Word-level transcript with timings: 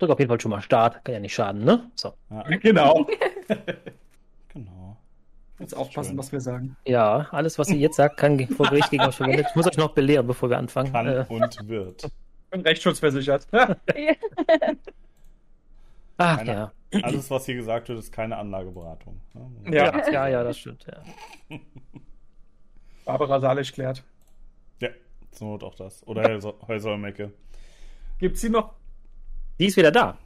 drück 0.00 0.10
auf 0.10 0.18
jeden 0.18 0.28
Fall 0.28 0.40
schon 0.40 0.50
mal 0.50 0.60
Start. 0.62 1.04
Kann 1.04 1.14
ja 1.14 1.20
nicht 1.20 1.34
schaden, 1.34 1.64
ne? 1.64 1.90
So. 1.94 2.12
Ja, 2.30 2.42
Genau. 2.58 3.06
genau. 4.48 4.96
Jetzt 5.58 5.76
aufpassen, 5.76 6.10
Schön. 6.10 6.18
was 6.18 6.32
wir 6.32 6.40
sagen. 6.40 6.76
Ja, 6.86 7.28
alles, 7.32 7.58
was 7.58 7.68
ihr 7.68 7.76
jetzt 7.76 7.96
sagt, 7.96 8.16
kann 8.16 8.38
vor 8.48 8.66
Gericht 8.68 8.90
gegen 8.90 9.02
euch 9.04 9.14
verwendet. 9.14 9.46
Ich 9.50 9.56
muss 9.56 9.66
euch 9.66 9.76
noch 9.76 9.92
belehren, 9.92 10.26
bevor 10.26 10.48
wir 10.48 10.56
anfangen. 10.58 10.90
Kann 10.92 11.06
Äh, 11.06 11.24
und 11.28 11.68
wird. 11.68 12.04
Ich 12.04 12.10
bin 12.50 12.62
rechtsschutzversichert. 12.62 13.46
ach 16.16 16.38
Keine- 16.38 16.52
ja. 16.52 16.72
Alles, 17.02 17.30
was 17.30 17.46
hier 17.46 17.54
gesagt 17.54 17.88
wird, 17.88 18.00
ist 18.00 18.10
keine 18.10 18.36
Anlageberatung. 18.36 19.20
ne? 19.34 19.76
Ja. 19.76 19.96
ja. 19.96 20.10
Ja, 20.10 20.28
ja, 20.28 20.42
das 20.42 20.58
stimmt. 20.58 20.84
Ja. 20.90 21.58
Barbara 23.04 23.38
Salisch 23.40 23.72
klärt. 23.72 24.02
Ja, 24.80 24.88
zur 25.30 25.48
Not 25.48 25.62
auch 25.62 25.74
das. 25.76 26.04
Oder 26.08 26.22
Häuser- 26.24 26.54
Häusermecke. 26.66 27.32
Gibt's 28.18 28.40
sie 28.40 28.50
noch? 28.50 28.72
Die 29.60 29.66
ist 29.66 29.76
wieder 29.76 29.90
da. 29.92 30.16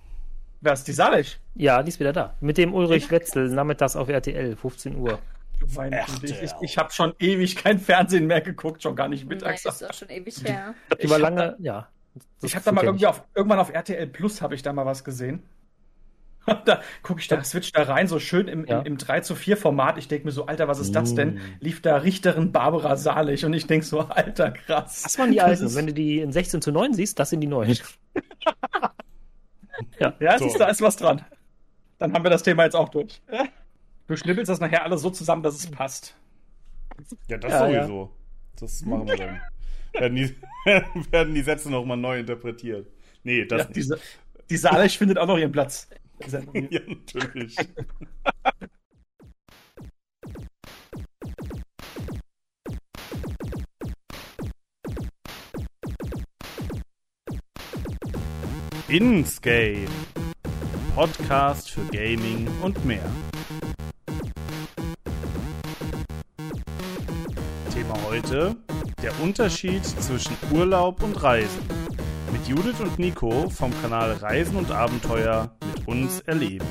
Wer 0.60 0.72
ist 0.74 0.84
die 0.86 0.92
Salisch? 0.92 1.38
Ja, 1.56 1.82
die 1.82 1.88
ist 1.88 1.98
wieder 1.98 2.12
da. 2.12 2.34
Mit 2.40 2.56
dem 2.56 2.72
Ulrich 2.72 3.10
Wetzel, 3.10 3.48
nachmittags 3.48 3.96
auf 3.96 4.08
RTL, 4.08 4.54
15 4.54 4.96
Uhr. 4.96 5.18
Güte, 5.58 6.02
ich, 6.22 6.42
ich, 6.42 6.52
ich 6.60 6.78
habe 6.78 6.92
schon 6.92 7.14
ewig 7.18 7.56
kein 7.56 7.78
Fernsehen 7.80 8.26
mehr 8.28 8.40
geguckt, 8.40 8.82
schon 8.82 8.94
gar 8.94 9.08
nicht 9.08 9.22
Nein, 9.22 9.38
mittags. 9.38 9.64
ist 9.64 9.82
auch 9.84 9.92
schon 9.92 10.08
ewig 10.10 10.36
her. 10.44 10.74
Ich 10.98 11.10
war 11.10 11.16
hab 11.16 11.22
lange, 11.22 11.56
ja. 11.58 11.88
Das 12.40 12.50
ich 12.50 12.54
habe 12.54 12.64
da 12.64 12.70
mal 12.72 12.84
irgendwie 12.84 13.06
auf, 13.06 13.24
irgendwann 13.34 13.58
auf 13.58 13.70
RTL 13.72 14.06
Plus 14.06 14.40
habe 14.40 14.54
ich 14.54 14.62
da 14.62 14.72
mal 14.72 14.86
was 14.86 15.02
gesehen. 15.02 15.42
da 16.64 16.80
gucke 17.02 17.20
ich 17.20 17.26
da, 17.26 17.42
switch 17.42 17.72
da 17.72 17.82
rein, 17.84 18.06
so 18.06 18.18
schön 18.20 18.46
im, 18.48 18.66
Ja. 18.66 18.80
im, 18.80 18.86
im 18.86 18.98
3 18.98 19.20
zu 19.20 19.34
4 19.34 19.56
Format. 19.56 19.98
Ich 19.98 20.06
denke 20.08 20.26
mir 20.26 20.32
so, 20.32 20.46
Alter, 20.46 20.68
was 20.68 20.78
ist 20.78 20.94
das 20.94 21.14
denn? 21.14 21.34
Mm. 21.34 21.40
Lief 21.60 21.82
da 21.82 21.96
Richterin 21.96 22.52
Barbara 22.52 22.96
Salisch 22.96 23.42
und 23.44 23.52
ich 23.54 23.66
denk 23.66 23.82
so, 23.82 24.00
Alter, 24.00 24.52
krass. 24.52 25.02
Das 25.02 25.18
waren 25.18 25.30
die 25.32 25.38
Das 25.38 25.46
alten. 25.46 25.66
ist- 25.66 25.74
Wenn 25.76 25.86
du 25.88 25.92
die 25.94 26.20
in 26.20 26.30
16 26.30 26.62
zu 26.62 26.70
9 26.70 26.92
siehst, 26.94 27.18
das 27.18 27.30
sind 27.30 27.40
die 27.40 27.46
neuen. 27.48 27.76
Ja, 29.98 30.38
So. 30.38 30.44
siehst 30.44 30.54
du, 30.56 30.58
da 30.60 30.68
ist 30.68 30.80
was 30.82 30.96
dran. 30.96 31.24
Dann 31.98 32.12
haben 32.12 32.22
wir 32.24 32.30
das 32.30 32.42
Thema 32.42 32.64
jetzt 32.64 32.76
auch 32.76 32.88
durch. 32.88 33.20
Du 34.06 34.14
schnippelst 34.18 34.50
das 34.50 34.60
nachher 34.60 34.82
alles 34.84 35.00
so 35.00 35.08
zusammen, 35.08 35.42
dass 35.42 35.54
es 35.54 35.70
passt. 35.70 36.14
Ja, 37.26 37.38
das 37.38 37.50
Ja, 37.52 37.68
ja. 37.68 37.82
sowieso. 37.86 38.12
Das 38.60 38.82
machen 38.82 39.08
wir 39.08 39.16
dann. 39.16 39.40
werden, 39.94 40.14
die, 40.16 40.36
werden 41.10 41.34
die 41.34 41.40
Sätze 41.40 41.70
nochmal 41.70 41.96
neu 41.96 42.18
interpretiert. 42.18 42.86
Nee, 43.22 43.46
das 43.46 43.62
Ja, 43.62 43.68
diese, 43.72 43.98
die 44.50 44.58
Salisch 44.58 44.98
findet 44.98 45.16
auch 45.16 45.26
noch 45.26 45.38
ihren 45.38 45.52
Platz. 45.52 45.88
nicht. 46.52 46.70
Ja, 46.70 46.80
natürlich. 46.86 47.56
Inscape. 58.88 59.86
Podcast 60.94 61.70
für 61.70 61.84
Gaming 61.86 62.46
und 62.60 62.84
mehr. 62.84 63.10
Thema 67.72 67.94
heute: 68.06 68.54
Der 69.02 69.18
Unterschied 69.22 69.86
zwischen 69.86 70.36
Urlaub 70.52 71.02
und 71.02 71.22
Reisen. 71.22 71.62
Mit 72.30 72.46
Judith 72.46 72.78
und 72.80 72.98
Nico 72.98 73.48
vom 73.48 73.72
Kanal 73.80 74.12
Reisen 74.12 74.56
und 74.56 74.70
Abenteuer 74.70 75.56
mit 75.74 75.88
uns 75.88 76.20
erleben. 76.20 76.66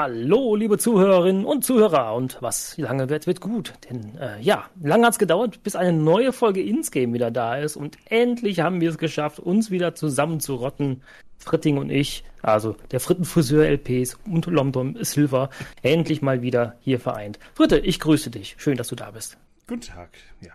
Hallo, 0.00 0.54
liebe 0.54 0.78
Zuhörerinnen 0.78 1.44
und 1.44 1.64
Zuhörer. 1.64 2.14
Und 2.14 2.40
was 2.40 2.78
lange 2.78 3.08
wird, 3.08 3.26
wird 3.26 3.40
gut. 3.40 3.72
Denn 3.90 4.16
äh, 4.18 4.40
ja, 4.40 4.70
lange 4.80 5.04
hat's 5.04 5.18
gedauert, 5.18 5.64
bis 5.64 5.74
eine 5.74 5.92
neue 5.92 6.32
Folge 6.32 6.62
Insgame 6.62 7.14
wieder 7.14 7.32
da 7.32 7.56
ist. 7.56 7.74
Und 7.74 7.98
endlich 8.04 8.60
haben 8.60 8.80
wir 8.80 8.90
es 8.90 8.98
geschafft, 8.98 9.40
uns 9.40 9.72
wieder 9.72 9.96
zusammenzurotten. 9.96 11.02
Fritting 11.38 11.78
und 11.78 11.90
ich, 11.90 12.22
also 12.42 12.76
der 12.92 13.00
Frittenfriseur 13.00 13.66
LPs 13.66 14.16
und 14.24 14.46
Lomdom 14.46 15.02
Silver, 15.02 15.50
endlich 15.82 16.22
mal 16.22 16.42
wieder 16.42 16.76
hier 16.78 17.00
vereint. 17.00 17.40
Fritte, 17.54 17.80
ich 17.80 17.98
grüße 17.98 18.30
dich. 18.30 18.54
Schön, 18.56 18.76
dass 18.76 18.86
du 18.86 18.94
da 18.94 19.10
bist. 19.10 19.36
Guten 19.66 19.80
Tag. 19.80 20.10
Ja. 20.40 20.52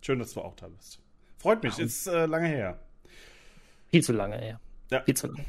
Schön, 0.00 0.18
dass 0.18 0.34
du 0.34 0.40
auch 0.40 0.56
da 0.56 0.66
bist. 0.66 0.98
Freut 1.38 1.62
mich, 1.62 1.78
ist 1.78 2.08
äh, 2.08 2.26
lange 2.26 2.48
her. 2.48 2.76
Viel 3.92 4.02
zu 4.02 4.12
lange, 4.12 4.44
ja. 4.44 4.58
Ja. 4.90 5.04
Viel 5.04 5.14
zu 5.14 5.28
lange. 5.28 5.44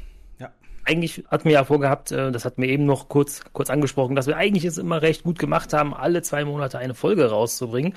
Eigentlich 0.84 1.24
hatten 1.28 1.44
wir 1.44 1.52
ja 1.52 1.64
vorgehabt, 1.64 2.10
äh, 2.12 2.32
das 2.32 2.44
hat 2.44 2.58
mir 2.58 2.66
eben 2.68 2.84
noch 2.86 3.08
kurz, 3.08 3.42
kurz 3.52 3.70
angesprochen, 3.70 4.16
dass 4.16 4.26
wir 4.26 4.36
eigentlich 4.36 4.64
es 4.64 4.78
immer 4.78 5.00
recht 5.02 5.22
gut 5.22 5.38
gemacht 5.38 5.72
haben, 5.72 5.94
alle 5.94 6.22
zwei 6.22 6.44
Monate 6.44 6.78
eine 6.78 6.94
Folge 6.94 7.30
rauszubringen. 7.30 7.94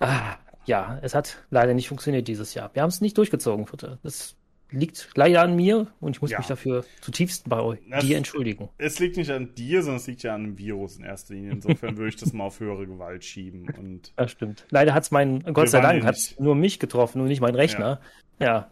Ah, 0.00 0.36
ja, 0.64 0.98
es 1.02 1.14
hat 1.14 1.38
leider 1.50 1.74
nicht 1.74 1.88
funktioniert 1.88 2.26
dieses 2.28 2.54
Jahr. 2.54 2.70
Wir 2.74 2.82
haben 2.82 2.88
es 2.90 3.00
nicht 3.00 3.16
durchgezogen, 3.18 3.66
Fritte. 3.66 3.98
Das 4.02 4.36
liegt 4.70 5.10
leider 5.16 5.42
an 5.42 5.54
mir 5.54 5.88
und 6.00 6.16
ich 6.16 6.22
muss 6.22 6.30
Ja. 6.30 6.38
mich 6.38 6.46
dafür 6.46 6.84
zutiefst 7.02 7.48
bei 7.48 7.60
euch, 7.60 7.78
Das- 7.90 8.04
dir 8.04 8.16
entschuldigen. 8.16 8.68
Es 8.78 8.98
liegt 8.98 9.16
nicht 9.18 9.30
an 9.30 9.54
dir, 9.54 9.82
sondern 9.82 10.00
es 10.00 10.06
liegt 10.06 10.22
ja 10.22 10.34
an 10.34 10.44
einem 10.44 10.58
Virus 10.58 10.96
in 10.96 11.04
erster 11.04 11.34
Linie. 11.34 11.52
Insofern 11.52 11.96
würde 11.98 12.08
ich 12.08 12.16
das 12.16 12.32
mal 12.32 12.44
auf 12.44 12.58
höhere 12.58 12.86
Gewalt 12.86 13.22
schieben. 13.22 13.68
Und 13.78 14.12
Das 14.16 14.30
stimmt. 14.32 14.64
Leider 14.70 14.94
hat 14.94 15.02
es 15.02 15.10
mein, 15.10 15.40
Gott 15.52 15.68
sei 15.68 15.80
Dank, 15.80 16.04
hat 16.04 16.16
nur 16.38 16.54
mich 16.54 16.78
getroffen 16.78 17.20
und 17.20 17.28
nicht 17.28 17.42
mein 17.42 17.54
Rechner. 17.54 18.00
Ja, 18.00 18.00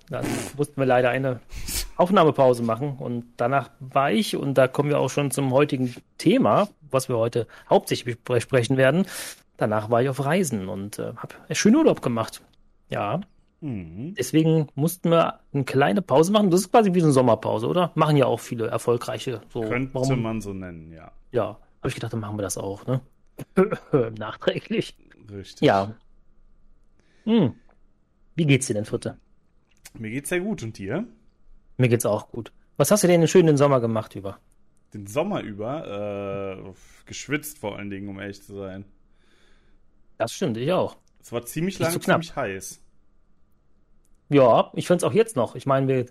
dann 0.08 0.24
mussten 0.56 0.80
wir 0.80 0.86
leider 0.86 1.10
eine 1.10 1.40
Aufnahmepause 1.96 2.62
machen 2.62 2.96
und 2.98 3.24
danach 3.36 3.70
war 3.80 4.10
ich, 4.12 4.36
und 4.36 4.54
da 4.54 4.68
kommen 4.68 4.88
wir 4.90 4.98
auch 4.98 5.10
schon 5.10 5.30
zum 5.30 5.52
heutigen 5.52 5.94
Thema, 6.18 6.68
was 6.90 7.08
wir 7.08 7.16
heute 7.18 7.46
hauptsächlich 7.68 8.18
besprechen 8.22 8.76
werden. 8.76 9.06
Danach 9.56 9.90
war 9.90 10.02
ich 10.02 10.08
auf 10.08 10.24
Reisen 10.24 10.68
und 10.68 10.98
äh, 10.98 11.12
habe 11.16 11.34
schönen 11.54 11.76
Urlaub 11.76 12.02
gemacht. 12.02 12.42
Ja, 12.88 13.20
Mhm. 13.62 14.14
deswegen 14.14 14.68
mussten 14.74 15.10
wir 15.10 15.40
eine 15.52 15.64
kleine 15.64 16.00
Pause 16.00 16.32
machen. 16.32 16.50
Das 16.50 16.60
ist 16.60 16.70
quasi 16.70 16.94
wie 16.94 17.00
so 17.00 17.06
eine 17.06 17.12
Sommerpause, 17.12 17.66
oder? 17.68 17.92
Machen 17.94 18.16
ja 18.16 18.24
auch 18.24 18.40
viele 18.40 18.68
erfolgreiche. 18.68 19.42
So, 19.52 19.60
könnte 19.60 19.92
warum- 19.92 20.22
man 20.22 20.40
so 20.40 20.54
nennen, 20.54 20.90
ja. 20.92 21.12
Ja, 21.30 21.58
habe 21.80 21.88
ich 21.88 21.94
gedacht, 21.94 22.14
dann 22.14 22.20
machen 22.20 22.38
wir 22.38 22.42
das 22.42 22.56
auch, 22.56 22.86
ne? 22.86 23.02
Nachträglich. 24.18 24.96
Richtig. 25.30 25.60
Ja. 25.66 25.92
Hm. 27.24 27.52
Wie 28.34 28.46
geht's 28.46 28.66
dir 28.66 28.72
denn, 28.74 28.86
Fritte? 28.86 29.18
Mir 29.98 30.10
geht's 30.10 30.28
sehr 30.28 30.40
gut. 30.40 30.62
Und 30.62 30.78
dir? 30.78 31.06
Mir 31.76 31.88
geht's 31.88 32.06
auch 32.06 32.30
gut. 32.30 32.52
Was 32.76 32.90
hast 32.90 33.04
du 33.04 33.08
denn 33.08 33.26
schön 33.28 33.46
den 33.46 33.56
Sommer 33.56 33.80
gemacht 33.80 34.14
über? 34.14 34.38
Den 34.94 35.06
Sommer 35.06 35.42
über 35.42 36.64
äh, 36.66 36.72
geschwitzt 37.06 37.58
vor 37.58 37.76
allen 37.76 37.90
Dingen, 37.90 38.08
um 38.08 38.18
ehrlich 38.18 38.42
zu 38.42 38.54
sein. 38.54 38.84
Das 40.18 40.32
stimmt, 40.32 40.56
ich 40.56 40.72
auch. 40.72 40.96
Es 41.22 41.32
war 41.32 41.44
ziemlich 41.44 41.78
Nicht 41.78 41.92
lang, 41.92 42.00
ziemlich 42.00 42.34
heiß. 42.34 42.80
Ja, 44.30 44.70
ich 44.74 44.86
find's 44.86 45.04
auch 45.04 45.12
jetzt 45.12 45.36
noch. 45.36 45.54
Ich 45.54 45.66
meine, 45.66 45.88
wir, 45.88 46.06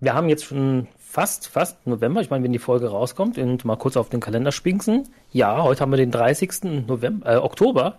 wir 0.00 0.14
haben 0.14 0.28
jetzt 0.28 0.44
schon 0.44 0.88
fast, 0.98 1.48
fast 1.48 1.86
November. 1.86 2.20
Ich 2.20 2.30
meine, 2.30 2.44
wenn 2.44 2.52
die 2.52 2.58
Folge 2.58 2.88
rauskommt 2.88 3.38
und 3.38 3.64
mal 3.64 3.76
kurz 3.76 3.96
auf 3.96 4.08
den 4.08 4.20
Kalender 4.20 4.52
spinksen. 4.52 5.08
Ja, 5.30 5.62
heute 5.62 5.80
haben 5.80 5.90
wir 5.90 5.96
den 5.96 6.10
30. 6.10 6.86
November, 6.86 7.34
äh, 7.34 7.36
Oktober. 7.36 7.98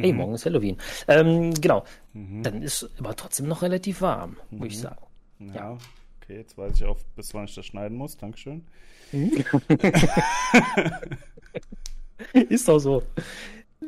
Hey, 0.00 0.12
Mhm. 0.12 0.18
morgen 0.18 0.34
ist 0.34 0.46
Halloween. 0.46 0.76
Ähm, 1.08 1.52
genau. 1.54 1.84
Mhm. 2.12 2.42
Dann 2.42 2.62
ist 2.62 2.88
aber 2.98 3.14
trotzdem 3.16 3.46
noch 3.48 3.62
relativ 3.62 4.00
warm, 4.00 4.36
muss 4.50 4.68
ich 4.68 4.78
Mhm. 4.78 4.82
sagen. 4.82 5.06
Ja. 5.54 5.78
Okay, 6.22 6.36
jetzt 6.38 6.56
weiß 6.58 6.74
ich 6.76 6.84
auch, 6.84 6.98
bis 7.16 7.32
wann 7.34 7.44
ich 7.44 7.54
das 7.54 7.66
schneiden 7.66 7.96
muss. 7.96 8.16
Dankeschön. 8.16 8.64
Ist 12.48 12.68
doch 12.68 12.78
so. 12.78 13.02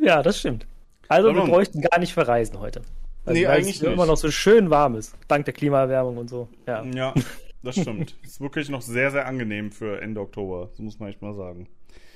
Ja, 0.01 0.23
das 0.23 0.39
stimmt. 0.41 0.67
Also 1.09 1.29
wir 1.29 1.37
Warum? 1.37 1.51
bräuchten 1.51 1.81
gar 1.83 1.99
nicht 1.99 2.13
verreisen 2.15 2.59
heute. 2.59 2.83
Also, 3.25 3.39
Nee, 3.39 3.47
weil 3.47 3.59
eigentlich 3.59 3.77
es 3.77 3.83
immer 3.83 3.97
nicht. 3.97 4.07
noch 4.07 4.17
so 4.17 4.31
schön 4.31 4.71
warm 4.71 4.97
ist, 4.97 5.15
dank 5.29 5.45
der 5.45 5.55
Klimaerwärmung 5.55 6.17
und 6.17 6.29
so. 6.31 6.49
Ja. 6.67 6.83
Ja, 6.85 7.15
das 7.63 7.77
stimmt. 7.77 8.17
ist 8.25 8.41
wirklich 8.41 8.69
noch 8.69 8.83
sehr, 8.83 9.11
sehr 9.11 9.27
angenehm 9.27 9.71
für 9.71 10.01
Ende 10.01 10.21
Oktober. 10.21 10.69
Das 10.71 10.79
muss 10.81 10.99
man 10.99 11.11
echt 11.11 11.23
mal 11.23 11.35
sagen. 11.35 11.69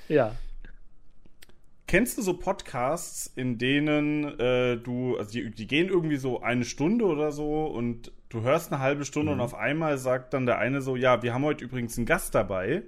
Ja. 0.09 0.35
Kennst 1.87 2.17
du 2.17 2.21
so 2.21 2.33
Podcasts, 2.37 3.31
in 3.35 3.57
denen 3.57 4.37
äh, 4.39 4.75
du, 4.77 5.17
also 5.17 5.31
die, 5.31 5.49
die 5.51 5.67
gehen 5.67 5.87
irgendwie 5.87 6.17
so 6.17 6.41
eine 6.41 6.65
Stunde 6.65 7.05
oder 7.05 7.31
so 7.31 7.65
und 7.65 8.11
du 8.29 8.41
hörst 8.41 8.71
eine 8.73 8.81
halbe 8.81 9.05
Stunde 9.05 9.31
Mhm. 9.31 9.39
und 9.39 9.45
auf 9.45 9.55
einmal 9.55 9.97
sagt 9.97 10.33
dann 10.33 10.45
der 10.45 10.57
eine 10.59 10.81
so, 10.81 10.95
ja, 10.97 11.23
wir 11.23 11.33
haben 11.33 11.45
heute 11.45 11.63
übrigens 11.63 11.97
einen 11.97 12.05
Gast 12.05 12.35
dabei. 12.35 12.83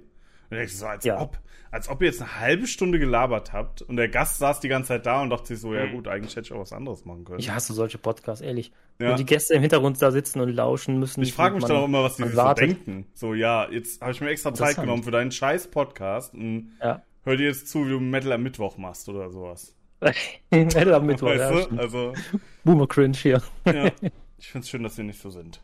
Und 0.50 0.56
denkst 0.56 0.74
so, 0.74 0.84
als 0.86 1.04
Ja. 1.04 1.20
ob, 1.20 1.38
als 1.70 1.88
ob 1.88 2.02
ihr 2.02 2.08
jetzt 2.08 2.20
eine 2.20 2.40
halbe 2.40 2.66
Stunde 2.66 2.98
gelabert 2.98 3.52
habt 3.52 3.80
und 3.82 3.96
der 3.96 4.08
Gast 4.08 4.38
saß 4.38 4.58
die 4.60 4.66
ganze 4.68 4.88
Zeit 4.88 5.06
da 5.06 5.22
und 5.22 5.30
dachte 5.30 5.46
sich 5.46 5.60
so, 5.60 5.72
ja 5.72 5.86
gut, 5.90 6.06
eigentlich 6.08 6.34
hätte 6.36 6.46
ich 6.48 6.52
auch 6.52 6.60
was 6.60 6.72
anderes 6.72 7.04
machen 7.06 7.24
können. 7.24 7.36
Mhm. 7.36 7.40
Ich 7.40 7.50
hasse 7.52 7.72
solche 7.72 7.96
Podcasts, 7.98 8.42
ehrlich. 8.44 8.72
Ja. 8.98 9.12
Wo 9.12 9.16
die 9.16 9.24
Gäste 9.24 9.54
im 9.54 9.60
Hintergrund 9.62 10.02
da 10.02 10.10
sitzen 10.10 10.40
und 10.40 10.50
lauschen 10.50 10.98
müssen. 10.98 11.22
Ich 11.22 11.32
frage 11.32 11.54
mich 11.54 11.64
dann 11.64 11.76
auch 11.76 11.84
immer, 11.86 12.02
was 12.02 12.16
die 12.16 12.24
sich 12.24 12.34
so 12.34 12.52
denken. 12.52 13.06
So, 13.14 13.32
ja, 13.34 13.70
jetzt 13.70 14.02
habe 14.02 14.10
ich 14.12 14.20
mir 14.20 14.28
extra 14.30 14.52
Zeit 14.52 14.76
genommen 14.76 15.04
für 15.04 15.10
deinen 15.12 15.30
scheiß 15.30 15.68
Podcast 15.70 16.34
und 16.34 16.72
Ja. 16.82 17.02
Hör 17.24 17.36
dir 17.36 17.46
jetzt 17.46 17.68
zu, 17.68 17.86
wie 17.86 17.90
du 17.90 18.00
Metal 18.00 18.32
am 18.32 18.42
Mittwoch 18.42 18.76
machst 18.78 19.08
oder 19.08 19.30
sowas. 19.30 19.74
Hätte 20.50 20.94
am 20.96 21.06
Mittwoch, 21.06 21.28
ja, 21.32 21.50
weißt 21.54 21.70
du? 21.70 21.78
Also, 21.78 22.12
Boomer 22.64 22.86
Cringe 22.86 23.16
hier. 23.16 23.42
ja. 23.66 23.90
Ich 24.38 24.48
finde 24.48 24.64
es 24.64 24.70
schön, 24.70 24.82
dass 24.82 24.96
wir 24.96 25.04
nicht 25.04 25.20
so 25.20 25.28
sind. 25.28 25.60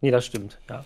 Nee, 0.00 0.12
das 0.12 0.24
stimmt, 0.24 0.60
ja. 0.70 0.84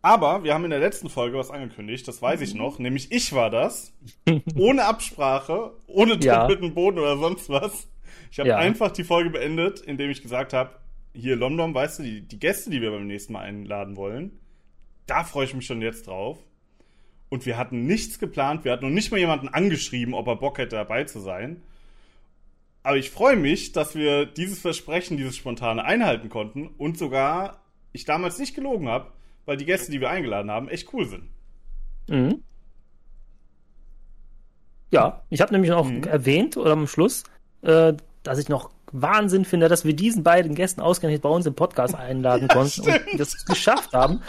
Aber 0.00 0.44
wir 0.44 0.54
haben 0.54 0.62
in 0.64 0.70
der 0.70 0.78
letzten 0.78 1.08
Folge 1.08 1.36
was 1.36 1.50
angekündigt, 1.50 2.06
das 2.06 2.22
weiß 2.22 2.40
ich 2.40 2.54
noch, 2.54 2.78
nämlich 2.78 3.10
ich 3.10 3.32
war 3.32 3.50
das. 3.50 3.92
ohne 4.56 4.84
Absprache, 4.84 5.72
ohne 5.88 6.14
Ja. 6.20 6.42
doppelten 6.42 6.72
Boden 6.74 7.00
oder 7.00 7.16
sonst 7.18 7.48
was. 7.48 7.88
Ich 8.30 8.38
habe 8.38 8.48
Ja. 8.50 8.58
einfach 8.58 8.92
die 8.92 9.02
Folge 9.02 9.30
beendet, 9.30 9.80
indem 9.80 10.10
ich 10.10 10.22
gesagt 10.22 10.52
habe, 10.52 10.70
hier 11.14 11.34
London, 11.34 11.74
weißt 11.74 11.98
du, 11.98 12.04
die, 12.04 12.20
die 12.22 12.38
Gäste, 12.38 12.70
die 12.70 12.80
wir 12.80 12.92
beim 12.92 13.08
nächsten 13.08 13.32
Mal 13.32 13.40
einladen 13.40 13.96
wollen, 13.96 14.38
da 15.06 15.24
freue 15.24 15.44
ich 15.46 15.54
mich 15.54 15.66
schon 15.66 15.82
jetzt 15.82 16.06
drauf. 16.06 16.38
Und 17.32 17.46
wir 17.46 17.56
hatten 17.56 17.86
nichts 17.86 18.18
geplant, 18.18 18.62
wir 18.66 18.72
hatten 18.72 18.84
noch 18.84 18.92
nicht 18.92 19.10
mal 19.10 19.16
jemanden 19.16 19.48
angeschrieben, 19.48 20.12
ob 20.12 20.26
er 20.26 20.36
Bock 20.36 20.58
hätte 20.58 20.76
dabei 20.76 21.04
zu 21.04 21.18
sein. 21.18 21.62
Aber 22.82 22.98
ich 22.98 23.08
freue 23.10 23.36
mich, 23.36 23.72
dass 23.72 23.94
wir 23.94 24.26
dieses 24.26 24.58
Versprechen, 24.58 25.16
dieses 25.16 25.34
spontane 25.38 25.82
einhalten 25.82 26.28
konnten 26.28 26.66
und 26.76 26.98
sogar 26.98 27.62
ich 27.92 28.04
damals 28.04 28.38
nicht 28.38 28.54
gelogen 28.54 28.86
habe, 28.86 29.12
weil 29.46 29.56
die 29.56 29.64
Gäste, 29.64 29.90
die 29.90 29.98
wir 30.02 30.10
eingeladen 30.10 30.50
haben, 30.50 30.68
echt 30.68 30.92
cool 30.92 31.06
sind. 31.06 31.30
Mhm. 32.10 32.42
Ja, 34.90 35.22
ich 35.30 35.40
habe 35.40 35.52
nämlich 35.54 35.70
noch 35.70 35.88
Mhm. 35.88 36.02
erwähnt 36.04 36.58
oder 36.58 36.72
am 36.72 36.86
Schluss, 36.86 37.24
äh, 37.62 37.94
dass 38.24 38.38
ich 38.38 38.50
noch 38.50 38.68
Wahnsinn 38.92 39.46
finde, 39.46 39.68
dass 39.70 39.86
wir 39.86 39.96
diesen 39.96 40.22
beiden 40.22 40.54
Gästen 40.54 40.82
ausgerechnet 40.82 41.22
bei 41.22 41.30
uns 41.30 41.46
im 41.46 41.54
Podcast 41.54 41.94
einladen 41.94 42.48
konnten 42.48 42.82
und 42.82 43.18
das 43.18 43.46
geschafft 43.46 43.94
haben. 43.94 44.20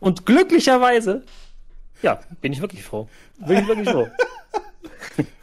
Und 0.00 0.26
glücklicherweise, 0.26 1.24
ja, 2.02 2.20
bin 2.40 2.52
ich 2.52 2.60
wirklich 2.60 2.82
froh. 2.82 3.08
Bin 3.46 3.58
ich 3.58 3.66
wirklich 3.68 3.88
froh. 3.90 4.08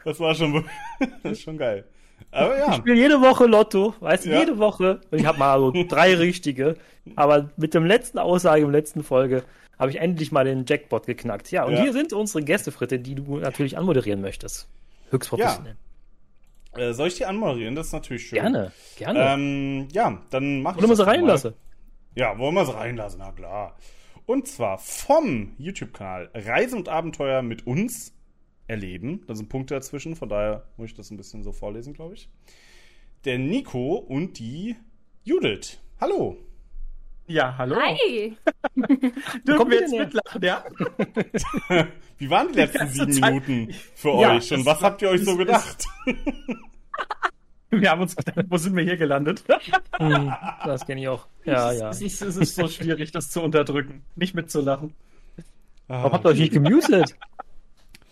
Das 0.05 0.19
war 0.19 0.33
schon, 0.35 0.63
das 1.23 1.33
ist 1.33 1.41
schon 1.41 1.57
geil. 1.57 1.83
Aber 2.31 2.53
Ich 2.57 2.65
ja, 2.65 2.73
spiele 2.73 2.95
jede 2.95 3.19
Woche 3.21 3.45
Lotto, 3.45 3.93
weißt 3.99 4.25
du, 4.25 4.29
Ja. 4.29 4.39
jede 4.39 4.57
Woche. 4.57 5.01
Und 5.11 5.19
ich 5.19 5.25
habe 5.25 5.37
mal 5.39 5.59
so 5.59 5.71
drei 5.87 6.13
richtige. 6.17 6.75
Aber 7.15 7.49
mit 7.57 7.73
dem 7.73 7.85
letzten 7.85 8.19
Aussage 8.19 8.61
im 8.63 8.71
letzten 8.71 9.03
Folge 9.03 9.43
habe 9.79 9.91
ich 9.91 9.97
endlich 9.97 10.31
mal 10.31 10.45
den 10.45 10.63
Jackpot 10.67 11.05
geknackt. 11.07 11.51
Ja, 11.51 11.65
und 11.65 11.73
Ja. 11.73 11.81
hier 11.81 11.91
sind 11.93 12.13
unsere 12.13 12.43
Gästefritte, 12.43 12.99
die 12.99 13.15
du 13.15 13.37
natürlich 13.37 13.77
anmoderieren 13.77 14.21
möchtest. 14.21 14.69
Höchst 15.11 15.29
professionell. 15.29 15.75
äh, 16.77 16.93
soll 16.93 17.07
ich 17.09 17.15
die 17.15 17.25
anmoderieren? 17.25 17.75
Das 17.75 17.87
ist 17.87 17.93
natürlich 17.93 18.27
schön. 18.27 18.39
Gerne, 18.39 18.71
gerne. 18.97 19.19
Ähm, 19.33 19.87
ja, 19.91 20.21
dann 20.29 20.61
mach 20.61 20.75
ich 20.75 20.81
man 20.81 20.89
das 20.89 20.99
sie 20.99 21.05
reinlassen. 21.05 21.53
Ja, 22.15 22.37
wollen 22.37 22.55
wir 22.55 22.65
sie 22.65 22.73
reinlassen, 22.75 23.19
na 23.19 23.31
klar. 23.31 23.75
Und 24.25 24.47
zwar 24.47 24.77
vom 24.79 25.53
YouTube-Kanal 25.57 26.31
Reise 26.33 26.75
und 26.75 26.89
Abenteuer 26.89 27.41
mit 27.41 27.67
uns 27.67 28.13
erleben. 28.67 29.23
Da 29.27 29.35
sind 29.35 29.49
Punkte 29.49 29.75
dazwischen, 29.75 30.15
von 30.15 30.29
daher 30.29 30.65
muss 30.77 30.89
ich 30.89 30.95
das 30.95 31.11
ein 31.11 31.17
bisschen 31.17 31.43
so 31.43 31.51
vorlesen, 31.51 31.93
glaube 31.93 32.15
ich. 32.15 32.29
Der 33.25 33.37
Nico 33.37 33.95
und 33.97 34.39
die 34.39 34.75
Judith. 35.23 35.79
Hallo. 36.01 36.37
Ja, 37.27 37.55
hallo. 37.57 37.75
Hi! 37.75 38.35
Dürfen 39.47 39.69
wir 39.71 39.79
jetzt 39.81 39.93
her? 39.93 40.05
mitlachen, 40.05 40.41
ja? 40.43 40.63
Wie 42.19 42.29
waren 42.29 42.49
die 42.51 42.59
letzten 42.59 42.87
sieben 42.89 43.13
Zeit- 43.13 43.33
Minuten 43.33 43.73
für 43.95 44.09
Ja, 44.21 44.35
euch? 44.35 44.51
Und 44.53 44.65
was 44.65 44.81
war- 44.81 44.91
habt 44.91 45.01
ihr 45.01 45.09
euch 45.09 45.23
so 45.23 45.35
gedacht? 45.35 45.85
Wir 47.81 47.89
haben 47.91 48.01
uns 48.01 48.15
gedacht, 48.15 48.45
wo 48.49 48.57
sind 48.57 48.75
wir 48.75 48.83
hier 48.83 48.97
gelandet? 48.97 49.43
Hm, 49.97 50.33
das 50.65 50.85
kenne 50.85 50.99
ich 51.01 51.07
auch. 51.07 51.25
Ja, 51.45 51.71
ja. 51.71 51.89
Es 51.89 52.01
ist, 52.01 52.21
es 52.21 52.35
ist 52.35 52.55
so 52.55 52.67
schwierig, 52.67 53.11
das 53.13 53.29
zu 53.29 53.41
unterdrücken, 53.41 54.03
nicht 54.17 54.35
mitzulachen. 54.35 54.93
Warum 55.87 56.11
habt 56.11 56.25
ihr 56.25 56.29
euch 56.31 56.39
nicht 56.39 56.51
gemutet? 56.53 57.15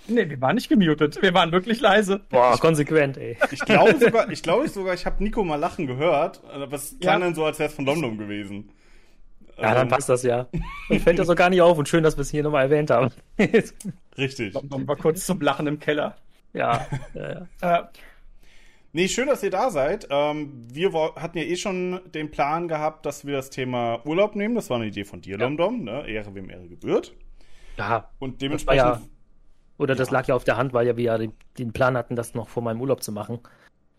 Nee, 0.08 0.30
wir 0.30 0.40
waren 0.40 0.56
nicht 0.56 0.70
gemutet. 0.70 1.22
Wir 1.22 1.34
waren 1.34 1.52
wirklich 1.52 1.82
leise. 1.82 2.22
Boah, 2.30 2.58
konsequent, 2.58 3.18
ey. 3.18 3.38
Ich 3.52 3.60
glaube 3.62 3.98
sogar, 4.00 4.30
ich 4.32 4.44
glaube 4.44 4.70
sogar, 4.70 4.94
ich 4.94 5.06
habe 5.06 5.22
Nico 5.24 5.44
mal 5.44 5.58
lachen 5.58 5.88
gehört, 5.88 6.42
aber 6.46 6.74
es 6.74 6.98
klang 7.02 7.20
Ja. 7.20 7.26
dann 7.26 7.36
so, 7.36 7.44
als 7.46 7.60
wäre 7.60 7.70
es 7.70 7.76
von 7.76 7.86
London 7.86 8.18
gewesen. 8.18 8.70
Ja, 9.58 9.74
dann 9.74 9.84
Ähm, 9.84 9.90
passt 9.90 10.08
das 10.10 10.24
ja. 10.24 10.48
Und 10.90 11.02
fällt 11.02 11.20
das 11.20 11.28
so 11.28 11.36
gar 11.36 11.50
nicht 11.50 11.62
auf 11.62 11.78
und 11.78 11.90
schön, 11.90 12.04
dass 12.04 12.16
wir 12.18 12.22
es 12.22 12.30
hier 12.32 12.44
nochmal 12.44 12.64
erwähnt 12.64 12.92
haben. 12.92 13.12
Richtig. 14.18 14.54
London 14.54 14.88
war 14.88 14.96
kurz 14.96 15.26
zum 15.26 15.42
Lachen 15.42 15.68
im 15.68 15.80
Keller. 15.80 16.16
ja, 16.54 16.86
ja, 17.14 17.48
ja. 17.62 17.80
Äh, 17.80 17.84
Nee, 18.96 19.08
schön, 19.08 19.28
dass 19.28 19.42
ihr 19.42 19.50
da 19.50 19.72
seid. 19.72 20.08
Ähm, 20.12 20.54
wir 20.72 20.94
hatten 21.16 21.40
ja 21.40 21.44
eh 21.44 21.56
schon 21.56 22.00
den 22.14 22.30
Plan 22.30 22.68
gehabt, 22.68 23.08
dass 23.08 23.26
wir 23.26 23.34
das 23.36 23.50
Thema 23.50 24.06
Urlaub 24.06 24.36
nehmen. 24.36 24.54
Das 24.54 24.70
war 24.70 24.78
eine 24.78 24.86
Idee 24.86 25.04
von 25.04 25.20
dir, 25.20 25.36
Lomdom. 25.38 25.84
Ne? 25.84 26.08
Ehre, 26.08 26.34
wem 26.36 26.50
Ehre 26.50 26.68
gebührt. 26.68 27.14
ja. 27.78 28.08
Und 28.20 28.42
dementsprechend. 28.44 28.78
ja- 28.86 29.02
Oder 29.80 29.96
das 29.96 30.12
lag 30.12 30.28
ja 30.28 30.36
auf 30.36 30.44
der 30.44 30.58
Hand, 30.58 30.74
weil 30.74 30.86
ja 30.86 30.96
wir 30.96 31.04
ja 31.04 31.18
den, 31.18 31.34
den 31.58 31.74
Plan 31.74 31.98
hatten, 31.98 32.16
das 32.16 32.36
noch 32.36 32.50
vor 32.50 32.62
meinem 32.62 32.80
Urlaub 32.82 33.02
zu 33.02 33.12
machen. 33.12 33.40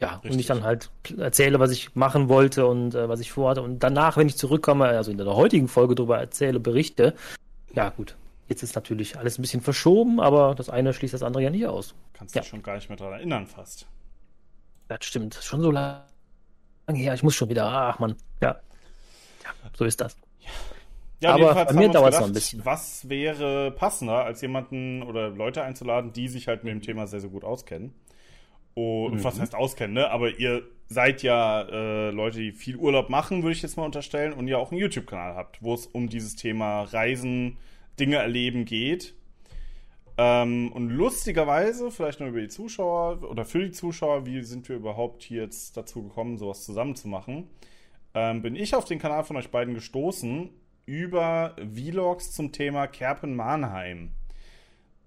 Ja, 0.00 0.14
und 0.16 0.24
Richtig. 0.24 0.40
ich 0.42 0.46
dann 0.46 0.62
halt 0.62 0.90
erzähle, 1.18 1.58
was 1.58 1.72
ich 1.72 1.96
machen 1.96 2.28
wollte 2.28 2.66
und 2.66 2.94
äh, 2.94 3.08
was 3.08 3.18
ich 3.18 3.32
vorhatte. 3.32 3.62
Und 3.62 3.80
danach, 3.80 4.16
wenn 4.16 4.28
ich 4.28 4.36
zurückkomme, 4.36 4.86
also 4.86 5.10
in 5.10 5.18
der 5.18 5.26
heutigen 5.26 5.66
Folge 5.66 5.96
darüber 5.96 6.18
erzähle, 6.18 6.60
berichte. 6.60 7.14
Ja, 7.72 7.88
gut. 7.90 8.16
Jetzt 8.48 8.62
ist 8.62 8.76
natürlich 8.76 9.18
alles 9.18 9.38
ein 9.38 9.42
bisschen 9.42 9.60
verschoben, 9.60 10.20
aber 10.20 10.54
das 10.54 10.70
eine 10.70 10.92
schließt 10.92 11.14
das 11.14 11.22
andere 11.24 11.42
ja 11.42 11.50
nicht 11.50 11.66
aus. 11.66 11.94
kannst 12.12 12.34
ja. 12.36 12.42
dich 12.42 12.50
schon 12.50 12.62
gar 12.62 12.76
nicht 12.76 12.88
mehr 12.88 12.96
dran 12.96 13.12
erinnern, 13.12 13.46
fast. 13.46 13.86
Das 14.88 14.98
stimmt. 15.04 15.34
Schon 15.42 15.60
so 15.60 15.70
lange 15.70 16.02
her. 16.92 17.14
Ich 17.14 17.22
muss 17.22 17.34
schon 17.34 17.48
wieder. 17.48 17.66
Ach 17.66 17.98
man. 17.98 18.16
Ja. 18.42 18.56
Ja, 19.42 19.50
so 19.76 19.84
ist 19.84 20.00
das. 20.00 20.16
Ja, 21.20 21.34
Aber 21.34 21.54
bei 21.64 21.72
mir 21.72 21.86
uns 21.86 21.92
dauert's 21.94 22.18
noch 22.20 22.26
ein 22.26 22.32
bisschen. 22.34 22.64
Was 22.64 23.08
wäre 23.08 23.70
passender, 23.70 24.24
als 24.24 24.42
jemanden 24.42 25.02
oder 25.02 25.30
Leute 25.30 25.62
einzuladen, 25.62 26.12
die 26.12 26.28
sich 26.28 26.48
halt 26.48 26.64
mit 26.64 26.72
dem 26.72 26.82
Thema 26.82 27.06
sehr, 27.06 27.20
sehr 27.20 27.30
gut 27.30 27.44
auskennen? 27.44 27.94
Und 28.74 29.14
Mhm. 29.14 29.24
was 29.24 29.40
heißt 29.40 29.54
auskennen, 29.54 29.94
ne? 29.94 30.10
Aber 30.10 30.38
ihr 30.38 30.62
seid 30.88 31.22
ja 31.22 31.62
äh, 31.62 32.10
Leute, 32.10 32.40
die 32.40 32.52
viel 32.52 32.76
Urlaub 32.76 33.08
machen, 33.08 33.42
würde 33.42 33.52
ich 33.54 33.62
jetzt 33.62 33.76
mal 33.76 33.84
unterstellen, 33.84 34.32
und 34.34 34.48
ja 34.48 34.58
auch 34.58 34.70
einen 34.72 34.80
YouTube-Kanal 34.80 35.34
habt, 35.36 35.62
wo 35.62 35.72
es 35.74 35.86
um 35.86 36.08
dieses 36.08 36.36
Thema 36.36 36.82
Reisen, 36.82 37.56
Dinge 37.98 38.16
erleben 38.16 38.64
geht. 38.64 39.14
Ähm, 40.16 40.70
und 40.72 40.90
lustigerweise, 40.90 41.90
vielleicht 41.90 42.20
nur 42.20 42.28
über 42.28 42.40
die 42.40 42.48
Zuschauer 42.48 43.22
oder 43.28 43.44
für 43.44 43.64
die 43.64 43.72
Zuschauer, 43.72 44.26
wie 44.26 44.42
sind 44.42 44.68
wir 44.68 44.76
überhaupt 44.76 45.22
hier 45.22 45.42
jetzt 45.42 45.76
dazu 45.76 46.04
gekommen, 46.04 46.38
sowas 46.38 46.64
zusammen 46.64 46.94
zu 46.94 47.08
machen, 47.08 47.48
ähm, 48.14 48.42
bin 48.42 48.54
ich 48.54 48.74
auf 48.76 48.84
den 48.84 49.00
Kanal 49.00 49.24
von 49.24 49.36
euch 49.36 49.50
beiden 49.50 49.74
gestoßen 49.74 50.50
über 50.86 51.56
Vlogs 51.74 52.30
zum 52.32 52.52
Thema 52.52 52.86
Kerpen-Mannheim. 52.86 54.10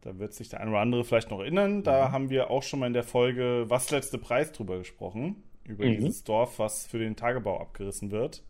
Da 0.02 0.20
wird 0.20 0.34
sich 0.34 0.50
der 0.50 0.62
eine 0.62 0.72
oder 0.72 0.80
andere 0.80 1.04
vielleicht 1.06 1.32
noch 1.32 1.40
erinnern. 1.40 1.84
Da 1.84 2.12
haben 2.12 2.30
wir 2.30 2.50
auch 2.50 2.64
schon 2.64 2.80
mal 2.80 2.88
in 2.88 2.94
der 2.94 3.04
Folge 3.04 3.66
Was 3.68 3.92
letzte 3.92 4.18
Preis 4.18 4.52
drüber 4.52 4.78
gesprochen. 4.78 5.44
Über 5.64 5.86
Mhm. 5.86 5.98
dieses 5.98 6.24
Dorf, 6.24 6.60
was 6.60 6.86
für 6.86 7.00
den 7.00 7.16
Tagebau 7.16 7.60
abgerissen 7.60 8.12
wird. 8.12 8.44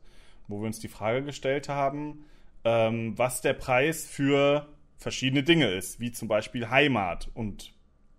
Wo 0.48 0.60
wir 0.60 0.68
uns 0.68 0.80
die 0.80 0.88
Frage 0.88 1.24
gestellt 1.24 1.68
haben, 1.68 2.26
ähm, 2.64 3.18
was 3.18 3.42
der 3.42 3.54
Preis 3.54 4.06
für 4.06 4.68
verschiedene 4.98 5.44
Dinge 5.44 5.68
ist. 5.68 6.00
Wie 6.00 6.12
zum 6.12 6.28
Beispiel 6.28 6.70
Heimat 6.70 7.30
und 7.34 7.74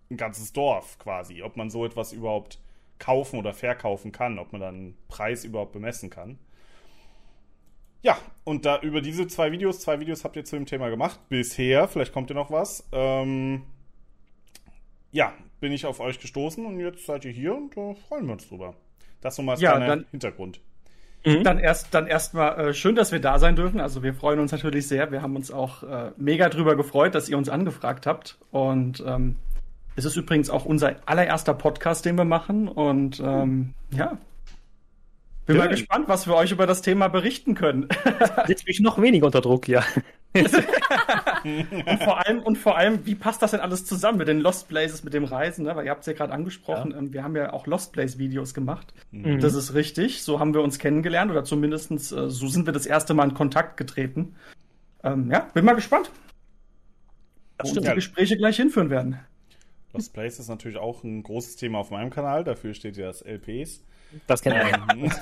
ein 0.09 0.17
ganzes 0.17 0.53
Dorf 0.53 0.97
quasi. 0.97 1.41
Ob 1.43 1.55
man 1.57 1.69
so 1.69 1.85
etwas 1.85 2.13
überhaupt 2.13 2.59
kaufen 2.97 3.37
oder 3.39 3.53
verkaufen 3.53 4.11
kann. 4.11 4.39
Ob 4.39 4.51
man 4.51 4.61
dann 4.61 4.75
einen 4.75 4.97
Preis 5.07 5.43
überhaupt 5.43 5.73
bemessen 5.73 6.09
kann. 6.09 6.39
Ja, 8.01 8.17
und 8.45 8.65
da 8.65 8.79
über 8.79 9.01
diese 9.01 9.27
zwei 9.27 9.51
Videos, 9.51 9.81
zwei 9.81 9.99
Videos 9.99 10.23
habt 10.23 10.35
ihr 10.37 10.45
zu 10.45 10.55
dem 10.55 10.65
Thema 10.65 10.89
gemacht. 10.89 11.19
Bisher, 11.27 11.87
vielleicht 11.87 12.13
kommt 12.13 12.31
ihr 12.31 12.35
noch 12.35 12.49
was. 12.49 12.87
Ähm, 12.93 13.63
ja, 15.11 15.33
bin 15.59 15.73
ich 15.73 15.85
auf 15.85 15.99
euch 15.99 16.19
gestoßen 16.19 16.65
und 16.65 16.79
jetzt 16.79 17.05
seid 17.05 17.25
ihr 17.25 17.31
hier 17.31 17.55
und 17.55 17.75
da 17.75 17.95
freuen 18.07 18.25
wir 18.27 18.33
uns 18.33 18.47
drüber. 18.47 18.73
Das 19.19 19.37
nochmal 19.37 19.55
als 19.55 19.61
Ja, 19.61 19.71
kleiner 19.71 19.87
dann- 19.87 20.05
Hintergrund. 21.23 21.45
Dann 21.45 21.59
erst, 21.59 21.93
dann 21.93 22.07
erstmal 22.07 22.59
äh, 22.69 22.73
schön, 22.73 22.95
dass 22.95 23.11
wir 23.11 23.19
da 23.19 23.39
sein 23.39 23.55
dürfen. 23.55 23.79
Also 23.79 24.03
wir 24.03 24.13
freuen 24.13 24.39
uns 24.39 24.51
natürlich 24.51 24.87
sehr. 24.87 25.11
Wir 25.11 25.21
haben 25.21 25.35
uns 25.35 25.51
auch 25.51 25.83
äh, 25.83 26.11
mega 26.17 26.49
drüber 26.49 26.75
gefreut, 26.75 27.15
dass 27.15 27.27
ihr 27.29 27.37
uns 27.37 27.49
angefragt 27.49 28.05
habt. 28.07 28.37
Und 28.51 29.03
ähm, 29.05 29.35
es 29.95 30.05
ist 30.05 30.15
übrigens 30.15 30.49
auch 30.49 30.65
unser 30.65 30.95
allererster 31.05 31.53
Podcast, 31.53 32.05
den 32.05 32.15
wir 32.17 32.25
machen. 32.25 32.67
Und 32.67 33.19
ähm, 33.19 33.73
ja, 33.91 34.17
bin 35.45 35.57
Ja. 35.57 35.63
mal 35.63 35.69
gespannt, 35.69 36.07
was 36.07 36.25
wir 36.27 36.35
euch 36.35 36.51
über 36.51 36.67
das 36.67 36.81
Thema 36.81 37.07
berichten 37.09 37.53
können. 37.55 37.87
Setzt 38.47 38.65
mich 38.67 38.79
noch 38.79 39.01
weniger 39.01 39.25
unter 39.25 39.41
Druck 39.41 39.65
hier. 39.65 39.83
und 40.35 42.03
vor 42.03 42.25
allem, 42.25 42.43
und 42.43 42.57
vor 42.57 42.77
allem, 42.77 43.05
wie 43.05 43.15
passt 43.15 43.41
das 43.41 43.51
denn 43.51 43.61
alles 43.61 43.85
zusammen 43.85 44.19
mit 44.19 44.27
den 44.27 44.39
Lost 44.39 44.67
Places, 44.67 45.03
mit 45.03 45.13
dem 45.15 45.23
Reisen? 45.23 45.65
Ne? 45.65 45.75
Weil 45.75 45.85
ihr 45.85 45.91
habt 45.91 46.01
es 46.01 46.07
ja 46.07 46.13
gerade 46.13 46.33
angesprochen, 46.33 46.93
ähm, 46.95 47.13
wir 47.13 47.23
haben 47.23 47.35
ja 47.35 47.51
auch 47.51 47.65
Lost 47.65 47.93
Place 47.93 48.19
Videos 48.19 48.53
gemacht. 48.53 48.93
Mhm. 49.11 49.39
Das 49.39 49.55
ist 49.55 49.73
richtig. 49.73 50.23
So 50.23 50.39
haben 50.39 50.53
wir 50.53 50.61
uns 50.61 50.77
kennengelernt 50.77 51.31
oder 51.31 51.43
zumindestens 51.43 52.11
äh, 52.11 52.29
so 52.29 52.47
sind 52.47 52.67
wir 52.67 52.73
das 52.73 52.85
erste 52.85 53.15
Mal 53.15 53.29
in 53.29 53.33
Kontakt 53.33 53.77
getreten. 53.77 54.35
Ähm, 55.03 55.31
ja, 55.31 55.49
bin 55.53 55.65
mal 55.65 55.73
gespannt, 55.73 56.11
Das 57.57 57.69
wo 57.69 57.71
stimmt. 57.71 57.87
die 57.87 57.95
Gespräche 57.95 58.37
gleich 58.37 58.57
hinführen 58.57 58.91
werden. 58.91 59.19
Lost 59.93 60.13
Place 60.13 60.37
ist 60.37 60.49
natürlich 60.49 60.77
auch 60.77 61.03
ein 61.03 61.23
großes 61.23 61.55
Thema 61.55 61.79
auf 61.79 61.89
meinem 61.89 62.11
Kanal. 62.11 62.43
Dafür 62.43 62.75
steht 62.75 62.97
ja 62.97 63.07
das 63.07 63.21
LPs. 63.21 63.83
Das 64.27 64.41
kennt 64.41 64.57
man. 64.57 65.11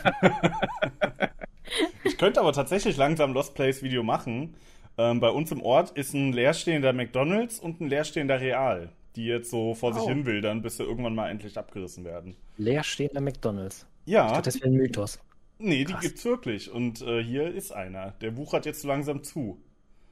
Ich 2.04 2.18
könnte 2.18 2.40
aber 2.40 2.54
tatsächlich 2.54 2.98
langsam 2.98 3.34
Lost 3.34 3.54
Place 3.54 3.84
Video 3.84 4.02
machen. 4.02 4.56
Ähm, 4.98 5.20
bei 5.20 5.30
uns 5.30 5.52
im 5.52 5.62
Ort 5.62 5.92
ist 5.98 6.14
ein 6.14 6.34
leerstehender 6.34 6.94
McDonalds 6.94 7.60
und 7.60 7.82
ein 7.82 7.88
leerstehender 7.90 8.40
Real, 8.42 8.92
die 9.16 9.26
jetzt 9.26 9.50
so 9.50 9.74
vor 9.76 9.94
sich 9.94 10.04
Oh. 10.04 10.08
hin 10.08 10.26
wildern, 10.26 10.62
bis 10.62 10.78
sie 10.78 10.84
irgendwann 10.84 11.16
mal 11.16 11.30
endlich 11.30 11.58
abgerissen 11.58 12.04
werden. 12.04 12.36
Leerstehender 12.58 13.22
McDonalds. 13.22 13.88
Ich 14.06 14.14
Ja, 14.14 14.28
dachte, 14.28 14.44
das 14.44 14.56
wäre 14.62 14.70
ein 14.70 14.76
Mythos. 14.76 15.20
Nee, 15.60 15.86
die 15.86 15.94
Krass. 15.94 16.02
gibt's 16.02 16.24
wirklich. 16.26 16.72
Und 16.72 17.02
äh, 17.02 17.24
hier 17.24 17.54
ist 17.54 17.72
einer. 17.72 18.12
Der 18.22 18.38
wuchert 18.38 18.66
jetzt 18.66 18.82
so 18.82 18.88
langsam 18.88 19.24
zu. 19.24 19.62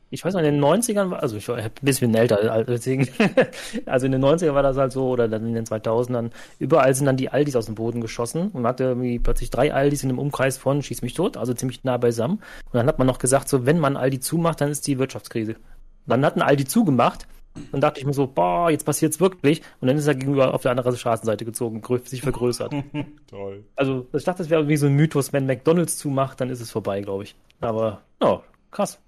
Ich 0.09 0.23
weiß 0.23 0.33
noch, 0.33 0.41
in 0.41 0.45
den 0.45 0.63
90ern 0.63 1.11
war, 1.11 1.21
also 1.21 1.35
ich 1.37 1.47
war 1.47 1.57
ein 1.57 1.71
bisschen 1.81 2.13
älter, 2.13 2.63
deswegen, 2.63 3.07
also 3.85 4.05
in 4.05 4.11
den 4.11 4.23
90ern 4.23 4.53
war 4.53 4.63
das 4.63 4.77
halt 4.77 4.91
so, 4.91 5.09
oder 5.09 5.27
dann 5.27 5.45
in 5.47 5.53
den 5.53 5.65
2000ern, 5.65 6.31
überall 6.59 6.93
sind 6.93 7.05
dann 7.05 7.17
die 7.17 7.29
Aldis 7.29 7.55
aus 7.55 7.65
dem 7.65 7.75
Boden 7.75 8.01
geschossen 8.01 8.49
und 8.53 8.61
man 8.61 8.67
hatte 8.67 8.83
irgendwie 8.83 9.19
plötzlich 9.19 9.49
drei 9.49 9.73
Aldis 9.73 10.03
in 10.03 10.09
einem 10.09 10.19
Umkreis 10.19 10.57
von 10.57 10.81
Schieß 10.81 11.01
mich 11.01 11.13
tot, 11.13 11.37
also 11.37 11.53
ziemlich 11.53 11.83
nah 11.83 11.97
beisammen. 11.97 12.37
Und 12.65 12.75
dann 12.75 12.87
hat 12.87 12.97
man 12.97 13.07
noch 13.07 13.19
gesagt, 13.19 13.49
so, 13.49 13.65
wenn 13.65 13.79
man 13.79 13.97
Aldi 13.97 14.19
zumacht, 14.19 14.61
dann 14.61 14.69
ist 14.69 14.87
die 14.87 14.99
Wirtschaftskrise. 14.99 15.53
Und 15.53 16.09
dann 16.09 16.25
hatten 16.25 16.41
Aldi 16.41 16.65
zugemacht 16.65 17.27
dann 17.71 17.81
dachte 17.81 17.99
ich 17.99 18.05
mir 18.05 18.13
so, 18.13 18.27
boah, 18.27 18.69
jetzt 18.69 18.85
passiert's 18.85 19.19
wirklich. 19.19 19.61
Und 19.79 19.87
dann 19.87 19.97
ist 19.97 20.07
er 20.07 20.15
gegenüber 20.15 20.53
auf 20.53 20.61
der 20.61 20.71
anderen 20.71 20.95
Straßenseite 20.95 21.45
gezogen, 21.45 21.81
sich 22.05 22.21
vergrößert. 22.21 22.73
Toll. 23.27 23.63
Also 23.75 24.07
ich 24.13 24.23
dachte, 24.23 24.39
das 24.39 24.49
wäre 24.49 24.61
irgendwie 24.61 24.77
so 24.77 24.87
ein 24.87 24.93
Mythos, 24.93 25.33
wenn 25.33 25.45
McDonalds 25.45 25.97
zumacht, 25.97 26.41
dann 26.41 26.49
ist 26.49 26.61
es 26.61 26.71
vorbei, 26.71 27.01
glaube 27.01 27.23
ich. 27.23 27.35
Aber 27.61 28.01
ja, 28.21 28.41
krass. 28.71 28.99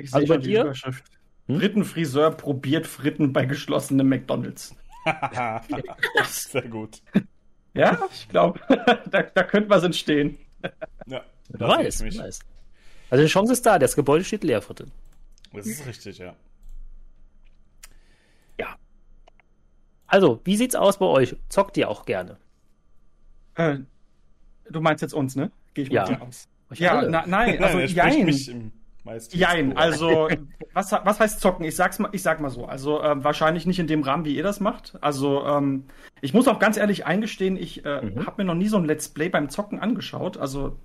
Ja. 0.00 0.04
Ich 0.04 0.14
also 0.14 0.26
sehe 0.26 0.34
schon 0.34 0.42
die 0.42 0.48
dir? 0.48 0.60
Überschrift. 0.62 1.04
Hm? 1.46 1.58
Frittenfriseur 1.58 2.30
probiert 2.32 2.86
Fritten 2.86 3.32
bei 3.32 3.44
geschlossenem 3.44 4.08
McDonalds. 4.08 4.74
Sehr 6.24 6.68
gut. 6.68 7.02
Ja, 7.74 7.98
ich 8.12 8.28
glaube, 8.28 8.60
da, 9.10 9.22
da 9.22 9.42
könnte 9.44 9.70
was 9.70 9.82
entstehen. 9.82 10.38
Ja, 11.06 11.24
wer 11.48 11.68
weiß, 11.68 12.02
weiß. 12.02 12.40
Also 13.10 13.24
die 13.24 13.30
Chance 13.30 13.52
ist 13.52 13.64
da, 13.64 13.78
das 13.78 13.96
Gebäude 13.96 14.24
steht 14.24 14.44
leer, 14.44 14.62
Fritten. 14.62 14.92
Das 15.52 15.66
ist 15.66 15.86
richtig, 15.86 16.18
ja. 16.18 16.34
Also, 20.10 20.40
wie 20.42 20.56
sieht's 20.56 20.74
aus 20.74 20.98
bei 20.98 21.06
euch? 21.06 21.36
Zockt 21.48 21.76
ihr 21.76 21.88
auch 21.88 22.04
gerne? 22.04 22.36
Äh, 23.54 23.78
du 24.68 24.80
meinst 24.80 25.02
jetzt 25.02 25.14
uns, 25.14 25.36
ne? 25.36 25.52
Gehe 25.72 25.84
ich 25.84 25.90
mal 25.90 26.10
ja. 26.10 26.20
aus. 26.20 26.48
Ja, 26.74 27.02
na, 27.02 27.24
nein, 27.26 27.62
also 27.62 27.78
nein, 27.78 27.88
jein. 27.88 28.72
Jein, 29.32 29.76
also 29.76 30.28
was, 30.72 30.92
was 30.92 31.20
heißt 31.20 31.40
zocken? 31.40 31.64
Ich 31.64 31.76
sag's 31.76 31.98
mal, 31.98 32.10
ich 32.12 32.22
sag 32.22 32.40
mal 32.40 32.50
so. 32.50 32.66
Also 32.66 33.02
äh, 33.02 33.22
wahrscheinlich 33.22 33.66
nicht 33.66 33.78
in 33.78 33.86
dem 33.86 34.02
Rahmen, 34.02 34.24
wie 34.24 34.36
ihr 34.36 34.42
das 34.42 34.60
macht. 34.60 34.96
Also 35.00 35.44
ähm, 35.46 35.84
ich 36.20 36.34
muss 36.34 36.48
auch 36.48 36.58
ganz 36.58 36.76
ehrlich 36.76 37.06
eingestehen, 37.06 37.56
ich 37.56 37.84
äh, 37.84 38.02
mhm. 38.02 38.26
habe 38.26 38.42
mir 38.42 38.44
noch 38.44 38.54
nie 38.54 38.68
so 38.68 38.76
ein 38.76 38.84
Let's 38.84 39.08
Play 39.08 39.28
beim 39.28 39.48
Zocken 39.48 39.78
angeschaut. 39.78 40.36
Also 40.36 40.76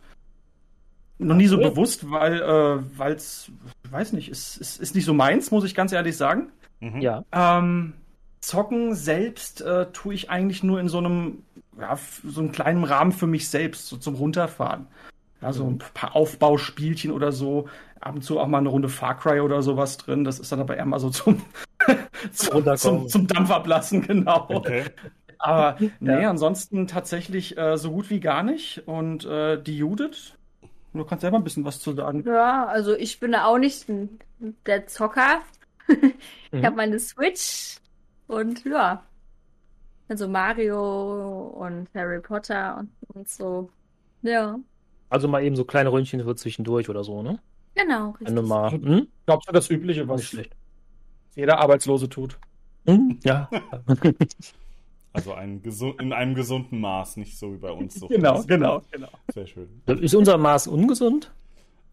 noch 1.17 1.35
nie 1.35 1.47
so 1.47 1.57
okay. 1.57 1.69
bewusst, 1.69 2.09
weil 2.11 2.41
äh, 2.41 2.97
weil's, 2.97 3.51
ich 3.83 3.91
weiß 3.91 4.13
nicht, 4.13 4.29
ist, 4.29 4.57
ist, 4.57 4.81
ist 4.81 4.95
nicht 4.95 5.05
so 5.05 5.13
meins, 5.13 5.51
muss 5.51 5.63
ich 5.63 5.75
ganz 5.75 5.91
ehrlich 5.91 6.17
sagen. 6.17 6.51
Mhm. 6.79 7.01
Ja. 7.01 7.23
Ähm, 7.31 7.93
Zocken 8.41 8.93
selbst 8.95 9.61
äh, 9.61 9.87
tue 9.91 10.13
ich 10.13 10.29
eigentlich 10.29 10.61
nur 10.61 10.79
in 10.79 10.89
so 10.89 10.97
einem, 10.97 11.43
ja, 11.79 11.97
so 12.23 12.41
einem 12.41 12.51
kleinen 12.51 12.83
Rahmen 12.83 13.11
für 13.11 13.27
mich 13.27 13.49
selbst, 13.49 13.87
so 13.87 13.97
zum 13.97 14.15
Runterfahren. 14.15 14.87
Ja, 15.45 15.53
so 15.53 15.65
ein 15.65 15.77
paar 15.77 16.15
Aufbauspielchen 16.15 17.11
oder 17.11 17.31
so. 17.31 17.67
Ab 17.99 18.15
und 18.15 18.23
zu 18.23 18.39
auch 18.39 18.47
mal 18.47 18.57
eine 18.57 18.69
Runde 18.69 18.89
Far 18.89 19.15
Cry 19.15 19.41
oder 19.41 19.61
sowas 19.61 19.97
drin. 19.97 20.23
Das 20.23 20.39
ist 20.39 20.51
dann 20.51 20.59
aber 20.59 20.75
eher 20.75 20.85
mal 20.85 20.99
so 20.99 21.11
zum, 21.11 21.39
zum, 22.31 22.77
zum, 22.77 23.07
zum 23.07 23.27
Dampf 23.27 23.51
ablassen, 23.51 24.01
genau. 24.01 24.47
Okay. 24.49 24.85
Aber 25.37 25.77
nee, 25.99 26.21
ja. 26.23 26.31
ansonsten 26.31 26.87
tatsächlich 26.87 27.57
äh, 27.59 27.77
so 27.77 27.91
gut 27.91 28.09
wie 28.09 28.19
gar 28.19 28.41
nicht. 28.41 28.87
Und 28.87 29.25
äh, 29.25 29.61
die 29.61 29.77
Judith, 29.77 30.33
du 30.93 31.05
kannst 31.05 31.21
selber 31.21 31.37
ein 31.37 31.43
bisschen 31.43 31.63
was 31.63 31.79
zu 31.79 31.93
sagen. 31.93 32.23
Ja, 32.25 32.65
also 32.65 32.95
ich 32.95 33.19
bin 33.19 33.35
auch 33.35 33.59
nicht 33.59 33.85
der 34.65 34.87
Zocker. 34.87 35.41
ich 35.87 36.59
mhm. 36.59 36.65
habe 36.65 36.75
meine 36.75 36.99
Switch, 36.99 37.77
und 38.27 38.65
ja, 38.65 39.03
also 40.07 40.27
Mario 40.27 41.49
und 41.55 41.87
Harry 41.93 42.19
Potter 42.19 42.77
und, 42.79 42.89
und 43.13 43.29
so. 43.29 43.69
Ja. 44.23 44.57
Also 45.09 45.27
mal 45.27 45.43
eben 45.43 45.55
so 45.55 45.65
kleine 45.65 45.91
Röntchen 45.91 46.23
für 46.23 46.35
zwischendurch 46.35 46.89
oder 46.89 47.03
so, 47.03 47.21
ne? 47.21 47.39
Genau, 47.75 48.11
richtig. 48.11 48.27
Wenn 48.27 48.35
du 48.35 48.41
mal, 48.41 48.71
hm? 48.71 49.07
Ich 49.19 49.25
glaube, 49.25 49.43
das 49.51 49.69
Übliche, 49.69 50.07
was 50.07 50.23
schlecht. 50.23 50.55
jeder 51.35 51.59
Arbeitslose 51.59 52.09
tut. 52.09 52.37
Hm? 52.85 53.19
Ja. 53.23 53.49
Also 55.15 55.33
ein 55.33 55.61
in 55.97 56.11
einem 56.11 56.35
gesunden 56.35 56.81
Maß, 56.81 57.15
nicht 57.15 57.39
so 57.39 57.53
wie 57.53 57.57
bei 57.57 57.71
uns. 57.71 57.95
So 57.95 58.09
genau, 58.09 58.43
genau, 58.43 58.81
genau. 58.91 59.07
Sehr 59.33 59.47
schön. 59.47 59.81
Ist 59.85 60.13
unser 60.13 60.37
Maß 60.37 60.67
ungesund? 60.67 61.33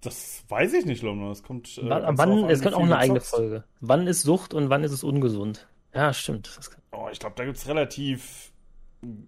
Das 0.01 0.43
weiß 0.49 0.75
ich 0.75 0.87
nicht, 0.87 1.03
Lomno. 1.03 1.29
Das 1.29 1.45
kommt. 1.45 1.79
Äh, 1.79 1.83
wann, 1.89 2.51
es 2.51 2.63
kommt 2.63 2.75
auch 2.75 2.83
eine 2.83 2.99
eigene 2.99 3.21
Folge. 3.21 3.63
Wann 3.81 4.09
ist 4.09 4.23
Sucht 4.23 4.55
und 4.55 4.71
wann 4.71 4.83
ist 4.83 4.91
es 4.91 5.05
ungesund? 5.05 5.69
Ja, 5.95 6.13
stimmt. 6.13 6.59
Oh, 6.91 7.09
ich 7.13 7.21
glaube, 7.21 7.37
da 7.37 7.45
gibt 7.45 7.59
es 7.59 7.69
relativ 7.69 8.53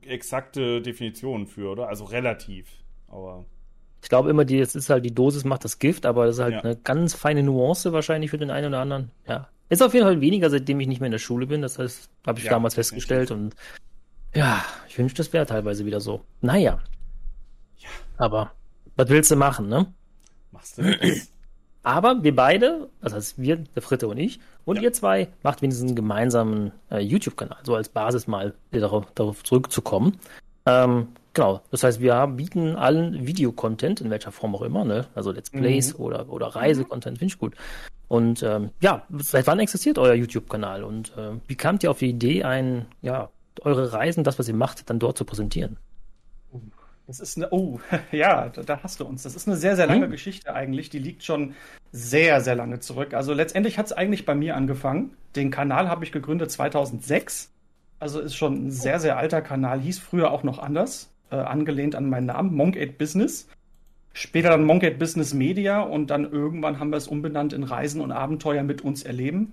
exakte 0.02 0.82
Definitionen 0.82 1.46
für, 1.46 1.70
oder? 1.70 1.88
Also 1.88 2.04
relativ. 2.04 2.68
Aber. 3.06 3.44
Ich 4.04 4.10
glaube 4.10 4.28
immer, 4.28 4.44
die, 4.44 4.60
es 4.60 4.74
ist 4.74 4.90
halt 4.90 5.02
die 5.02 5.14
Dosis 5.14 5.44
macht 5.44 5.64
das 5.64 5.78
Gift, 5.78 6.04
aber 6.04 6.26
das 6.26 6.36
ist 6.36 6.42
halt 6.42 6.52
ja. 6.52 6.60
eine 6.60 6.76
ganz 6.76 7.14
feine 7.14 7.42
Nuance 7.42 7.90
wahrscheinlich 7.94 8.30
für 8.30 8.36
den 8.36 8.50
einen 8.50 8.66
oder 8.68 8.80
anderen. 8.80 9.10
Ja. 9.26 9.48
Ist 9.70 9.82
auf 9.82 9.94
jeden 9.94 10.04
Fall 10.04 10.20
weniger, 10.20 10.50
seitdem 10.50 10.78
ich 10.80 10.88
nicht 10.88 11.00
mehr 11.00 11.06
in 11.06 11.12
der 11.12 11.18
Schule 11.18 11.46
bin. 11.46 11.62
Das 11.62 11.78
heißt, 11.78 12.10
habe 12.26 12.38
ich 12.38 12.44
ja, 12.44 12.50
damals 12.50 12.74
festgestellt 12.74 13.30
und 13.30 13.54
ja, 14.34 14.62
ich 14.90 14.98
wünschte, 14.98 15.22
das 15.22 15.32
wäre 15.32 15.46
teilweise 15.46 15.86
wieder 15.86 16.02
so. 16.02 16.20
Naja. 16.42 16.80
Ja. 17.78 17.88
Aber 18.18 18.52
was 18.94 19.08
willst 19.08 19.30
du 19.30 19.36
machen, 19.36 19.70
ne? 19.70 19.86
Machst 20.52 20.76
du 20.76 20.82
nichts. 20.82 21.30
Aber 21.82 22.22
wir 22.22 22.36
beide, 22.36 22.90
das 23.00 23.14
heißt 23.14 23.40
wir, 23.40 23.56
der 23.56 23.80
Fritte 23.80 24.06
und 24.06 24.18
ich, 24.18 24.38
und 24.66 24.76
ja. 24.76 24.82
ihr 24.82 24.92
zwei, 24.92 25.28
macht 25.42 25.62
wenigstens 25.62 25.88
einen 25.88 25.96
gemeinsamen 25.96 26.72
äh, 26.90 26.98
YouTube-Kanal, 26.98 27.58
so 27.62 27.74
als 27.74 27.88
Basis 27.88 28.26
mal 28.26 28.52
darauf, 28.70 29.06
darauf 29.14 29.42
zurückzukommen. 29.44 30.18
Ähm, 30.66 31.08
genau, 31.34 31.60
das 31.70 31.82
heißt, 31.82 32.00
wir 32.00 32.26
bieten 32.28 32.76
allen 32.76 33.26
Videocontent, 33.26 34.00
in 34.00 34.10
welcher 34.10 34.32
Form 34.32 34.54
auch 34.54 34.62
immer, 34.62 34.84
ne? 34.84 35.06
also 35.14 35.32
Let's 35.32 35.52
mhm. 35.52 35.60
Plays 35.60 35.98
mhm. 35.98 36.04
oder, 36.04 36.28
oder 36.30 36.46
Reisecontent, 36.48 37.18
finde 37.18 37.32
ich 37.32 37.38
gut. 37.38 37.54
Und 38.08 38.42
ähm, 38.42 38.70
ja, 38.80 39.02
seit 39.18 39.46
wann 39.46 39.58
existiert 39.58 39.98
euer 39.98 40.14
YouTube-Kanal 40.14 40.84
und 40.84 41.16
äh, 41.16 41.32
wie 41.46 41.56
kamt 41.56 41.82
ihr 41.82 41.90
auf 41.90 41.98
die 41.98 42.10
Idee, 42.10 42.44
ein, 42.44 42.86
ja, 43.02 43.30
eure 43.62 43.92
Reisen, 43.92 44.24
das, 44.24 44.38
was 44.38 44.48
ihr 44.48 44.54
macht, 44.54 44.88
dann 44.88 44.98
dort 44.98 45.18
zu 45.18 45.24
präsentieren? 45.24 45.78
Das 47.06 47.20
ist 47.20 47.36
eine, 47.36 47.50
oh, 47.50 47.80
ja, 48.12 48.48
da, 48.48 48.62
da, 48.62 48.82
hast 48.82 49.00
du 49.00 49.04
uns. 49.04 49.22
Das 49.24 49.34
ist 49.34 49.46
eine 49.46 49.56
sehr, 49.56 49.76
sehr 49.76 49.86
lange 49.86 50.04
hm. 50.04 50.10
Geschichte 50.10 50.54
eigentlich. 50.54 50.90
Die 50.90 50.98
liegt 50.98 51.22
schon 51.22 51.54
sehr, 51.92 52.40
sehr 52.40 52.54
lange 52.54 52.80
zurück. 52.80 53.14
Also 53.14 53.34
letztendlich 53.34 53.78
hat 53.78 53.86
es 53.86 53.92
eigentlich 53.92 54.24
bei 54.24 54.34
mir 54.34 54.56
angefangen. 54.56 55.16
Den 55.36 55.50
Kanal 55.50 55.88
habe 55.88 56.04
ich 56.04 56.12
gegründet 56.12 56.50
2006. 56.50 57.50
Also 58.00 58.20
ist 58.20 58.34
schon 58.36 58.66
ein 58.66 58.70
sehr, 58.70 59.00
sehr 59.00 59.16
alter 59.16 59.42
Kanal. 59.42 59.80
Hieß 59.80 59.98
früher 59.98 60.30
auch 60.30 60.42
noch 60.42 60.58
anders, 60.58 61.10
äh, 61.30 61.36
angelehnt 61.36 61.94
an 61.94 62.08
meinen 62.08 62.26
Namen, 62.26 62.54
Monk 62.54 62.76
8 62.76 62.98
Business. 62.98 63.48
Später 64.12 64.50
dann 64.50 64.64
Monk 64.64 64.84
8 64.84 64.98
Business 64.98 65.34
Media 65.34 65.80
und 65.80 66.10
dann 66.10 66.30
irgendwann 66.30 66.78
haben 66.78 66.90
wir 66.90 66.96
es 66.96 67.08
umbenannt 67.08 67.52
in 67.52 67.64
Reisen 67.64 68.00
und 68.00 68.12
Abenteuer 68.12 68.62
mit 68.62 68.82
uns 68.82 69.02
erleben. 69.02 69.52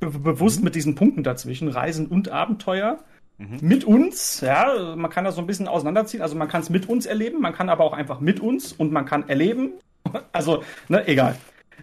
Be 0.00 0.10
bewusst 0.10 0.58
mhm. 0.58 0.64
mit 0.64 0.74
diesen 0.74 0.94
Punkten 0.94 1.22
dazwischen, 1.22 1.68
Reisen 1.68 2.06
und 2.06 2.30
Abenteuer 2.30 2.98
Mhm. 3.42 3.58
Mit 3.60 3.84
uns, 3.84 4.40
ja, 4.40 4.94
man 4.96 5.10
kann 5.10 5.24
das 5.24 5.34
so 5.34 5.40
ein 5.40 5.46
bisschen 5.46 5.68
auseinanderziehen. 5.68 6.22
Also 6.22 6.36
man 6.36 6.48
kann 6.48 6.62
es 6.62 6.70
mit 6.70 6.88
uns 6.88 7.06
erleben, 7.06 7.40
man 7.40 7.52
kann 7.52 7.68
aber 7.68 7.84
auch 7.84 7.92
einfach 7.92 8.20
mit 8.20 8.40
uns 8.40 8.72
und 8.72 8.92
man 8.92 9.04
kann 9.04 9.28
erleben. 9.28 9.72
Also, 10.32 10.64
ne, 10.88 11.06
egal. 11.06 11.36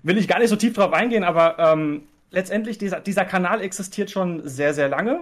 Will 0.04 0.18
ich 0.18 0.28
gar 0.28 0.40
nicht 0.40 0.50
so 0.50 0.56
tief 0.56 0.74
drauf 0.74 0.92
eingehen, 0.92 1.24
aber 1.24 1.58
ähm, 1.58 2.04
letztendlich, 2.32 2.78
dieser, 2.78 3.00
dieser 3.00 3.26
Kanal 3.26 3.62
existiert 3.62 4.12
schon 4.12 4.48
sehr, 4.48 4.74
sehr 4.74 4.90
lange. 4.90 5.22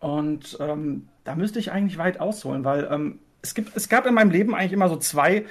Und 0.00 0.56
ähm, 0.58 1.08
da 1.28 1.34
müsste 1.34 1.58
ich 1.58 1.70
eigentlich 1.70 1.98
weit 1.98 2.20
ausholen, 2.20 2.64
weil 2.64 2.88
ähm, 2.90 3.18
es, 3.42 3.54
gibt, 3.54 3.76
es 3.76 3.90
gab 3.90 4.06
in 4.06 4.14
meinem 4.14 4.30
Leben 4.30 4.54
eigentlich 4.54 4.72
immer 4.72 4.88
so 4.88 4.96
zwei, 4.96 5.44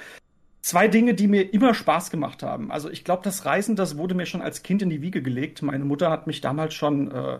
zwei 0.60 0.88
Dinge, 0.88 1.14
die 1.14 1.28
mir 1.28 1.54
immer 1.54 1.72
Spaß 1.72 2.10
gemacht 2.10 2.42
haben. 2.42 2.72
Also 2.72 2.90
ich 2.90 3.04
glaube, 3.04 3.22
das 3.22 3.44
Reisen, 3.44 3.76
das 3.76 3.96
wurde 3.96 4.16
mir 4.16 4.26
schon 4.26 4.42
als 4.42 4.64
Kind 4.64 4.82
in 4.82 4.90
die 4.90 5.02
Wiege 5.02 5.22
gelegt. 5.22 5.62
Meine 5.62 5.84
Mutter 5.84 6.10
hat 6.10 6.26
mich 6.26 6.40
damals 6.40 6.74
schon, 6.74 7.12
äh, 7.12 7.38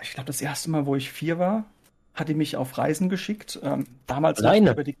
ich 0.00 0.12
glaube, 0.12 0.28
das 0.28 0.40
erste 0.40 0.70
Mal, 0.70 0.86
wo 0.86 0.96
ich 0.96 1.12
vier 1.12 1.38
war, 1.38 1.66
hat 2.14 2.30
die 2.30 2.34
mich 2.34 2.56
auf 2.56 2.78
Reisen 2.78 3.10
geschickt. 3.10 3.60
Ähm, 3.62 3.84
damals 4.06 4.38
alleine. 4.38 4.70
Über 4.70 4.84
die, 4.84 4.96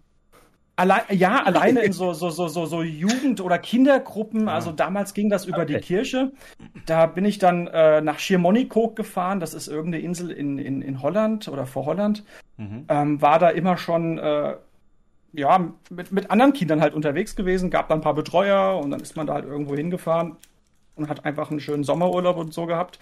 Alle, 0.78 1.02
ja, 1.10 1.42
alleine 1.42 1.80
in 1.80 1.92
so, 1.92 2.12
so, 2.12 2.30
so, 2.30 2.46
so, 2.46 2.64
so 2.64 2.82
Jugend- 2.82 3.40
oder 3.40 3.58
Kindergruppen. 3.58 4.46
Ja. 4.46 4.54
Also 4.54 4.70
damals 4.70 5.12
ging 5.12 5.28
das 5.28 5.44
über 5.44 5.62
okay. 5.62 5.74
die 5.74 5.80
Kirche. 5.80 6.30
Da 6.86 7.06
bin 7.06 7.24
ich 7.24 7.38
dann 7.38 7.66
äh, 7.66 8.00
nach 8.00 8.20
Schiermonnikoog 8.20 8.94
gefahren. 8.94 9.40
Das 9.40 9.54
ist 9.54 9.66
irgendeine 9.66 10.04
Insel 10.04 10.30
in, 10.30 10.56
in, 10.56 10.80
in 10.80 11.02
Holland 11.02 11.48
oder 11.48 11.66
vor 11.66 11.84
Holland. 11.84 12.22
Mhm. 12.58 12.84
Ähm, 12.88 13.20
war 13.20 13.40
da 13.40 13.48
immer 13.48 13.76
schon 13.76 14.18
äh, 14.18 14.54
ja, 15.32 15.68
mit, 15.90 16.12
mit 16.12 16.30
anderen 16.30 16.52
Kindern 16.52 16.80
halt 16.80 16.94
unterwegs 16.94 17.34
gewesen, 17.34 17.70
gab 17.70 17.88
dann 17.88 17.98
ein 17.98 18.02
paar 18.02 18.14
Betreuer 18.14 18.78
und 18.78 18.92
dann 18.92 19.00
ist 19.00 19.16
man 19.16 19.26
da 19.26 19.34
halt 19.34 19.46
irgendwo 19.46 19.74
hingefahren 19.74 20.36
und 20.94 21.08
hat 21.08 21.24
einfach 21.24 21.50
einen 21.50 21.58
schönen 21.58 21.82
Sommerurlaub 21.82 22.36
und 22.36 22.54
so 22.54 22.66
gehabt. 22.66 23.00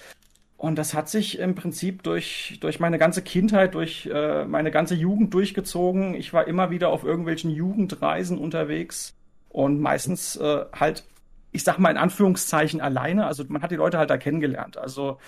Und 0.56 0.76
das 0.78 0.94
hat 0.94 1.08
sich 1.08 1.38
im 1.38 1.54
Prinzip 1.54 2.02
durch, 2.02 2.58
durch 2.60 2.80
meine 2.80 2.98
ganze 2.98 3.22
Kindheit, 3.22 3.74
durch 3.74 4.06
äh, 4.06 4.44
meine 4.46 4.70
ganze 4.70 4.94
Jugend 4.94 5.34
durchgezogen. 5.34 6.14
Ich 6.14 6.32
war 6.32 6.48
immer 6.48 6.70
wieder 6.70 6.88
auf 6.88 7.04
irgendwelchen 7.04 7.50
Jugendreisen 7.50 8.38
unterwegs 8.38 9.14
und 9.50 9.80
meistens 9.80 10.36
äh, 10.36 10.64
halt, 10.72 11.04
ich 11.52 11.62
sag 11.62 11.78
mal 11.78 11.90
in 11.90 11.98
Anführungszeichen 11.98 12.80
alleine. 12.80 13.26
Also 13.26 13.44
man 13.48 13.60
hat 13.60 13.70
die 13.70 13.76
Leute 13.76 13.98
halt 13.98 14.08
da 14.08 14.16
kennengelernt. 14.16 14.78
Also 14.78 15.18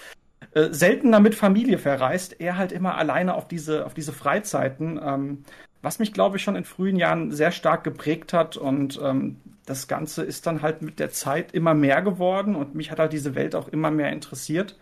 äh, 0.53 0.69
seltener 0.71 1.21
mit 1.21 1.35
Familie 1.35 1.77
verreist, 1.77 2.41
er 2.41 2.57
halt 2.57 2.73
immer 2.73 2.97
alleine 2.97 3.35
auf 3.35 3.47
diese, 3.49 3.85
auf 3.85 3.93
diese 3.93 4.13
Freizeiten. 4.13 4.99
Ähm, 5.03 5.45
was 5.83 5.99
mich, 5.99 6.13
glaube 6.13 6.39
ich, 6.39 6.43
schon 6.43 6.57
in 6.57 6.65
frühen 6.65 6.97
Jahren 6.97 7.31
sehr 7.33 7.53
stark 7.53 7.85
geprägt 7.85 8.33
hat. 8.33 8.57
Und 8.57 8.99
ähm, 9.03 9.37
das 9.67 9.89
Ganze 9.89 10.25
ist 10.25 10.47
dann 10.47 10.63
halt 10.63 10.83
mit 10.83 10.99
der 10.99 11.11
Zeit 11.11 11.53
immer 11.53 11.75
mehr 11.75 12.03
geworden 12.03 12.57
und 12.57 12.75
mich 12.75 12.91
hat 12.91 12.99
halt 12.99 13.13
diese 13.13 13.35
Welt 13.35 13.55
auch 13.55 13.69
immer 13.69 13.91
mehr 13.91 14.11
interessiert. 14.11 14.77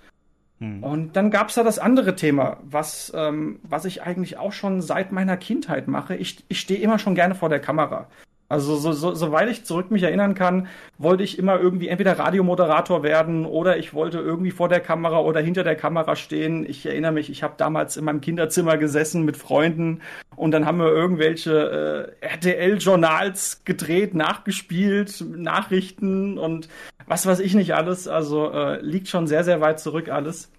Hm. 0.59 0.83
Und 0.83 1.17
dann 1.17 1.31
gab's 1.31 1.55
da 1.55 1.63
das 1.63 1.79
andere 1.79 2.17
Thema, 2.17 2.59
was, 2.63 3.13
ähm, 3.15 3.61
was 3.63 3.85
ich 3.85 4.03
eigentlich 4.03 4.39
auch 4.39 4.53
schon 4.53 4.81
seit 4.81 5.13
meiner 5.13 5.37
Kindheit 5.37 5.87
mache. 5.87 6.17
Ich, 6.17 6.45
ich 6.49 6.61
stehe 6.61 6.81
immer 6.81 6.99
schon 6.99 7.15
gerne 7.15 7.35
vor 7.35 7.49
der 7.49 7.61
Kamera. 7.61 8.07
Also 8.49 8.77
so, 8.77 8.93
so, 8.93 9.13
soweit 9.13 9.49
ich 9.49 9.65
zurück 9.65 9.91
mich 9.91 10.05
erinnern 10.05 10.35
kann, 10.35 10.69
wollte 10.99 11.25
ich 11.25 11.37
immer 11.37 11.59
irgendwie 11.59 11.89
entweder 11.89 12.17
Radiomoderator 12.17 13.03
werden 13.03 13.45
oder 13.45 13.77
ich 13.77 13.93
wollte 13.93 14.19
irgendwie 14.19 14.53
vor 14.53 14.69
der 14.69 14.79
Kamera 14.79 15.19
oder 15.19 15.41
hinter 15.41 15.65
der 15.65 15.75
Kamera 15.75 16.15
stehen. 16.15 16.65
Ich 16.65 16.87
erinnere 16.87 17.11
mich, 17.11 17.29
ich 17.29 17.43
habe 17.43 17.55
damals 17.57 17.97
in 17.97 18.05
meinem 18.05 18.21
Kinderzimmer 18.21 18.77
gesessen 18.77 19.25
mit 19.25 19.37
Freunden 19.37 20.01
und 20.37 20.53
dann 20.53 20.65
haben 20.65 20.79
wir 20.79 20.93
irgendwelche 20.93 22.15
äh, 22.21 22.25
RTL-Journals 22.25 23.65
gedreht, 23.65 24.15
nachgespielt, 24.15 25.25
Nachrichten 25.29 26.39
und 26.39 26.69
was 27.07 27.27
weiß 27.27 27.41
ich 27.41 27.55
nicht 27.55 27.75
alles. 27.75 28.07
Also 28.07 28.53
äh, 28.53 28.81
liegt 28.81 29.09
schon 29.09 29.27
sehr, 29.27 29.43
sehr 29.43 29.61
weit 29.61 29.81
zurück 29.81 30.09
alles. 30.09 30.53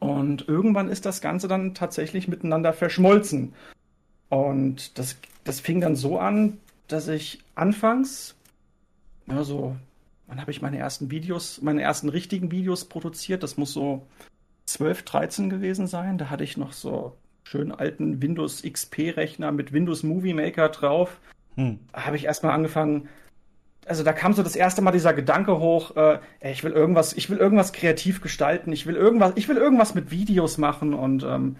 Und 0.00 0.46
irgendwann 0.48 0.90
ist 0.90 1.06
das 1.06 1.22
Ganze 1.22 1.48
dann 1.48 1.72
tatsächlich 1.72 2.28
miteinander 2.28 2.74
verschmolzen. 2.74 3.54
Und 4.28 4.98
das, 4.98 5.16
das 5.44 5.60
fing 5.60 5.80
dann 5.80 5.96
so 5.96 6.18
an, 6.18 6.58
dass 6.88 7.08
ich 7.08 7.40
anfangs, 7.54 8.34
ja, 9.26 9.42
so, 9.44 9.76
wann 10.26 10.40
habe 10.40 10.50
ich 10.50 10.62
meine 10.62 10.78
ersten 10.78 11.10
Videos, 11.10 11.60
meine 11.62 11.82
ersten 11.82 12.08
richtigen 12.08 12.50
Videos 12.50 12.84
produziert? 12.84 13.42
Das 13.42 13.56
muss 13.56 13.72
so 13.72 14.06
12, 14.66 15.02
13 15.02 15.50
gewesen 15.50 15.86
sein. 15.86 16.18
Da 16.18 16.30
hatte 16.30 16.44
ich 16.44 16.56
noch 16.56 16.72
so 16.72 17.16
schön 17.44 17.72
alten 17.72 18.22
Windows 18.22 18.62
XP-Rechner 18.62 19.52
mit 19.52 19.72
Windows 19.72 20.02
Movie 20.02 20.34
Maker 20.34 20.68
drauf. 20.68 21.20
Hm. 21.54 21.78
Habe 21.92 22.16
ich 22.16 22.24
erstmal 22.24 22.52
angefangen, 22.52 23.08
also 23.86 24.02
da 24.02 24.12
kam 24.12 24.32
so 24.32 24.42
das 24.42 24.56
erste 24.56 24.82
Mal 24.82 24.90
dieser 24.90 25.14
Gedanke 25.14 25.58
hoch, 25.58 25.96
äh, 25.96 26.18
ey, 26.40 26.52
ich 26.52 26.64
will 26.64 26.72
irgendwas, 26.72 27.12
ich 27.12 27.30
will 27.30 27.38
irgendwas 27.38 27.72
kreativ 27.72 28.20
gestalten, 28.20 28.72
ich 28.72 28.86
will 28.86 28.96
irgendwas, 28.96 29.32
ich 29.36 29.48
will 29.48 29.56
irgendwas 29.56 29.94
mit 29.94 30.10
Videos 30.10 30.58
machen 30.58 30.92
und 30.92 31.22
ähm, 31.22 31.56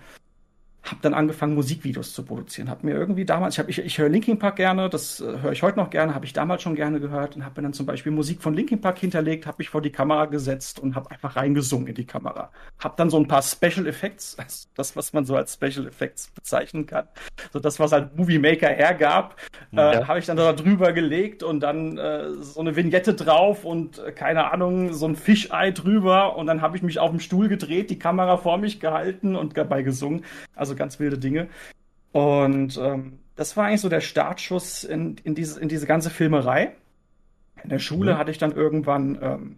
habe 0.86 1.00
dann 1.02 1.14
angefangen, 1.14 1.54
Musikvideos 1.54 2.12
zu 2.12 2.24
produzieren. 2.24 2.70
Habe 2.70 2.86
mir 2.86 2.94
irgendwie 2.94 3.24
damals, 3.24 3.54
ich, 3.54 3.58
hab, 3.58 3.68
ich, 3.68 3.78
ich 3.78 3.98
höre 3.98 4.08
Linkin 4.08 4.38
Park 4.38 4.56
gerne, 4.56 4.88
das 4.88 5.20
äh, 5.20 5.40
höre 5.40 5.52
ich 5.52 5.62
heute 5.62 5.78
noch 5.78 5.90
gerne, 5.90 6.14
habe 6.14 6.24
ich 6.24 6.32
damals 6.32 6.62
schon 6.62 6.74
gerne 6.74 7.00
gehört 7.00 7.36
und 7.36 7.44
habe 7.44 7.60
mir 7.60 7.64
dann 7.64 7.72
zum 7.72 7.86
Beispiel 7.86 8.12
Musik 8.12 8.42
von 8.42 8.54
Linkin 8.54 8.80
Park 8.80 8.98
hinterlegt, 8.98 9.46
habe 9.46 9.56
mich 9.58 9.68
vor 9.68 9.82
die 9.82 9.90
Kamera 9.90 10.26
gesetzt 10.26 10.78
und 10.78 10.94
habe 10.94 11.10
einfach 11.10 11.36
reingesungen 11.36 11.88
in 11.88 11.94
die 11.94 12.06
Kamera. 12.06 12.50
Habe 12.78 12.94
dann 12.96 13.10
so 13.10 13.18
ein 13.18 13.26
paar 13.26 13.42
Special 13.42 13.86
Effects, 13.86 14.36
also 14.38 14.68
das, 14.74 14.96
was 14.96 15.12
man 15.12 15.24
so 15.24 15.36
als 15.36 15.54
Special 15.54 15.86
Effects 15.86 16.30
bezeichnen 16.30 16.86
kann, 16.86 17.08
so 17.52 17.58
das, 17.58 17.80
was 17.80 17.92
halt 17.92 18.16
Movie 18.16 18.38
Maker 18.38 18.68
hergab, 18.68 19.36
äh, 19.72 19.76
ja. 19.76 19.92
äh, 19.92 20.04
habe 20.04 20.18
ich 20.20 20.26
dann 20.26 20.36
da 20.36 20.52
drüber 20.52 20.92
gelegt 20.92 21.42
und 21.42 21.60
dann 21.60 21.98
äh, 21.98 22.32
so 22.34 22.60
eine 22.60 22.76
Vignette 22.76 23.14
drauf 23.14 23.64
und 23.64 23.98
äh, 23.98 24.12
keine 24.12 24.52
Ahnung, 24.52 24.92
so 24.92 25.06
ein 25.06 25.16
Fischei 25.16 25.72
drüber 25.72 26.36
und 26.36 26.46
dann 26.46 26.62
habe 26.62 26.76
ich 26.76 26.82
mich 26.82 27.00
auf 27.00 27.10
dem 27.10 27.20
Stuhl 27.20 27.48
gedreht, 27.48 27.90
die 27.90 27.98
Kamera 27.98 28.36
vor 28.36 28.58
mich 28.58 28.78
gehalten 28.78 29.34
und 29.34 29.56
dabei 29.56 29.82
gesungen. 29.82 30.24
Also 30.54 30.75
ganz 30.76 31.00
wilde 31.00 31.18
Dinge. 31.18 31.48
Und 32.12 32.78
ähm, 32.78 33.18
das 33.34 33.56
war 33.56 33.66
eigentlich 33.66 33.82
so 33.82 33.88
der 33.88 34.00
Startschuss 34.00 34.84
in, 34.84 35.16
in, 35.24 35.34
diese, 35.34 35.60
in 35.60 35.68
diese 35.68 35.86
ganze 35.86 36.10
Filmerei. 36.10 36.72
In 37.62 37.70
der 37.70 37.78
Schule 37.78 38.14
mhm. 38.14 38.18
hatte 38.18 38.30
ich 38.30 38.38
dann 38.38 38.52
irgendwann 38.52 39.18
ähm, 39.20 39.56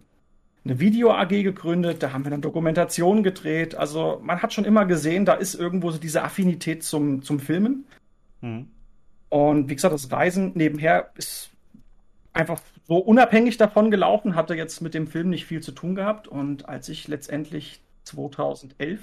eine 0.65 0.79
Video-AG 0.79 1.29
gegründet, 1.29 2.03
da 2.03 2.11
haben 2.11 2.25
wir 2.25 2.31
dann 2.31 2.41
Dokumentationen 2.41 3.23
gedreht. 3.23 3.75
Also 3.75 4.19
man 4.23 4.41
hat 4.41 4.53
schon 4.53 4.65
immer 4.65 4.85
gesehen, 4.85 5.25
da 5.25 5.33
ist 5.33 5.55
irgendwo 5.55 5.91
so 5.91 5.97
diese 5.97 6.23
Affinität 6.23 6.83
zum, 6.83 7.21
zum 7.21 7.39
Filmen. 7.39 7.85
Mhm. 8.41 8.67
Und 9.29 9.69
wie 9.69 9.75
gesagt, 9.75 9.93
das 9.93 10.11
Reisen 10.11 10.51
nebenher 10.55 11.11
ist 11.15 11.51
einfach 12.33 12.59
so 12.87 12.97
unabhängig 12.97 13.57
davon 13.57 13.91
gelaufen, 13.91 14.35
hatte 14.35 14.55
jetzt 14.55 14.81
mit 14.81 14.93
dem 14.93 15.07
Film 15.07 15.29
nicht 15.29 15.45
viel 15.45 15.61
zu 15.61 15.71
tun 15.71 15.95
gehabt. 15.95 16.27
Und 16.27 16.67
als 16.67 16.89
ich 16.89 17.07
letztendlich 17.07 17.79
2011 18.03 18.99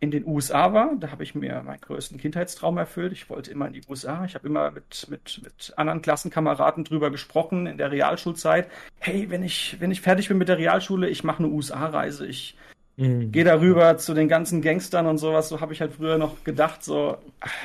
in 0.00 0.10
den 0.10 0.26
USA 0.26 0.72
war. 0.72 0.92
Da 0.98 1.10
habe 1.10 1.22
ich 1.22 1.34
mir 1.34 1.62
meinen 1.62 1.80
größten 1.80 2.18
Kindheitstraum 2.18 2.78
erfüllt. 2.78 3.12
Ich 3.12 3.28
wollte 3.28 3.50
immer 3.50 3.66
in 3.66 3.74
die 3.74 3.82
USA. 3.86 4.24
Ich 4.24 4.34
habe 4.34 4.48
immer 4.48 4.70
mit, 4.70 5.06
mit, 5.10 5.40
mit 5.44 5.74
anderen 5.76 6.00
Klassenkameraden 6.00 6.84
drüber 6.84 7.10
gesprochen 7.10 7.66
in 7.66 7.76
der 7.76 7.92
Realschulzeit. 7.92 8.68
Hey, 8.98 9.28
wenn 9.28 9.42
ich, 9.42 9.76
wenn 9.78 9.90
ich 9.90 10.00
fertig 10.00 10.28
bin 10.28 10.38
mit 10.38 10.48
der 10.48 10.56
Realschule, 10.56 11.08
ich 11.08 11.22
mache 11.22 11.40
eine 11.40 11.48
USA-Reise. 11.48 12.26
Ich 12.26 12.56
mhm. 12.96 13.30
gehe 13.30 13.44
darüber 13.44 13.98
zu 13.98 14.14
den 14.14 14.26
ganzen 14.26 14.62
Gangstern 14.62 15.04
und 15.04 15.18
sowas. 15.18 15.50
So 15.50 15.60
habe 15.60 15.74
ich 15.74 15.82
halt 15.82 15.92
früher 15.92 16.16
noch 16.16 16.44
gedacht. 16.44 16.82
So, 16.82 17.18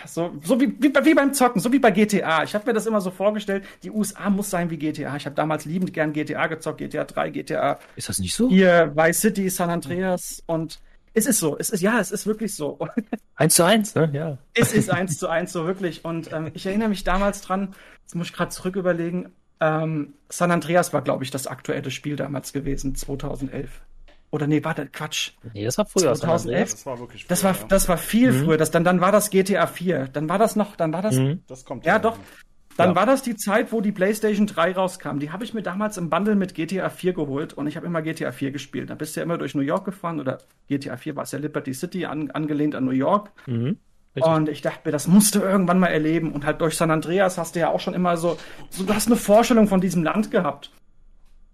so, 0.06 0.34
so 0.44 0.60
wie, 0.60 0.76
wie, 0.82 0.94
wie 0.94 1.14
beim 1.14 1.34
Zocken, 1.34 1.62
so 1.62 1.72
wie 1.72 1.80
bei 1.80 1.92
GTA. 1.92 2.44
Ich 2.44 2.54
habe 2.54 2.66
mir 2.66 2.74
das 2.74 2.86
immer 2.86 3.00
so 3.00 3.12
vorgestellt. 3.12 3.64
Die 3.84 3.92
USA 3.92 4.30
muss 4.30 4.50
sein 4.50 4.70
wie 4.70 4.78
GTA. 4.78 5.16
Ich 5.16 5.26
habe 5.26 5.38
damals 5.38 5.64
liebend 5.64 5.94
gern 5.94 6.12
GTA 6.12 6.48
gezockt. 6.48 6.80
GTA 6.80 7.06
3, 7.06 7.30
GTA. 7.30 7.80
Ist 7.96 8.10
das 8.10 8.20
nicht 8.20 8.36
so? 8.36 8.50
Hier, 8.50 8.92
Vice 8.94 9.22
City, 9.22 9.50
San 9.50 9.70
Andreas 9.70 10.44
und 10.48 10.80
es 11.16 11.26
ist 11.26 11.40
so, 11.40 11.58
es 11.58 11.70
ist, 11.70 11.82
ja, 11.82 12.00
es 12.00 12.12
ist 12.12 12.28
wirklich 12.28 12.56
so. 12.56 12.78
Eins 13.36 13.56
zu 13.56 13.64
eins, 13.64 13.96
ne? 13.96 14.10
Ja. 14.14 14.38
Es 14.54 14.74
ist 14.74 14.90
eins 14.90 15.18
zu 15.18 15.28
eins, 15.28 15.52
so 15.52 15.66
wirklich. 15.66 16.06
Und 16.06 16.32
ähm, 16.32 16.52
ich 16.54 16.66
erinnere 16.66 16.90
mich 16.90 17.04
damals 17.04 17.42
dran, 17.42 17.74
jetzt 18.02 18.16
muss 18.16 18.28
ich 18.28 18.34
gerade 18.34 18.52
zurück 18.52 18.76
überlegen, 18.76 19.32
ähm, 19.60 20.14
San 20.30 20.52
Andreas 20.52 20.94
war, 20.94 21.02
glaube 21.02 21.24
ich, 21.24 21.32
das 21.32 21.48
aktuelle 21.48 21.92
Spiel 21.92 22.16
damals 22.16 22.54
gewesen, 22.54 22.96
2011. 22.96 23.82
Oder 24.32 24.48
nee, 24.48 24.64
warte, 24.64 24.88
Quatsch. 24.88 25.32
Nee, 25.54 25.64
das 25.64 25.78
war 25.78 25.86
früher. 25.86 26.14
2011. 26.14 26.72
Das 26.72 26.86
war 26.86 27.00
wirklich 27.00 27.24
früher, 27.24 27.30
das 27.30 27.44
war, 27.44 27.56
das 27.70 27.88
war 27.88 27.98
viel 27.98 28.34
mhm. 28.34 28.44
früher. 28.44 28.58
Das, 28.58 28.72
dann, 28.72 28.84
dann 28.84 29.00
war 29.00 29.14
das 29.14 29.30
GTA 29.30 29.68
4. 29.68 30.10
Dann 30.10 30.28
war 30.28 30.38
das 30.38 30.58
noch, 30.58 30.76
dann 30.76 30.92
war 30.92 31.02
das. 31.02 31.16
Mhm. 31.16 31.44
Das 31.48 31.64
kommt. 31.64 31.86
Ja, 31.86 32.00
doch. 32.00 32.18
Dann 32.78 32.90
ja. 32.90 32.96
war 32.96 33.06
das 33.06 33.22
die 33.22 33.36
Zeit, 33.36 33.72
wo 33.72 33.80
die 33.80 33.94
PlayStation 33.94 34.48
3 34.48 34.74
rauskam. 34.74 35.20
Die 35.20 35.32
habe 35.32 35.44
ich 35.44 35.54
mir 35.54 35.62
damals 35.62 35.98
im 35.98 36.10
Bundle 36.10 36.36
mit 36.36 36.56
GTA 36.56 36.90
4 36.90 37.14
geholt 37.14 37.54
und 37.54 37.68
ich 37.68 37.78
habe 37.78 37.86
immer 37.86 38.02
GTA 38.02 38.32
4 38.32 38.52
gespielt. 38.52 38.90
Da 38.90 38.96
bist 38.96 39.16
du 39.16 39.22
ja 39.22 39.24
immer 39.24 39.38
durch 39.38 39.56
New 39.56 39.62
York 39.62 39.86
gefahren 39.86 40.20
oder 40.20 40.40
GTA 40.68 40.98
4 40.98 41.16
war 41.16 41.24
es 41.24 41.32
ja 41.32 41.40
Liberty 41.40 41.74
City, 41.74 42.06
an, 42.06 42.32
angelehnt 42.32 42.76
an 42.76 42.86
New 42.86 42.92
York. 42.92 43.32
Mhm. 43.46 43.78
Und 44.16 44.48
ich 44.48 44.62
dachte 44.62 44.82
mir, 44.86 44.92
das 44.92 45.08
musst 45.08 45.36
du 45.36 45.40
irgendwann 45.40 45.80
mal 45.80 45.88
erleben. 45.88 46.32
Und 46.32 46.46
halt 46.46 46.62
durch 46.62 46.76
San 46.76 46.92
Andreas 46.92 47.38
hast 47.38 47.56
du 47.56 47.60
ja 47.60 47.70
auch 47.70 47.80
schon 47.80 47.94
immer 47.94 48.18
so, 48.18 48.38
so 48.70 48.84
du 48.84 48.94
hast 48.94 49.08
eine 49.08 49.18
Vorstellung 49.18 49.68
von 49.68 49.82
diesem 49.82 50.04
Land 50.04 50.32
gehabt. 50.32 50.72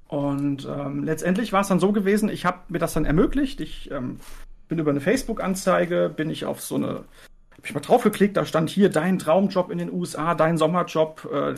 Und 0.08 0.68
ähm, 0.68 1.04
letztendlich 1.04 1.54
war 1.54 1.62
es 1.62 1.70
dann 1.70 1.80
so 1.80 1.92
gewesen, 1.92 2.30
ich 2.30 2.46
habe 2.46 2.60
mir 2.68 2.80
das 2.80 2.94
dann 2.94 3.06
ermöglicht. 3.06 3.62
Ich 3.62 3.90
ähm, 3.92 4.20
bin 4.68 4.78
über 4.78 4.92
eine 4.92 5.02
Facebook-Anzeige, 5.02 6.12
bin 6.16 6.30
ich 6.30 6.46
auf 6.46 6.62
so 6.62 6.76
eine 6.76 7.06
habe 7.62 7.68
ich 7.68 7.74
mal 7.76 7.82
draufgeklickt, 7.82 8.36
da 8.38 8.46
stand 8.46 8.72
hier 8.72 8.90
dein 8.90 9.20
Traumjob 9.20 9.70
in 9.70 9.78
den 9.78 9.94
USA, 9.94 10.34
dein 10.34 10.58
Sommerjob, 10.58 11.30
äh, 11.32 11.54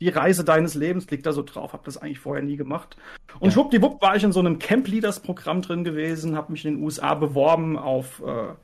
die 0.00 0.08
Reise 0.08 0.42
deines 0.42 0.74
Lebens, 0.74 1.10
liegt 1.10 1.26
da 1.26 1.32
so 1.32 1.42
drauf, 1.42 1.74
habe 1.74 1.82
das 1.84 1.98
eigentlich 1.98 2.20
vorher 2.20 2.42
nie 2.42 2.56
gemacht. 2.56 2.96
Und 3.38 3.48
ja. 3.48 3.50
schwuppdiwupp 3.50 4.00
war 4.00 4.16
ich 4.16 4.24
in 4.24 4.32
so 4.32 4.40
einem 4.40 4.58
Camp 4.58 4.88
Leaders 4.88 5.20
Programm 5.20 5.60
drin 5.60 5.84
gewesen, 5.84 6.34
habe 6.34 6.52
mich 6.52 6.64
in 6.64 6.76
den 6.76 6.82
USA 6.82 7.14
beworben 7.14 7.76
auf 7.76 8.22
äh, 8.24 8.54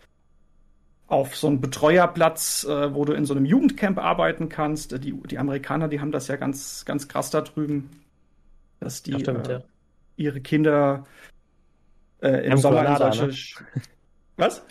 auf 1.07 1.37
so 1.37 1.49
einen 1.49 1.61
Betreuerplatz, 1.61 2.65
äh, 2.65 2.95
wo 2.95 3.05
du 3.05 3.13
in 3.13 3.27
so 3.27 3.35
einem 3.35 3.45
Jugendcamp 3.45 3.99
arbeiten 3.99 4.49
kannst. 4.49 5.05
Die, 5.05 5.13
die 5.13 5.39
Amerikaner, 5.39 5.89
die 5.89 6.01
haben 6.01 6.13
das 6.13 6.29
ja 6.29 6.37
ganz, 6.37 6.87
ganz 6.87 7.09
krass 7.09 7.31
da 7.31 7.43
drüben, 7.43 7.91
dass 8.81 9.03
die 9.03 9.21
stimmt, 9.21 9.49
äh, 9.49 9.53
ja. 9.53 9.63
ihre 10.17 10.41
Kinder 10.41 11.05
äh, 12.23 12.47
im 12.47 12.57
Sommer 12.57 12.89
in 12.89 12.97
solche, 12.97 13.27
ne? 13.27 13.83
Was? 14.37 14.63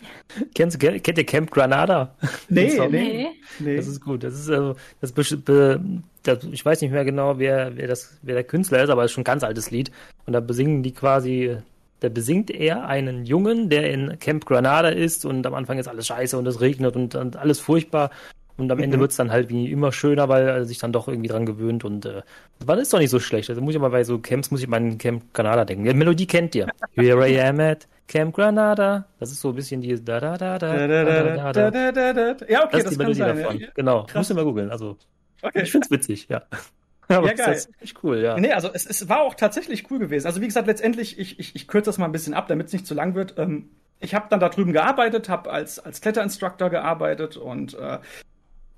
Kennst, 0.54 0.78
kennt 0.78 1.18
ihr 1.18 1.24
Camp 1.24 1.50
Granada? 1.50 2.14
Nee, 2.48 2.78
nee, 2.90 3.28
nee. 3.58 3.76
Das 3.76 3.86
ist 3.86 4.00
gut. 4.00 4.22
Das 4.22 4.34
ist 4.34 4.50
also, 4.50 4.76
das, 5.00 5.14
das, 6.22 6.44
ich 6.44 6.64
weiß 6.64 6.82
nicht 6.82 6.90
mehr 6.90 7.04
genau, 7.04 7.38
wer, 7.38 7.74
wer, 7.76 7.88
das, 7.88 8.18
wer 8.22 8.34
der 8.34 8.44
Künstler 8.44 8.82
ist, 8.82 8.90
aber 8.90 9.04
es 9.04 9.10
ist 9.10 9.14
schon 9.14 9.22
ein 9.22 9.24
ganz 9.24 9.42
altes 9.42 9.70
Lied. 9.70 9.90
Und 10.26 10.34
da 10.34 10.40
besingen 10.40 10.82
die 10.82 10.92
quasi, 10.92 11.56
da 12.00 12.10
besingt 12.10 12.50
er 12.50 12.86
einen 12.86 13.24
Jungen, 13.24 13.70
der 13.70 13.90
in 13.90 14.18
Camp 14.18 14.44
Granada 14.44 14.88
ist 14.88 15.24
und 15.24 15.46
am 15.46 15.54
Anfang 15.54 15.78
ist 15.78 15.88
alles 15.88 16.06
scheiße 16.06 16.36
und 16.36 16.46
es 16.46 16.60
regnet 16.60 16.94
und, 16.94 17.14
und 17.14 17.36
alles 17.36 17.58
furchtbar. 17.58 18.10
Und 18.56 18.70
am 18.70 18.78
Ende 18.78 18.98
mhm. 18.98 19.00
wird's 19.00 19.16
dann 19.16 19.32
halt 19.32 19.48
wie 19.48 19.72
immer 19.72 19.90
schöner, 19.90 20.28
weil 20.28 20.46
er 20.46 20.64
sich 20.64 20.78
dann 20.78 20.92
doch 20.92 21.08
irgendwie 21.08 21.28
dran 21.28 21.44
gewöhnt 21.44 21.84
und 21.84 22.06
äh, 22.06 22.22
das 22.64 22.80
ist 22.80 22.92
doch 22.92 23.00
nicht 23.00 23.10
so 23.10 23.18
schlecht. 23.18 23.50
Also 23.50 23.60
muss 23.60 23.74
ich 23.74 23.80
mal 23.80 23.88
bei 23.88 24.04
so 24.04 24.18
Camps, 24.18 24.50
muss 24.52 24.60
ich 24.60 24.68
mal 24.68 24.76
an 24.76 24.98
Camp 24.98 25.32
Granada 25.32 25.64
denken. 25.64 25.84
Die 25.84 25.94
Melodie 25.94 26.26
kennt 26.26 26.54
ihr. 26.54 26.68
Here 26.92 27.28
I 27.28 27.40
am 27.40 27.58
at 27.58 27.88
Camp 28.06 28.34
Granada. 28.34 29.06
Das 29.18 29.30
ist 29.32 29.40
so 29.40 29.50
ein 29.50 29.54
bisschen 29.54 29.80
die 29.80 30.02
da 30.04 30.20
da 30.20 30.36
da 30.36 30.58
da 30.58 30.86
da 30.86 31.04
da 31.04 31.70
da 31.70 31.92
da 31.92 32.12
da 32.12 32.46
Ja, 32.48 32.64
okay, 32.64 32.78
das 32.78 32.84
ist 32.84 32.92
die 32.92 32.96
Melodie 32.98 33.20
davon. 33.20 33.64
Genau. 33.74 34.04
Krass. 34.04 34.14
Muss 34.14 34.30
ich 34.30 34.36
mal 34.36 34.44
googeln. 34.44 34.70
Also 34.70 34.98
okay. 35.42 35.62
ich 35.62 35.72
find's 35.72 35.90
witzig, 35.90 36.28
ja. 36.28 36.42
Aber 37.08 37.28
ja, 37.28 37.34
geil. 37.34 37.54
Das 37.54 37.66
ist 37.66 37.82
echt 37.82 38.02
cool, 38.02 38.18
ja. 38.18 38.38
Nee, 38.38 38.52
also 38.52 38.70
es, 38.72 38.86
es 38.86 39.08
war 39.08 39.22
auch 39.22 39.34
tatsächlich 39.34 39.90
cool 39.90 39.98
gewesen. 39.98 40.26
Also 40.26 40.40
wie 40.40 40.46
gesagt, 40.46 40.66
letztendlich, 40.66 41.18
ich, 41.18 41.38
ich, 41.38 41.54
ich 41.54 41.68
kürze 41.68 41.86
das 41.86 41.98
mal 41.98 42.06
ein 42.06 42.12
bisschen 42.12 42.34
ab, 42.34 42.48
damit 42.48 42.68
es 42.68 42.72
nicht 42.72 42.86
zu 42.86 42.94
lang 42.94 43.14
wird. 43.14 43.34
Ähm, 43.38 43.70
ich 44.00 44.14
habe 44.14 44.26
dann 44.30 44.40
da 44.40 44.48
drüben 44.48 44.72
gearbeitet, 44.72 45.28
habe 45.28 45.50
als, 45.50 45.78
als 45.78 46.00
Kletterinstructor 46.00 46.70
gearbeitet 46.70 47.36
und 47.36 47.74
äh, 47.74 47.98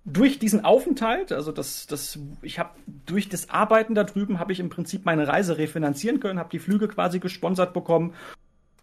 durch 0.05 0.39
diesen 0.39 0.65
Aufenthalt, 0.65 1.33
also 1.33 1.51
das, 1.51 1.87
das, 1.89 2.19
ich 2.43 2.61
habe 2.61 2.71
durch 3.07 3.29
das 3.29 3.51
Arbeiten 3.51 3.97
da 3.97 4.05
drüben 4.05 4.39
habe 4.39 4.53
ich 4.53 4.61
im 4.61 4.69
Prinzip 4.69 5.05
meine 5.05 5.27
Reise 5.27 5.59
refinanzieren 5.59 6.21
können, 6.21 6.39
habe 6.39 6.51
die 6.51 6.61
Flüge 6.61 6.87
quasi 6.87 7.19
gesponsert 7.19 7.75
bekommen 7.75 8.15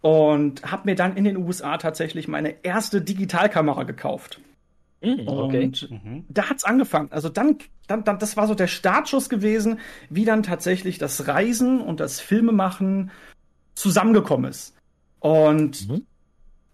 und 0.04 0.70
habe 0.70 0.82
mir 0.84 0.96
dann 0.96 1.16
in 1.16 1.24
den 1.24 1.38
USA 1.38 1.78
tatsächlich 1.78 2.28
meine 2.28 2.62
erste 2.62 3.00
Digitalkamera 3.00 3.84
gekauft. 3.84 4.38
Mhm, 5.00 5.26
okay. 5.26 5.64
Und 5.64 5.90
mhm. 5.90 6.24
da 6.28 6.50
hat's 6.50 6.62
angefangen. 6.62 7.08
Also 7.10 7.30
dann, 7.30 7.56
dann, 7.86 8.04
dann, 8.04 8.18
das 8.18 8.36
war 8.36 8.46
so 8.46 8.54
der 8.54 8.66
Startschuss 8.66 9.30
gewesen, 9.30 9.78
wie 10.10 10.26
dann 10.26 10.42
tatsächlich 10.42 10.98
das 10.98 11.26
Reisen 11.26 11.80
und 11.80 12.00
das 12.00 12.20
Filmemachen 12.20 13.12
zusammengekommen 13.74 14.50
ist. 14.50 14.76
Und 15.20 15.88
mhm. 15.88 16.06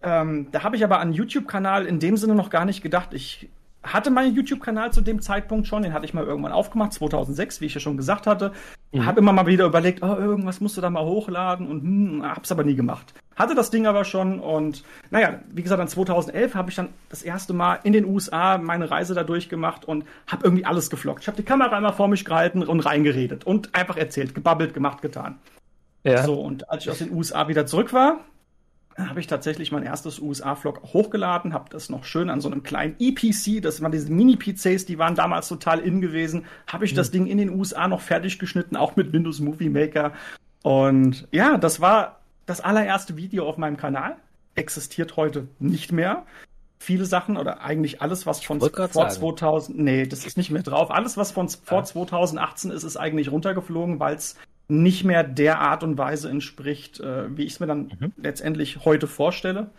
ähm, 0.01 0.47
da 0.51 0.63
habe 0.63 0.75
ich 0.75 0.83
aber 0.83 0.99
an 0.99 1.13
YouTube-Kanal 1.13 1.85
in 1.85 1.99
dem 2.01 2.17
Sinne 2.17 2.35
noch 2.35 2.49
gar 2.49 2.65
nicht 2.65 2.81
gedacht. 2.81 3.13
Ich 3.13 3.47
hatte 3.83 4.11
meinen 4.11 4.35
YouTube-Kanal 4.35 4.93
zu 4.93 5.01
dem 5.01 5.21
Zeitpunkt 5.21 5.67
schon, 5.67 5.83
den 5.83 5.93
hatte 5.93 6.05
ich 6.05 6.13
mal 6.13 6.23
irgendwann 6.23 6.51
aufgemacht, 6.51 6.93
2006, 6.93 7.61
wie 7.61 7.65
ich 7.65 7.73
ja 7.73 7.79
schon 7.79 7.97
gesagt 7.97 8.27
hatte. 8.27 8.51
Mhm. 8.91 9.05
Habe 9.05 9.19
immer 9.19 9.33
mal 9.33 9.47
wieder 9.47 9.65
überlegt, 9.65 10.03
oh, 10.03 10.15
irgendwas 10.15 10.61
musst 10.61 10.77
du 10.77 10.81
da 10.81 10.89
mal 10.89 11.03
hochladen 11.03 11.67
und 11.67 11.81
hm, 11.81 12.23
hab's 12.23 12.51
aber 12.51 12.63
nie 12.63 12.75
gemacht. 12.75 13.13
Hatte 13.35 13.55
das 13.55 13.71
Ding 13.71 13.87
aber 13.87 14.05
schon 14.05 14.39
und 14.39 14.83
naja, 15.09 15.39
wie 15.49 15.63
gesagt, 15.63 15.79
dann 15.79 15.87
2011 15.87 16.53
habe 16.53 16.69
ich 16.69 16.75
dann 16.75 16.89
das 17.09 17.23
erste 17.23 17.53
Mal 17.53 17.79
in 17.83 17.93
den 17.93 18.05
USA 18.05 18.57
meine 18.57 18.91
Reise 18.91 19.15
da 19.15 19.23
durchgemacht 19.23 19.85
und 19.85 20.05
habe 20.27 20.43
irgendwie 20.43 20.65
alles 20.65 20.89
geflockt. 20.89 21.21
Ich 21.21 21.27
habe 21.27 21.37
die 21.37 21.43
Kamera 21.43 21.75
einmal 21.75 21.93
vor 21.93 22.07
mich 22.07 22.23
gehalten 22.23 22.61
und 22.61 22.81
reingeredet 22.81 23.45
und 23.45 23.73
einfach 23.73 23.97
erzählt, 23.97 24.35
gebabbelt, 24.35 24.73
gemacht, 24.73 25.01
getan. 25.01 25.39
Ja. 26.03 26.23
So, 26.23 26.39
und 26.39 26.69
als 26.69 26.83
ich 26.83 26.91
aus 26.91 26.97
den 26.99 27.11
USA 27.11 27.47
wieder 27.47 27.65
zurück 27.65 27.93
war, 27.93 28.19
habe 28.97 29.19
ich 29.19 29.27
tatsächlich 29.27 29.71
mein 29.71 29.83
erstes 29.83 30.19
USA-Vlog 30.19 30.81
hochgeladen, 30.93 31.53
habe 31.53 31.69
das 31.69 31.89
noch 31.89 32.03
schön 32.03 32.29
an 32.29 32.41
so 32.41 32.49
einem 32.49 32.63
kleinen 32.63 32.95
EPC, 32.99 33.61
das 33.61 33.81
waren 33.81 33.91
diese 33.91 34.11
Mini-PCs, 34.11 34.85
die 34.85 34.97
waren 34.97 35.15
damals 35.15 35.47
total 35.47 35.79
in 35.79 36.01
gewesen, 36.01 36.45
habe 36.67 36.85
ich 36.85 36.93
mhm. 36.93 36.97
das 36.97 37.11
Ding 37.11 37.25
in 37.25 37.37
den 37.37 37.49
USA 37.49 37.87
noch 37.87 38.01
fertig 38.01 38.39
geschnitten, 38.39 38.75
auch 38.75 38.95
mit 38.95 39.13
Windows 39.13 39.39
Movie 39.39 39.69
Maker. 39.69 40.13
Und 40.63 41.27
ja, 41.31 41.57
das 41.57 41.81
war 41.81 42.19
das 42.45 42.61
allererste 42.61 43.17
Video 43.17 43.47
auf 43.47 43.57
meinem 43.57 43.77
Kanal. 43.77 44.17
Existiert 44.55 45.15
heute 45.15 45.47
nicht 45.59 45.91
mehr. 45.91 46.25
Viele 46.79 47.05
Sachen 47.05 47.37
oder 47.37 47.61
eigentlich 47.61 48.01
alles, 48.01 48.25
was 48.25 48.43
von 48.43 48.59
vor 48.59 48.69
sagen. 48.69 49.11
2000, 49.11 49.79
nee, 49.79 50.05
das 50.05 50.25
ist 50.25 50.35
nicht 50.35 50.49
mehr 50.49 50.63
drauf. 50.63 50.91
Alles, 50.91 51.15
was 51.15 51.31
von 51.31 51.47
vor 51.47 51.83
2018 51.83 52.71
ist, 52.71 52.83
ist 52.83 52.97
eigentlich 52.97 53.31
runtergeflogen, 53.31 53.99
weil 53.99 54.15
es 54.15 54.35
nicht 54.71 55.03
mehr 55.03 55.23
der 55.23 55.59
Art 55.59 55.83
und 55.83 55.97
Weise 55.97 56.29
entspricht, 56.29 56.99
äh, 56.99 57.35
wie 57.35 57.43
ich 57.43 57.53
es 57.53 57.59
mir 57.59 57.67
dann 57.67 57.91
mhm. 57.99 58.13
letztendlich 58.17 58.85
heute 58.85 59.07
vorstelle. 59.07 59.69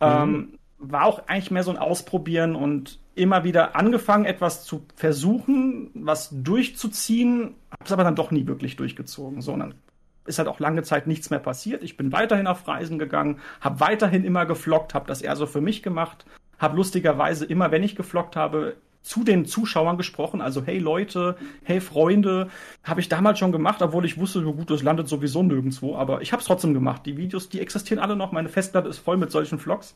Ähm, 0.00 0.30
mhm. 0.30 0.58
war 0.78 1.04
auch 1.04 1.26
eigentlich 1.26 1.50
mehr 1.50 1.64
so 1.64 1.70
ein 1.70 1.78
Ausprobieren 1.78 2.54
und 2.54 2.98
immer 3.14 3.44
wieder 3.44 3.76
angefangen, 3.76 4.24
etwas 4.24 4.64
zu 4.64 4.86
versuchen, 4.96 5.90
was 5.94 6.30
durchzuziehen, 6.32 7.54
habe 7.70 7.84
es 7.84 7.92
aber 7.92 8.04
dann 8.04 8.16
doch 8.16 8.30
nie 8.30 8.46
wirklich 8.46 8.76
durchgezogen, 8.76 9.40
sondern 9.40 9.74
ist 10.26 10.38
halt 10.38 10.48
auch 10.48 10.58
lange 10.58 10.82
Zeit 10.82 11.06
nichts 11.06 11.30
mehr 11.30 11.38
passiert. 11.38 11.82
Ich 11.82 11.96
bin 11.96 12.12
weiterhin 12.12 12.46
auf 12.46 12.66
Reisen 12.66 12.98
gegangen, 12.98 13.40
habe 13.60 13.80
weiterhin 13.80 14.24
immer 14.24 14.46
geflockt, 14.46 14.94
habe 14.94 15.06
das 15.06 15.22
eher 15.22 15.36
so 15.36 15.46
für 15.46 15.60
mich 15.60 15.82
gemacht, 15.82 16.24
habe 16.58 16.76
lustigerweise 16.76 17.44
immer, 17.44 17.70
wenn 17.70 17.82
ich 17.82 17.94
geflockt 17.94 18.36
habe, 18.36 18.76
zu 19.04 19.22
den 19.22 19.44
Zuschauern 19.44 19.98
gesprochen, 19.98 20.40
also 20.40 20.64
hey 20.64 20.78
Leute, 20.78 21.36
hey 21.62 21.80
Freunde, 21.82 22.48
habe 22.82 23.00
ich 23.00 23.10
damals 23.10 23.38
schon 23.38 23.52
gemacht, 23.52 23.82
obwohl 23.82 24.06
ich 24.06 24.16
wusste, 24.18 24.42
gut, 24.42 24.70
das 24.70 24.82
landet 24.82 25.08
sowieso 25.08 25.42
nirgendwo, 25.42 25.94
aber 25.94 26.22
ich 26.22 26.32
habe 26.32 26.40
es 26.40 26.46
trotzdem 26.46 26.72
gemacht. 26.72 27.04
Die 27.04 27.18
Videos, 27.18 27.50
die 27.50 27.60
existieren 27.60 28.02
alle 28.02 28.16
noch, 28.16 28.32
meine 28.32 28.48
Festplatte 28.48 28.88
ist 28.88 28.98
voll 28.98 29.18
mit 29.18 29.30
solchen 29.30 29.58
Vlogs. 29.58 29.94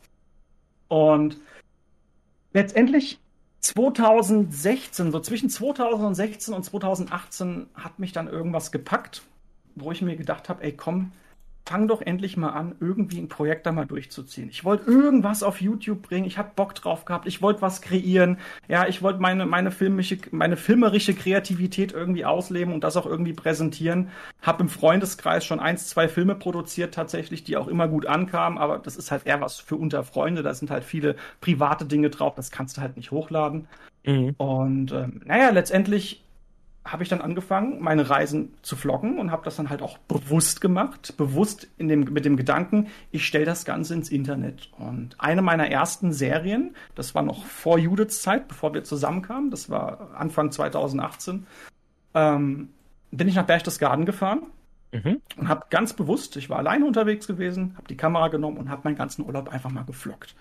Und 0.88 1.38
letztendlich 2.53 3.18
2016, 3.61 5.11
so 5.11 5.21
zwischen 5.21 5.49
2016 5.49 6.53
und 6.53 6.62
2018 6.62 7.66
hat 7.75 7.99
mich 7.99 8.12
dann 8.12 8.29
irgendwas 8.29 8.73
gepackt, 8.73 9.23
wo 9.75 9.90
ich 9.90 10.03
mir 10.03 10.16
gedacht 10.16 10.51
habe, 10.51 10.62
ey 10.62 10.73
komm, 10.73 11.12
fang 11.66 11.87
doch 11.87 12.01
endlich 12.01 12.37
mal 12.38 12.51
an, 12.51 12.75
irgendwie 12.81 13.18
ein 13.18 13.29
Projekt 13.29 13.66
da 13.66 13.73
mal 13.73 13.85
durchzuziehen. 13.85 14.49
Ich 14.49 14.64
wollte 14.64 14.90
irgendwas 14.90 15.42
auf 15.42 15.61
YouTube 15.61 16.01
bringen, 16.01 16.27
ich 16.27 16.38
habe 16.38 16.53
Bock 16.57 16.75
drauf 16.75 17.05
gehabt, 17.05 17.27
ich 17.27 17.42
wollte 17.42 17.61
was 17.61 17.83
kreieren, 17.83 18.38
ja, 18.68 18.87
ich 18.88 19.03
wollte 19.03 19.21
meine, 19.21 19.44
meine, 19.44 19.71
filmische, 19.71 20.16
meine 20.31 20.57
filmerische 20.57 21.14
Kreativität 21.14 21.92
irgendwie 21.92 22.25
ausleben 22.25 22.73
und 22.73 22.85
das 22.85 22.97
auch 22.97 23.05
irgendwie 23.05 23.35
präsentieren. 23.35 24.09
Hab 24.40 24.61
im 24.61 24.71
Freundeskreis 24.71 25.44
schon 25.44 25.61
eins, 25.61 25.88
zwei 25.88 26.09
Filme 26.09 26.35
produziert 26.35 26.94
tatsächlich, 26.94 27.44
die 27.44 27.59
auch 27.59 27.68
immer 27.68 27.87
gut 27.87 28.07
ankamen, 28.07 28.59
aber 28.59 28.79
das 28.79 28.97
ist 28.97 29.11
halt 29.11 29.27
eher 29.27 29.40
was 29.42 29.61
für 29.61 29.77
unter 29.77 30.05
Freunde, 30.05 30.42
da 30.42 30.55
sind 30.55 30.71
halt 30.71 30.85
viele 30.85 31.16
private 31.42 31.85
Dinge 31.85 32.09
drauf, 32.09 32.35
das 32.35 32.51
kannst 32.51 32.79
du 32.79 32.81
halt 32.81 32.97
nicht 32.97 33.11
hochladen. 33.11 33.68
Mhm. 34.07 34.35
Und 34.38 34.92
ähm, 34.92 35.21
naja, 35.27 35.51
letztendlich 35.51 36.25
habe 36.92 37.03
ich 37.03 37.09
dann 37.09 37.20
angefangen, 37.20 37.81
meine 37.81 38.09
Reisen 38.09 38.55
zu 38.62 38.77
vloggen 38.77 39.18
und 39.18 39.31
habe 39.31 39.44
das 39.44 39.57
dann 39.57 39.70
halt 39.70 39.83
auch 39.83 39.98
bewusst 39.98 40.61
gemacht, 40.61 41.14
bewusst 41.16 41.68
in 41.77 41.88
dem, 41.88 42.01
mit 42.01 42.24
dem 42.24 42.37
Gedanken, 42.37 42.88
ich 43.11 43.27
stelle 43.27 43.44
das 43.44 43.64
Ganze 43.64 43.94
ins 43.94 44.11
Internet. 44.11 44.70
Und 44.79 45.16
eine 45.18 45.42
meiner 45.42 45.68
ersten 45.68 46.12
Serien, 46.12 46.74
das 46.94 47.14
war 47.14 47.22
noch 47.22 47.44
vor 47.44 47.79
Judiths 47.79 48.22
Zeit, 48.22 48.48
bevor 48.48 48.74
wir 48.74 48.85
zusammenkamen, 48.85 49.51
das 49.51 49.70
war 49.70 50.11
Anfang 50.16 50.51
2018, 50.51 51.46
ähm, 52.14 52.70
bin 53.11 53.29
ich 53.29 53.35
nach 53.35 53.46
Berchtesgaden 53.46 54.05
gefahren 54.05 54.42
mhm. 54.92 55.20
und 55.37 55.48
habe 55.48 55.66
ganz 55.70 55.92
bewusst, 55.92 56.37
ich 56.37 56.51
war 56.51 56.59
alleine 56.59 56.87
unterwegs 56.87 57.27
gewesen, 57.27 57.74
habe 57.77 57.88
die 57.88 57.96
Kamera 57.96 58.29
genommen 58.29 58.57
und 58.57 58.70
habe 58.70 58.83
meinen 58.85 58.96
ganzen 58.96 59.24
Urlaub 59.24 59.48
einfach 59.48 59.70
mal 59.70 59.85
gefloggt. 59.85 60.35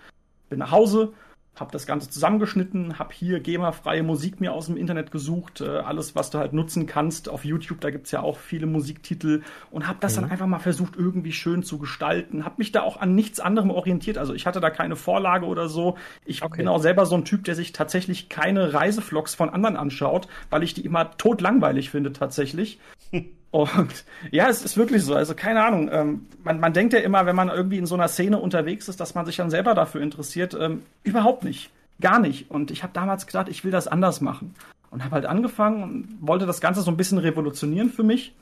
Bin 0.48 0.60
nach 0.60 0.70
Hause, 0.70 1.12
habe 1.60 1.72
das 1.72 1.86
Ganze 1.86 2.10
zusammengeschnitten, 2.10 2.98
habe 2.98 3.12
hier 3.12 3.40
GEMA-freie 3.40 4.02
Musik 4.02 4.40
mir 4.40 4.52
aus 4.52 4.66
dem 4.66 4.76
Internet 4.76 5.10
gesucht, 5.10 5.60
äh, 5.60 5.68
alles, 5.68 6.14
was 6.14 6.30
du 6.30 6.38
halt 6.38 6.52
nutzen 6.52 6.86
kannst 6.86 7.28
auf 7.28 7.44
YouTube, 7.44 7.80
da 7.80 7.90
gibt's 7.90 8.10
ja 8.10 8.20
auch 8.20 8.36
viele 8.38 8.66
Musiktitel 8.66 9.42
und 9.70 9.86
habe 9.86 9.98
das 10.00 10.16
mhm. 10.16 10.22
dann 10.22 10.30
einfach 10.30 10.46
mal 10.46 10.58
versucht, 10.58 10.96
irgendwie 10.96 11.32
schön 11.32 11.62
zu 11.62 11.78
gestalten, 11.78 12.44
habe 12.44 12.56
mich 12.58 12.72
da 12.72 12.82
auch 12.82 13.00
an 13.00 13.14
nichts 13.14 13.40
anderem 13.40 13.70
orientiert, 13.70 14.18
also 14.18 14.34
ich 14.34 14.46
hatte 14.46 14.60
da 14.60 14.70
keine 14.70 14.96
Vorlage 14.96 15.46
oder 15.46 15.68
so. 15.68 15.96
Ich 16.24 16.42
okay. 16.42 16.58
bin 16.58 16.68
auch 16.68 16.80
selber 16.80 17.06
so 17.06 17.16
ein 17.16 17.24
Typ, 17.24 17.44
der 17.44 17.54
sich 17.54 17.72
tatsächlich 17.72 18.28
keine 18.28 18.72
Reisevlogs 18.72 19.34
von 19.34 19.50
anderen 19.50 19.76
anschaut, 19.76 20.28
weil 20.50 20.62
ich 20.62 20.74
die 20.74 20.84
immer 20.84 21.16
totlangweilig 21.16 21.90
finde 21.90 22.12
tatsächlich. 22.12 22.78
Und 23.50 24.04
ja, 24.30 24.48
es 24.48 24.64
ist 24.64 24.76
wirklich 24.76 25.04
so. 25.04 25.14
Also 25.14 25.34
keine 25.34 25.64
Ahnung. 25.64 25.88
Ähm, 25.92 26.26
man, 26.44 26.60
man 26.60 26.72
denkt 26.72 26.92
ja 26.92 27.00
immer, 27.00 27.26
wenn 27.26 27.36
man 27.36 27.48
irgendwie 27.48 27.78
in 27.78 27.86
so 27.86 27.94
einer 27.94 28.08
Szene 28.08 28.38
unterwegs 28.38 28.88
ist, 28.88 29.00
dass 29.00 29.14
man 29.14 29.26
sich 29.26 29.36
dann 29.36 29.50
selber 29.50 29.74
dafür 29.74 30.00
interessiert. 30.00 30.56
Ähm, 30.58 30.82
überhaupt 31.02 31.44
nicht. 31.44 31.70
Gar 32.00 32.20
nicht. 32.20 32.50
Und 32.50 32.70
ich 32.70 32.82
habe 32.82 32.92
damals 32.92 33.26
gedacht, 33.26 33.48
ich 33.48 33.64
will 33.64 33.70
das 33.70 33.88
anders 33.88 34.20
machen. 34.20 34.54
Und 34.90 35.04
habe 35.04 35.16
halt 35.16 35.26
angefangen 35.26 35.82
und 35.82 36.18
wollte 36.20 36.46
das 36.46 36.60
Ganze 36.60 36.80
so 36.80 36.90
ein 36.90 36.96
bisschen 36.96 37.18
revolutionieren 37.18 37.90
für 37.90 38.02
mich. 38.02 38.34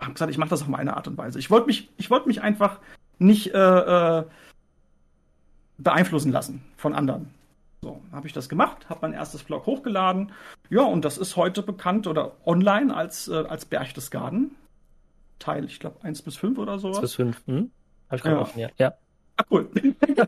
Hab 0.00 0.14
gesagt, 0.14 0.30
ich 0.30 0.38
mache 0.38 0.50
das 0.50 0.62
auf 0.62 0.68
meine 0.68 0.96
Art 0.96 1.06
und 1.06 1.16
Weise. 1.16 1.38
Ich 1.38 1.50
wollte 1.50 1.66
mich, 1.66 1.88
ich 1.96 2.10
wollte 2.10 2.26
mich 2.26 2.42
einfach 2.42 2.80
nicht 3.18 3.54
äh, 3.54 3.58
äh, 4.18 4.24
beeinflussen 5.78 6.32
lassen 6.32 6.62
von 6.76 6.94
anderen. 6.94 7.30
So, 7.84 8.00
habe 8.12 8.28
ich 8.28 8.32
das 8.32 8.48
gemacht, 8.48 8.88
habe 8.88 9.00
mein 9.02 9.12
erstes 9.12 9.42
Vlog 9.42 9.66
hochgeladen. 9.66 10.30
Ja, 10.70 10.82
und 10.82 11.04
das 11.04 11.18
ist 11.18 11.34
heute 11.34 11.62
bekannt 11.62 12.06
oder 12.06 12.36
online 12.46 12.94
als, 12.94 13.26
äh, 13.26 13.44
als 13.48 13.64
Berchtesgaden. 13.64 14.54
Teil, 15.40 15.64
ich 15.64 15.80
glaube, 15.80 15.96
1 16.04 16.22
bis 16.22 16.36
5 16.36 16.58
oder 16.58 16.78
sowas. 16.78 16.98
1 16.98 17.00
bis 17.00 17.14
5, 17.14 17.46
hm? 17.46 17.70
Hab 18.08 18.16
ich 18.16 18.22
gerade 18.22 18.36
ja. 18.36 18.42
offen, 18.42 18.60
ja. 18.60 18.68
ja. 18.78 18.94
Ah, 19.36 19.44
cool. 19.50 19.68
genau, 19.74 20.26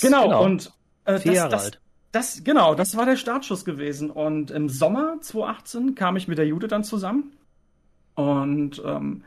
genau, 0.00 0.44
und 0.44 0.72
äh, 1.06 1.18
das, 1.18 1.48
das, 1.48 1.70
das, 2.12 2.44
genau, 2.44 2.76
das 2.76 2.96
war 2.96 3.04
der 3.04 3.16
Startschuss 3.16 3.64
gewesen. 3.64 4.10
Und 4.10 4.52
im 4.52 4.68
Sommer 4.68 5.16
2018 5.20 5.96
kam 5.96 6.16
ich 6.16 6.28
mit 6.28 6.38
der 6.38 6.46
Jude 6.46 6.68
dann 6.68 6.84
zusammen. 6.84 7.32
Und 8.14 8.80
ähm, 8.84 9.24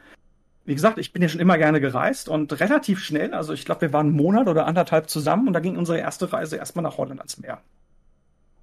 wie 0.70 0.76
gesagt, 0.76 1.00
ich 1.00 1.12
bin 1.12 1.24
ja 1.24 1.28
schon 1.28 1.42
immer 1.42 1.58
gerne 1.58 1.82
gereist 1.82 2.30
und 2.30 2.60
relativ 2.60 3.00
schnell, 3.00 3.34
also 3.34 3.54
ich 3.54 3.66
glaube, 3.66 3.82
wir 3.82 3.92
waren 3.92 4.06
einen 4.06 4.16
Monat 4.16 4.48
oder 4.48 4.68
anderthalb 4.68 5.10
zusammen 5.10 5.48
und 5.48 5.54
da 5.54 5.60
ging 5.60 5.78
unsere 5.78 5.98
erste 5.98 6.32
Reise 6.32 6.58
erstmal 6.58 6.84
nach 6.84 7.00
Holland 7.00 7.20
ans 7.20 7.40
Meer. 7.40 7.60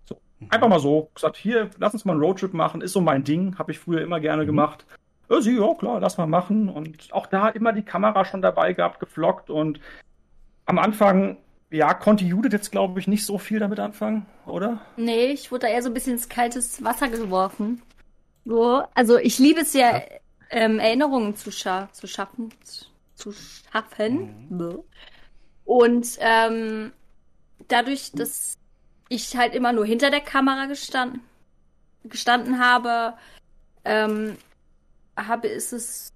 So, 0.04 0.16
mhm. 0.38 0.46
einfach 0.50 0.68
mal 0.68 0.78
so, 0.78 1.10
gesagt, 1.12 1.36
hier, 1.36 1.68
lass 1.78 1.94
uns 1.94 2.04
mal 2.04 2.12
einen 2.12 2.22
Roadtrip 2.22 2.54
machen, 2.54 2.80
ist 2.80 2.92
so 2.92 3.00
mein 3.00 3.24
Ding, 3.24 3.58
habe 3.58 3.72
ich 3.72 3.80
früher 3.80 4.02
immer 4.02 4.20
gerne 4.20 4.44
mhm. 4.44 4.46
gemacht. 4.46 4.86
Ja, 5.28 5.40
sie, 5.40 5.58
ja, 5.58 5.74
klar, 5.74 5.98
lass 5.98 6.16
mal 6.16 6.28
machen 6.28 6.68
und 6.68 7.12
auch 7.12 7.26
da 7.26 7.48
immer 7.48 7.72
die 7.72 7.82
Kamera 7.82 8.24
schon 8.24 8.40
dabei 8.40 8.72
gehabt, 8.72 9.00
geflockt 9.00 9.50
und 9.50 9.80
am 10.64 10.78
Anfang 10.78 11.38
ja, 11.70 11.92
konnte 11.92 12.24
Judith 12.24 12.52
jetzt, 12.52 12.70
glaube 12.70 13.00
ich, 13.00 13.08
nicht 13.08 13.26
so 13.26 13.36
viel 13.36 13.58
damit 13.58 13.80
anfangen, 13.80 14.26
oder? 14.46 14.80
Nee, 14.96 15.32
ich 15.32 15.50
wurde 15.50 15.66
da 15.66 15.72
eher 15.72 15.82
so 15.82 15.90
ein 15.90 15.94
bisschen 15.94 16.12
ins 16.12 16.28
kaltes 16.28 16.84
Wasser 16.84 17.08
geworfen. 17.08 17.82
So, 18.44 18.84
also 18.94 19.18
ich 19.18 19.40
liebe 19.40 19.62
es 19.62 19.72
ja, 19.72 19.90
ja 19.90 20.02
ähm, 20.50 20.78
Erinnerungen 20.78 21.36
zu, 21.36 21.50
scha 21.50 21.88
zu 21.92 22.06
schaffen. 22.06 22.52
Zu 23.14 23.32
schaffen. 23.32 24.46
Mhm. 24.48 24.78
Und 25.64 26.16
ähm, 26.20 26.92
dadurch, 27.68 28.12
dass 28.12 28.56
ich 29.08 29.36
halt 29.36 29.54
immer 29.54 29.72
nur 29.72 29.86
hinter 29.86 30.10
der 30.10 30.20
Kamera 30.20 30.66
gestanden, 30.66 31.20
gestanden 32.04 32.58
habe, 32.58 33.14
ähm, 33.84 34.36
habe 35.16 35.48
ist 35.48 35.72
es 35.72 36.12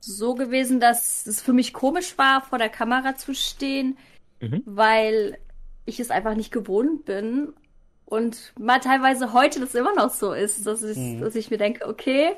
so 0.00 0.34
gewesen, 0.34 0.80
dass 0.80 1.26
es 1.26 1.42
für 1.42 1.52
mich 1.52 1.72
komisch 1.72 2.16
war, 2.16 2.42
vor 2.42 2.58
der 2.58 2.68
Kamera 2.68 3.16
zu 3.16 3.34
stehen, 3.34 3.98
mhm. 4.40 4.62
weil 4.64 5.38
ich 5.84 6.00
es 6.00 6.10
einfach 6.10 6.34
nicht 6.34 6.52
gewohnt 6.52 7.04
bin. 7.04 7.52
Und 8.04 8.52
mal 8.58 8.78
teilweise 8.78 9.32
heute 9.32 9.58
das 9.58 9.74
immer 9.74 9.94
noch 9.94 10.10
so 10.10 10.32
ist, 10.32 10.64
dass 10.66 10.82
ich, 10.82 10.96
mhm. 10.96 11.20
dass 11.20 11.34
ich 11.34 11.50
mir 11.50 11.58
denke, 11.58 11.86
okay, 11.88 12.36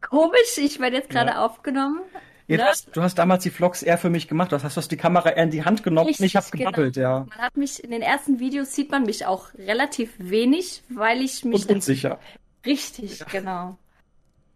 Komisch, 0.00 0.58
ich 0.58 0.78
werde 0.80 0.96
jetzt 0.96 1.10
gerade 1.10 1.30
ja. 1.30 1.44
aufgenommen. 1.44 2.00
Ja, 2.46 2.56
du, 2.56 2.64
hast, 2.64 2.96
du, 2.96 3.02
hast, 3.02 3.16
damals 3.16 3.42
die 3.42 3.50
Vlogs 3.50 3.82
eher 3.82 3.98
für 3.98 4.08
mich 4.08 4.26
gemacht. 4.26 4.52
Das 4.52 4.64
heißt, 4.64 4.74
du 4.74 4.80
hast 4.80 4.90
die 4.90 4.96
Kamera 4.96 5.30
eher 5.30 5.44
in 5.44 5.50
die 5.50 5.64
Hand 5.64 5.82
genommen 5.82 6.06
Richtig, 6.06 6.20
und 6.20 6.26
ich 6.26 6.36
habe 6.36 6.46
gebabbelt, 6.50 6.94
genau. 6.94 7.08
ja. 7.08 7.26
Man 7.28 7.38
hat 7.38 7.56
mich 7.58 7.84
in 7.84 7.90
den 7.90 8.00
ersten 8.00 8.38
Videos 8.38 8.74
sieht 8.74 8.90
man 8.90 9.02
mich 9.02 9.26
auch 9.26 9.52
relativ 9.54 10.14
wenig, 10.18 10.82
weil 10.88 11.20
ich 11.20 11.44
mich 11.44 11.68
und 11.68 11.76
unsicher. 11.76 12.18
Richtig, 12.64 13.20
ja. 13.20 13.26
genau. 13.30 13.76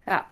Ja. 0.07 0.25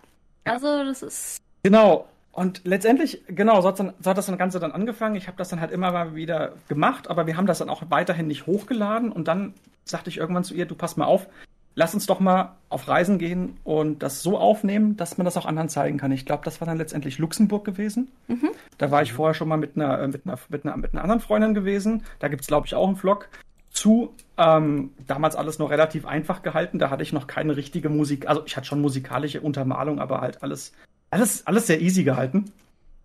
Also 0.43 0.83
das 0.83 1.03
ist 1.03 1.41
Genau. 1.63 2.07
Und 2.31 2.61
letztendlich, 2.63 3.23
genau, 3.27 3.61
so 3.61 3.67
hat, 3.67 3.79
dann, 3.79 3.93
so 3.99 4.09
hat 4.09 4.17
das 4.17 4.35
Ganze 4.37 4.59
dann 4.59 4.71
angefangen. 4.71 5.15
Ich 5.15 5.27
habe 5.27 5.37
das 5.37 5.49
dann 5.49 5.59
halt 5.59 5.71
immer 5.71 5.91
mal 5.91 6.15
wieder 6.15 6.53
gemacht, 6.69 7.09
aber 7.09 7.27
wir 7.27 7.35
haben 7.35 7.45
das 7.45 7.59
dann 7.59 7.69
auch 7.69 7.83
weiterhin 7.89 8.27
nicht 8.27 8.47
hochgeladen. 8.47 9.11
Und 9.11 9.27
dann 9.27 9.53
sagte 9.83 10.09
ich 10.09 10.17
irgendwann 10.17 10.45
zu 10.45 10.53
ihr, 10.53 10.65
du 10.65 10.75
pass 10.75 10.95
mal 10.95 11.05
auf, 11.05 11.27
lass 11.75 11.93
uns 11.93 12.05
doch 12.05 12.19
mal 12.19 12.55
auf 12.69 12.87
Reisen 12.87 13.17
gehen 13.17 13.57
und 13.63 14.03
das 14.03 14.21
so 14.21 14.37
aufnehmen, 14.37 14.97
dass 14.97 15.17
man 15.17 15.25
das 15.25 15.37
auch 15.37 15.45
anderen 15.45 15.69
zeigen 15.69 15.97
kann. 15.97 16.11
Ich 16.11 16.25
glaube, 16.25 16.43
das 16.45 16.61
war 16.61 16.67
dann 16.67 16.77
letztendlich 16.77 17.17
Luxemburg 17.17 17.65
gewesen. 17.65 18.09
Mhm. 18.27 18.49
Da 18.77 18.91
war 18.91 19.01
ich 19.01 19.13
vorher 19.13 19.33
schon 19.33 19.47
mal 19.47 19.57
mit 19.57 19.75
einer, 19.75 19.99
äh, 19.99 20.07
mit 20.07 20.25
einer, 20.25 20.37
mit 20.49 20.65
einer, 20.65 20.77
mit 20.77 20.93
einer 20.93 21.03
anderen 21.03 21.21
Freundin 21.21 21.53
gewesen. 21.53 22.03
Da 22.19 22.27
gibt 22.27 22.41
es, 22.41 22.47
glaube 22.47 22.67
ich, 22.67 22.75
auch 22.75 22.87
einen 22.87 22.97
Vlog 22.97 23.29
zu. 23.71 24.13
Ähm, 24.37 24.91
damals 25.07 25.35
alles 25.35 25.59
noch 25.59 25.69
relativ 25.69 26.05
einfach 26.05 26.41
gehalten. 26.43 26.79
Da 26.79 26.89
hatte 26.89 27.03
ich 27.03 27.13
noch 27.13 27.27
keine 27.27 27.55
richtige 27.55 27.89
Musik. 27.89 28.27
Also 28.27 28.43
ich 28.45 28.55
hatte 28.57 28.67
schon 28.67 28.81
musikalische 28.81 29.41
Untermalung, 29.41 29.99
aber 29.99 30.21
halt 30.21 30.43
alles, 30.43 30.73
alles, 31.09 31.45
alles 31.47 31.67
sehr 31.67 31.81
easy 31.81 32.03
gehalten. 32.03 32.51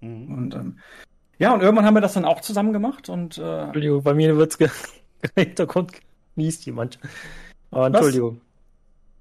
Mhm. 0.00 0.35
Und 0.35 0.55
ähm, 0.55 0.79
ja, 1.38 1.52
und 1.52 1.61
irgendwann 1.61 1.85
haben 1.85 1.94
wir 1.94 2.00
das 2.00 2.14
dann 2.14 2.24
auch 2.24 2.40
zusammen 2.40 2.72
gemacht. 2.72 3.09
Und, 3.09 3.38
äh, 3.38 3.64
Entschuldigung, 3.64 4.02
bei 4.02 4.14
mir 4.14 4.37
wird's 4.37 4.59
ge 4.59 4.68
Hintergrund 5.37 5.92
genießt 6.37 6.66
jemand. 6.66 6.98
Oh, 7.70 7.83
Entschuldigung. 7.83 8.40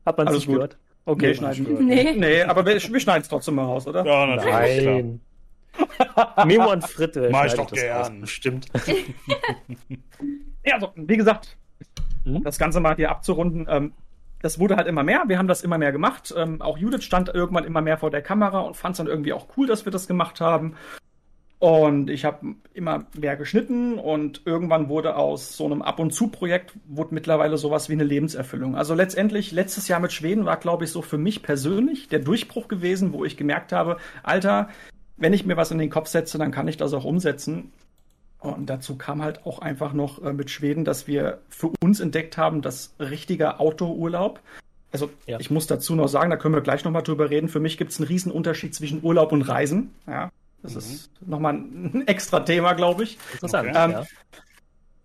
Hat 0.05 0.17
man 0.17 0.33
nicht 0.33 0.47
gehört? 0.47 0.77
Okay, 1.05 1.27
nee, 1.27 1.33
schneiden. 1.35 1.85
Nee. 1.85 2.13
nee, 2.17 2.41
aber 2.43 2.65
wir, 2.65 2.73
wir 2.73 2.99
schneiden 2.99 3.21
es 3.21 3.29
trotzdem 3.29 3.55
mal 3.55 3.65
raus, 3.65 3.87
oder? 3.87 4.03
Ja, 4.05 4.25
natürlich. 4.25 4.85
Nein. 4.85 5.21
Memo 6.45 6.71
und 6.71 6.83
Fritte. 6.83 7.29
Mach 7.31 7.45
ich 7.45 7.53
doch 7.53 7.69
gern. 7.71 8.25
Stimmt. 8.25 8.67
ja, 10.65 10.73
also, 10.73 10.91
wie 10.95 11.17
gesagt, 11.17 11.57
hm? 12.23 12.43
das 12.43 12.57
Ganze 12.57 12.79
mal 12.79 12.95
hier 12.95 13.11
abzurunden. 13.11 13.67
Ähm, 13.69 13.93
das 14.41 14.59
wurde 14.59 14.75
halt 14.75 14.87
immer 14.87 15.03
mehr. 15.03 15.23
Wir 15.27 15.37
haben 15.37 15.47
das 15.47 15.63
immer 15.63 15.77
mehr 15.77 15.91
gemacht. 15.91 16.33
Ähm, 16.35 16.61
auch 16.61 16.77
Judith 16.77 17.03
stand 17.03 17.29
irgendwann 17.29 17.63
immer 17.63 17.81
mehr 17.81 17.97
vor 17.97 18.11
der 18.11 18.21
Kamera 18.21 18.59
und 18.59 18.75
fand 18.75 18.93
es 18.93 18.97
dann 18.97 19.07
irgendwie 19.07 19.33
auch 19.33 19.47
cool, 19.57 19.67
dass 19.67 19.85
wir 19.85 19.91
das 19.91 20.07
gemacht 20.07 20.41
haben. 20.41 20.75
Und 21.59 22.09
ich 22.09 22.25
habe 22.25 22.55
immer 22.73 23.05
mehr 23.17 23.37
geschnitten 23.37 23.97
und 23.97 24.41
irgendwann 24.45 24.89
wurde 24.89 25.15
aus 25.15 25.55
so 25.55 25.65
einem 25.65 25.81
Ab- 25.81 25.99
und 25.99 26.13
Zu-Projekt 26.13 26.73
wurde 26.85 27.15
mittlerweile 27.15 27.57
sowas 27.57 27.87
wie 27.89 27.93
eine 27.93 28.03
Lebenserfüllung. 28.03 28.75
Also 28.75 28.93
letztendlich, 28.93 29.51
letztes 29.51 29.87
Jahr 29.87 30.01
mit 30.01 30.11
Schweden 30.11 30.45
war, 30.45 30.57
glaube 30.57 30.83
ich, 30.83 30.91
so 30.91 31.01
für 31.01 31.17
mich 31.17 31.43
persönlich 31.43 32.09
der 32.09 32.19
Durchbruch 32.19 32.67
gewesen, 32.67 33.13
wo 33.13 33.23
ich 33.23 33.37
gemerkt 33.37 33.71
habe, 33.71 33.97
Alter, 34.21 34.69
wenn 35.17 35.33
ich 35.33 35.45
mir 35.45 35.55
was 35.55 35.71
in 35.71 35.77
den 35.77 35.89
Kopf 35.89 36.07
setze, 36.07 36.37
dann 36.37 36.51
kann 36.51 36.67
ich 36.67 36.75
das 36.75 36.93
auch 36.93 37.05
umsetzen. 37.05 37.71
Und 38.39 38.69
dazu 38.69 38.97
kam 38.97 39.23
halt 39.23 39.45
auch 39.45 39.59
einfach 39.59 39.93
noch 39.93 40.21
äh, 40.21 40.33
mit 40.33 40.51
Schweden, 40.51 40.85
dass 40.85 41.07
wir 41.07 41.39
für 41.49 41.71
uns 41.81 41.99
entdeckt 41.99 42.37
haben, 42.37 42.61
dass 42.61 42.93
richtiger 42.99 43.59
Outdoor-Urlaub, 43.59 44.39
also 44.91 45.09
ja. 45.25 45.39
ich 45.39 45.49
muss 45.49 45.67
dazu 45.67 45.95
noch 45.95 46.07
sagen, 46.07 46.29
da 46.29 46.37
können 46.37 46.53
wir 46.53 46.61
gleich 46.61 46.85
nochmal 46.85 47.03
drüber 47.03 47.29
reden, 47.29 47.49
für 47.49 47.59
mich 47.59 47.77
gibt 47.77 47.91
es 47.91 47.99
einen 47.99 48.07
riesen 48.07 48.31
Unterschied 48.31 48.75
zwischen 48.75 49.03
Urlaub 49.03 49.31
und 49.31 49.41
Reisen. 49.41 49.91
Ja. 50.07 50.29
Das 50.73 50.87
mhm. 50.87 50.95
ist 50.95 51.09
nochmal 51.21 51.53
ein 51.53 52.03
extra 52.07 52.41
Thema, 52.41 52.73
glaube 52.73 53.03
ich. 53.03 53.17
Interessant. 53.33 53.69
Okay. 53.69 53.83
Ähm, 53.83 53.91
ja. 53.91 54.05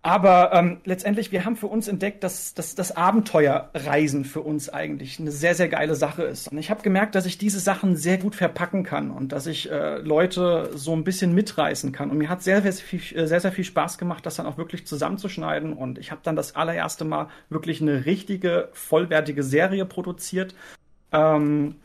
Aber 0.03 0.51
ähm, 0.53 0.81
letztendlich, 0.83 1.31
wir 1.31 1.45
haben 1.45 1.55
für 1.55 1.67
uns 1.67 1.87
entdeckt, 1.87 2.23
dass, 2.23 2.55
dass 2.55 2.73
das 2.73 2.97
Abenteuerreisen 2.97 4.25
für 4.25 4.41
uns 4.41 4.67
eigentlich 4.67 5.19
eine 5.19 5.29
sehr, 5.29 5.53
sehr 5.53 5.67
geile 5.69 5.93
Sache 5.93 6.23
ist. 6.23 6.51
Und 6.51 6.57
ich 6.57 6.71
habe 6.71 6.81
gemerkt, 6.81 7.13
dass 7.13 7.27
ich 7.27 7.37
diese 7.37 7.59
Sachen 7.59 7.95
sehr 7.95 8.17
gut 8.17 8.33
verpacken 8.33 8.83
kann 8.83 9.11
und 9.11 9.31
dass 9.31 9.45
ich 9.45 9.69
äh, 9.69 9.97
Leute 9.99 10.71
so 10.73 10.93
ein 10.93 11.03
bisschen 11.03 11.35
mitreißen 11.35 11.91
kann. 11.91 12.09
Und 12.09 12.17
mir 12.17 12.29
hat 12.29 12.41
sehr, 12.41 12.63
sehr 12.63 12.73
viel, 12.73 12.99
äh, 13.15 13.27
sehr, 13.27 13.41
sehr 13.41 13.51
viel 13.51 13.63
Spaß 13.63 13.99
gemacht, 13.99 14.25
das 14.25 14.37
dann 14.37 14.47
auch 14.47 14.57
wirklich 14.57 14.87
zusammenzuschneiden. 14.87 15.73
Und 15.73 15.99
ich 15.99 16.09
habe 16.09 16.21
dann 16.23 16.35
das 16.35 16.55
allererste 16.55 17.05
Mal 17.05 17.27
wirklich 17.49 17.79
eine 17.79 18.05
richtige, 18.05 18.69
vollwertige 18.73 19.43
Serie 19.43 19.85
produziert. 19.85 20.55
Ähm, 21.11 21.75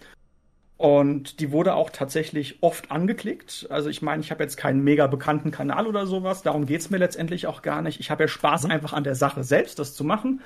und 0.78 1.40
die 1.40 1.52
wurde 1.52 1.74
auch 1.74 1.88
tatsächlich 1.88 2.62
oft 2.62 2.90
angeklickt. 2.90 3.66
Also 3.70 3.88
ich 3.88 4.02
meine, 4.02 4.22
ich 4.22 4.30
habe 4.30 4.42
jetzt 4.42 4.56
keinen 4.56 4.84
mega 4.84 5.06
bekannten 5.06 5.50
Kanal 5.50 5.86
oder 5.86 6.06
sowas. 6.06 6.42
Darum 6.42 6.66
geht's 6.66 6.90
mir 6.90 6.98
letztendlich 6.98 7.46
auch 7.46 7.62
gar 7.62 7.80
nicht. 7.80 7.98
Ich 7.98 8.10
habe 8.10 8.24
ja 8.24 8.28
Spaß 8.28 8.64
mhm. 8.64 8.72
einfach 8.72 8.92
an 8.92 9.04
der 9.04 9.14
Sache 9.14 9.42
selbst, 9.42 9.78
das 9.78 9.94
zu 9.94 10.04
machen. 10.04 10.42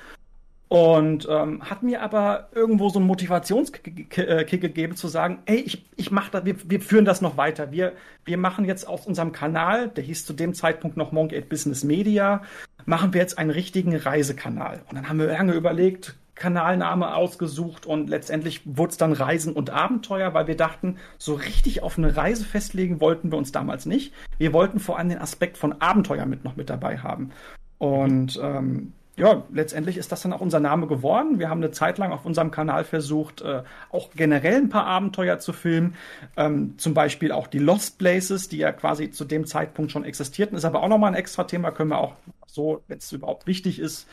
Und 0.69 1.27
ähm, 1.29 1.69
hat 1.69 1.83
mir 1.83 2.01
aber 2.01 2.47
irgendwo 2.55 2.87
so 2.87 2.97
einen 2.97 3.07
Motivationskick 3.07 4.17
äh, 4.17 4.45
gegeben, 4.45 4.95
zu 4.95 5.09
sagen, 5.09 5.39
ey, 5.43 5.57
ich, 5.57 5.83
ich 5.97 6.11
mach 6.11 6.29
das, 6.29 6.45
wir, 6.45 6.55
wir 6.63 6.79
führen 6.79 7.03
das 7.03 7.19
noch 7.19 7.35
weiter. 7.35 7.73
Wir, 7.73 7.91
wir 8.23 8.37
machen 8.37 8.63
jetzt 8.63 8.87
aus 8.87 9.05
unserem 9.05 9.33
Kanal, 9.33 9.89
der 9.89 10.05
hieß 10.05 10.25
zu 10.25 10.31
dem 10.31 10.53
Zeitpunkt 10.53 10.95
noch 10.95 11.11
Monkey 11.11 11.37
8 11.37 11.49
Business 11.49 11.83
Media, 11.83 12.41
machen 12.85 13.13
wir 13.13 13.19
jetzt 13.19 13.37
einen 13.37 13.49
richtigen 13.49 13.93
Reisekanal. 13.97 14.81
Und 14.87 14.95
dann 14.95 15.09
haben 15.09 15.19
wir 15.19 15.27
lange 15.27 15.51
überlegt, 15.55 16.15
Kanalname 16.41 17.13
ausgesucht 17.13 17.85
und 17.85 18.09
letztendlich 18.09 18.61
wurde 18.65 18.89
es 18.89 18.97
dann 18.97 19.13
Reisen 19.13 19.53
und 19.53 19.69
Abenteuer, 19.69 20.33
weil 20.33 20.47
wir 20.47 20.57
dachten, 20.57 20.97
so 21.19 21.35
richtig 21.35 21.83
auf 21.83 21.99
eine 21.99 22.17
Reise 22.17 22.45
festlegen 22.45 22.99
wollten 22.99 23.31
wir 23.31 23.37
uns 23.37 23.51
damals 23.51 23.85
nicht. 23.85 24.11
Wir 24.39 24.51
wollten 24.51 24.79
vor 24.79 24.97
allem 24.97 25.09
den 25.09 25.19
Aspekt 25.19 25.55
von 25.55 25.79
Abenteuer 25.81 26.25
mit 26.25 26.43
noch 26.43 26.55
mit 26.55 26.71
dabei 26.71 26.97
haben. 26.97 27.29
Und 27.77 28.39
ähm, 28.41 28.93
ja, 29.17 29.43
letztendlich 29.53 29.97
ist 29.97 30.11
das 30.11 30.23
dann 30.23 30.33
auch 30.33 30.41
unser 30.41 30.59
Name 30.59 30.87
geworden. 30.87 31.37
Wir 31.37 31.47
haben 31.47 31.59
eine 31.61 31.69
Zeit 31.69 31.99
lang 31.99 32.11
auf 32.11 32.25
unserem 32.25 32.49
Kanal 32.49 32.85
versucht, 32.85 33.41
äh, 33.41 33.61
auch 33.91 34.09
generell 34.15 34.57
ein 34.57 34.69
paar 34.69 34.87
Abenteuer 34.87 35.37
zu 35.37 35.53
filmen. 35.53 35.93
Ähm, 36.37 36.73
zum 36.79 36.95
Beispiel 36.95 37.31
auch 37.31 37.45
die 37.45 37.59
Lost 37.59 37.99
Places, 37.99 38.49
die 38.49 38.57
ja 38.57 38.71
quasi 38.71 39.11
zu 39.11 39.25
dem 39.25 39.45
Zeitpunkt 39.45 39.91
schon 39.91 40.05
existierten. 40.05 40.57
Ist 40.57 40.65
aber 40.65 40.81
auch 40.81 40.87
nochmal 40.87 41.11
ein 41.11 41.19
extra 41.19 41.43
Thema, 41.43 41.69
können 41.69 41.91
wir 41.91 41.99
auch 41.99 42.15
so, 42.47 42.81
wenn 42.87 42.97
es 42.97 43.11
überhaupt 43.11 43.45
wichtig 43.45 43.77
ist, 43.77 44.07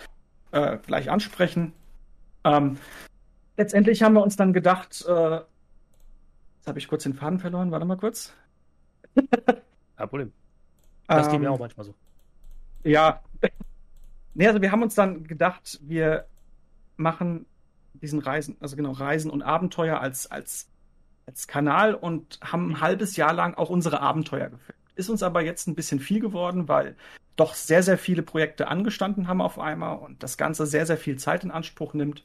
äh, 0.53 0.77
gleich 0.87 1.11
ansprechen. 1.11 1.73
Ähm, 2.45 2.79
letztendlich 3.57 4.03
haben 4.03 4.15
wir 4.15 4.23
uns 4.23 4.37
dann 4.37 4.53
gedacht, 4.53 5.05
äh, 5.07 5.41
jetzt 6.57 6.67
habe 6.67 6.79
ich 6.79 6.89
kurz 6.89 7.03
den 7.03 7.15
Faden 7.15 7.39
verloren, 7.39 7.71
warte 7.71 7.87
mal 7.87 7.97
kurz. 7.97 8.33
Kein 9.15 10.09
Problem. 10.09 10.33
Das 11.07 11.27
ähm, 11.27 11.33
geht 11.33 11.41
mir 11.41 11.51
auch 11.51 11.59
manchmal 11.59 11.87
so. 11.87 11.95
Ja. 12.85 13.23
nee, 14.35 14.47
also 14.47 14.61
wir 14.63 14.71
haben 14.71 14.83
uns 14.83 14.95
dann 14.95 15.25
gedacht, 15.25 15.81
wir 15.83 16.27
machen 16.97 17.47
diesen 17.95 18.21
Reisen, 18.21 18.57
also 18.61 18.77
genau, 18.77 18.93
Reisen 18.93 19.31
und 19.31 19.43
Abenteuer 19.43 20.01
als, 20.01 20.31
als, 20.31 20.69
als 21.27 21.49
Kanal 21.49 21.95
und 21.95 22.39
haben 22.43 22.71
ein 22.71 22.81
halbes 22.81 23.17
Jahr 23.17 23.33
lang 23.33 23.55
auch 23.55 23.71
unsere 23.71 24.01
Abenteuer 24.01 24.51
gefilmt. 24.51 24.79
Ist 24.95 25.11
uns 25.11 25.23
aber 25.23 25.43
jetzt 25.43 25.67
ein 25.67 25.75
bisschen 25.75 26.01
viel 26.01 26.21
geworden, 26.21 26.69
weil 26.69 26.97
doch 27.39 27.55
sehr, 27.55 27.83
sehr 27.83 27.99
viele 27.99 28.23
Projekte 28.23 28.69
angestanden 28.69 29.29
haben 29.29 29.41
auf 29.41 29.59
einmal 29.59 29.99
und 29.99 30.23
das 30.23 30.37
Ganze 30.37 30.67
sehr, 30.67 30.87
sehr 30.87 30.97
viel 30.97 31.19
Zeit 31.19 31.45
in 31.45 31.51
Anspruch 31.51 31.95
nimmt. 31.95 32.25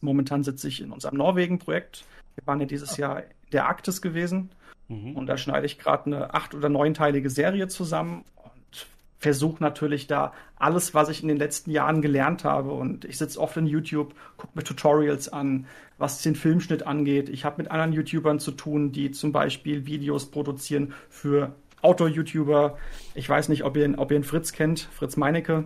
Momentan 0.00 0.42
sitze 0.42 0.66
ich 0.66 0.80
in 0.80 0.90
unserem 0.90 1.18
Norwegen-Projekt. 1.18 2.04
Wir 2.34 2.46
waren 2.46 2.60
ja 2.60 2.66
dieses 2.66 2.96
Jahr 2.96 3.22
in 3.22 3.50
der 3.52 3.66
Arktis 3.66 4.00
gewesen. 4.00 4.50
Mhm. 4.88 5.14
Und 5.14 5.26
da 5.26 5.36
schneide 5.36 5.66
ich 5.66 5.78
gerade 5.78 6.06
eine 6.06 6.34
acht- 6.34 6.54
oder 6.54 6.70
neunteilige 6.70 7.28
Serie 7.28 7.68
zusammen 7.68 8.24
und 8.36 8.86
versuche 9.18 9.62
natürlich 9.62 10.06
da 10.06 10.32
alles, 10.56 10.94
was 10.94 11.10
ich 11.10 11.22
in 11.22 11.28
den 11.28 11.36
letzten 11.36 11.70
Jahren 11.70 12.00
gelernt 12.00 12.44
habe. 12.44 12.72
Und 12.72 13.04
ich 13.04 13.18
sitze 13.18 13.38
oft 13.38 13.58
in 13.58 13.66
YouTube, 13.66 14.14
gucke 14.38 14.52
mir 14.56 14.64
Tutorials 14.64 15.28
an, 15.28 15.66
was 15.98 16.22
den 16.22 16.34
Filmschnitt 16.34 16.86
angeht. 16.86 17.28
Ich 17.28 17.44
habe 17.44 17.62
mit 17.62 17.70
anderen 17.70 17.92
YouTubern 17.92 18.40
zu 18.40 18.52
tun, 18.52 18.90
die 18.90 19.10
zum 19.10 19.32
Beispiel 19.32 19.86
Videos 19.86 20.30
produzieren 20.30 20.94
für 21.10 21.54
Outdoor-YouTuber. 21.82 22.78
Ich 23.14 23.28
weiß 23.28 23.48
nicht, 23.48 23.64
ob 23.64 23.76
ihr, 23.76 23.94
ob 23.98 24.10
ihr 24.10 24.16
ihn 24.16 24.24
Fritz 24.24 24.52
kennt, 24.52 24.80
Fritz 24.80 25.16
Meinecke. 25.16 25.64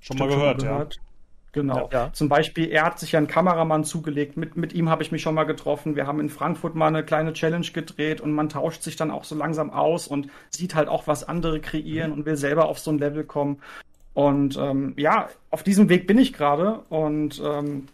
Schon 0.00 0.18
mal 0.18 0.28
gehört, 0.28 0.60
schon 0.60 0.70
gehört, 0.70 0.94
ja. 0.94 1.00
Genau. 1.52 1.88
Ja, 1.90 2.04
ja. 2.04 2.12
Zum 2.12 2.28
Beispiel, 2.28 2.70
er 2.70 2.84
hat 2.84 2.98
sich 2.98 3.12
ja 3.12 3.18
einen 3.18 3.26
Kameramann 3.26 3.82
zugelegt. 3.84 4.36
Mit, 4.36 4.56
mit 4.56 4.72
ihm 4.74 4.88
habe 4.90 5.02
ich 5.02 5.10
mich 5.10 5.22
schon 5.22 5.34
mal 5.34 5.44
getroffen. 5.44 5.96
Wir 5.96 6.06
haben 6.06 6.20
in 6.20 6.28
Frankfurt 6.28 6.74
mal 6.74 6.88
eine 6.88 7.02
kleine 7.02 7.32
Challenge 7.32 7.66
gedreht 7.72 8.20
und 8.20 8.32
man 8.32 8.48
tauscht 8.48 8.82
sich 8.82 8.96
dann 8.96 9.10
auch 9.10 9.24
so 9.24 9.34
langsam 9.34 9.70
aus 9.70 10.06
und 10.06 10.28
sieht 10.50 10.74
halt 10.74 10.88
auch, 10.88 11.06
was 11.06 11.24
andere 11.24 11.60
kreieren 11.60 12.12
und 12.12 12.26
will 12.26 12.36
selber 12.36 12.66
auf 12.66 12.78
so 12.78 12.90
ein 12.90 12.98
Level 12.98 13.24
kommen. 13.24 13.60
Und 14.14 14.56
ähm, 14.56 14.94
ja, 14.96 15.28
auf 15.50 15.62
diesem 15.62 15.88
Weg 15.88 16.06
bin 16.06 16.18
ich 16.18 16.32
gerade 16.32 16.80
und 16.90 17.40
ähm, 17.44 17.86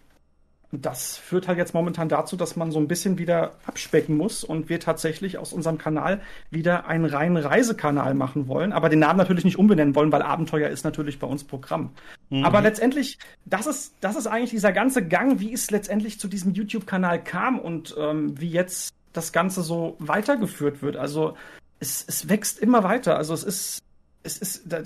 das 0.82 1.16
führt 1.16 1.48
halt 1.48 1.58
jetzt 1.58 1.74
momentan 1.74 2.08
dazu, 2.08 2.36
dass 2.36 2.56
man 2.56 2.70
so 2.70 2.78
ein 2.78 2.88
bisschen 2.88 3.18
wieder 3.18 3.52
abspecken 3.66 4.16
muss 4.16 4.44
und 4.44 4.68
wir 4.68 4.80
tatsächlich 4.80 5.38
aus 5.38 5.52
unserem 5.52 5.78
Kanal 5.78 6.20
wieder 6.50 6.86
einen 6.86 7.04
reinen 7.04 7.36
Reisekanal 7.36 8.14
machen 8.14 8.48
wollen, 8.48 8.72
aber 8.72 8.88
den 8.88 8.98
Namen 8.98 9.18
natürlich 9.18 9.44
nicht 9.44 9.58
umbenennen 9.58 9.94
wollen, 9.94 10.12
weil 10.12 10.22
Abenteuer 10.22 10.68
ist 10.68 10.84
natürlich 10.84 11.18
bei 11.18 11.26
uns 11.26 11.44
Programm. 11.44 11.90
Mhm. 12.30 12.44
Aber 12.44 12.60
letztendlich, 12.60 13.18
das 13.44 13.66
ist, 13.66 13.94
das 14.00 14.16
ist 14.16 14.26
eigentlich 14.26 14.50
dieser 14.50 14.72
ganze 14.72 15.06
Gang, 15.06 15.40
wie 15.40 15.52
es 15.52 15.70
letztendlich 15.70 16.18
zu 16.18 16.28
diesem 16.28 16.54
YouTube-Kanal 16.54 17.22
kam 17.22 17.58
und 17.58 17.94
ähm, 17.98 18.40
wie 18.40 18.50
jetzt 18.50 18.94
das 19.12 19.32
Ganze 19.32 19.62
so 19.62 19.96
weitergeführt 19.98 20.82
wird. 20.82 20.96
Also 20.96 21.36
es, 21.80 22.04
es 22.06 22.28
wächst 22.28 22.58
immer 22.58 22.84
weiter. 22.84 23.16
Also 23.16 23.34
es 23.34 23.44
ist, 23.44 23.82
es 24.22 24.38
ist, 24.38 24.62
da, 24.66 24.82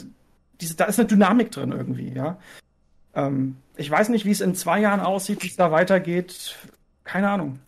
diese, 0.60 0.76
da 0.76 0.84
ist 0.84 0.98
eine 0.98 1.08
Dynamik 1.08 1.50
drin 1.50 1.72
irgendwie, 1.72 2.12
ja. 2.12 2.38
Ähm, 3.18 3.56
ich 3.76 3.90
weiß 3.90 4.08
nicht, 4.08 4.24
wie 4.24 4.30
es 4.30 4.40
in 4.40 4.54
zwei 4.54 4.80
Jahren 4.80 5.00
aussieht, 5.00 5.42
wie 5.42 5.48
es 5.48 5.56
da 5.56 5.70
weitergeht. 5.70 6.56
Keine 7.04 7.30
Ahnung. 7.30 7.58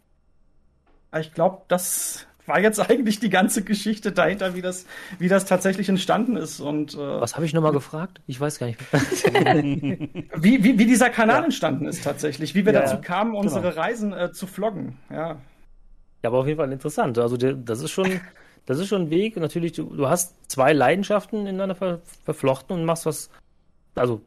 Ich 1.19 1.35
glaube, 1.35 1.63
das 1.69 2.27
war 2.47 2.61
jetzt 2.61 2.79
eigentlich 2.91 3.21
die 3.21 3.31
ganze 3.31 3.63
Geschichte 3.63 4.13
dahinter, 4.13 4.55
wie 4.55 4.63
das, 4.63 4.87
wie 5.19 5.29
das 5.29 5.45
tatsächlich 5.45 5.89
entstanden 5.89 6.37
ist. 6.37 6.61
Und, 6.61 6.95
äh, 6.95 6.99
Was 6.99 7.35
habe 7.35 7.47
ich 7.47 7.53
nochmal 7.53 7.73
gefragt? 7.73 8.21
Ich 8.27 8.41
weiß 8.41 8.59
gar 8.59 8.67
nicht. 8.67 8.79
wie, 8.93 10.65
wie, 10.65 10.79
wie 10.79 10.87
dieser 10.87 11.11
Kanal 11.11 11.39
ja. 11.39 11.45
entstanden 11.45 11.87
ist 11.87 12.05
tatsächlich, 12.05 12.55
wie 12.55 12.65
wir 12.65 12.73
ja, 12.73 12.83
dazu 12.83 13.01
kamen, 13.01 13.33
genau. 13.33 13.43
unsere 13.43 13.63
genau. 13.63 13.81
Reisen 13.81 14.13
äh, 14.13 14.33
zu 14.33 14.47
vloggen. 14.47 14.99
Ja. 15.11 15.29
ja, 15.29 15.37
aber 16.25 16.39
auf 16.39 16.47
jeden 16.47 16.59
Fall 16.59 16.73
interessant. 16.73 17.19
Also 17.19 17.37
das 17.37 17.81
ist 17.81 17.91
schon, 17.91 18.21
das 18.67 18.79
ist 18.79 18.89
schon 18.89 19.03
ein 19.03 19.11
Weg. 19.11 19.37
Natürlich, 19.37 19.73
du, 19.73 19.85
du 19.85 20.09
hast 20.09 20.35
zwei 20.51 20.73
Leidenschaften 20.73 21.47
ineinander 21.47 21.75
ver, 21.75 22.01
verflochten 22.25 22.77
und 22.77 22.85
machst 22.85 23.07
was, 23.07 23.31
also 23.95 24.23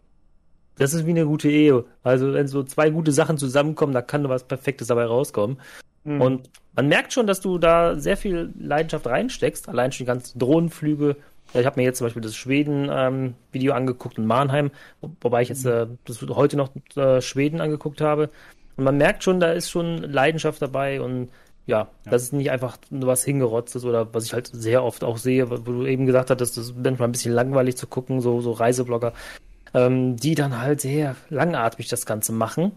das 0.77 0.93
ist 0.93 1.05
wie 1.05 1.11
eine 1.11 1.25
gute 1.25 1.49
Ehe. 1.49 1.85
Also 2.03 2.33
wenn 2.33 2.47
so 2.47 2.63
zwei 2.63 2.89
gute 2.89 3.11
Sachen 3.11 3.37
zusammenkommen, 3.37 3.93
da 3.93 4.01
kann 4.01 4.27
was 4.29 4.43
Perfektes 4.43 4.87
dabei 4.87 5.05
rauskommen. 5.05 5.57
Mhm. 6.03 6.21
Und 6.21 6.49
man 6.75 6.87
merkt 6.87 7.13
schon, 7.13 7.27
dass 7.27 7.41
du 7.41 7.57
da 7.57 7.95
sehr 7.99 8.17
viel 8.17 8.51
Leidenschaft 8.59 9.05
reinsteckst. 9.07 9.69
Allein 9.69 9.91
schon 9.91 10.05
die 10.05 10.07
ganzen 10.07 10.39
Drohnenflüge. 10.39 11.15
Ich 11.53 11.65
habe 11.65 11.79
mir 11.79 11.83
jetzt 11.83 11.99
zum 11.99 12.07
Beispiel 12.07 12.23
das 12.23 12.35
Schweden-Video 12.35 13.71
ähm, 13.71 13.77
angeguckt 13.77 14.17
in 14.17 14.25
Mannheim, 14.25 14.71
wobei 15.21 15.43
ich 15.43 15.49
jetzt 15.49 15.65
äh, 15.65 15.85
das 16.05 16.19
heute 16.21 16.57
noch 16.57 16.71
äh, 16.95 17.21
Schweden 17.21 17.61
angeguckt 17.61 18.01
habe. 18.01 18.29
Und 18.75 18.85
man 18.85 18.97
merkt 18.97 19.23
schon, 19.23 19.39
da 19.39 19.51
ist 19.51 19.69
schon 19.69 19.97
Leidenschaft 19.97 20.61
dabei 20.61 20.99
und 20.99 21.29
ja, 21.65 21.87
ja, 22.05 22.11
das 22.11 22.23
ist 22.23 22.33
nicht 22.33 22.51
einfach 22.51 22.77
nur 22.89 23.07
was 23.07 23.23
hingerotztes 23.23 23.85
oder 23.85 24.13
was 24.13 24.25
ich 24.25 24.33
halt 24.33 24.47
sehr 24.51 24.83
oft 24.83 25.03
auch 25.03 25.17
sehe, 25.17 25.49
wo 25.49 25.55
du 25.57 25.85
eben 25.85 26.05
gesagt 26.05 26.29
hattest, 26.29 26.57
das 26.57 26.65
ist 26.65 26.75
manchmal 26.75 27.07
ein 27.07 27.13
bisschen 27.13 27.33
langweilig 27.33 27.77
zu 27.77 27.87
gucken, 27.87 28.19
so, 28.19 28.41
so 28.41 28.51
Reiseblogger, 28.51 29.13
ähm, 29.73 30.17
die 30.17 30.35
dann 30.35 30.59
halt 30.59 30.81
sehr 30.81 31.15
langatmig 31.29 31.87
das 31.87 32.05
Ganze 32.05 32.31
machen. 32.31 32.73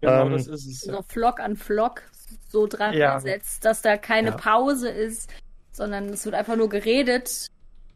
Genau, 0.00 0.26
ähm, 0.26 0.32
das 0.32 0.46
ist 0.46 0.66
es. 0.66 0.80
So 0.80 1.02
Vlog 1.08 1.40
an 1.40 1.56
Vlog 1.56 2.02
so 2.48 2.66
dran 2.66 2.94
ja. 2.94 3.16
gesetzt, 3.16 3.64
dass 3.64 3.82
da 3.82 3.96
keine 3.96 4.30
ja. 4.30 4.36
Pause 4.36 4.88
ist, 4.88 5.30
sondern 5.72 6.08
es 6.08 6.24
wird 6.24 6.34
einfach 6.34 6.56
nur 6.56 6.68
geredet. 6.68 7.48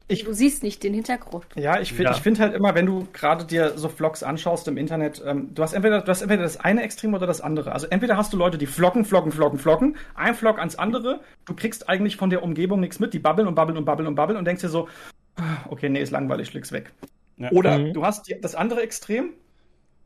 Ich, 0.07 0.25
du 0.25 0.35
siehst 0.35 0.63
nicht 0.63 0.83
den 0.83 0.93
Hintergrund. 0.93 1.47
Ja, 1.55 1.81
ich 1.81 1.95
finde 1.95 2.13
ja. 2.13 2.13
find 2.13 2.39
halt 2.39 2.55
immer, 2.55 2.75
wenn 2.75 2.85
du 2.85 3.09
gerade 3.15 3.47
dir 3.47 3.73
so 3.79 3.89
Vlogs 3.89 4.23
anschaust 4.23 4.69
im 4.69 4.77
Internet, 4.77 5.23
ähm, 5.25 5.55
du, 5.55 5.63
hast 5.63 5.73
entweder, 5.73 6.03
du 6.03 6.09
hast 6.09 6.21
entweder 6.21 6.43
das 6.43 6.61
eine 6.61 6.83
Extrem 6.83 7.15
oder 7.15 7.27
das 7.27 7.41
andere. 7.41 7.73
Also 7.73 7.87
entweder 7.87 8.19
hast 8.19 8.31
du 8.35 8.37
Leute, 8.37 8.59
die 8.59 8.67
vloggen, 8.67 9.07
vloggen, 9.07 9.33
vloggen, 9.33 9.59
vloggen, 9.59 9.97
ein 10.15 10.35
Vlog 10.35 10.59
ans 10.59 10.77
andere, 10.77 11.21
du 11.47 11.55
kriegst 11.55 11.89
eigentlich 11.89 12.19
von 12.19 12.29
der 12.29 12.43
Umgebung 12.43 12.81
nichts 12.81 12.99
mit, 13.01 13.15
die 13.15 13.19
babbeln 13.19 13.49
und 13.49 13.55
babbeln 13.55 13.79
und 13.79 13.87
babbeln 13.87 14.07
und 14.07 14.15
babbeln 14.15 14.39
und 14.39 14.45
denkst 14.45 14.61
dir 14.61 14.69
so, 14.69 14.89
ah, 15.37 15.65
okay, 15.71 15.89
nee, 15.89 16.03
ist 16.03 16.11
langweilig, 16.11 16.49
schläg's 16.49 16.71
weg. 16.71 16.93
Ja. 17.37 17.51
Oder 17.53 17.79
mhm. 17.79 17.93
du 17.93 18.05
hast 18.05 18.29
die, 18.29 18.41
das 18.41 18.55
andere 18.55 18.83
Extrem, 18.83 19.31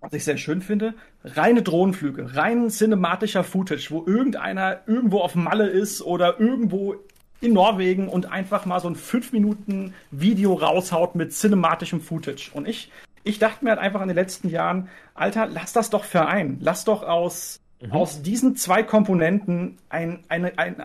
was 0.00 0.12
ich 0.12 0.24
sehr 0.24 0.36
schön 0.36 0.62
finde, 0.62 0.94
reine 1.24 1.62
Drohnenflüge, 1.62 2.36
rein 2.36 2.70
cinematischer 2.70 3.44
Footage, 3.44 3.88
wo 3.90 4.04
irgendeiner 4.06 4.80
irgendwo 4.86 5.20
auf 5.20 5.34
Malle 5.34 5.68
ist 5.68 6.02
oder 6.02 6.38
irgendwo 6.38 6.96
in 7.40 7.52
Norwegen 7.52 8.08
und 8.08 8.30
einfach 8.30 8.66
mal 8.66 8.80
so 8.80 8.88
ein 8.88 8.96
5 8.96 9.32
Minuten 9.32 9.94
Video 10.10 10.54
raushaut 10.54 11.14
mit 11.14 11.32
cinematischem 11.32 12.00
Footage. 12.00 12.50
Und 12.52 12.66
ich, 12.66 12.90
ich 13.22 13.38
dachte 13.38 13.64
mir 13.64 13.70
halt 13.70 13.80
einfach 13.80 14.02
in 14.02 14.08
den 14.08 14.16
letzten 14.16 14.48
Jahren, 14.48 14.88
Alter, 15.14 15.46
lass 15.46 15.72
das 15.72 15.90
doch 15.90 16.04
vereinen. 16.04 16.58
Lass 16.60 16.84
doch 16.84 17.02
aus, 17.02 17.60
mhm. 17.80 17.92
aus 17.92 18.22
diesen 18.22 18.56
zwei 18.56 18.82
Komponenten 18.82 19.76
ein, 19.88 20.24
eine, 20.28 20.58
ein, 20.58 20.82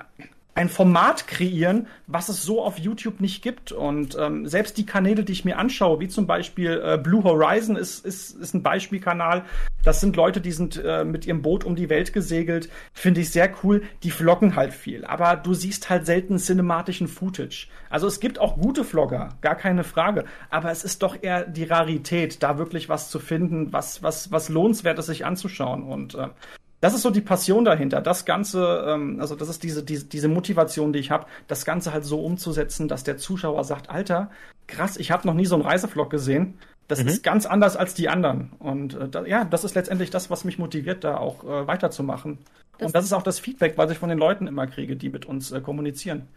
ein 0.56 0.70
Format 0.70 1.28
kreieren, 1.28 1.88
was 2.06 2.30
es 2.30 2.44
so 2.44 2.64
auf 2.64 2.78
YouTube 2.78 3.22
nicht 3.22 3.42
gibt. 3.42 3.72
Und 3.72 4.16
ähm, 4.20 4.48
selbst 4.48 4.78
die 4.78 4.86
Kanäle, 4.86 5.24
die 5.24 5.32
ich 5.32 5.46
mir 5.46 5.58
anschaue, 5.58 6.00
wie 6.00 6.08
zum 6.08 6.28
Beispiel 6.28 6.82
äh, 6.84 6.98
Blue 6.98 7.24
Horizon 7.24 7.76
ist, 7.76 8.06
ist, 8.06 8.32
ist 8.32 8.54
ein 8.54 8.62
Beispielkanal. 8.62 9.44
Das 9.84 10.00
sind 10.00 10.16
Leute, 10.16 10.42
die 10.42 10.52
sind 10.52 10.82
äh, 10.84 11.04
mit 11.04 11.26
ihrem 11.26 11.42
Boot 11.42 11.64
um 11.64 11.76
die 11.76 11.90
Welt 11.90 12.14
gesegelt. 12.14 12.70
Finde 12.94 13.22
ich 13.22 13.32
sehr 13.32 13.52
cool. 13.64 13.84
Die 14.04 14.12
vloggen 14.12 14.56
halt 14.56 14.74
viel. 14.74 15.06
Aber 15.06 15.36
du 15.36 15.54
siehst 15.54 15.90
halt 15.90 16.06
selten 16.06 16.38
cinematischen 16.38 17.08
Footage. 17.08 17.68
Also 17.90 18.08
es 18.08 18.20
gibt 18.20 18.40
auch 18.40 18.58
gute 18.58 18.84
Vlogger, 18.84 19.30
gar 19.42 19.56
keine 19.56 19.84
Frage. 19.84 20.26
Aber 20.50 20.72
es 20.72 20.84
ist 20.84 21.02
doch 21.04 21.18
eher 21.22 21.46
die 21.46 21.64
Rarität, 21.64 22.44
da 22.44 22.58
wirklich 22.58 22.90
was 22.90 23.10
zu 23.10 23.20
finden, 23.20 23.74
was, 23.74 24.04
was, 24.04 24.32
was 24.32 24.50
lohnenswert 24.50 25.00
ist, 25.00 25.08
sich 25.08 25.26
anzuschauen. 25.26 25.84
Und 25.84 26.16
äh, 26.16 26.30
das 26.84 26.94
ist 26.94 27.04
so 27.04 27.12
die 27.12 27.22
Passion 27.22 27.64
dahinter. 27.64 28.02
Das 28.02 28.26
Ganze, 28.26 28.84
ähm, 28.90 29.18
also 29.22 29.38
das 29.38 29.48
ist 29.48 29.64
diese, 29.64 29.84
diese, 29.84 30.04
diese 30.04 30.28
Motivation, 30.28 30.92
die 30.92 31.00
ich 31.00 31.12
habe, 31.12 31.28
das 31.48 31.64
Ganze 31.64 31.94
halt 31.94 32.04
so 32.04 32.20
umzusetzen, 32.20 32.90
dass 32.90 33.06
der 33.06 33.16
Zuschauer 33.16 33.64
sagt, 33.64 33.90
Alter, 33.90 34.30
krass, 34.68 34.98
ich 34.98 35.10
habe 35.10 35.26
noch 35.26 35.34
nie 35.34 35.46
so 35.46 35.56
einen 35.56 35.64
Reisevlog 35.64 36.10
gesehen. 36.10 36.60
Das 36.90 37.02
mhm. 37.02 37.08
ist 37.08 37.24
ganz 37.24 37.46
anders 37.46 37.78
als 37.78 37.94
die 37.94 38.10
anderen. 38.10 38.52
Und 38.60 38.96
äh, 38.96 39.08
da, 39.08 39.26
ja, 39.26 39.46
das 39.46 39.64
ist 39.64 39.76
letztendlich 39.76 40.10
das, 40.10 40.30
was 40.30 40.44
mich 40.44 40.60
motiviert, 40.60 41.06
da 41.06 41.16
auch 41.16 41.46
äh, 41.46 41.66
weiterzumachen. 41.66 42.40
Das 42.78 42.88
Und 42.88 42.96
das 42.96 43.06
ist 43.06 43.14
auch 43.14 43.24
das 43.24 43.40
Feedback, 43.40 43.78
was 43.78 43.90
ich 43.90 43.98
von 43.98 44.10
den 44.10 44.18
Leuten 44.18 44.46
immer 44.46 44.68
kriege, 44.68 44.98
die 44.98 45.10
mit 45.10 45.26
uns 45.26 45.54
äh, 45.54 45.62
kommunizieren. 45.62 46.28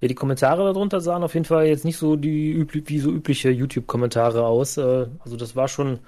Ja, 0.00 0.08
die 0.08 0.16
Kommentare 0.16 0.64
darunter 0.64 1.00
sahen 1.00 1.22
auf 1.22 1.34
jeden 1.34 1.46
Fall 1.46 1.66
jetzt 1.66 1.84
nicht 1.84 1.98
so 1.98 2.16
die 2.16 2.66
wie 2.72 2.98
so 2.98 3.12
übliche 3.12 3.50
YouTube-Kommentare 3.50 4.44
aus. 4.44 4.76
Äh, 4.76 5.06
also 5.20 5.36
das 5.36 5.54
war 5.54 5.68
schon 5.68 6.00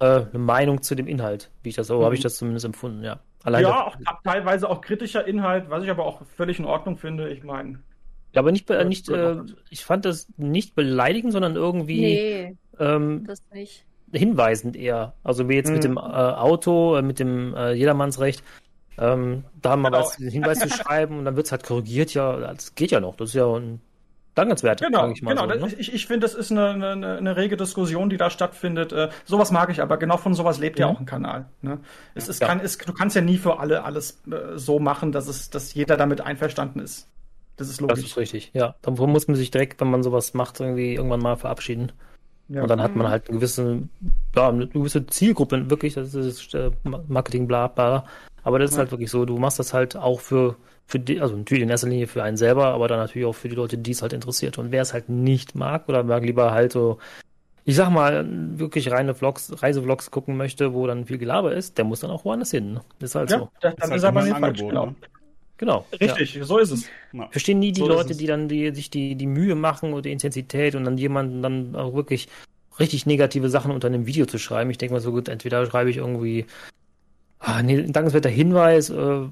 äh, 0.00 0.04
eine 0.04 0.38
Meinung 0.38 0.82
zu 0.82 0.94
dem 0.94 1.06
Inhalt, 1.06 1.50
wie 1.62 1.70
ich 1.70 1.76
das, 1.76 1.86
so 1.86 2.00
mhm. 2.00 2.04
habe 2.04 2.14
ich 2.14 2.20
das 2.20 2.36
zumindest 2.36 2.66
empfunden, 2.66 3.02
ja. 3.02 3.20
Allein 3.44 3.62
ja, 3.62 3.86
auch, 3.86 3.96
teilweise 4.24 4.68
auch 4.70 4.80
kritischer 4.80 5.26
Inhalt, 5.26 5.68
was 5.68 5.84
ich 5.84 5.90
aber 5.90 6.06
auch 6.06 6.22
völlig 6.24 6.58
in 6.58 6.64
Ordnung 6.64 6.96
finde. 6.96 7.28
Ich 7.28 7.44
meine. 7.44 7.80
Ja, 8.32 8.40
aber 8.40 8.50
nicht, 8.50 8.68
äh, 8.70 8.84
nicht 8.84 9.08
äh, 9.10 9.36
ich 9.68 9.84
fand 9.84 10.06
das 10.06 10.28
nicht 10.38 10.74
beleidigend, 10.74 11.32
sondern 11.32 11.54
irgendwie 11.54 12.00
nee, 12.00 12.56
ähm, 12.80 13.24
das 13.26 13.42
nicht. 13.52 13.84
hinweisend 14.12 14.76
eher. 14.76 15.12
Also 15.22 15.48
wie 15.48 15.56
jetzt 15.56 15.68
mhm. 15.68 15.74
mit 15.74 15.84
dem 15.84 15.96
äh, 15.98 16.00
Auto, 16.00 16.96
äh, 16.96 17.02
mit 17.02 17.20
dem 17.20 17.54
äh, 17.54 17.72
Jedermannsrecht. 17.72 18.42
Ähm, 18.96 19.44
da 19.60 19.76
mal 19.76 19.90
genau. 19.90 20.04
was 20.04 20.16
Hinweis 20.16 20.60
zu 20.60 20.68
schreiben 20.70 21.18
und 21.18 21.24
dann 21.24 21.36
wird 21.36 21.46
es 21.46 21.52
halt 21.52 21.64
korrigiert, 21.64 22.14
ja, 22.14 22.36
das 22.54 22.74
geht 22.74 22.92
ja 22.92 23.00
noch. 23.00 23.16
Das 23.16 23.30
ist 23.30 23.34
ja 23.34 23.46
ein 23.46 23.80
dankenswert, 24.34 24.80
genau, 24.80 25.08
ich. 25.08 25.20
Genau, 25.20 25.48
so, 25.48 25.66
ne? 25.66 25.74
ich, 25.78 25.92
ich 25.92 26.06
finde, 26.06 26.26
das 26.26 26.34
ist 26.34 26.50
eine, 26.50 26.70
eine, 26.70 27.16
eine 27.16 27.36
rege 27.36 27.56
Diskussion, 27.56 28.10
die 28.10 28.16
da 28.16 28.30
stattfindet. 28.30 28.92
Äh, 28.92 29.10
sowas 29.24 29.50
mag 29.50 29.70
ich, 29.70 29.80
aber 29.80 29.96
genau 29.96 30.16
von 30.16 30.34
sowas 30.34 30.58
lebt 30.58 30.78
mhm. 30.78 30.80
ja 30.80 30.86
auch 30.88 31.00
ein 31.00 31.06
Kanal. 31.06 31.46
Ne? 31.62 31.78
Es, 32.14 32.28
es 32.28 32.40
ja. 32.40 32.46
kann, 32.46 32.60
es, 32.60 32.78
du 32.78 32.92
kannst 32.92 33.16
ja 33.16 33.22
nie 33.22 33.38
für 33.38 33.58
alle 33.58 33.84
alles 33.84 34.22
äh, 34.30 34.56
so 34.56 34.78
machen, 34.78 35.12
dass, 35.12 35.28
es, 35.28 35.50
dass 35.50 35.74
jeder 35.74 35.96
damit 35.96 36.20
einverstanden 36.20 36.80
ist. 36.80 37.08
Das 37.56 37.68
ist 37.68 37.80
logisch. 37.80 38.00
Das 38.00 38.10
ist 38.10 38.16
richtig, 38.16 38.50
ja. 38.52 38.74
Davon 38.82 39.10
muss 39.10 39.28
man 39.28 39.36
sich 39.36 39.50
direkt, 39.50 39.80
wenn 39.80 39.90
man 39.90 40.02
sowas 40.02 40.34
macht, 40.34 40.60
irgendwie 40.60 40.94
irgendwann 40.94 41.20
mal 41.20 41.36
verabschieden. 41.36 41.92
Ja. 42.48 42.62
Und 42.62 42.68
dann 42.68 42.82
hat 42.82 42.94
man 42.94 43.08
halt 43.08 43.28
eine 43.28 43.38
gewisse, 43.38 43.82
ja, 44.34 44.48
eine 44.48 44.66
gewisse 44.66 45.06
Zielgruppe, 45.06 45.70
wirklich, 45.70 45.94
das 45.94 46.14
ist 46.14 46.54
äh, 46.54 46.70
Marketing, 47.08 47.46
bla, 47.46 47.68
bla. 47.68 48.04
Aber 48.42 48.58
das 48.58 48.72
ist 48.72 48.78
halt 48.78 48.90
wirklich 48.90 49.10
so, 49.10 49.24
du 49.24 49.38
machst 49.38 49.58
das 49.58 49.72
halt 49.72 49.96
auch 49.96 50.20
für 50.20 50.56
für 50.86 50.98
die, 50.98 51.20
also 51.20 51.36
natürlich 51.36 51.62
in 51.62 51.70
erster 51.70 51.88
Linie 51.88 52.06
für 52.06 52.22
einen 52.22 52.36
selber, 52.36 52.66
aber 52.66 52.88
dann 52.88 52.98
natürlich 52.98 53.26
auch 53.26 53.34
für 53.34 53.48
die 53.48 53.54
Leute, 53.54 53.78
die 53.78 53.92
es 53.92 54.02
halt 54.02 54.12
interessiert. 54.12 54.58
Und 54.58 54.70
wer 54.70 54.82
es 54.82 54.92
halt 54.92 55.08
nicht 55.08 55.54
mag 55.54 55.88
oder 55.88 56.02
mag 56.04 56.22
lieber 56.22 56.52
halt 56.52 56.72
so, 56.72 56.98
ich 57.64 57.76
sag 57.76 57.90
mal, 57.90 58.26
wirklich 58.58 58.90
reine 58.90 59.14
Vlogs, 59.14 59.62
Reisevlogs 59.62 60.10
gucken 60.10 60.36
möchte, 60.36 60.74
wo 60.74 60.86
dann 60.86 61.06
viel 61.06 61.18
Gelaber 61.18 61.54
ist, 61.54 61.78
der 61.78 61.86
muss 61.86 62.00
dann 62.00 62.10
auch 62.10 62.24
woanders 62.24 62.50
hin. 62.50 62.74
Ne? 62.74 62.80
Das 62.98 63.10
ist 63.10 63.14
halt 63.14 63.30
ja, 63.30 63.38
so. 63.38 63.50
Das, 63.60 63.74
dann 63.76 63.90
ist, 63.90 63.96
ist 63.96 64.04
aber 64.04 64.22
nicht 64.22 64.36
falsch, 64.36 64.60
genau. 64.60 64.86
Ne? 64.86 64.94
Genau. 65.56 65.86
Richtig, 66.00 66.34
ja. 66.34 66.44
so 66.44 66.58
ist 66.58 66.70
es. 66.70 66.86
Ja. 67.12 67.28
Verstehen 67.30 67.60
nie 67.60 67.72
die 67.72 67.80
so 67.80 67.88
Leute, 67.88 68.16
die 68.16 68.26
dann 68.26 68.48
die, 68.48 68.74
sich 68.74 68.90
die, 68.90 69.14
die 69.14 69.26
Mühe 69.26 69.54
machen 69.54 69.92
oder 69.92 70.02
die 70.02 70.12
Intensität 70.12 70.74
und 70.74 70.84
dann 70.84 70.98
jemanden 70.98 71.42
dann 71.42 71.76
auch 71.76 71.94
wirklich 71.94 72.28
richtig 72.80 73.06
negative 73.06 73.48
Sachen 73.48 73.70
unter 73.70 73.86
einem 73.86 74.06
Video 74.06 74.26
zu 74.26 74.38
schreiben. 74.38 74.70
Ich 74.70 74.78
denke 74.78 74.94
mal 74.94 75.00
so 75.00 75.12
gut, 75.12 75.28
entweder 75.28 75.64
schreibe 75.66 75.90
ich 75.90 75.98
irgendwie 75.98 76.46
ah, 77.44 77.62
nee, 77.62 77.78
ein 77.78 77.92
dankenswerter 77.92 78.28
Hinweis, 78.28 78.90
äh, 78.90 79.28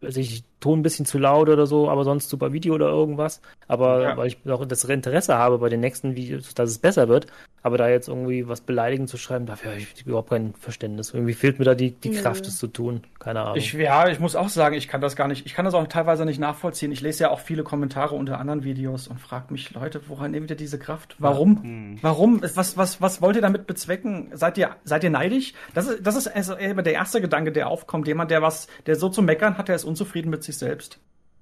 also 0.00 0.20
ich 0.20 0.42
Ton 0.60 0.80
ein 0.80 0.82
bisschen 0.82 1.06
zu 1.06 1.18
laut 1.18 1.48
oder 1.48 1.66
so, 1.66 1.88
aber 1.88 2.04
sonst 2.04 2.28
super 2.28 2.52
Video 2.52 2.74
oder 2.74 2.88
irgendwas. 2.88 3.40
Aber 3.68 4.02
ja. 4.02 4.16
weil 4.16 4.26
ich 4.26 4.38
auch 4.50 4.64
das 4.64 4.84
Interesse 4.84 5.36
habe 5.36 5.58
bei 5.58 5.68
den 5.68 5.80
nächsten 5.80 6.16
Videos, 6.16 6.54
dass 6.54 6.70
es 6.70 6.78
besser 6.78 7.08
wird. 7.08 7.26
Aber 7.62 7.76
da 7.76 7.88
jetzt 7.88 8.08
irgendwie 8.08 8.48
was 8.48 8.60
beleidigend 8.60 9.08
zu 9.08 9.16
schreiben, 9.16 9.44
dafür 9.46 9.72
habe 9.72 9.80
ich 9.80 10.06
überhaupt 10.06 10.30
kein 10.30 10.54
Verständnis. 10.54 11.12
Irgendwie 11.12 11.34
fehlt 11.34 11.58
mir 11.58 11.64
da 11.64 11.74
die, 11.74 11.90
die 11.90 12.12
Kraft, 12.12 12.46
das 12.46 12.56
zu 12.56 12.68
tun. 12.68 13.02
Keine 13.18 13.42
Ahnung. 13.42 13.56
Ich, 13.56 13.72
ja, 13.72 14.08
ich 14.08 14.20
muss 14.20 14.36
auch 14.36 14.48
sagen, 14.48 14.76
ich 14.76 14.88
kann 14.88 15.00
das 15.00 15.16
gar 15.16 15.28
nicht, 15.28 15.44
ich 15.44 15.54
kann 15.54 15.64
das 15.64 15.74
auch 15.74 15.86
teilweise 15.88 16.24
nicht 16.24 16.38
nachvollziehen. 16.38 16.92
Ich 16.92 17.00
lese 17.00 17.24
ja 17.24 17.30
auch 17.30 17.40
viele 17.40 17.64
Kommentare 17.64 18.14
unter 18.14 18.38
anderen 18.38 18.64
Videos 18.64 19.08
und 19.08 19.20
frage 19.20 19.52
mich, 19.52 19.72
Leute, 19.74 20.00
woran 20.06 20.30
nehmt 20.30 20.50
ihr 20.50 20.56
diese 20.56 20.78
Kraft? 20.78 21.16
Warum? 21.18 21.56
Ja. 21.56 21.62
Hm. 21.62 21.98
Warum? 22.02 22.42
Was, 22.54 22.76
was, 22.76 23.00
was 23.02 23.20
wollt 23.20 23.36
ihr 23.36 23.42
damit 23.42 23.66
bezwecken? 23.66 24.30
Seid 24.32 24.56
ihr, 24.56 24.70
seid 24.84 25.02
ihr 25.02 25.10
neidisch? 25.10 25.52
Das 25.74 25.88
ist, 25.88 26.06
das 26.06 26.16
ist 26.16 26.28
also 26.28 26.54
immer 26.54 26.82
der 26.82 26.94
erste 26.94 27.20
Gedanke, 27.20 27.52
der 27.52 27.68
aufkommt. 27.68 28.06
Jemand, 28.06 28.30
der 28.30 28.40
was, 28.40 28.68
der 28.86 28.96
so 28.96 29.08
zu 29.08 29.20
meckern 29.20 29.58
hat, 29.58 29.68
der 29.68 29.74
ist 29.76 29.84
unzufrieden 29.84 30.30
mit 30.30 30.44
sich 30.48 30.58
selbst. 30.58 30.98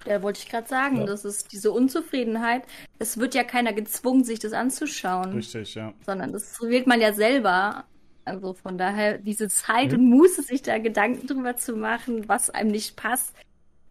Ja, 0.07 0.23
wollte 0.23 0.41
ich 0.41 0.49
gerade 0.49 0.69
sagen, 0.69 0.99
ja. 0.99 1.07
das 1.07 1.25
ist 1.25 1.53
diese 1.53 1.73
Unzufriedenheit. 1.73 2.63
Es 2.99 3.19
wird 3.19 3.35
ja 3.35 3.43
keiner 3.43 3.73
gezwungen, 3.73 4.25
sich 4.25 4.39
das 4.39 4.53
anzuschauen. 4.53 5.33
Richtig, 5.33 5.75
ja. 5.75 5.93
Sondern 6.05 6.33
das 6.33 6.61
wählt 6.61 6.87
man 6.87 7.01
ja 7.01 7.13
selber. 7.13 7.85
Also 8.25 8.55
von 8.55 8.79
daher, 8.79 9.19
diese 9.19 9.49
Zeit 9.49 9.93
mhm. 9.93 9.99
und 9.99 10.11
Muße, 10.11 10.43
sich 10.43 10.63
da 10.63 10.79
Gedanken 10.79 11.27
drüber 11.27 11.57
zu 11.57 11.77
machen, 11.77 12.29
was 12.29 12.51
einem 12.51 12.71
nicht 12.71 12.97
passt, 12.97 13.35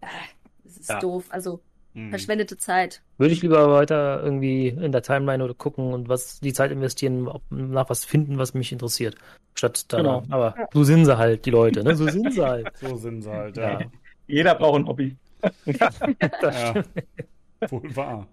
äh, 0.02 0.08
das 0.64 0.78
ist 0.78 0.90
ja. 0.90 1.00
doof. 1.00 1.26
Also 1.30 1.62
mhm. 1.94 2.10
verschwendete 2.10 2.58
Zeit. 2.58 3.02
Würde 3.18 3.34
ich 3.34 3.42
lieber 3.42 3.72
weiter 3.72 4.22
irgendwie 4.24 4.68
in 4.68 4.92
der 4.92 5.02
Timeline 5.02 5.44
oder 5.44 5.54
gucken 5.54 5.94
und 5.94 6.08
was 6.08 6.40
die 6.40 6.54
Zeit 6.54 6.72
investieren, 6.72 7.30
nach 7.50 7.90
was 7.90 8.06
finden, 8.06 8.38
was 8.38 8.54
mich 8.54 8.72
interessiert. 8.72 9.16
Statt 9.54 9.86
da. 9.92 9.98
Genau. 9.98 10.24
Aber 10.30 10.56
so 10.74 10.84
sind 10.84 11.06
sie 11.06 11.18
halt, 11.18 11.46
die 11.46 11.52
Leute, 11.52 11.84
ne? 11.84 11.96
So 11.96 12.08
sind 12.08 12.34
sie 12.34 12.46
halt. 12.46 12.72
so 12.82 12.96
sind 12.98 13.22
sie 13.22 13.32
halt, 13.32 13.58
ja. 13.58 13.80
Jeder 14.28 14.56
braucht 14.56 14.80
ein 14.80 14.88
Hobby. 14.88 15.16
ja, 15.66 16.84
wohl 17.70 17.96
wahr. 17.96 18.28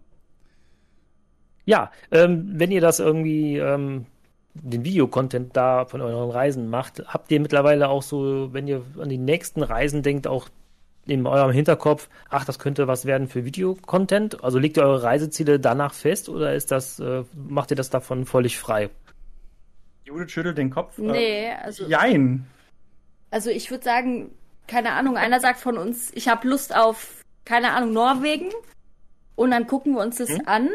Ja, 1.65 1.91
ähm, 2.11 2.53
wenn 2.55 2.71
ihr 2.71 2.81
das 2.81 2.99
irgendwie 2.99 3.59
ähm, 3.59 4.07
den 4.55 4.85
Videocontent 4.85 5.57
da 5.57 5.85
von 5.85 6.01
euren 6.01 6.31
Reisen 6.31 6.69
macht, 6.69 7.03
habt 7.07 7.31
ihr 7.31 7.41
mittlerweile 7.41 7.89
auch 7.89 8.03
so, 8.03 8.53
wenn 8.53 8.67
ihr 8.67 8.83
an 8.99 9.09
die 9.09 9.19
nächsten 9.19 9.63
Reisen 9.63 10.03
denkt, 10.03 10.27
auch 10.27 10.49
in 11.07 11.27
eurem 11.27 11.51
Hinterkopf, 11.51 12.09
ach, 12.29 12.45
das 12.45 12.59
könnte 12.59 12.87
was 12.87 13.07
werden 13.07 13.29
für 13.29 13.45
Videocontent? 13.45 14.43
Also 14.45 14.59
legt 14.59 14.77
ihr 14.77 14.85
eure 14.85 15.03
Reiseziele 15.03 15.59
danach 15.59 15.95
fest 15.95 16.29
oder 16.29 16.55
ist 16.55 16.71
das, 16.71 17.01
äh, 17.01 17.25
macht 17.35 17.71
ihr 17.71 17.77
das 17.77 17.91
davon 17.91 18.25
völlig 18.25 18.59
frei? 18.59 18.91
Judith 20.05 20.31
schüttelt 20.31 20.59
den 20.59 20.71
Kopf. 20.71 20.99
Nee, 20.99 21.51
also. 21.63 21.87
Jein. 21.87 22.47
Also 23.31 23.51
ich 23.51 23.71
würde 23.71 23.85
sagen, 23.85 24.31
keine 24.73 24.93
Ahnung, 24.93 25.17
einer 25.17 25.39
sagt 25.41 25.61
von 25.61 25.77
uns, 25.79 26.11
ich 26.15 26.29
habe 26.29 26.49
Lust 26.49 26.75
auf, 26.75 27.23
keine 27.45 27.73
Ahnung, 27.73 27.93
Norwegen. 27.93 28.51
Und 29.35 29.51
dann 29.51 29.67
gucken 29.67 29.95
wir 29.95 30.03
uns 30.03 30.17
das 30.19 30.31
Hm? 30.31 30.43
an. 30.47 30.69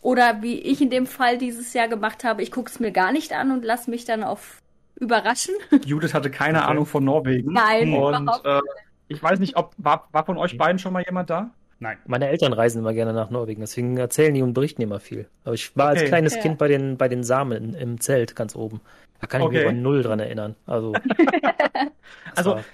Oder 0.00 0.42
wie 0.42 0.60
ich 0.60 0.80
in 0.80 0.90
dem 0.90 1.06
Fall 1.06 1.38
dieses 1.38 1.72
Jahr 1.74 1.88
gemacht 1.88 2.24
habe, 2.24 2.42
ich 2.42 2.50
gucke 2.52 2.70
es 2.70 2.80
mir 2.80 2.92
gar 2.92 3.12
nicht 3.12 3.32
an 3.32 3.50
und 3.50 3.64
lass 3.64 3.88
mich 3.88 4.04
dann 4.04 4.22
auf 4.24 4.58
überraschen. 4.96 5.54
Judith 5.84 6.14
hatte 6.14 6.30
keine 6.30 6.58
Okay. 6.58 6.68
Ahnung 6.70 6.86
von 6.86 7.04
Norwegen. 7.04 7.52
Nein, 7.52 7.88
Und 7.92 8.14
überhaupt 8.14 8.46
äh, 8.46 8.60
ich 9.08 9.22
weiß 9.22 9.38
nicht, 9.38 9.56
ob 9.56 9.72
war, 9.78 10.08
war 10.12 10.24
von 10.26 10.36
euch 10.38 10.56
beiden 10.56 10.78
schon 10.78 10.92
mal 10.92 11.02
jemand 11.04 11.30
da? 11.30 11.50
Nein. 11.80 11.98
Meine 12.06 12.28
Eltern 12.28 12.52
reisen 12.52 12.80
immer 12.80 12.92
gerne 12.92 13.12
nach 13.12 13.30
Norwegen, 13.30 13.60
deswegen 13.60 13.96
erzählen 13.96 14.34
die 14.34 14.42
und 14.42 14.54
berichten 14.54 14.82
immer 14.82 15.00
viel. 15.00 15.28
Aber 15.44 15.54
ich 15.54 15.76
war 15.76 15.88
als 15.88 16.00
Okay. 16.00 16.08
kleines 16.08 16.34
Ja. 16.34 16.42
Kind 16.42 16.58
bei 16.58 16.68
den, 16.68 16.96
bei 16.96 17.08
den 17.08 17.22
Samen 17.22 17.74
im 17.74 18.00
Zelt 18.00 18.34
ganz 18.36 18.56
oben. 18.56 18.80
Da 19.20 19.26
kann 19.26 19.40
ich 19.40 19.48
mich 19.48 19.56
Okay. 19.56 19.64
aber 19.64 19.72
null 19.72 20.02
dran 20.02 20.20
erinnern. 20.20 20.56
Also, 20.66 20.94
Also 22.34 22.64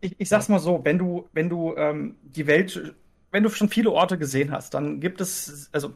ich, 0.00 0.16
ich 0.18 0.28
sag's 0.28 0.48
mal 0.48 0.58
so, 0.58 0.80
wenn 0.84 0.98
du, 0.98 1.28
wenn 1.32 1.48
du 1.48 1.74
ähm, 1.76 2.16
die 2.22 2.46
Welt, 2.46 2.94
wenn 3.30 3.42
du 3.42 3.50
schon 3.50 3.68
viele 3.68 3.92
Orte 3.92 4.18
gesehen 4.18 4.50
hast, 4.50 4.74
dann 4.74 5.00
gibt 5.00 5.20
es, 5.20 5.68
also 5.72 5.94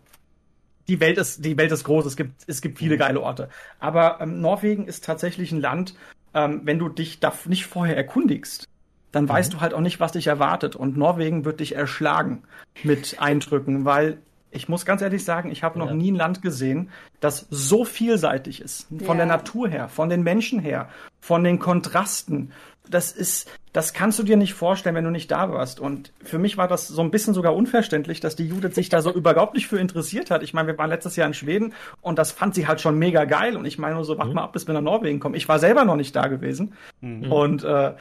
die 0.88 1.00
Welt 1.00 1.18
ist, 1.18 1.44
die 1.44 1.57
Welt 1.57 1.72
ist 1.72 1.84
groß, 1.84 2.05
es 2.07 2.16
gibt, 2.16 2.42
es 2.46 2.61
gibt 2.61 2.78
viele 2.78 2.98
geile 2.98 3.20
Orte. 3.20 3.48
Aber 3.80 4.20
ähm, 4.20 4.40
Norwegen 4.40 4.86
ist 4.86 5.05
tatsächlich 5.05 5.52
ein 5.52 5.61
Land, 5.61 5.94
ähm, 6.34 6.62
wenn 6.64 6.78
du 6.78 6.88
dich 6.88 7.20
da 7.20 7.32
nicht 7.46 7.66
vorher 7.66 7.96
erkundigst, 7.96 8.68
dann 9.12 9.28
weißt 9.28 9.52
du 9.52 9.61
halt 9.61 9.74
auch 9.74 9.80
nicht, 9.80 10.00
was 10.00 10.12
dich 10.12 10.26
erwartet. 10.26 10.76
Und 10.76 10.96
Norwegen 10.96 11.44
wird 11.44 11.61
dich 11.61 11.76
erschlagen 11.76 12.42
mit 12.82 13.20
Eindrücken, 13.20 13.84
weil 13.84 14.18
ich 14.55 14.68
muss 14.68 14.84
ganz 14.86 15.02
ehrlich 15.02 15.24
sagen, 15.24 15.50
ich 15.50 15.62
habe 15.62 15.78
noch 15.78 15.88
Ja. 15.88 15.94
nie 15.94 16.11
ein 16.12 16.16
Land 16.16 16.42
gesehen, 16.42 16.90
das 17.20 17.46
so 17.50 17.84
vielseitig 17.84 18.61
ist. 18.61 18.86
Von 19.05 19.16
der 19.18 19.26
Ja. 19.26 19.36
Natur 19.36 19.68
her, 19.68 19.88
von 19.88 20.09
den 20.09 20.22
Menschen 20.22 20.59
her, 20.61 20.88
von 21.20 21.44
den 21.44 21.59
Kontrasten. 21.59 22.52
Das 22.88 23.12
ist, 23.12 23.50
das 23.72 23.94
kannst 23.94 24.18
du 24.18 24.22
dir 24.24 24.36
nicht 24.36 24.52
vorstellen, 24.52 24.94
wenn 24.94 25.05
du 25.05 25.11
nicht 25.11 25.30
da 25.30 25.50
warst. 25.50 25.80
Und 25.80 26.12
für 26.22 26.38
mich 26.38 26.59
war 26.59 26.68
das 26.68 26.86
so 26.86 27.00
ein 27.00 27.11
bisschen 27.11 27.32
sogar 27.32 27.55
unverständlich, 27.57 28.20
dass 28.20 28.36
die 28.36 28.46
Judith 28.46 28.74
sich 28.74 28.90
da 28.90 29.00
so 29.00 29.11
überhaupt 29.14 29.55
nicht 29.55 29.68
für 29.68 29.78
interessiert 29.78 30.30
hat. 30.30 30.42
Ich 30.42 30.52
meine, 30.52 30.68
wir 30.68 30.76
waren 30.78 30.90
letztes 30.90 31.16
Jahr 31.16 31.26
in 31.26 31.32
Schweden 31.34 31.72
und 32.02 32.18
das 32.18 32.30
fand 32.30 32.55
sie 32.55 32.66
halt 32.68 32.80
schon 32.82 32.98
mega 32.98 33.24
geil. 33.24 33.57
Und 33.57 33.64
ich 33.64 33.78
meine 33.78 33.94
nur 33.94 34.05
so, 34.05 34.18
warte 34.18 34.34
mal 34.34 34.42
ab, 34.44 34.52
bis 34.52 34.66
wir 34.66 34.74
nach 34.74 34.82
Norwegen 34.82 35.18
kommen. 35.18 35.34
Ich 35.34 35.48
war 35.48 35.59
selber 35.59 35.84
noch 35.86 35.96
nicht 35.96 36.14
da 36.14 36.26
gewesen. 36.26 36.74
Mhm. 37.00 37.32
Und 37.32 37.64
äh, 37.64 37.94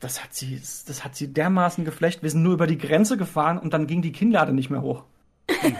das 0.00 0.22
hat 0.22 0.34
sie, 0.34 0.60
das 0.86 1.04
hat 1.04 1.16
sie 1.16 1.32
dermaßen 1.32 1.84
geflecht. 1.84 2.22
Wir 2.22 2.30
sind 2.30 2.42
nur 2.42 2.52
über 2.54 2.66
die 2.66 2.78
Grenze 2.78 3.16
gefahren 3.16 3.58
und 3.58 3.72
dann 3.72 3.86
ging 3.86 4.02
die 4.02 4.12
Kinnlade 4.12 4.52
nicht 4.52 4.70
mehr 4.70 4.82
hoch. 4.82 5.04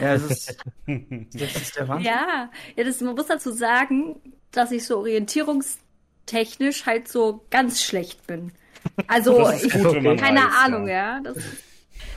Ja, 0.01 0.15
es 0.15 0.23
ist, 0.25 0.57
das 0.87 1.57
ist 1.57 1.77
der 1.77 1.89
Wahnsinn. 1.89 2.07
Ja, 2.07 2.51
ja 2.77 2.85
das, 2.85 3.01
man 3.01 3.15
muss 3.15 3.27
dazu 3.27 3.53
sagen, 3.53 4.17
dass 4.51 4.71
ich 4.73 4.85
so 4.87 4.99
orientierungstechnisch 4.99 6.87
halt 6.87 7.09
so 7.09 7.45
ganz 7.51 7.83
schlecht 7.83 8.27
bin. 8.27 8.53
Also, 9.07 9.39
Das 9.39 9.63
ist 9.63 9.75
ich, 9.75 9.83
keine 9.83 10.41
weiß, 10.41 10.55
Ahnung, 10.65 10.89
ja. 10.89 10.95
ja. 11.17 11.21
Das 11.23 11.37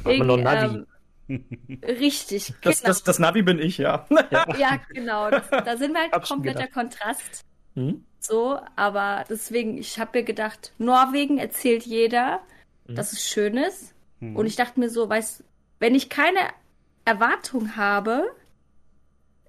noch 0.03 0.11
irgendwie, 0.11 0.41
Navi. 0.41 0.85
ähm, 1.29 1.45
richtig, 1.83 2.53
Das, 2.61 2.79
genau. 2.81 2.87
das, 2.89 3.03
das 3.03 3.19
Navi 3.19 3.41
bin 3.43 3.59
ich, 3.59 3.77
ja. 3.77 4.05
ja, 4.57 4.79
genau. 4.93 5.29
Das, 5.29 5.49
da 5.49 5.77
sind 5.77 5.93
wir 5.93 6.01
halt 6.01 6.11
Hab 6.13 6.27
schon 6.27 6.37
kompletter. 6.37 6.67
Kontrast. 6.67 7.41
Hm? 7.75 8.03
So, 8.19 8.59
aber 8.75 9.23
deswegen, 9.29 9.77
ich 9.77 9.99
habe 9.99 10.19
mir 10.19 10.23
gedacht, 10.23 10.73
Norwegen 10.77 11.37
erzählt 11.37 11.83
jeder, 11.83 12.41
Mhm. 12.87 12.95
dass 12.95 13.13
es 13.13 13.27
schön 13.27 13.57
ist. 13.57 13.93
Mhm. 14.19 14.35
Und 14.35 14.45
ich 14.45 14.55
dachte 14.55 14.79
mir 14.79 14.89
so, 14.91 15.09
weißt, 15.09 15.43
wenn 15.79 15.95
ich 15.95 16.07
keine 16.09 16.39
Erwartung 17.05 17.75
habe, 17.75 18.23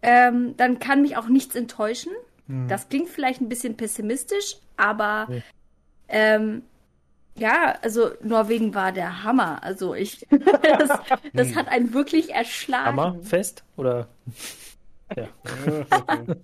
ähm, 0.02 0.57
dann 0.57 0.78
kann 0.78 1.02
mich 1.02 1.16
auch 1.16 1.28
nichts 1.28 1.54
enttäuschen. 1.54 2.12
Hm. 2.46 2.68
Das 2.68 2.88
klingt 2.88 3.09
vielleicht 3.09 3.40
ein 3.40 3.48
bisschen 3.48 3.76
pessimistisch, 3.76 4.57
aber 4.76 5.26
Nee. 5.28 5.42
ähm, 6.09 6.62
ja, 7.38 7.74
also 7.82 8.12
Norwegen 8.22 8.74
war 8.74 8.92
der 8.92 9.22
Hammer. 9.24 9.62
Also 9.62 9.94
ich, 9.94 10.26
das, 10.78 10.90
das 11.32 11.54
hat 11.54 11.68
einen 11.68 11.92
wirklich 11.92 12.32
erschlagen. 12.32 12.86
Hammerfest? 12.98 13.64
Oder? 13.76 14.09
Ja. 15.14 15.28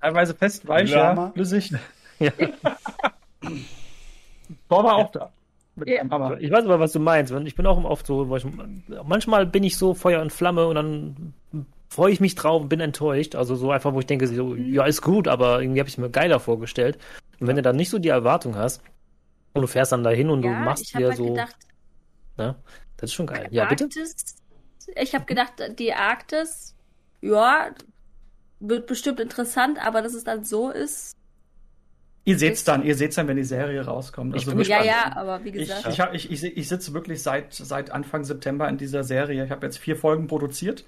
Teilweise 0.00 0.34
fest, 0.34 0.68
weich, 0.68 0.90
ja, 0.90 1.30
flüssig. 1.32 1.72
ja. 2.18 2.30
Thor 4.68 4.84
war 4.84 4.96
auch 4.96 5.10
da. 5.10 5.32
Mit 5.76 5.88
Ja. 5.88 6.00
einem 6.00 6.10
Hammer. 6.10 6.40
Ich 6.40 6.50
weiß 6.50 6.64
aber, 6.64 6.80
was 6.80 6.92
du 6.92 7.00
meinst. 7.00 7.32
Ich 7.32 7.56
bin 7.56 7.66
auch 7.66 7.82
oft 7.84 8.06
so, 8.06 8.36
ich, 8.36 8.46
manchmal 9.04 9.46
bin 9.46 9.64
ich 9.64 9.76
so 9.76 9.94
Feuer 9.94 10.20
und 10.20 10.32
Flamme 10.32 10.66
und 10.66 10.76
dann 10.76 11.34
freue 11.88 12.12
ich 12.12 12.20
mich 12.20 12.34
drauf 12.34 12.62
und 12.62 12.68
bin 12.68 12.80
enttäuscht. 12.80 13.34
Also 13.34 13.54
so 13.54 13.70
einfach, 13.70 13.92
wo 13.92 14.00
ich 14.00 14.06
denke, 14.06 14.26
so, 14.26 14.54
ja, 14.54 14.84
ist 14.84 15.02
gut, 15.02 15.28
aber 15.28 15.60
irgendwie 15.60 15.80
habe 15.80 15.88
ich 15.88 15.98
mir 15.98 16.10
geiler 16.10 16.40
vorgestellt. 16.40 16.98
Und 17.40 17.46
wenn 17.46 17.56
du 17.56 17.62
dann 17.62 17.76
nicht 17.76 17.90
so 17.90 17.98
die 17.98 18.08
Erwartung 18.08 18.56
hast 18.56 18.82
und 19.52 19.62
du 19.62 19.68
fährst 19.68 19.92
dann 19.92 20.04
dahin 20.04 20.30
und 20.30 20.42
du 20.42 20.48
ja, 20.48 20.58
machst 20.58 20.84
ich 20.84 20.94
habe 20.94 21.04
dir 21.04 21.08
halt 21.08 21.18
so, 21.18 21.26
gedacht, 21.26 21.56
ne? 22.36 22.54
Das 22.96 23.10
ist 23.10 23.14
schon 23.14 23.26
geil. 23.26 23.48
Ja, 23.50 23.66
bitte? 23.66 23.84
Arktis, 23.84 24.36
ich 24.96 25.14
habe 25.14 25.24
gedacht, 25.24 25.52
die 25.78 25.92
Arktis, 25.92 26.74
ja, 27.20 27.70
wird 28.60 28.86
bestimmt 28.86 29.20
interessant, 29.20 29.84
aber 29.84 30.02
dass 30.02 30.14
es 30.14 30.24
dann 30.24 30.44
so 30.44 30.70
ist. 30.70 31.16
Ihr 32.26 32.38
seht's 32.38 32.64
dann, 32.64 32.84
ihr 32.84 32.94
seht's 32.94 33.16
dann, 33.16 33.28
wenn 33.28 33.36
die 33.36 33.44
Serie 33.44 33.84
rauskommt. 33.84 34.34
Ich 34.34 34.42
Also 34.46 34.56
bin 34.56 34.64
Ja, 34.66 34.76
wirklich- 34.78 34.90
ja, 34.92 35.16
aber 35.16 35.44
wie 35.44 35.48
Ich, 35.50 35.54
gesagt. 35.68 35.86
ich, 35.88 36.00
hab- 36.00 36.14
ich, 36.14 36.30
ich, 36.30 36.42
ich 36.44 36.68
sitze 36.68 36.94
wirklich 36.94 37.22
seit, 37.22 37.52
seit 37.52 37.90
Anfang 37.90 38.24
September 38.24 38.68
in 38.68 38.78
dieser 38.78 39.04
Serie. 39.04 39.44
Ich 39.44 39.50
habe 39.50 39.66
jetzt 39.66 39.78
vier 39.78 39.96
Folgen 39.96 40.26
produziert. 40.26 40.84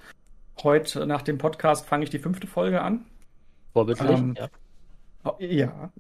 Heute 0.63 1.07
nach 1.07 1.21
dem 1.23 1.37
Podcast 1.37 1.87
fange 1.87 2.05
ich 2.05 2.11
die 2.11 2.19
fünfte 2.19 2.47
Folge 2.47 2.81
an. 2.81 3.05
Vorbildlich. 3.75 4.09
Ähm, 4.11 4.35
ja. 4.39 4.49
Oh, 5.25 5.35
ja. 5.39 5.91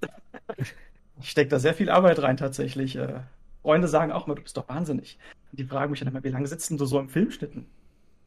Ich 1.21 1.31
stecke 1.31 1.51
da 1.51 1.59
sehr 1.59 1.75
viel 1.75 1.91
Arbeit 1.91 2.23
rein 2.23 2.39
tatsächlich. 2.39 2.97
Äh, 2.97 3.21
Freunde 3.63 3.89
sagen 3.89 4.13
auch 4.13 4.27
immer, 4.27 4.37
du 4.37 4.43
bist 4.43 4.57
doch 4.57 4.69
wahnsinnig. 4.69 5.19
Und 5.53 5.59
die 5.61 5.65
fragen 5.65 5.91
mich 5.91 6.01
dann 6.01 6.09
immer, 6.09 6.25
wie 6.25 6.29
lange 6.31 6.47
sitzt 6.47 6.71
denn 6.71 6.79
du 6.79 6.87
so 6.87 6.99
im 6.99 7.09
Filmschnitten? 7.11 7.67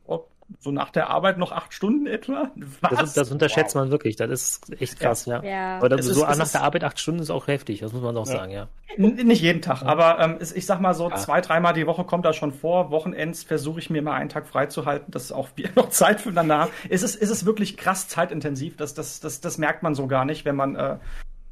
Oh, 0.05 0.25
so 0.59 0.71
nach 0.71 0.89
der 0.89 1.09
Arbeit 1.09 1.37
noch 1.37 1.51
acht 1.51 1.73
Stunden 1.73 2.07
etwa? 2.07 2.49
Was? 2.81 2.99
Das, 2.99 3.13
das 3.13 3.31
unterschätzt 3.31 3.75
man 3.75 3.91
wirklich. 3.91 4.15
Das 4.15 4.29
ist 4.31 4.81
echt 4.81 4.99
krass, 4.99 5.25
ja. 5.25 5.43
ja. 5.43 5.77
Aber 5.77 5.89
das 5.89 6.05
so 6.05 6.11
ist- 6.11 6.17
es 6.29 6.37
nach 6.37 6.45
ist- 6.45 6.53
der 6.55 6.63
Arbeit 6.63 6.83
acht 6.83 6.99
Stunden 6.99 7.21
ist 7.21 7.29
auch 7.29 7.47
heftig, 7.47 7.79
das 7.79 7.93
muss 7.93 8.01
man 8.01 8.17
auch 8.17 8.27
Ja. 8.27 8.33
sagen, 8.33 8.51
ja. 8.51 8.67
Nicht 8.97 9.41
jeden 9.41 9.61
Tag, 9.61 9.83
aber 9.83 10.19
ähm, 10.19 10.39
ich 10.41 10.65
sag 10.65 10.81
mal 10.81 10.93
so, 10.95 11.09
Ja. 11.09 11.15
zwei, 11.17 11.41
dreimal 11.41 11.73
die 11.73 11.85
Woche 11.85 12.03
kommt 12.03 12.25
das 12.25 12.35
schon 12.35 12.51
vor. 12.51 12.89
Wochenends 12.91 13.43
versuche 13.43 13.79
ich 13.79 13.89
mir 13.89 14.01
mal 14.01 14.15
einen 14.15 14.29
Tag 14.29 14.47
freizuhalten, 14.47 15.11
dass 15.11 15.31
auch 15.31 15.49
wir 15.55 15.69
noch 15.75 15.89
Zeit 15.89 16.21
füreinander 16.21 16.57
haben. 16.57 16.71
Es 16.89 17.03
ist, 17.03 17.15
es 17.15 17.29
ist 17.29 17.45
wirklich 17.45 17.77
krass 17.77 18.07
zeitintensiv. 18.07 18.75
Das, 18.77 18.93
das, 18.95 19.19
das, 19.19 19.41
das 19.41 19.57
merkt 19.59 19.83
man 19.83 19.93
so 19.93 20.07
gar 20.07 20.25
nicht, 20.25 20.43
wenn 20.45 20.55
man, 20.55 20.75
äh, 20.75 20.97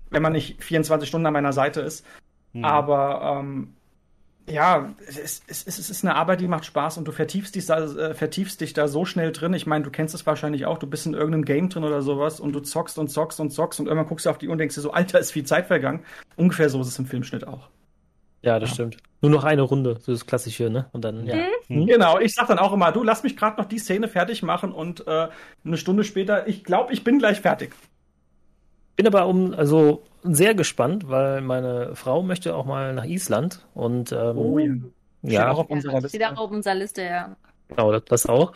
wenn 0.10 0.22
man 0.24 0.32
nicht 0.34 0.64
24 0.64 1.08
Stunden 1.08 1.28
an 1.28 1.34
meiner 1.34 1.54
Seite 1.54 1.82
ist. 1.82 2.04
Mhm. 2.54 2.66
Aber 2.66 3.38
ähm, 3.40 3.74
ja, 4.50 4.94
es, 5.08 5.18
ist- 5.18 5.44
es, 5.48 5.68
es 5.68 5.90
ist 5.90 6.06
eine 6.06 6.16
Arbeit, 6.16 6.40
die 6.42 6.48
macht 6.48 6.66
Spaß 6.66 6.98
und 6.98 7.06
du 7.08 7.12
vertiefst 7.12 7.56
dich, 7.56 7.66
da, 7.66 7.84
äh, 7.84 8.14
vertiefst 8.14 8.62
dich 8.62 8.74
da 8.74 8.88
so 8.88 9.04
schnell 9.06 9.32
drin. 9.32 9.54
Ich 9.54 9.68
meine, 9.68 9.84
du 9.84 9.92
kennst 9.92 10.16
es 10.16 10.26
wahrscheinlich 10.26 10.66
auch, 10.66 10.78
du 10.78 10.88
bist 10.88 11.06
in 11.06 11.14
irgendeinem 11.14 11.46
Game 11.46 11.70
drin 11.70 11.84
oder 11.84 12.02
sowas 12.02 12.40
und 12.40 12.54
du 12.54 12.62
zockst 12.62 12.98
und 12.98 13.10
zockst 13.10 13.40
und 13.40 13.52
zockst 13.52 13.80
und 13.80 13.88
irgendwann 13.88 14.08
guckst 14.08 14.26
du 14.26 14.30
auf 14.30 14.38
die 14.38 14.48
Uhr 14.48 14.54
und 14.54 14.60
denkst 14.60 14.76
dir 14.76 14.82
so, 14.82 14.92
Alter, 14.92 15.20
ist 15.20 15.32
viel 15.32 15.46
Zeit 15.46 15.68
vergangen. 15.68 16.04
Ungefähr 16.38 16.70
so 16.70 16.80
ist 16.82 16.88
es 16.88 16.98
im 17.00 17.06
Filmschnitt 17.06 17.46
auch. 17.46 17.70
Ja, 18.42 18.60
das 18.60 18.70
stimmt. 18.70 18.98
Nur 19.22 19.32
noch 19.32 19.44
eine 19.44 19.64
Runde, 19.64 19.98
so 20.00 20.12
das 20.12 20.26
Klassische, 20.26 20.70
ne? 20.70 20.86
Und 20.94 21.04
dann, 21.04 21.26
ja. 21.26 21.36
Mhm. 21.36 21.82
Hm? 21.82 21.86
Genau, 21.88 22.20
ich 22.20 22.34
sag 22.34 22.48
dann 22.48 22.60
auch 22.60 22.72
immer, 22.72 22.92
du 22.94 23.04
lass 23.04 23.24
mich 23.24 23.36
gerade 23.36 23.60
noch 23.60 23.68
die 23.68 23.80
Szene 23.80 24.08
fertig 24.08 24.44
machen 24.44 24.72
und 24.72 25.06
äh, 25.08 25.28
eine 25.66 25.76
Stunde 25.78 26.04
später, 26.06 26.48
ich 26.48 26.64
glaube, 26.64 26.94
ich 26.94 27.04
bin 27.04 27.20
gleich 27.20 27.42
fertig. 27.42 27.74
Bin 28.96 29.06
aber 29.08 29.28
um, 29.28 29.54
also 29.54 30.04
sehr 30.24 30.56
gespannt, 30.56 31.10
weil 31.10 31.42
meine 31.42 31.96
Frau 31.96 32.24
möchte 32.24 32.56
auch 32.56 32.66
mal 32.66 32.94
nach 32.94 33.06
Island 33.06 33.66
und 33.74 34.12
ähm, 34.12 34.38
Oh, 34.38 34.60
ja. 34.60 34.74
Ja, 35.24 35.52
auch 35.52 35.60
auf 35.60 35.70
unserer 35.70 35.94
ja, 35.94 36.00
Liste. 36.00 36.10
steht 36.10 36.24
auch 36.28 36.38
auf 36.38 36.52
unserer 36.52 36.76
Liste, 36.76 37.02
ja. 37.04 37.36
genau, 37.68 37.92
das, 37.92 38.04
das 38.06 38.26
auch. 38.28 38.54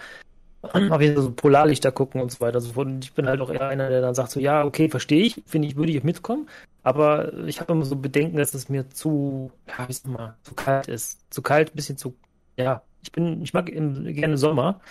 Mal 0.74 1.00
wieder 1.00 1.22
so 1.22 1.32
Polarlichter 1.32 1.92
gucken 1.92 2.22
und 2.22 2.32
so 2.32 2.40
weiter. 2.40 2.56
Also 2.56 2.74
von- 2.74 3.00
ich 3.02 3.14
bin 3.14 3.28
halt 3.28 3.42
auch 3.42 3.50
eher 3.50 3.68
einer, 3.68 3.90
der 3.90 4.02
dann 4.02 4.14
sagt 4.16 4.32
so, 4.32 4.40
ja, 4.40 4.64
okay, 4.64 4.90
verstehe 4.90 5.24
ich, 5.24 5.42
finde 5.48 5.68
ich, 5.68 5.76
würde 5.76 5.92
ich 5.92 6.04
mitkommen, 6.04 6.50
aber 6.84 7.34
ich 7.48 7.60
habe 7.60 7.74
immer 7.74 7.86
so 7.86 7.96
Bedenken, 7.96 8.38
dass 8.38 8.54
es 8.54 8.70
mir 8.70 8.90
zu, 8.90 9.52
ja, 9.68 9.88
wie 9.90 10.10
mal, 10.10 10.38
zu 10.44 10.54
kalt 10.56 10.88
ist. 10.88 11.20
Zu 11.32 11.42
kalt, 11.42 11.72
ein 11.74 11.76
bisschen 11.76 11.98
zu, 11.98 12.16
ja, 12.58 12.84
ich 13.04 13.12
bin, 13.12 13.42
ich 13.42 13.54
mag 13.54 13.70
im, 13.70 14.06
gerne 14.14 14.38
Sommer 14.38 14.82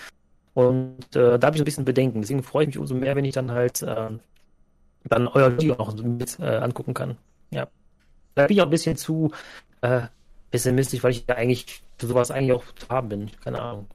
und 0.54 1.16
äh, 1.16 1.38
da 1.38 1.46
habe 1.46 1.56
ich 1.56 1.58
so 1.60 1.62
ein 1.62 1.66
bisschen 1.66 1.84
Bedenken. 1.84 2.20
Deswegen 2.22 2.42
freue 2.42 2.64
ich 2.64 2.68
mich 2.68 2.78
umso 2.78 2.94
mehr, 2.94 3.16
wenn 3.16 3.24
ich 3.24 3.34
dann 3.34 3.50
halt 3.52 3.82
äh, 3.82 4.10
dann 5.04 5.28
euer 5.28 5.52
Video 5.58 5.74
noch 5.76 5.94
mit 5.96 6.38
äh, 6.40 6.56
angucken 6.56 6.94
kann. 6.94 7.16
Ja. 7.50 7.68
Da 8.34 8.46
bin 8.46 8.56
ich 8.56 8.62
auch 8.62 8.66
ein 8.66 8.70
bisschen 8.70 8.96
zu 8.96 9.32
äh, 9.80 10.02
pessimistisch, 10.50 11.02
weil 11.02 11.12
ich 11.12 11.24
ja 11.28 11.36
eigentlich 11.36 11.82
für 11.98 12.06
sowas 12.06 12.30
eigentlich 12.30 12.52
auch 12.52 12.64
zu 12.74 12.88
haben 12.88 13.08
bin. 13.08 13.30
Keine 13.42 13.60
Ahnung. 13.60 13.86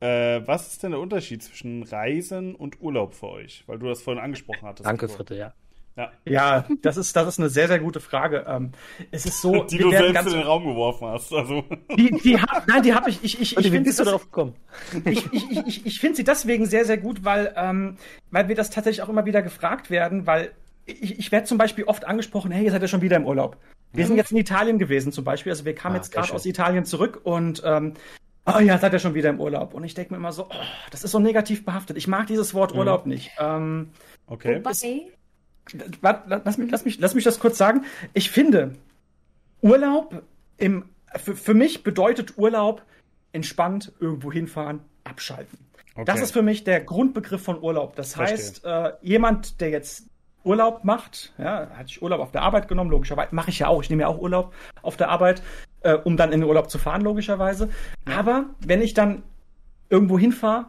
Äh, 0.00 0.46
was 0.46 0.72
ist 0.72 0.82
denn 0.82 0.90
der 0.90 1.00
Unterschied 1.00 1.42
zwischen 1.42 1.82
Reisen 1.82 2.54
und 2.54 2.80
Urlaub 2.80 3.14
für 3.14 3.28
euch? 3.28 3.64
Weil 3.66 3.78
du 3.78 3.86
das 3.86 4.02
vorhin 4.02 4.22
angesprochen 4.22 4.62
hattest. 4.62 4.86
Danke, 4.86 5.08
Fritte, 5.08 5.36
ja. 5.36 5.54
Ja. 5.96 6.10
ja, 6.24 6.64
das 6.82 6.96
ist, 6.96 7.14
das 7.14 7.28
ist 7.28 7.38
eine 7.38 7.48
sehr, 7.48 7.68
sehr 7.68 7.78
gute 7.78 8.00
Frage. 8.00 8.44
Ähm, 8.48 8.72
es 9.12 9.26
ist 9.26 9.40
so, 9.40 9.62
die 9.70 9.78
du 9.78 9.90
selbst 9.90 10.26
in 10.26 10.32
den 10.32 10.42
Raum 10.42 10.66
geworfen 10.66 11.06
hast. 11.06 11.32
Also. 11.32 11.64
Die, 11.96 12.10
die 12.10 12.40
hab, 12.40 12.66
nein, 12.66 12.82
die 12.82 12.92
habe 12.92 13.08
ich. 13.10 13.22
Ich, 13.22 13.40
ich, 13.40 13.56
ich 13.56 13.70
finde 13.70 13.92
sie 13.92 14.04
darauf 14.04 14.24
gekommen. 14.24 14.54
Ich, 15.04 15.32
ich, 15.32 15.66
ich, 15.66 15.86
ich 15.86 16.00
finde 16.00 16.16
sie 16.16 16.24
deswegen 16.24 16.66
sehr, 16.66 16.84
sehr 16.84 16.98
gut, 16.98 17.24
weil, 17.24 17.54
ähm, 17.56 17.96
weil 18.30 18.48
wir 18.48 18.56
das 18.56 18.70
tatsächlich 18.70 19.02
auch 19.02 19.08
immer 19.08 19.24
wieder 19.24 19.42
gefragt 19.42 19.90
werden, 19.90 20.26
weil 20.26 20.50
ich, 20.86 21.18
ich 21.18 21.32
werde 21.32 21.46
zum 21.46 21.58
Beispiel 21.58 21.84
oft 21.84 22.04
angesprochen, 22.06 22.50
hey, 22.50 22.64
ihr 22.64 22.70
seid 22.70 22.82
ja 22.82 22.88
schon 22.88 23.00
wieder 23.00 23.16
im 23.16 23.26
Urlaub. 23.26 23.56
Wir 23.92 24.06
sind 24.06 24.16
jetzt 24.16 24.32
in 24.32 24.38
Italien 24.38 24.78
gewesen 24.78 25.12
zum 25.12 25.24
Beispiel. 25.24 25.52
Also 25.52 25.64
wir 25.64 25.74
kamen 25.74 25.94
ah, 25.94 25.98
jetzt 25.98 26.12
gerade 26.12 26.32
aus 26.32 26.44
Italien 26.46 26.84
zurück 26.84 27.20
und 27.22 27.62
ähm, 27.64 27.94
oh 28.46 28.58
ja, 28.58 28.78
seid 28.78 28.92
ihr 28.92 28.98
schon 28.98 29.14
wieder 29.14 29.30
im 29.30 29.40
Urlaub. 29.40 29.72
Und 29.74 29.84
ich 29.84 29.94
denke 29.94 30.12
mir 30.12 30.18
immer 30.18 30.32
so, 30.32 30.46
oh, 30.50 30.64
das 30.90 31.04
ist 31.04 31.12
so 31.12 31.20
negativ 31.20 31.64
behaftet. 31.64 31.96
Ich 31.96 32.08
mag 32.08 32.26
dieses 32.26 32.54
Wort 32.54 32.72
mhm. 32.72 32.80
Urlaub 32.80 33.06
nicht. 33.06 33.30
Ähm, 33.38 33.90
okay. 34.26 34.56
Wobei, 34.56 34.72
lass 36.02 36.58
mich, 36.58 36.70
lass, 36.70 36.84
mich, 36.84 36.98
lass 36.98 37.14
mich 37.14 37.24
das 37.24 37.38
kurz 37.38 37.58
sagen. 37.58 37.84
Ich 38.12 38.30
finde, 38.30 38.74
Urlaub 39.60 40.22
im, 40.56 40.84
für, 41.16 41.34
für 41.34 41.54
mich 41.54 41.82
bedeutet 41.82 42.36
Urlaub 42.38 42.82
entspannt 43.32 43.92
irgendwo 44.00 44.32
hinfahren, 44.32 44.80
abschalten. 45.04 45.58
Okay. 45.94 46.04
Das 46.04 46.20
ist 46.20 46.32
für 46.32 46.42
mich 46.42 46.64
der 46.64 46.80
Grundbegriff 46.80 47.42
von 47.42 47.62
Urlaub. 47.62 47.96
Das 47.96 48.14
Verstehe. 48.14 48.36
heißt, 48.36 48.64
äh, 48.64 48.92
jemand, 49.02 49.60
der 49.60 49.70
jetzt 49.70 50.08
Urlaub 50.42 50.84
macht, 50.84 51.32
ja, 51.38 51.70
hatte 51.70 51.86
ich 51.88 52.02
Urlaub 52.02 52.20
auf 52.20 52.32
der 52.32 52.42
Arbeit 52.42 52.68
genommen, 52.68 52.90
logischerweise, 52.90 53.34
mache 53.34 53.50
ich 53.50 53.60
ja 53.60 53.68
auch, 53.68 53.82
ich 53.82 53.90
nehme 53.90 54.02
ja 54.02 54.08
auch 54.08 54.18
Urlaub 54.18 54.52
auf 54.82 54.96
der 54.96 55.08
Arbeit, 55.08 55.42
äh, 55.80 55.94
um 55.94 56.16
dann 56.16 56.32
in 56.32 56.40
den 56.40 56.48
Urlaub 56.48 56.70
zu 56.70 56.78
fahren, 56.78 57.00
logischerweise. 57.00 57.70
Ja. 58.06 58.18
Aber 58.18 58.46
wenn 58.60 58.82
ich 58.82 58.92
dann 58.92 59.22
irgendwo 59.88 60.18
hinfahre 60.18 60.66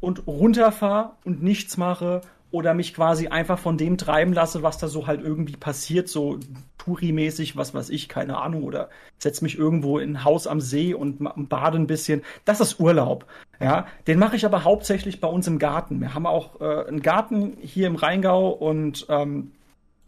und 0.00 0.26
runterfahre 0.26 1.12
und 1.24 1.42
nichts 1.42 1.76
mache 1.76 2.22
oder 2.52 2.74
mich 2.74 2.94
quasi 2.94 3.28
einfach 3.28 3.58
von 3.58 3.76
dem 3.76 3.98
treiben 3.98 4.32
lasse, 4.32 4.62
was 4.62 4.78
da 4.78 4.86
so 4.86 5.06
halt 5.06 5.22
irgendwie 5.22 5.56
passiert, 5.56 6.08
so 6.08 6.38
Touri-mäßig, 6.78 7.56
was 7.56 7.74
weiß 7.74 7.90
ich, 7.90 8.08
keine 8.08 8.38
Ahnung, 8.38 8.62
oder 8.62 8.90
setz 9.18 9.40
mich 9.40 9.58
irgendwo 9.58 9.98
in 9.98 10.12
ein 10.12 10.24
Haus 10.24 10.46
am 10.46 10.60
See 10.60 10.94
und 10.94 11.18
bade 11.48 11.78
ein 11.78 11.86
bisschen. 11.86 12.22
Das 12.44 12.60
ist 12.60 12.78
Urlaub. 12.78 13.26
Ja, 13.60 13.86
den 14.06 14.18
mache 14.18 14.36
ich 14.36 14.44
aber 14.44 14.64
hauptsächlich 14.64 15.20
bei 15.20 15.28
uns 15.28 15.46
im 15.46 15.58
Garten. 15.58 16.00
Wir 16.00 16.14
haben 16.14 16.26
auch 16.26 16.60
äh, 16.60 16.86
einen 16.88 17.02
Garten 17.02 17.56
hier 17.60 17.86
im 17.86 17.96
Rheingau 17.96 18.50
und 18.50 19.06
ähm, 19.08 19.52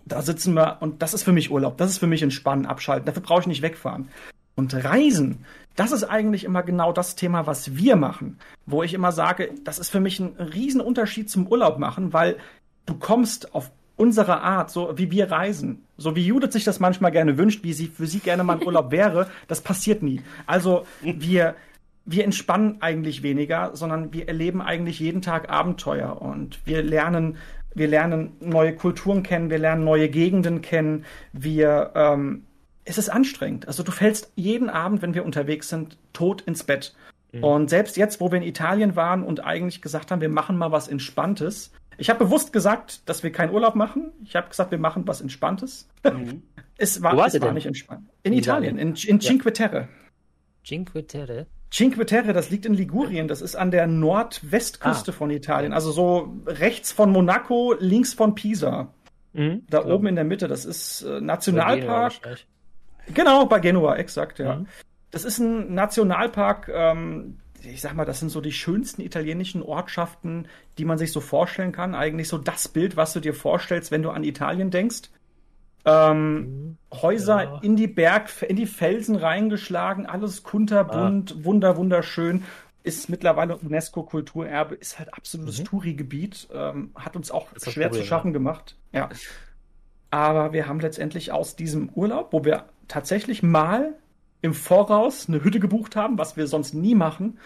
da 0.05 0.21
sitzen 0.23 0.55
wir 0.55 0.79
und 0.81 1.01
das 1.03 1.15
ist 1.15 1.23
für 1.23 1.33
mich 1.33 1.51
Urlaub. 1.51 1.79
Das 1.79 1.91
ist 1.91 1.99
für 1.99 2.07
mich 2.07 2.23
entspannen, 2.23 2.67
abschalten. 2.67 3.07
Dafür 3.07 3.23
brauche 3.23 3.41
ich 3.41 3.47
nicht 3.47 3.63
wegfahren. 3.63 4.09
Und 4.57 4.75
Reisen, 4.75 5.45
das 5.77 5.93
ist 5.93 6.05
eigentlich 6.05 6.45
immer 6.45 6.62
genau 6.62 6.93
das 6.93 7.16
Thema, 7.16 7.47
was 7.47 7.77
wir 7.77 7.97
machen, 7.97 8.39
wo 8.66 8.83
ich 8.83 8.95
immer 8.95 9.12
sage, 9.12 9.51
das 9.64 9.79
ist 9.79 9.91
für 9.91 10.01
mich 10.01 10.20
ein 10.20 10.37
Riesenunterschied 10.39 11.29
zum 11.29 11.47
Urlaub 11.47 11.79
machen, 11.79 12.12
weil 12.12 12.37
du 12.87 12.95
kommst 12.95 13.55
auf 13.55 13.70
unsere 13.97 14.41
Art, 14.41 14.70
so 14.70 14.97
wie 14.97 15.11
wir 15.11 15.31
reisen, 15.31 15.85
so 15.97 16.16
wie 16.16 16.27
Judith 16.27 16.53
sich 16.53 16.64
das 16.64 16.81
manchmal 16.81 17.12
gerne 17.12 17.39
wünscht, 17.39 17.62
wie 17.64 17.72
sie 17.72 17.87
für 17.87 18.07
sie 18.07 18.18
gerne 18.18 18.45
mal 18.45 18.59
ein 18.59 18.66
Urlaub 18.66 18.91
wäre, 18.91 19.29
das 19.49 19.61
passiert 19.61 20.03
nie. 20.03 20.22
Also 20.47 20.85
wir 21.03 21.55
wir 22.07 22.25
entspannen 22.25 22.83
eigentlich 22.83 23.22
weniger, 23.22 23.75
sondern 23.75 24.12
wir 24.12 24.29
erleben 24.29 24.61
eigentlich 24.61 25.01
jeden 25.01 25.22
Tag 25.22 25.49
Abenteuer 25.49 26.20
und 26.20 26.61
wir 26.66 26.83
lernen 26.83 27.39
wir 27.75 27.89
lernen 27.89 28.37
neue 28.41 28.75
Kulturen 28.75 29.22
kennen, 29.22 29.51
wir 29.51 29.59
lernen 29.59 29.85
neue 29.85 30.09
Gegenden 30.09 30.62
kennen, 30.62 31.05
wir 31.33 31.91
ähm, 31.95 32.45
es 32.85 32.99
ist 32.99 33.09
anstrengend. 33.09 33.66
Also 33.68 33.82
du 33.82 33.93
fällst 33.93 34.32
jeden 34.35 34.70
Abend, 34.70 35.03
wenn 35.03 35.14
wir 35.14 35.24
unterwegs 35.24 35.68
sind, 35.68 35.97
tot 36.12 36.43
ins 36.43 36.64
Bett. 36.64 36.95
Mhm. 37.32 37.45
Und 37.45 37.70
selbst 37.70 37.97
jetzt, 37.97 38.20
wo 38.20 38.30
wir 38.30 38.39
in 38.39 38.45
Italien 38.45 38.97
waren 38.97 39.22
und 39.22 39.45
eigentlich 39.45 39.82
gesagt 39.82 40.11
haben, 40.11 40.20
wir 40.20 40.28
machen 40.28 40.57
mal 40.57 40.72
was 40.72 40.89
Entspanntes. 40.89 41.72
Ich 41.97 42.11
habe 42.11 42.24
bewusst 42.24 42.53
gesagt, 42.53 43.09
dass 43.09 43.22
wir 43.22 43.32
keinen 43.32 43.53
Urlaub 43.53 43.74
machen. 43.74 44.12
Ich 44.24 44.37
habe 44.37 44.49
gesagt, 44.49 44.70
wir 44.70 44.78
machen 44.78 45.07
was 45.07 45.20
Entspanntes. 45.20 45.89
Mhm. 46.05 46.43
es 46.76 47.03
war, 47.03 47.26
es 47.26 47.41
war 47.41 47.53
nicht 47.53 47.66
entspannt. 47.66 48.09
In, 48.22 48.32
in 48.32 48.39
Italien, 48.39 48.78
in, 48.78 48.95
in 48.95 49.20
Cinque 49.20 49.53
Terre. 49.53 49.89
Cinque 50.64 51.07
Terre? 51.07 51.47
Cinque 51.70 52.07
Terre, 52.07 52.32
das 52.32 52.51
liegt 52.51 52.66
in 52.66 52.74
Ligurien. 52.74 53.28
Das 53.28 53.43
ist 53.43 53.57
an 53.57 53.70
der 53.70 53.87
Nordwestküste 53.87 55.11
ah. 55.11 55.14
von 55.14 55.30
Italien. 55.30 55.72
Also 55.72 55.91
so 55.91 56.37
rechts 56.47 56.93
von 56.93 57.11
Monaco, 57.11 57.74
links 57.78 58.14
von 58.14 58.35
Pisa. 58.35 58.93
Mhm, 59.32 59.64
da 59.68 59.80
klar. 59.80 59.95
oben 59.95 60.07
in 60.07 60.14
der 60.14 60.24
Mitte. 60.24 60.47
Das 60.47 60.64
ist 60.64 61.03
äh, 61.03 61.20
Nationalpark. 61.20 62.12
Genau, 63.13 63.47
bei 63.47 63.61
Genua, 63.61 63.97
exakt, 63.97 64.39
ja. 64.39 64.57
Mhm. 64.57 64.67
Das 65.11 65.25
ist 65.25 65.39
ein 65.39 65.75
Nationalpark, 65.75 66.71
ähm, 66.73 67.39
ich 67.63 67.81
sag 67.81 67.95
mal, 67.95 68.05
das 68.05 68.21
sind 68.21 68.31
so 68.31 68.41
die 68.41 68.53
schönsten 68.53 69.01
italienischen 69.01 69.63
Ortschaften, 69.63 70.49
die 70.79 70.85
man 70.85 70.99
sich 70.99 71.13
so 71.13 71.21
vorstellen 71.21 71.73
kann. 71.73 71.95
Eigentlich 71.95 72.29
so 72.29 72.39
das 72.39 72.69
Bild, 72.69 72.97
was 72.97 73.13
du 73.13 73.21
dir 73.21 73.35
vorstellst, 73.35 73.91
wenn 73.91 74.03
du 74.03 74.11
an 74.11 74.25
Italien 74.25 74.71
denkst. 74.71 75.11
Ähm, 75.87 76.37
mhm. 76.37 76.77
Häuser 76.93 77.43
ja. 77.43 77.59
in 77.63 77.77
die 77.77 77.87
Berg, 77.87 78.31
in 78.43 78.57
die 78.57 78.67
Felsen 78.67 79.17
reingeschlagen, 79.17 80.07
alles 80.07 80.43
kunterbunt, 80.43 81.37
ah. 81.39 81.45
wunder, 81.45 81.77
wunderschön. 81.77 82.45
Ist 82.83 83.09
mittlerweile 83.09 83.57
UNESCO-Kulturerbe, 83.57 84.75
ist 84.75 84.99
halt 84.99 85.15
absolutes 85.15 85.61
mhm. 85.61 85.65
Touri-Gebiet, 85.65 86.49
ähm, 86.53 86.91
hat 86.95 87.17
uns 87.17 87.31
auch 87.31 87.49
schwer 87.57 87.89
Problem, 87.89 87.93
zu 87.93 88.07
schaffen 88.07 88.29
ja. 88.29 88.33
gemacht. 88.33 88.77
Ja. 88.93 89.09
Aber 90.11 90.53
wir 90.53 90.69
haben 90.69 90.81
letztendlich 90.81 91.33
aus 91.33 91.57
diesem 91.57 91.89
Urlaub, 91.91 92.33
wo 92.33 92.45
wir 92.45 92.67
tatsächlich 92.89 93.43
mal 93.43 93.95
im 94.43 94.55
Voraus 94.55 95.28
eine 95.28 95.43
Hütte 95.43 95.61
gebucht 95.61 95.97
haben, 95.97 96.18
was 96.18 96.37
wir 96.37 96.47
sonst 96.47 96.74
nie 96.74 96.95
machen, 96.95 97.39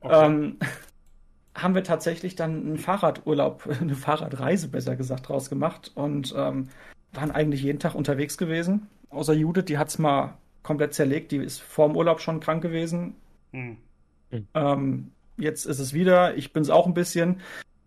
okay. 0.00 0.26
ähm, 0.26 0.56
haben 1.54 1.74
wir 1.74 1.84
tatsächlich 1.84 2.34
dann 2.34 2.66
einen 2.66 2.78
Fahrradurlaub, 2.78 3.68
eine 3.80 3.94
Fahrradreise 3.94 4.68
besser 4.68 4.96
gesagt, 4.96 5.28
draus 5.28 5.50
gemacht 5.50 5.92
und 5.94 6.34
ähm, 6.36 6.68
waren 7.12 7.30
eigentlich 7.30 7.62
jeden 7.62 7.78
Tag 7.78 7.94
unterwegs 7.94 8.38
gewesen. 8.38 8.88
Außer 9.10 9.32
Judith, 9.32 9.66
die 9.66 9.78
hat 9.78 9.88
es 9.88 9.98
mal 9.98 10.36
komplett 10.62 10.94
zerlegt, 10.94 11.30
die 11.30 11.36
ist 11.36 11.60
vor 11.60 11.88
dem 11.88 11.96
Urlaub 11.96 12.20
schon 12.20 12.40
krank 12.40 12.62
gewesen. 12.62 13.14
Hm. 13.52 13.76
Ähm, 14.54 15.12
jetzt 15.36 15.66
ist 15.66 15.78
es 15.78 15.92
wieder, 15.92 16.36
ich 16.36 16.52
bin 16.52 16.62
es 16.62 16.70
auch 16.70 16.86
ein 16.86 16.94
bisschen. 16.94 17.40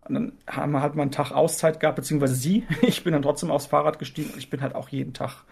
Und 0.08 0.14
dann 0.14 0.32
haben 0.48 0.72
wir 0.72 0.82
halt 0.82 0.96
mal 0.96 1.02
einen 1.02 1.12
Tag 1.12 1.32
Auszeit 1.32 1.80
gehabt, 1.80 1.98
beziehungsweise 1.98 2.36
sie. 2.36 2.66
Ich 2.82 3.04
bin 3.04 3.14
dann 3.14 3.22
trotzdem 3.22 3.52
aufs 3.52 3.66
Fahrrad 3.66 4.00
gestiegen. 4.00 4.34
Ich 4.38 4.50
bin 4.50 4.62
halt 4.62 4.76
auch 4.76 4.90
jeden 4.90 5.14
Tag 5.14 5.44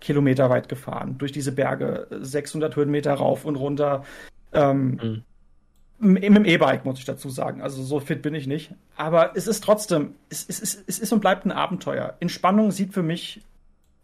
Kilometer 0.00 0.50
weit 0.50 0.68
gefahren, 0.68 1.16
durch 1.18 1.32
diese 1.32 1.52
Berge, 1.52 2.06
600 2.10 2.76
Höhenmeter 2.76 3.14
rauf 3.14 3.44
und 3.44 3.56
runter. 3.56 4.04
Ähm, 4.52 5.00
mhm. 5.02 5.22
Mit 5.98 6.24
dem 6.24 6.44
E-Bike, 6.44 6.84
muss 6.84 6.98
ich 6.98 7.06
dazu 7.06 7.30
sagen. 7.30 7.62
Also 7.62 7.82
so 7.82 8.00
fit 8.00 8.20
bin 8.20 8.34
ich 8.34 8.46
nicht. 8.46 8.70
Aber 8.96 9.34
es 9.34 9.46
ist 9.46 9.64
trotzdem, 9.64 10.14
es, 10.28 10.44
es, 10.46 10.60
es, 10.60 10.84
es 10.86 10.98
ist 10.98 11.12
und 11.12 11.20
bleibt 11.20 11.46
ein 11.46 11.52
Abenteuer. 11.52 12.16
Entspannung 12.20 12.70
sieht 12.70 12.92
für 12.92 13.02
mich, 13.02 13.40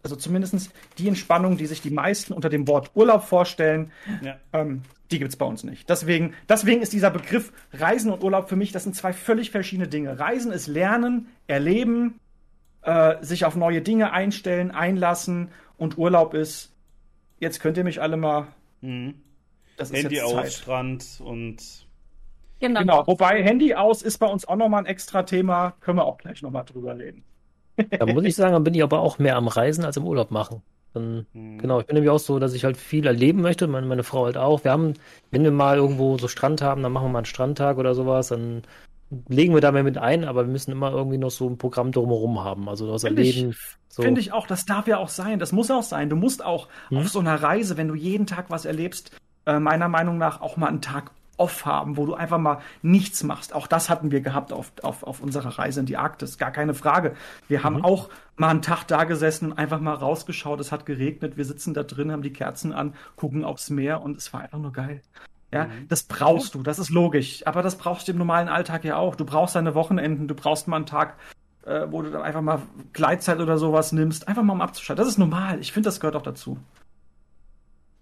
also 0.02 0.16
zumindest 0.16 0.72
die 0.96 1.08
Entspannung, 1.08 1.58
die 1.58 1.66
sich 1.66 1.82
die 1.82 1.90
meisten 1.90 2.32
unter 2.32 2.48
dem 2.48 2.66
Wort 2.66 2.90
Urlaub 2.94 3.24
vorstellen, 3.24 3.92
ja. 4.22 4.36
ähm, 4.54 4.82
die 5.10 5.18
gibt 5.18 5.32
es 5.32 5.36
bei 5.36 5.44
uns 5.44 5.64
nicht. 5.64 5.90
Deswegen, 5.90 6.32
deswegen 6.48 6.80
ist 6.80 6.94
dieser 6.94 7.10
Begriff 7.10 7.52
Reisen 7.74 8.10
und 8.10 8.24
Urlaub 8.24 8.48
für 8.48 8.56
mich, 8.56 8.72
das 8.72 8.84
sind 8.84 8.96
zwei 8.96 9.12
völlig 9.12 9.50
verschiedene 9.50 9.86
Dinge. 9.86 10.18
Reisen 10.18 10.50
ist 10.50 10.68
Lernen, 10.68 11.28
Erleben, 11.46 12.18
äh, 12.82 13.22
sich 13.22 13.44
auf 13.44 13.54
neue 13.54 13.82
Dinge 13.82 14.12
einstellen, 14.12 14.70
einlassen 14.70 15.50
und 15.82 15.98
Urlaub 15.98 16.32
ist, 16.32 16.72
jetzt 17.40 17.60
könnt 17.60 17.76
ihr 17.76 17.84
mich 17.84 18.00
alle 18.00 18.16
mal. 18.16 18.46
Mhm. 18.80 19.14
Das 19.76 19.90
ist 19.90 19.96
Handy 19.96 20.20
aus, 20.20 20.32
Zeit. 20.32 20.52
Strand 20.52 21.20
und. 21.24 21.88
Genau. 22.60 22.80
genau. 22.80 23.06
Wobei 23.06 23.42
Handy 23.42 23.74
aus 23.74 24.02
ist 24.02 24.18
bei 24.18 24.26
uns 24.26 24.46
auch 24.46 24.54
nochmal 24.54 24.82
ein 24.82 24.86
extra 24.86 25.24
Thema. 25.24 25.72
Können 25.80 25.98
wir 25.98 26.04
auch 26.04 26.18
gleich 26.18 26.40
nochmal 26.42 26.64
drüber 26.64 26.96
reden. 26.96 27.24
Da 27.98 28.06
muss 28.06 28.24
ich 28.24 28.36
sagen, 28.36 28.52
dann 28.52 28.64
bin 28.64 28.74
ich 28.74 28.82
aber 28.82 29.00
auch 29.00 29.18
mehr 29.18 29.34
am 29.34 29.48
Reisen 29.48 29.84
als 29.84 29.96
im 29.96 30.06
Urlaub 30.06 30.30
machen. 30.30 30.62
Dann, 30.92 31.26
mhm. 31.32 31.58
Genau, 31.58 31.80
ich 31.80 31.86
bin 31.86 31.94
nämlich 31.94 32.10
auch 32.10 32.18
so, 32.18 32.38
dass 32.38 32.52
ich 32.52 32.64
halt 32.64 32.76
viel 32.76 33.06
erleben 33.06 33.40
möchte, 33.40 33.66
meine, 33.66 33.86
meine 33.86 34.04
Frau 34.04 34.26
halt 34.26 34.36
auch. 34.36 34.62
Wir 34.62 34.70
haben, 34.70 34.94
wenn 35.30 35.42
wir 35.42 35.50
mal 35.50 35.78
irgendwo 35.78 36.18
so 36.18 36.28
Strand 36.28 36.62
haben, 36.62 36.82
dann 36.82 36.92
machen 36.92 37.06
wir 37.06 37.12
mal 37.12 37.18
einen 37.20 37.24
Strandtag 37.24 37.78
oder 37.78 37.94
sowas, 37.94 38.28
dann 38.28 38.62
legen 39.28 39.54
wir 39.54 39.60
da 39.60 39.72
mehr 39.72 39.82
mit 39.82 39.98
ein, 39.98 40.24
aber 40.24 40.46
wir 40.46 40.52
müssen 40.52 40.72
immer 40.72 40.90
irgendwie 40.90 41.18
noch 41.18 41.30
so 41.30 41.48
ein 41.48 41.58
Programm 41.58 41.92
drumherum 41.92 42.42
haben. 42.42 42.68
Also 42.68 42.90
das 42.90 43.02
Find 43.02 43.18
Erleben. 43.18 43.54
So. 43.88 44.02
Finde 44.02 44.20
ich 44.20 44.32
auch, 44.32 44.46
das 44.46 44.64
darf 44.64 44.86
ja 44.86 44.98
auch 44.98 45.08
sein. 45.08 45.38
Das 45.38 45.52
muss 45.52 45.70
auch 45.70 45.82
sein. 45.82 46.08
Du 46.08 46.16
musst 46.16 46.44
auch 46.44 46.68
hm? 46.88 46.98
auf 46.98 47.08
so 47.08 47.20
einer 47.20 47.42
Reise, 47.42 47.76
wenn 47.76 47.88
du 47.88 47.94
jeden 47.94 48.26
Tag 48.26 48.46
was 48.48 48.64
erlebst, 48.64 49.10
äh, 49.46 49.58
meiner 49.58 49.88
Meinung 49.88 50.18
nach 50.18 50.40
auch 50.40 50.56
mal 50.56 50.68
einen 50.68 50.80
Tag 50.80 51.10
off 51.36 51.66
haben, 51.66 51.96
wo 51.96 52.06
du 52.06 52.14
einfach 52.14 52.38
mal 52.38 52.60
nichts 52.82 53.24
machst. 53.24 53.54
Auch 53.54 53.66
das 53.66 53.90
hatten 53.90 54.10
wir 54.10 54.20
gehabt 54.20 54.52
auf, 54.52 54.72
auf, 54.82 55.02
auf 55.02 55.20
unserer 55.20 55.58
Reise 55.58 55.80
in 55.80 55.86
die 55.86 55.96
Arktis, 55.96 56.38
gar 56.38 56.52
keine 56.52 56.74
Frage. 56.74 57.14
Wir 57.48 57.60
mhm. 57.60 57.64
haben 57.64 57.84
auch 57.84 58.10
mal 58.36 58.50
einen 58.50 58.62
Tag 58.62 58.84
da 58.84 59.04
gesessen 59.04 59.50
und 59.50 59.58
einfach 59.58 59.80
mal 59.80 59.94
rausgeschaut, 59.94 60.60
es 60.60 60.72
hat 60.72 60.86
geregnet, 60.86 61.36
wir 61.36 61.44
sitzen 61.44 61.74
da 61.74 61.82
drin, 61.82 62.12
haben 62.12 62.22
die 62.22 62.32
Kerzen 62.32 62.72
an, 62.72 62.94
gucken 63.16 63.44
aufs 63.44 63.70
Meer 63.70 64.02
und 64.02 64.16
es 64.16 64.32
war 64.32 64.42
einfach 64.42 64.58
nur 64.58 64.72
geil. 64.72 65.02
Ja, 65.52 65.66
mhm. 65.66 65.88
das 65.88 66.04
brauchst 66.04 66.54
du, 66.54 66.62
das 66.62 66.78
ist 66.78 66.90
logisch. 66.90 67.46
Aber 67.46 67.62
das 67.62 67.76
brauchst 67.76 68.08
du 68.08 68.12
im 68.12 68.18
normalen 68.18 68.48
Alltag 68.48 68.84
ja 68.84 68.96
auch. 68.96 69.16
Du 69.16 69.24
brauchst 69.24 69.54
deine 69.54 69.74
Wochenenden, 69.74 70.26
du 70.26 70.34
brauchst 70.34 70.66
mal 70.66 70.76
einen 70.76 70.86
Tag, 70.86 71.18
äh, 71.66 71.86
wo 71.90 72.02
du 72.02 72.10
dann 72.10 72.22
einfach 72.22 72.40
mal 72.40 72.62
Gleitzeit 72.92 73.38
oder 73.38 73.58
sowas 73.58 73.92
nimmst, 73.92 74.28
einfach 74.28 74.42
mal 74.42 74.54
um 74.54 74.62
abzuschalten. 74.62 75.04
Das 75.04 75.12
ist 75.12 75.18
normal. 75.18 75.60
Ich 75.60 75.72
finde, 75.72 75.88
das 75.88 76.00
gehört 76.00 76.16
auch 76.16 76.22
dazu. 76.22 76.58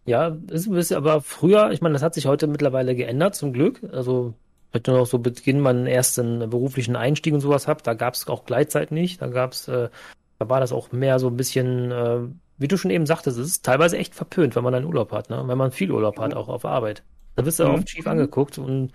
Ja, 0.07 0.37
ist 0.51 0.67
ein 0.67 0.75
bisschen, 0.75 0.97
aber 0.97 1.21
früher, 1.21 1.71
ich 1.73 1.83
meine, 1.83 1.93
das 1.93 2.03
hat 2.03 2.15
sich 2.15 2.27
heute 2.27 2.47
mittlerweile 2.47 2.95
geändert, 2.95 3.35
zum 3.35 3.53
Glück. 3.53 3.81
Also, 3.93 4.35
wenn 4.73 4.83
du 4.83 4.93
noch 4.93 5.07
so 5.07 5.19
Beginn 5.19 5.61
meinen 5.61 5.87
ersten 5.87 6.49
beruflichen 6.51 6.97
Einstieg 6.97 7.35
und 7.35 7.41
sowas 7.41 7.69
habt, 7.69 7.87
da 7.87 7.95
gab 7.95 8.15
es 8.15 8.29
auch 8.29 8.45
Gleitzeit 8.45 8.93
nicht. 8.93 9.21
Da 9.21 9.27
gab 9.27 9.53
es, 9.53 9.69
äh, 9.69 9.89
da 10.39 10.49
war 10.49 10.61
das 10.61 10.73
auch 10.73 10.93
mehr 10.93 11.19
so 11.19 11.27
ein 11.29 11.37
bisschen, 11.37 11.91
äh, 11.91 12.21
wie 12.59 12.69
du 12.69 12.77
schon 12.77 12.91
eben 12.91 13.07
sagtest, 13.07 13.39
es 13.39 13.47
ist 13.47 13.65
teilweise 13.65 13.99
echt 13.99 14.15
verpönt, 14.15 14.55
wenn 14.55 14.65
man 14.65 14.75
einen 14.75 14.87
Urlaub 14.87 15.13
hat, 15.13 15.31
ne? 15.31 15.43
Wenn 15.47 15.59
man 15.59 15.73
viel 15.73 15.91
Urlaub 15.91 16.19
hat, 16.19 16.35
auch 16.35 16.49
auf 16.49 16.65
Arbeit. 16.65 17.03
Da 17.37 17.45
wirst 17.47 17.59
du 17.59 17.65
Mhm. 17.65 17.69
oft 17.69 17.89
schief 17.91 18.07
angeguckt 18.07 18.59
und 18.59 18.93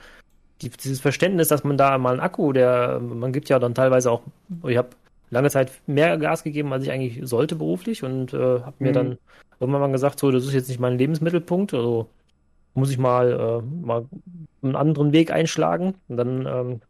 die, 0.61 0.69
dieses 0.69 1.01
Verständnis, 1.01 1.49
dass 1.49 1.63
man 1.63 1.77
da 1.77 1.97
mal 1.97 2.11
einen 2.13 2.19
Akku, 2.21 2.53
der, 2.53 2.99
man 2.99 3.33
gibt 3.33 3.49
ja 3.49 3.59
dann 3.59 3.75
teilweise 3.75 4.11
auch, 4.11 4.23
ich 4.67 4.77
habe 4.77 4.89
lange 5.29 5.49
Zeit 5.49 5.71
mehr 5.88 6.17
Gas 6.17 6.43
gegeben, 6.43 6.71
als 6.73 6.83
ich 6.86 6.91
eigentlich 6.91 7.27
sollte 7.27 7.55
beruflich 7.55 8.03
und 8.03 8.33
äh, 8.33 8.61
habe 8.61 8.75
mir 8.79 8.91
Mhm. 8.91 8.93
dann 8.93 9.17
irgendwann 9.59 9.81
mal 9.81 9.91
gesagt, 9.91 10.19
so, 10.19 10.31
das 10.31 10.45
ist 10.45 10.53
jetzt 10.53 10.69
nicht 10.69 10.79
mein 10.79 10.97
Lebensmittelpunkt, 10.97 11.73
also 11.73 12.09
muss 12.73 12.91
ich 12.91 12.97
mal, 12.97 13.31
äh, 13.63 13.86
mal 13.86 14.07
einen 14.63 14.75
anderen 14.75 15.13
Weg 15.13 15.31
einschlagen 15.31 15.95
und 16.07 16.17
dann 16.17 16.45
ähm, 16.47 16.81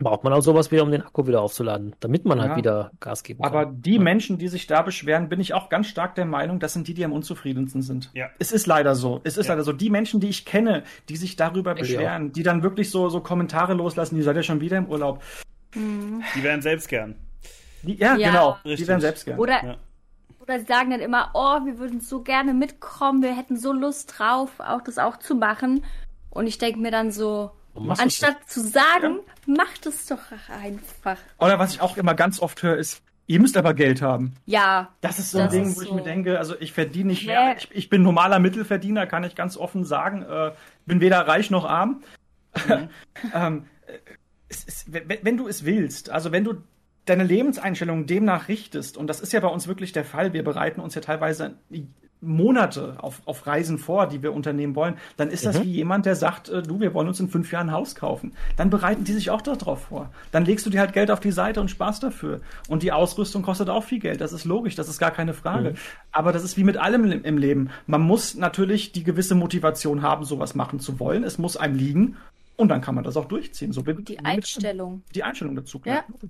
braucht 0.00 0.24
man 0.24 0.32
auch 0.32 0.40
sowas 0.40 0.70
wieder, 0.72 0.82
um 0.82 0.90
den 0.90 1.02
Akku 1.02 1.26
wieder 1.26 1.40
aufzuladen, 1.40 1.94
damit 2.00 2.24
man 2.24 2.40
halt 2.40 2.52
Ja. 2.52 2.56
wieder 2.56 2.90
Gas 3.00 3.22
geben 3.22 3.42
kann. 3.42 3.52
Aber 3.52 3.66
die 3.66 3.98
Menschen, 3.98 4.38
die 4.38 4.48
sich 4.48 4.66
da 4.66 4.82
beschweren, 4.82 5.28
bin 5.28 5.38
ich 5.40 5.54
auch 5.54 5.68
ganz 5.68 5.86
stark 5.86 6.14
der 6.16 6.24
Meinung, 6.24 6.58
das 6.58 6.72
sind 6.72 6.88
die, 6.88 6.94
die 6.94 7.04
am 7.04 7.12
unzufriedensten 7.12 7.82
sind. 7.82 8.10
Ja. 8.14 8.26
Es 8.38 8.50
ist 8.52 8.66
leider 8.66 8.94
so. 8.96 9.20
Es 9.24 9.36
ist 9.36 9.46
Ja. 9.46 9.52
leider 9.52 9.62
so. 9.64 9.72
Die 9.72 9.90
Menschen, 9.90 10.18
die 10.20 10.28
ich 10.28 10.44
kenne, 10.44 10.82
die 11.08 11.16
sich 11.16 11.36
darüber 11.36 11.72
ich 11.74 11.80
beschweren, 11.80 12.32
die 12.32 12.42
dann 12.42 12.62
wirklich 12.62 12.90
so, 12.90 13.08
so 13.08 13.20
Kommentare 13.20 13.74
loslassen, 13.74 14.16
die 14.16 14.22
seid 14.22 14.36
ja 14.36 14.42
schon 14.42 14.60
wieder 14.60 14.78
im 14.78 14.86
Urlaub. 14.86 15.22
Die 15.74 16.42
wären 16.42 16.62
selbst 16.62 16.88
gern. 16.88 17.14
Die, 17.82 17.96
ja, 17.96 18.16
Ja. 18.16 18.30
genau. 18.30 18.50
Richtig. 18.64 18.76
Die 18.78 18.88
werden 18.88 19.00
selbst 19.00 19.24
gern. 19.24 19.38
Oder, 19.38 19.64
Ja. 19.64 19.76
oder 20.40 20.58
sie 20.58 20.66
sagen 20.66 20.90
dann 20.90 21.00
immer, 21.00 21.30
oh, 21.34 21.64
wir 21.66 21.78
würden 21.78 22.00
so 22.00 22.22
gerne 22.22 22.54
mitkommen, 22.54 23.22
wir 23.22 23.36
hätten 23.36 23.56
so 23.56 23.72
Lust 23.72 24.14
drauf, 24.18 24.50
auch 24.60 24.82
das 24.82 24.98
auch 24.98 25.18
zu 25.18 25.34
machen. 25.34 25.84
Und 26.30 26.46
ich 26.46 26.58
denke 26.58 26.80
mir 26.80 26.90
dann 26.90 27.10
so, 27.12 27.50
Anstatt 27.74 28.48
zu 28.48 28.60
sagen, 28.60 29.20
macht 29.46 29.86
es 29.86 30.06
doch 30.06 30.18
einfach. 30.48 31.18
Oder 31.38 31.58
was 31.58 31.74
ich 31.74 31.80
auch 31.80 31.96
immer 31.96 32.14
ganz 32.14 32.40
oft 32.40 32.62
höre, 32.62 32.76
ist, 32.76 33.02
ihr 33.26 33.40
müsst 33.40 33.56
aber 33.56 33.74
Geld 33.74 34.02
haben. 34.02 34.34
Ja, 34.46 34.92
Das 35.00 35.18
ist 35.18 35.30
so 35.32 35.38
ein 35.38 35.50
Ding, 35.50 35.76
wo 35.76 35.82
ich 35.82 35.88
so. 35.88 35.94
mir 35.94 36.02
denke, 36.02 36.38
also 36.38 36.54
ich 36.60 36.72
verdiene 36.72 37.10
nicht 37.10 37.26
mehr. 37.26 37.56
Ich, 37.56 37.68
ich 37.72 37.88
bin 37.88 38.02
normaler 38.02 38.38
Mittelverdiener, 38.38 39.06
kann 39.06 39.24
ich 39.24 39.34
ganz 39.34 39.56
offen 39.56 39.84
sagen. 39.84 40.22
Äh, 40.22 40.52
bin 40.86 41.00
weder 41.00 41.26
reich 41.26 41.50
noch 41.50 41.64
arm. 41.64 42.02
ähm, 43.34 43.66
äh, 43.86 43.98
es 44.48 44.64
ist, 44.64 44.92
wenn 44.92 45.36
du 45.36 45.48
es 45.48 45.64
willst, 45.64 46.10
also 46.10 46.30
wenn 46.30 46.44
du 46.44 46.54
deine 47.06 47.24
Lebenseinstellung 47.24 48.06
demnach 48.06 48.48
richtest, 48.48 48.96
und 48.96 49.08
das 49.08 49.20
ist 49.20 49.32
ja 49.32 49.40
bei 49.40 49.48
uns 49.48 49.66
wirklich 49.66 49.92
der 49.92 50.04
Fall, 50.04 50.32
wir 50.32 50.44
bereiten 50.44 50.80
uns 50.80 50.94
ja 50.94 51.00
teilweise 51.00 51.56
Monate 52.24 52.96
auf, 52.98 53.20
auf 53.26 53.46
Reisen 53.46 53.78
vor, 53.78 54.06
die 54.06 54.22
wir 54.22 54.32
unternehmen 54.32 54.74
wollen, 54.74 54.94
dann 55.16 55.30
ist 55.30 55.44
das 55.44 55.62
wie 55.62 55.70
jemand, 55.70 56.06
der 56.06 56.16
sagt, 56.16 56.48
äh, 56.48 56.62
du, 56.62 56.80
wir 56.80 56.94
wollen 56.94 57.08
uns 57.08 57.20
in 57.20 57.28
fünf 57.28 57.52
Jahren 57.52 57.68
ein 57.68 57.74
Haus 57.74 57.94
kaufen. 57.94 58.32
Dann 58.56 58.70
bereiten 58.70 59.04
die 59.04 59.12
sich 59.12 59.30
auch 59.30 59.42
darauf 59.42 59.82
vor. 59.84 60.10
Dann 60.32 60.44
legst 60.44 60.64
du 60.64 60.70
dir 60.70 60.80
halt 60.80 60.92
Geld 60.92 61.10
auf 61.10 61.20
die 61.20 61.32
Seite 61.32 61.60
und 61.60 61.70
sparst 61.70 62.02
dafür. 62.02 62.40
Und 62.68 62.82
die 62.82 62.92
Ausrüstung 62.92 63.42
kostet 63.42 63.68
auch 63.68 63.84
viel 63.84 63.98
Geld. 63.98 64.20
Das 64.20 64.32
ist 64.32 64.44
logisch, 64.44 64.74
das 64.74 64.88
ist 64.88 64.98
gar 64.98 65.10
keine 65.10 65.34
Frage. 65.34 65.74
Aber 66.12 66.32
das 66.32 66.44
ist 66.44 66.56
wie 66.56 66.64
mit 66.64 66.76
allem 66.76 67.10
im 67.10 67.34
im 67.34 67.38
Leben. 67.38 67.70
Man 67.86 68.02
muss 68.02 68.34
natürlich 68.34 68.92
die 68.92 69.04
gewisse 69.04 69.34
Motivation 69.34 70.02
haben, 70.02 70.24
sowas 70.24 70.54
machen 70.54 70.80
zu 70.80 71.00
wollen. 71.00 71.24
Es 71.24 71.38
muss 71.38 71.56
einem 71.56 71.76
liegen. 71.76 72.16
Und 72.56 72.68
dann 72.68 72.80
kann 72.80 72.94
man 72.94 73.02
das 73.02 73.16
auch 73.16 73.24
durchziehen. 73.24 73.72
So 73.72 73.82
die 73.82 74.20
Einstellung. 74.20 75.02
Die 75.14 75.24
Einstellung 75.24 75.56
dazu, 75.56 75.80
klar. 75.80 76.04
Ja, 76.08 76.28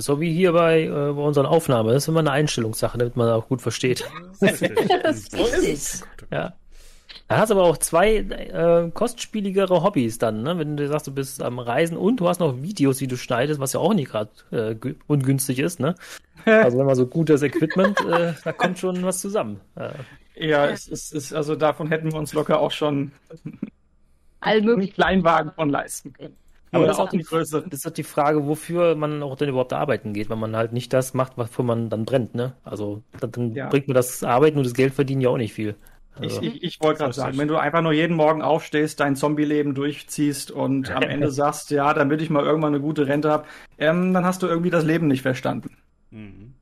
so 0.00 0.20
wie 0.20 0.32
hier 0.32 0.52
bei, 0.52 0.82
äh, 0.84 0.88
bei 0.88 1.22
unseren 1.22 1.46
Aufnahmen. 1.46 1.88
Das 1.88 2.04
ist 2.04 2.08
immer 2.08 2.20
eine 2.20 2.30
Einstellungssache, 2.32 2.98
damit 2.98 3.16
man 3.16 3.28
auch 3.30 3.48
gut 3.48 3.62
versteht. 3.62 4.04
Das 4.40 4.60
ist 4.62 5.34
richtig. 5.36 6.00
Ja. 6.30 6.54
Dann 7.26 7.38
hast 7.40 7.50
du 7.50 7.54
aber 7.54 7.64
auch 7.64 7.76
zwei 7.78 8.16
äh, 8.16 8.90
kostspieligere 8.92 9.82
Hobbys 9.82 10.18
dann, 10.18 10.42
ne? 10.42 10.58
Wenn 10.58 10.76
du 10.76 10.86
sagst, 10.88 11.06
du 11.06 11.12
bist 11.12 11.42
am 11.42 11.58
Reisen 11.58 11.96
und 11.96 12.20
du 12.20 12.28
hast 12.28 12.38
noch 12.40 12.62
Videos, 12.62 12.98
die 12.98 13.06
du 13.06 13.16
schneidest, 13.16 13.60
was 13.60 13.72
ja 13.74 13.80
auch 13.80 13.92
nicht 13.94 14.10
gerade 14.10 14.30
äh, 14.50 14.70
gü- 14.74 14.94
ungünstig 15.06 15.58
ist, 15.58 15.80
ne? 15.80 15.94
Also 16.44 16.78
wenn 16.78 16.86
man 16.86 16.94
so 16.94 17.06
gutes 17.06 17.42
Equipment, 17.42 17.98
äh, 18.06 18.32
da 18.44 18.52
kommt 18.52 18.78
schon 18.78 19.02
was 19.02 19.20
zusammen. 19.20 19.60
Äh, 19.76 19.90
Ja, 20.48 20.66
es 20.68 20.86
ist, 20.88 21.12
ist, 21.12 21.32
also 21.34 21.56
davon 21.56 21.88
hätten 21.88 22.12
wir 22.12 22.18
uns 22.18 22.32
locker 22.32 22.60
auch 22.60 22.70
schon 22.70 23.12
All 24.40 24.58
einen. 24.58 24.88
Kleinwagen 24.92 25.52
von 25.52 25.68
leisten 25.68 26.12
können. 26.12 26.36
Aber 26.72 26.84
Oder 26.84 26.86
das 26.86 26.98
ist 26.98 27.00
auch 27.00 27.10
die 27.10 27.22
größere. 27.22 27.68
das 27.70 27.78
ist 27.80 27.86
doch 27.86 27.90
die 27.92 28.02
Frage, 28.04 28.46
wofür 28.46 28.94
man 28.94 29.22
auch 29.22 29.36
denn 29.36 29.48
überhaupt 29.48 29.72
arbeiten 29.72 30.12
geht, 30.14 30.28
wenn 30.30 30.38
man 30.38 30.56
halt 30.56 30.72
nicht 30.72 30.92
das 30.92 31.14
macht, 31.14 31.36
wofür 31.38 31.64
man 31.64 31.88
dann 31.90 32.04
brennt, 32.04 32.34
ne? 32.34 32.54
Also 32.64 33.02
dann, 33.20 33.54
Ja. 33.54 33.68
bringt 33.68 33.88
mir 33.88 33.94
das 33.94 34.22
Arbeiten 34.22 34.58
und 34.58 34.64
das 34.64 34.74
Geld 34.74 34.94
verdienen 34.94 35.20
ja 35.22 35.30
auch 35.30 35.36
nicht 35.38 35.52
viel. 35.54 35.76
Ich, 36.20 36.40
Also, 36.40 36.42
ich, 36.42 36.62
ich 36.64 36.80
wollte 36.80 36.98
gerade 36.98 37.12
sagen, 37.14 37.38
wenn 37.38 37.48
du 37.48 37.56
einfach 37.56 37.80
nur 37.80 37.92
jeden 37.92 38.16
Morgen 38.16 38.42
aufstehst, 38.42 38.98
dein 39.00 39.14
Zombie-Leben 39.16 39.74
durchziehst 39.74 40.50
und 40.50 40.90
am 40.90 41.06
Ende 41.08 41.30
sagst, 41.30 41.70
ja, 41.70 41.94
damit 41.94 42.20
ich 42.22 42.30
mal 42.30 42.44
irgendwann 42.44 42.74
eine 42.74 42.82
gute 42.82 43.06
Rente 43.06 43.30
habe, 43.30 43.46
ähm, 43.78 44.12
dann 44.14 44.24
hast 44.24 44.42
du 44.42 44.46
irgendwie 44.48 44.70
das 44.70 44.84
Leben 44.84 45.06
nicht 45.06 45.22
verstanden. 45.22 45.76
Mhm. 46.10 46.57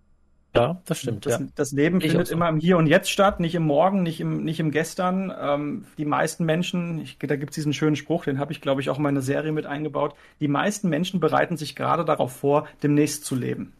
Ja, 0.56 0.80
das 0.84 0.98
stimmt, 0.98 1.26
Das, 1.26 1.40
ja. 1.40 1.46
das 1.54 1.72
Leben 1.72 2.00
Ich 2.00 2.10
findet 2.10 2.28
so. 2.28 2.34
immer 2.34 2.48
im 2.48 2.58
Hier 2.58 2.76
und 2.78 2.86
Jetzt 2.86 3.10
statt, 3.10 3.40
nicht 3.40 3.54
im 3.54 3.64
Morgen, 3.64 4.02
nicht 4.02 4.20
im, 4.20 4.44
nicht 4.44 4.60
im 4.60 4.70
Gestern. 4.70 5.32
Ähm, 5.38 5.84
die 5.98 6.04
meisten 6.04 6.44
Menschen, 6.44 7.00
ich, 7.00 7.18
da 7.18 7.36
gibt 7.36 7.50
es 7.50 7.54
diesen 7.54 7.72
schönen 7.72 7.96
Spruch, 7.96 8.24
den 8.24 8.38
habe 8.38 8.52
ich, 8.52 8.60
glaube 8.60 8.80
ich, 8.80 8.90
auch 8.90 8.96
in 8.96 9.02
meine 9.02 9.22
Serie 9.22 9.52
mit 9.52 9.66
eingebaut. 9.66 10.14
Die 10.40 10.48
meisten 10.48 10.88
Menschen 10.88 11.20
bereiten 11.20 11.56
sich 11.56 11.76
gerade 11.76 12.04
darauf 12.04 12.32
vor, 12.32 12.66
demnächst 12.82 13.24
zu 13.24 13.34
leben. 13.34 13.72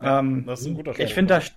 Ähm, 0.00 0.44
Das 0.46 0.60
ist 0.60 0.66
ein 0.66 0.74
guter 0.74 0.92
ich 0.92 0.96
Spruch. 0.96 1.14
finde 1.14 1.34
das, 1.34 1.52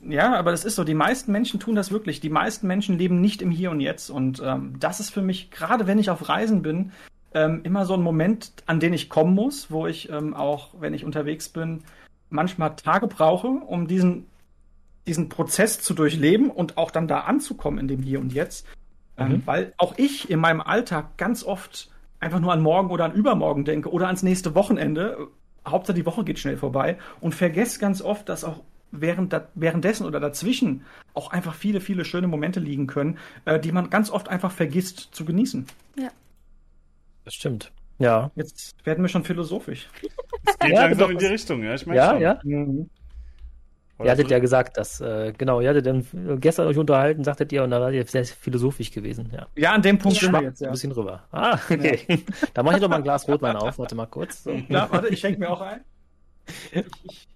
ja, 0.00 0.34
aber 0.36 0.50
das 0.50 0.64
ist 0.64 0.74
so. 0.76 0.84
Die 0.84 0.94
meisten 0.94 1.32
Menschen 1.32 1.58
tun 1.60 1.74
das 1.74 1.90
wirklich. 1.90 2.20
Die 2.20 2.28
meisten 2.30 2.66
Menschen 2.66 2.98
leben 2.98 3.20
nicht 3.20 3.42
im 3.42 3.50
Hier 3.50 3.70
und 3.70 3.80
Jetzt. 3.80 4.10
Und 4.10 4.42
ähm, 4.44 4.74
das 4.78 5.00
ist 5.00 5.10
für 5.10 5.22
mich, 5.22 5.50
gerade 5.50 5.86
wenn 5.86 5.98
ich 5.98 6.10
auf 6.10 6.28
Reisen 6.28 6.62
bin, 6.62 6.92
ähm, 7.34 7.60
immer 7.64 7.86
so 7.86 7.94
ein 7.94 8.02
Moment, 8.02 8.52
an 8.66 8.80
den 8.80 8.92
ich 8.92 9.08
kommen 9.08 9.34
muss, 9.34 9.70
wo 9.70 9.86
ich 9.86 10.10
ähm, 10.10 10.34
auch, 10.34 10.70
wenn 10.80 10.94
ich 10.94 11.04
unterwegs 11.04 11.48
bin, 11.48 11.82
manchmal 12.30 12.76
Tage 12.76 13.06
brauche, 13.06 13.48
um 13.48 13.86
diesen, 13.86 14.26
diesen 15.06 15.28
Prozess 15.28 15.80
zu 15.80 15.94
durchleben 15.94 16.50
und 16.50 16.76
auch 16.76 16.90
dann 16.90 17.08
da 17.08 17.20
anzukommen 17.20 17.78
in 17.78 17.88
dem 17.88 18.02
Hier 18.02 18.20
und 18.20 18.32
Jetzt. 18.32 18.66
Ähm, 19.18 19.28
Mhm. 19.28 19.42
weil 19.46 19.72
auch 19.78 19.94
ich 19.96 20.28
in 20.28 20.40
meinem 20.40 20.60
Alltag 20.60 21.16
ganz 21.16 21.42
oft 21.42 21.90
einfach 22.20 22.40
nur 22.40 22.52
an 22.52 22.60
morgen 22.60 22.90
oder 22.90 23.04
an 23.06 23.14
übermorgen 23.14 23.64
denke 23.64 23.90
oder 23.90 24.06
ans 24.06 24.22
nächste 24.22 24.54
Wochenende. 24.54 25.28
Hauptsache 25.66 25.96
die 25.96 26.06
Woche 26.06 26.22
geht 26.22 26.38
schnell 26.38 26.56
vorbei 26.58 26.98
und 27.20 27.34
vergesse 27.34 27.80
ganz 27.80 28.02
oft, 28.02 28.28
dass 28.28 28.44
auch 28.44 28.60
während 28.92 29.32
da, 29.32 29.48
währenddessen 29.54 30.06
oder 30.06 30.20
dazwischen 30.20 30.84
auch 31.14 31.30
einfach 31.30 31.54
viele, 31.54 31.80
viele 31.80 32.04
schöne 32.04 32.28
Momente 32.28 32.60
liegen 32.60 32.86
können, 32.86 33.18
äh, 33.46 33.58
die 33.58 33.72
man 33.72 33.88
ganz 33.90 34.10
oft 34.10 34.28
einfach 34.28 34.52
vergisst 34.52 35.08
zu 35.12 35.24
genießen. 35.24 35.66
Das 37.24 37.34
stimmt. 37.34 37.72
Ja. 37.98 38.30
Jetzt 38.34 38.76
werden 38.84 39.02
wir 39.02 39.08
schon 39.08 39.24
philosophisch. 39.24 39.88
Es 40.44 40.58
geht 40.58 40.70
Ja, 40.72 40.82
langsam 40.82 40.98
doch, 40.98 41.10
in 41.10 41.18
die 41.18 41.26
Richtung, 41.26 41.62
ja. 41.62 41.74
Ich 41.74 41.86
merke 41.86 42.22
Ja, 42.22 42.38
schon. 42.42 42.78
ja. 43.98 44.04
Ihr 44.04 44.10
hattet 44.10 44.30
ja 44.30 44.38
gesagt, 44.38 44.76
dass, 44.76 45.00
äh, 45.00 45.32
genau, 45.38 45.62
ihr 45.62 45.70
hattet 45.70 45.86
dann 45.86 46.06
gestern 46.38 46.66
euch 46.66 46.76
unterhalten, 46.76 47.24
sagtet 47.24 47.50
ihr, 47.52 47.64
und 47.64 47.70
da 47.70 47.80
war 47.80 47.90
ihr 47.90 48.04
sehr 48.06 48.26
philosophisch 48.26 48.90
gewesen, 48.90 49.30
ja. 49.32 49.46
Ja, 49.56 49.72
an 49.72 49.80
dem 49.80 49.96
Punkt 49.98 50.18
Ja. 50.20 50.24
sind 50.26 50.32
wir 50.32 50.42
jetzt, 50.42 50.60
ja. 50.60 50.68
ein 50.68 50.72
bisschen 50.72 50.92
rüber. 50.92 51.24
Ah, 51.32 51.54
okay. 51.70 52.22
Da 52.52 52.62
mache 52.62 52.74
ich 52.76 52.82
doch 52.82 52.90
mal 52.90 52.96
ein 52.96 53.02
Glas 53.02 53.26
Rotwein 53.26 53.56
auf, 53.56 53.78
warte 53.78 53.94
mal 53.94 54.04
kurz. 54.06 54.44
So. 54.44 54.52
Klar, 54.68 54.92
warte, 54.92 55.08
ich 55.08 55.18
schenke 55.20 55.40
mir 55.40 55.48
auch 55.48 55.62
ein. 55.62 55.80
Ich, 56.72 57.26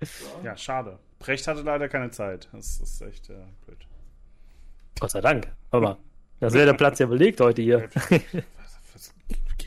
Ja, 0.44 0.56
schade. 0.56 0.98
Brecht 1.18 1.46
hatte 1.46 1.60
leider 1.62 1.88
keine 1.88 2.10
Zeit. 2.10 2.48
Das 2.52 2.80
ist 2.80 3.02
echt 3.02 3.28
äh, 3.30 3.34
blöd. 3.66 3.78
Gott 4.98 5.10
sei 5.10 5.20
Dank. 5.20 5.48
Hör 5.72 5.80
mal. 5.80 5.96
Das 6.38 6.54
wäre 6.54 6.64
der 6.66 6.72
Platz 6.74 6.98
ja 7.00 7.06
belegt 7.06 7.40
heute 7.40 7.60
hier. 7.60 7.88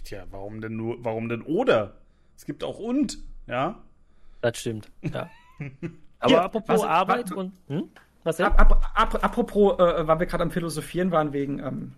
Was 0.04 0.10
geht 0.10 0.20
ja, 0.20 0.26
warum 0.32 0.60
denn 0.60 0.76
nur, 0.76 0.98
warum 1.04 1.30
denn 1.30 1.42
oder? 1.44 1.94
Es 2.36 2.46
gibt 2.46 2.64
auch 2.66 2.78
und, 2.78 3.20
ja? 3.48 3.82
Das 4.42 4.58
stimmt, 4.58 4.92
ja. 5.02 5.30
Aber 6.20 6.32
Ja, 6.34 6.44
apropos 6.44 6.82
was- 6.82 6.84
Arbeit 6.84 7.32
was- 7.32 7.38
und, 7.38 7.54
hm? 7.68 7.90
Was 8.26 8.38
denn? 8.38 8.46
Ab, 8.48 8.92
ab, 8.96 9.20
apropos, 9.24 9.80
äh, 9.80 10.06
weil 10.08 10.20
wir 10.20 10.26
gerade 10.26 10.44
am 10.44 10.52
Philosophieren 10.52 11.12
waren 11.12 11.32
wegen, 11.34 11.60
ähm, 11.60 11.94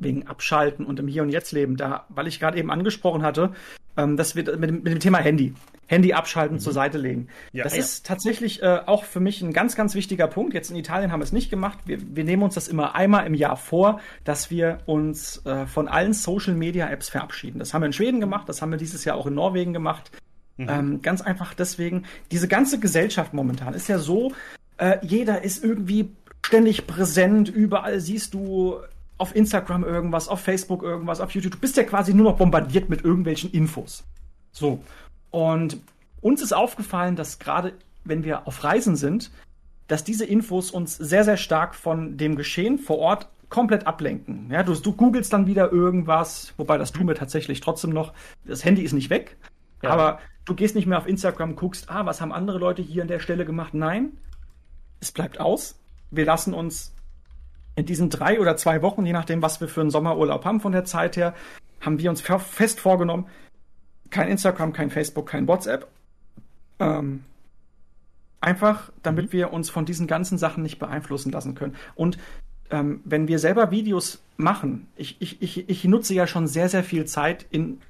wegen 0.00 0.26
Abschalten 0.26 0.84
und 0.86 0.98
im 1.00 1.08
Hier 1.08 1.22
und 1.22 1.30
Jetzt 1.30 1.52
leben, 1.52 1.76
da, 1.76 2.04
weil 2.08 2.26
ich 2.26 2.40
gerade 2.40 2.58
eben 2.58 2.70
angesprochen 2.70 3.22
hatte, 3.22 3.52
ähm, 3.96 4.16
dass 4.16 4.36
wir 4.36 4.44
mit, 4.58 4.68
dem- 4.70 4.82
mit 4.82 4.92
dem 4.92 5.00
Thema 5.00 5.18
Handy, 5.18 5.54
Handy 5.88 6.12
abschalten, 6.12 6.58
zur 6.58 6.72
Seite 6.72 6.98
legen. 6.98 7.28
Ja. 7.52 7.62
das 7.64 7.74
Ja. 7.74 7.80
ist 7.80 8.04
tatsächlich 8.06 8.60
äh, 8.62 8.80
auch 8.86 9.04
für 9.04 9.20
mich 9.20 9.40
ein 9.42 9.52
ganz, 9.52 9.76
ganz 9.76 9.94
wichtiger 9.94 10.26
Punkt. 10.26 10.52
Jetzt 10.52 10.70
in 10.70 10.76
Italien 10.76 11.12
haben 11.12 11.20
wir 11.20 11.24
es 11.24 11.32
nicht 11.32 11.48
gemacht. 11.48 11.78
Wir, 11.86 11.98
wir 12.14 12.24
nehmen 12.24 12.42
uns 12.42 12.54
das 12.54 12.66
immer 12.68 12.94
einmal 12.96 13.24
im 13.26 13.34
Jahr 13.34 13.56
vor, 13.56 14.00
dass 14.24 14.50
wir 14.50 14.78
uns 14.86 15.44
äh, 15.46 15.66
von 15.66 15.86
allen 15.88 16.12
Social 16.12 16.54
Media 16.54 16.88
Apps 16.90 17.08
verabschieden. 17.08 17.58
Das 17.60 17.72
haben 17.72 17.82
wir 17.82 17.86
in 17.86 17.92
Schweden 17.92 18.20
gemacht, 18.20 18.48
das 18.48 18.60
haben 18.62 18.70
wir 18.70 18.78
dieses 18.78 19.04
Jahr 19.04 19.16
auch 19.16 19.26
in 19.26 19.34
Norwegen 19.34 19.72
gemacht. 19.72 20.10
Ähm, 20.58 21.02
ganz 21.02 21.20
einfach 21.20 21.52
deswegen, 21.52 22.04
diese 22.32 22.48
ganze 22.48 22.80
Gesellschaft 22.80 23.34
momentan 23.34 23.74
ist 23.74 23.88
ja 23.88 23.98
so, 23.98 24.32
äh, 24.78 24.96
jeder 25.02 25.42
ist 25.44 25.62
irgendwie 25.62 26.08
ständig 26.44 26.86
präsent, 26.86 27.48
überall 27.50 28.00
siehst 28.00 28.32
du 28.32 28.76
auf 29.18 29.34
Instagram 29.34 29.84
irgendwas, 29.84 30.28
auf 30.28 30.40
Facebook 30.40 30.82
irgendwas, 30.82 31.20
auf 31.20 31.30
YouTube. 31.32 31.52
Du 31.52 31.58
bist 31.58 31.76
ja 31.76 31.84
quasi 31.84 32.14
nur 32.14 32.30
noch 32.30 32.38
bombardiert 32.38 32.88
mit 32.88 33.04
irgendwelchen 33.04 33.50
Infos. 33.50 34.04
So. 34.52 34.82
Und 35.30 35.78
uns 36.20 36.42
ist 36.42 36.52
aufgefallen, 36.52 37.16
dass 37.16 37.38
gerade 37.38 37.74
wenn 38.04 38.24
wir 38.24 38.46
auf 38.46 38.62
Reisen 38.64 38.96
sind, 38.96 39.30
dass 39.86 40.04
diese 40.04 40.24
Infos 40.24 40.70
uns 40.70 40.96
sehr, 40.96 41.24
sehr 41.24 41.36
stark 41.36 41.74
von 41.74 42.16
dem 42.16 42.36
Geschehen 42.36 42.78
vor 42.78 42.98
Ort 42.98 43.28
komplett 43.48 43.86
ablenken. 43.86 44.50
Ja, 44.50 44.62
du, 44.62 44.74
du 44.74 44.92
googelst 44.92 45.32
dann 45.32 45.46
wieder 45.46 45.70
irgendwas, 45.70 46.52
wobei 46.56 46.78
das 46.78 46.92
tun 46.92 47.06
wir 47.06 47.14
tatsächlich 47.14 47.60
trotzdem 47.60 47.90
noch. 47.90 48.12
Das 48.44 48.64
Handy 48.64 48.82
ist 48.82 48.92
nicht 48.92 49.10
weg, 49.10 49.36
ja. 49.82 49.90
aber 49.90 50.18
du 50.44 50.54
gehst 50.54 50.74
nicht 50.74 50.86
mehr 50.86 50.98
auf 50.98 51.06
Instagram, 51.06 51.54
guckst, 51.54 51.88
ah, 51.88 52.06
was 52.06 52.20
haben 52.20 52.32
andere 52.32 52.58
Leute 52.58 52.82
hier 52.82 53.02
an 53.02 53.08
der 53.08 53.20
Stelle 53.20 53.44
gemacht? 53.44 53.74
Nein, 53.74 54.18
es 55.00 55.12
bleibt 55.12 55.38
aus. 55.38 55.78
Wir 56.10 56.24
lassen 56.24 56.54
uns 56.54 56.95
in 57.76 57.86
diesen 57.86 58.10
drei 58.10 58.40
oder 58.40 58.56
zwei 58.56 58.82
Wochen, 58.82 59.06
je 59.06 59.12
nachdem, 59.12 59.42
was 59.42 59.60
wir 59.60 59.68
für 59.68 59.82
einen 59.82 59.90
Sommerurlaub 59.90 60.44
haben 60.44 60.60
von 60.60 60.72
der 60.72 60.84
Zeit 60.84 61.16
her, 61.16 61.34
haben 61.80 61.98
wir 61.98 62.10
uns 62.10 62.20
fest 62.20 62.80
vorgenommen, 62.80 63.26
kein 64.10 64.28
Instagram, 64.28 64.72
kein 64.72 64.90
Facebook, 64.90 65.28
kein 65.28 65.46
WhatsApp. 65.46 65.86
Ähm, 66.78 67.24
einfach, 68.40 68.90
damit 69.02 69.26
mhm. 69.26 69.32
wir 69.32 69.52
uns 69.52 69.70
von 69.70 69.84
diesen 69.84 70.06
ganzen 70.06 70.38
Sachen 70.38 70.62
nicht 70.62 70.78
beeinflussen 70.78 71.32
lassen 71.32 71.54
können. 71.54 71.76
Und 71.94 72.18
ähm, 72.70 73.00
wenn 73.04 73.28
wir 73.28 73.38
selber 73.38 73.70
Videos 73.70 74.22
machen, 74.36 74.88
ich, 74.96 75.16
ich, 75.20 75.42
ich, 75.42 75.68
ich 75.68 75.84
nutze 75.84 76.14
ja 76.14 76.26
schon 76.26 76.46
sehr, 76.46 76.68
sehr 76.68 76.82
viel 76.82 77.04
Zeit 77.04 77.46
in, 77.50 77.80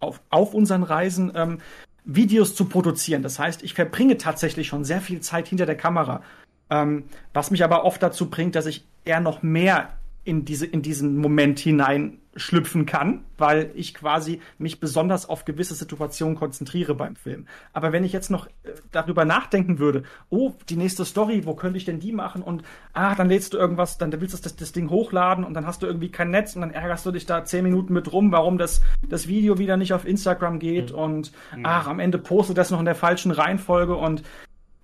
auf, 0.00 0.20
auf 0.30 0.52
unseren 0.52 0.82
Reisen, 0.82 1.32
ähm, 1.34 1.58
Videos 2.04 2.54
zu 2.54 2.64
produzieren. 2.64 3.22
Das 3.22 3.38
heißt, 3.38 3.62
ich 3.62 3.74
verbringe 3.74 4.18
tatsächlich 4.18 4.66
schon 4.66 4.84
sehr 4.84 5.00
viel 5.00 5.20
Zeit 5.20 5.48
hinter 5.48 5.66
der 5.66 5.76
Kamera. 5.76 6.22
Ähm, 6.72 7.04
was 7.34 7.50
mich 7.50 7.62
aber 7.62 7.84
oft 7.84 8.02
dazu 8.02 8.30
bringt, 8.30 8.54
dass 8.54 8.64
ich 8.64 8.86
eher 9.04 9.20
noch 9.20 9.42
mehr 9.42 9.90
in, 10.24 10.44
diese, 10.44 10.64
in 10.64 10.80
diesen 10.80 11.16
Moment 11.16 11.58
hineinschlüpfen 11.58 12.86
kann, 12.86 13.24
weil 13.36 13.72
ich 13.74 13.92
quasi 13.92 14.40
mich 14.56 14.80
besonders 14.80 15.28
auf 15.28 15.44
gewisse 15.44 15.74
Situationen 15.74 16.36
konzentriere 16.36 16.94
beim 16.94 17.16
Film. 17.16 17.46
Aber 17.72 17.92
wenn 17.92 18.04
ich 18.04 18.12
jetzt 18.12 18.30
noch 18.30 18.46
äh, 18.46 18.70
darüber 18.90 19.26
nachdenken 19.26 19.80
würde, 19.80 20.04
oh, 20.30 20.52
die 20.70 20.76
nächste 20.76 21.04
Story, 21.04 21.44
wo 21.44 21.54
könnte 21.54 21.76
ich 21.76 21.84
denn 21.84 22.00
die 22.00 22.12
machen? 22.12 22.40
Und 22.42 22.62
ah, 22.94 23.14
dann 23.16 23.28
lädst 23.28 23.52
du 23.52 23.58
irgendwas, 23.58 23.98
dann 23.98 24.12
willst 24.18 24.38
du 24.38 24.42
das, 24.42 24.56
das 24.56 24.72
Ding 24.72 24.88
hochladen 24.88 25.44
und 25.44 25.52
dann 25.52 25.66
hast 25.66 25.82
du 25.82 25.86
irgendwie 25.86 26.10
kein 26.10 26.30
Netz 26.30 26.54
und 26.54 26.62
dann 26.62 26.70
ärgerst 26.70 27.04
du 27.04 27.10
dich 27.10 27.26
da 27.26 27.44
zehn 27.44 27.64
Minuten 27.64 27.92
mit 27.92 28.10
rum, 28.12 28.32
warum 28.32 28.56
das, 28.56 28.80
das 29.06 29.26
Video 29.26 29.58
wieder 29.58 29.76
nicht 29.76 29.92
auf 29.92 30.06
Instagram 30.06 30.58
geht 30.58 30.92
mhm. 30.92 30.98
und 30.98 31.32
mhm. 31.54 31.66
ach, 31.66 31.86
am 31.86 32.00
Ende 32.00 32.16
postet 32.18 32.56
das 32.56 32.70
noch 32.70 32.78
in 32.78 32.86
der 32.86 32.94
falschen 32.94 33.32
Reihenfolge 33.32 33.96
und 33.96 34.22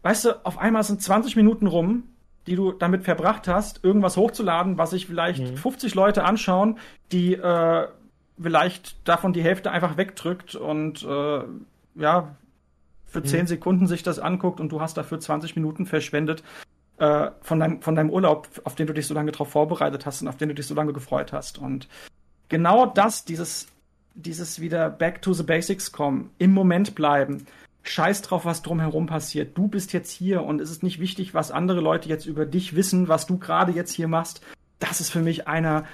weißt 0.03 0.25
du, 0.27 0.45
auf 0.45 0.59
einmal 0.59 0.83
sind 0.83 1.03
20 1.03 1.37
Minuten 1.37 1.67
rum 1.67 2.05
die 2.49 2.57
du 2.57 2.73
damit 2.73 3.05
verbracht 3.05 3.47
hast, 3.47 3.85
irgendwas 3.85 4.17
hochzuladen, 4.17 4.79
was 4.79 4.91
sich 4.91 5.07
vielleicht 5.07 5.43
mhm. 5.43 5.57
50 5.57 5.95
Leute 5.95 6.25
anschauen, 6.25 6.79
die 7.13 7.35
äh, 7.35 7.89
vielleicht 8.41 9.07
davon 9.07 9.33
die 9.33 9.43
Hälfte 9.43 9.71
einfach 9.71 9.97
wegdrückt 9.97 10.55
und 10.55 11.03
äh, 11.03 11.43
ja, 11.95 12.37
für 13.05 13.21
mhm. 13.21 13.25
10 13.25 13.47
Sekunden 13.49 13.87
sich 13.87 14.03
das 14.03 14.19
anguckt 14.19 14.61
und 14.61 14.73
du 14.73 14.81
hast 14.81 14.97
dafür 14.97 15.21
20 15.21 15.57
Minuten 15.57 15.85
verschwendet 15.85 16.43
äh, 16.97 17.31
von, 17.43 17.61
deinem, 17.61 17.83
von 17.83 17.95
deinem 17.95 18.11
Urlaub, 18.11 18.49
auf 18.65 18.75
den 18.75 18.87
du 18.87 18.95
dich 18.95 19.07
so 19.07 19.15
lange 19.15 19.31
darauf 19.31 19.51
vorbereitet 19.51 20.07
hast 20.07 20.23
und 20.23 20.29
auf 20.29 20.39
den 20.39 20.49
du 20.49 20.55
dich 20.55 20.67
so 20.67 20.75
lange 20.75 20.95
gefreut 20.95 21.35
hast. 21.35 21.59
Und 21.59 21.87
genau 22.49 22.87
das, 22.87 23.27
dieses, 23.27 23.69
dieses 24.15 24.59
wieder 24.59 24.89
back 24.89 25.21
to 25.21 25.35
the 25.35 25.43
basics 25.43 25.93
kommen, 25.93 26.31
im 26.39 26.53
Moment 26.53 26.95
bleiben, 26.95 27.47
scheiß 27.89 28.23
drauf, 28.23 28.45
was 28.45 28.63
drumherum 28.63 29.07
passiert. 29.07 29.57
Du 29.57 29.69
bist 29.69 29.93
jetzt 29.93 30.11
hier 30.11 30.43
und 30.43 30.61
es 30.61 30.71
ist 30.71 30.83
nicht 30.83 31.01
wichtig, 31.01 31.35
was 31.35 31.51
andere 31.51 31.81
Leute 31.81 32.09
jetzt 32.09 32.27
über 32.27 32.47
dich 32.47 32.77
wissen, 32.77 33.09
was 33.09 33.27
du 33.27 33.39
gerade 33.39 33.73
jetzt 33.73 33.93
hier 33.93 34.09
machst. 34.09 34.43
Das 34.79 35.01
ist 35.01 35.11
für 35.11 35.21
mich 35.21 35.49
einer 35.49 35.85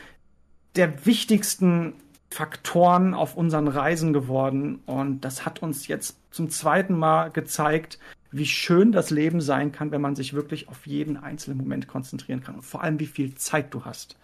der 0.76 1.06
wichtigsten 1.06 1.94
Faktoren 2.30 3.14
auf 3.14 3.36
unseren 3.36 3.68
Reisen 3.68 4.12
geworden. 4.12 4.80
Und 4.86 5.20
das 5.20 5.46
hat 5.46 5.62
uns 5.62 5.86
jetzt 5.86 6.18
zum 6.30 6.50
zweiten 6.50 6.94
Mal 6.94 7.30
gezeigt, 7.30 7.98
wie 8.32 8.46
schön 8.46 8.90
das 8.90 9.10
Leben 9.10 9.40
sein 9.40 9.70
kann, 9.70 9.92
wenn 9.92 10.00
man 10.00 10.16
sich 10.16 10.34
wirklich 10.34 10.68
auf 10.68 10.86
jeden 10.86 11.16
einzelnen 11.16 11.58
Moment 11.58 11.86
konzentrieren 11.86 12.42
kann. 12.42 12.56
Und 12.56 12.62
vor 12.62 12.82
allem, 12.82 12.98
wie 12.98 13.06
viel 13.06 13.36
Zeit 13.36 13.72
du 13.72 13.84
hast. 13.84 14.16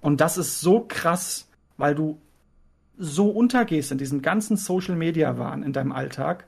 Und 0.00 0.22
das 0.22 0.38
ist 0.38 0.60
so 0.62 0.86
krass, 0.88 1.48
weil 1.76 1.94
du 1.94 2.18
so 2.96 3.28
untergehst 3.28 3.92
in 3.92 3.98
diesem 3.98 4.22
ganzen 4.22 4.56
Social 4.56 4.96
Media 4.96 5.38
Wahn 5.38 5.62
in 5.62 5.74
deinem 5.74 5.92
Alltag 5.92 6.46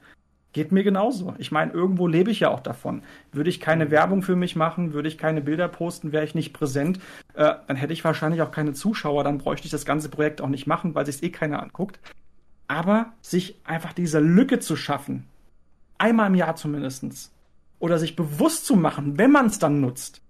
Geht 0.52 0.72
mir 0.72 0.82
genauso. 0.82 1.34
Ich 1.38 1.52
meine, 1.52 1.72
irgendwo 1.72 2.08
lebe 2.08 2.30
ich 2.30 2.40
ja 2.40 2.50
auch 2.50 2.60
davon. 2.60 3.02
Würde 3.30 3.50
ich 3.50 3.60
keine 3.60 3.90
Werbung 3.92 4.22
für 4.22 4.34
mich 4.34 4.56
machen, 4.56 4.92
würde 4.92 5.08
ich 5.08 5.16
keine 5.16 5.40
Bilder 5.40 5.68
posten, 5.68 6.10
wäre 6.10 6.24
ich 6.24 6.34
nicht 6.34 6.52
präsent, 6.52 6.98
äh, 7.34 7.54
dann 7.68 7.76
hätte 7.76 7.92
ich 7.92 8.04
wahrscheinlich 8.04 8.42
auch 8.42 8.50
keine 8.50 8.72
Zuschauer, 8.72 9.22
dann 9.22 9.38
bräuchte 9.38 9.66
ich 9.66 9.70
das 9.70 9.84
ganze 9.84 10.08
Projekt 10.08 10.40
auch 10.40 10.48
nicht 10.48 10.66
machen, 10.66 10.94
weil 10.94 11.06
sich 11.06 11.22
eh 11.22 11.30
keiner 11.30 11.62
anguckt. 11.62 12.00
Aber 12.66 13.12
sich 13.22 13.56
einfach 13.64 13.92
diese 13.92 14.18
Lücke 14.18 14.58
zu 14.58 14.74
schaffen, 14.74 15.26
einmal 15.98 16.28
im 16.28 16.34
Jahr 16.34 16.56
zumindestens, 16.56 17.32
oder 17.78 17.98
sich 17.98 18.16
bewusst 18.16 18.66
zu 18.66 18.76
machen, 18.76 19.18
wenn 19.18 19.30
man 19.30 19.46
es 19.46 19.58
dann 19.58 19.80
nutzt 19.80 20.20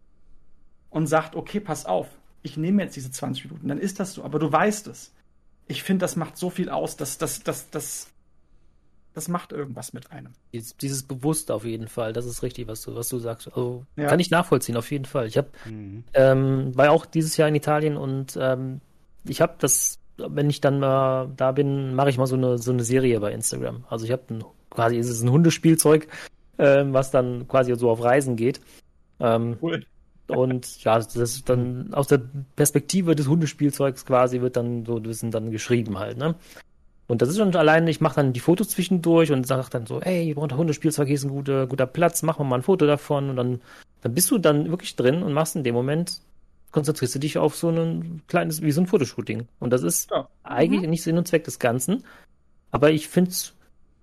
und 0.90 1.06
sagt, 1.06 1.34
okay, 1.34 1.60
pass 1.60 1.86
auf, 1.86 2.08
ich 2.42 2.56
nehme 2.56 2.82
jetzt 2.82 2.96
diese 2.96 3.10
20 3.10 3.46
Minuten, 3.46 3.68
dann 3.68 3.78
ist 3.78 4.00
das 4.00 4.14
so, 4.14 4.24
aber 4.24 4.38
du 4.38 4.50
weißt 4.52 4.86
es. 4.88 5.12
Ich 5.66 5.82
finde, 5.82 6.02
das 6.02 6.16
macht 6.16 6.36
so 6.36 6.50
viel 6.50 6.68
aus, 6.68 6.96
dass 6.96 7.18
das, 7.18 7.42
das, 7.42 7.70
das 7.70 8.09
das 9.14 9.28
macht 9.28 9.52
irgendwas 9.52 9.92
mit 9.92 10.12
einem. 10.12 10.32
Dieses, 10.52 10.76
dieses 10.76 11.02
Bewusst 11.02 11.50
auf 11.50 11.64
jeden 11.64 11.88
Fall, 11.88 12.12
das 12.12 12.26
ist 12.26 12.42
richtig, 12.42 12.68
was 12.68 12.82
du, 12.82 12.94
was 12.94 13.08
du 13.08 13.18
sagst. 13.18 13.48
Also, 13.48 13.84
ja. 13.96 14.06
Kann 14.06 14.20
ich 14.20 14.30
nachvollziehen, 14.30 14.76
auf 14.76 14.90
jeden 14.90 15.04
Fall. 15.04 15.26
Ich 15.26 15.36
habe 15.36 15.48
mhm. 15.66 16.04
ähm, 16.14 16.76
war 16.76 16.90
auch 16.90 17.06
dieses 17.06 17.36
Jahr 17.36 17.48
in 17.48 17.54
Italien 17.54 17.96
und 17.96 18.38
ähm, 18.40 18.80
ich 19.24 19.40
habe 19.40 19.54
das, 19.58 19.98
wenn 20.16 20.48
ich 20.48 20.60
dann 20.60 20.80
mal 20.80 21.32
da 21.36 21.52
bin, 21.52 21.94
mache 21.94 22.10
ich 22.10 22.18
mal 22.18 22.26
so 22.26 22.36
eine 22.36 22.58
so 22.58 22.72
eine 22.72 22.84
Serie 22.84 23.18
bei 23.20 23.32
Instagram. 23.32 23.84
Also 23.88 24.04
ich 24.04 24.12
habe 24.12 24.22
quasi 24.70 24.96
ist 24.96 25.08
es 25.08 25.22
ein 25.22 25.30
Hundespielzeug, 25.30 26.06
ähm, 26.58 26.92
was 26.92 27.10
dann 27.10 27.48
quasi 27.48 27.74
so 27.74 27.90
auf 27.90 28.02
Reisen 28.02 28.36
geht. 28.36 28.60
Ähm, 29.18 29.56
cool. 29.60 29.84
Und 30.28 30.84
ja, 30.84 30.96
das 30.96 31.16
ist 31.16 31.48
dann 31.48 31.92
aus 31.92 32.06
der 32.06 32.22
Perspektive 32.54 33.16
des 33.16 33.26
Hundespielzeugs 33.26 34.06
quasi 34.06 34.40
wird 34.40 34.56
dann 34.56 34.86
so 34.86 34.96
ein 34.96 35.02
bisschen 35.02 35.32
dann 35.32 35.50
geschrieben 35.50 35.98
halt, 35.98 36.18
ne? 36.18 36.36
Und 37.10 37.22
das 37.22 37.28
ist 37.28 37.38
schon 37.38 37.56
allein, 37.56 37.88
ich 37.88 38.00
mache 38.00 38.14
dann 38.14 38.32
die 38.32 38.38
Fotos 38.38 38.68
zwischendurch 38.68 39.32
und 39.32 39.44
sage 39.44 39.66
dann 39.68 39.84
so, 39.84 40.00
ey, 40.00 40.32
unter 40.34 40.56
Hundespielzeug 40.56 41.08
hier 41.08 41.16
ist 41.16 41.24
ein 41.24 41.30
guter, 41.30 41.66
guter 41.66 41.86
Platz, 41.86 42.22
machen 42.22 42.38
wir 42.38 42.44
mal 42.44 42.60
ein 42.60 42.62
Foto 42.62 42.86
davon 42.86 43.30
und 43.30 43.36
dann, 43.36 43.60
dann 44.02 44.14
bist 44.14 44.30
du 44.30 44.38
dann 44.38 44.70
wirklich 44.70 44.94
drin 44.94 45.24
und 45.24 45.32
machst 45.32 45.56
in 45.56 45.64
dem 45.64 45.74
Moment, 45.74 46.20
konzentrierst 46.70 47.16
du 47.16 47.18
dich 47.18 47.36
auf 47.36 47.56
so 47.56 47.68
ein 47.68 48.22
kleines, 48.28 48.62
wie 48.62 48.70
so 48.70 48.80
ein 48.80 48.86
Fotoshooting. 48.86 49.48
Und 49.58 49.72
das 49.72 49.82
ist 49.82 50.12
ja. 50.12 50.28
eigentlich 50.44 50.82
mhm. 50.82 50.90
nicht 50.90 51.02
Sinn 51.02 51.18
und 51.18 51.26
Zweck 51.26 51.42
des 51.42 51.58
Ganzen. 51.58 52.04
Aber 52.70 52.92
ich 52.92 53.08
finde 53.08 53.32
es 53.32 53.54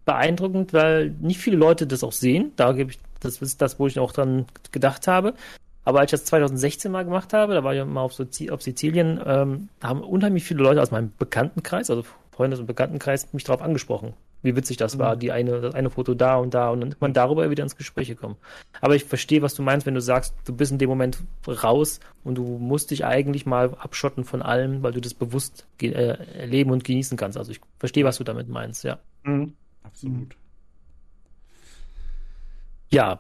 beeindruckend, 0.04 0.74
weil 0.74 1.12
nicht 1.22 1.40
viele 1.40 1.56
Leute 1.56 1.88
das 1.88 2.04
auch 2.04 2.12
sehen. 2.12 2.52
Da 2.58 2.74
gebe 2.74 2.92
ich, 2.92 3.00
das 3.22 3.42
ist 3.42 3.62
das, 3.62 3.80
wo 3.80 3.88
ich 3.88 4.00
auch 4.00 4.12
dran 4.12 4.48
gedacht 4.74 5.08
habe. 5.08 5.34
Aber 5.86 6.02
als 6.02 6.12
ich 6.12 6.20
das 6.20 6.26
2016 6.26 6.92
mal 6.92 7.06
gemacht 7.06 7.32
habe, 7.32 7.54
da 7.54 7.64
war 7.64 7.74
ich 7.74 7.86
mal 7.86 8.02
auf, 8.02 8.14
so, 8.14 8.26
auf 8.52 8.62
Sizilien, 8.62 9.22
ähm, 9.26 9.70
da 9.80 9.88
haben 9.88 10.02
unheimlich 10.02 10.44
viele 10.44 10.62
Leute 10.62 10.82
aus 10.82 10.92
meinem 10.92 11.14
Bekanntenkreis, 11.18 11.90
also 11.90 12.04
Freundes- 12.38 12.60
und 12.60 12.68
Bekanntenkreis 12.68 13.34
mich 13.34 13.44
darauf 13.44 13.64
angesprochen, 13.64 14.14
wie 14.44 14.56
witzig 14.56 14.78
das 14.78 14.96
mhm. 14.96 15.00
war, 15.00 15.16
die 15.16 15.32
eine, 15.32 15.60
das 15.60 15.74
eine 15.74 15.90
Foto 15.90 16.14
da 16.14 16.38
und 16.38 16.54
da 16.54 16.70
und 16.70 16.82
dann 16.82 16.90
ist 16.90 17.02
man 17.02 17.12
darüber 17.12 17.50
wieder 17.50 17.64
ins 17.64 17.76
Gespräch 17.76 18.08
gekommen. 18.08 18.38
Aber 18.80 18.96
ich 18.96 19.06
verstehe, 19.06 19.42
was 19.42 19.56
du 19.56 19.64
meinst, 19.64 19.88
wenn 19.88 19.96
du 19.96 20.02
sagst, 20.02 20.36
du 20.46 20.56
bist 20.56 20.72
in 20.72 20.78
dem 20.78 20.88
Moment 20.88 21.18
raus 21.48 22.00
und 22.24 22.36
du 22.36 22.44
musst 22.44 22.92
dich 22.92 23.06
eigentlich 23.06 23.48
mal 23.48 23.74
abschotten 23.80 24.24
von 24.24 24.44
allem, 24.44 24.84
weil 24.84 24.94
du 24.94 25.02
das 25.02 25.16
bewusst 25.16 25.66
äh, 25.82 25.88
erleben 25.88 26.70
und 26.70 26.84
genießen 26.84 27.18
kannst. 27.18 27.40
Also 27.40 27.52
ich 27.52 27.60
verstehe, 27.80 28.06
was 28.06 28.20
du 28.20 28.24
damit 28.24 28.48
meinst, 28.48 28.84
ja. 28.84 29.00
Mhm. 29.24 29.54
Absolut. 29.84 30.36
Ja, 32.90 33.20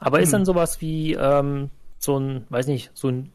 aber 0.00 0.20
ist 0.20 0.32
dann 0.32 0.44
sowas 0.44 0.80
wie 0.80 1.14
ähm, 1.14 1.70
so 1.98 2.18
ein, 2.18 2.46
weiß 2.48 2.66
nicht, 2.66 2.90
so 2.94 3.08
ein 3.08 3.30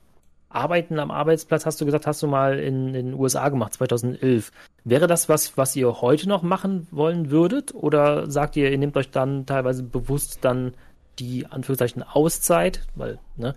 Arbeiten 0.56 1.00
am 1.00 1.12
Arbeitsplatz, 1.12 1.66
hast 1.66 1.80
du 1.82 1.86
gesagt, 1.86 2.08
hast 2.08 2.24
du 2.24 2.28
mal 2.28 2.60
in, 2.60 2.88
in 2.88 3.08
den 3.08 3.14
USA 3.14 3.50
gemacht, 3.50 3.74
2011. 3.74 4.52
Wäre 4.84 5.08
das 5.08 5.30
was, 5.30 5.58
was 5.58 5.76
ihr 5.76 6.02
heute 6.02 6.30
noch 6.30 6.44
machen 6.44 6.88
wollen 6.92 7.30
würdet? 7.32 7.74
Oder 7.74 8.30
sagt 8.30 8.56
ihr, 8.56 8.72
ihr 8.72 8.78
nehmt 8.78 8.98
euch 8.98 9.12
dann 9.12 9.46
teilweise 9.46 9.84
bewusst 9.84 10.40
dann 10.42 10.74
die 11.20 11.46
Anführungszeichen 11.46 12.04
Auszeit, 12.04 12.82
weil, 12.96 13.20
ne, 13.38 13.56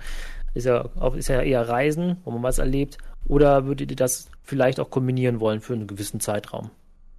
ist 0.54 0.64
ja, 0.64 0.86
ist 1.14 1.28
ja 1.28 1.40
eher 1.40 1.68
Reisen, 1.68 2.18
wo 2.24 2.30
man 2.30 2.42
was 2.42 2.58
erlebt. 2.58 2.98
Oder 3.26 3.66
würdet 3.66 3.90
ihr 3.90 3.96
das 3.96 4.30
vielleicht 4.42 4.80
auch 4.80 4.90
kombinieren 4.90 5.40
wollen 5.40 5.60
für 5.60 5.74
einen 5.74 5.86
gewissen 5.86 6.20
Zeitraum? 6.20 6.70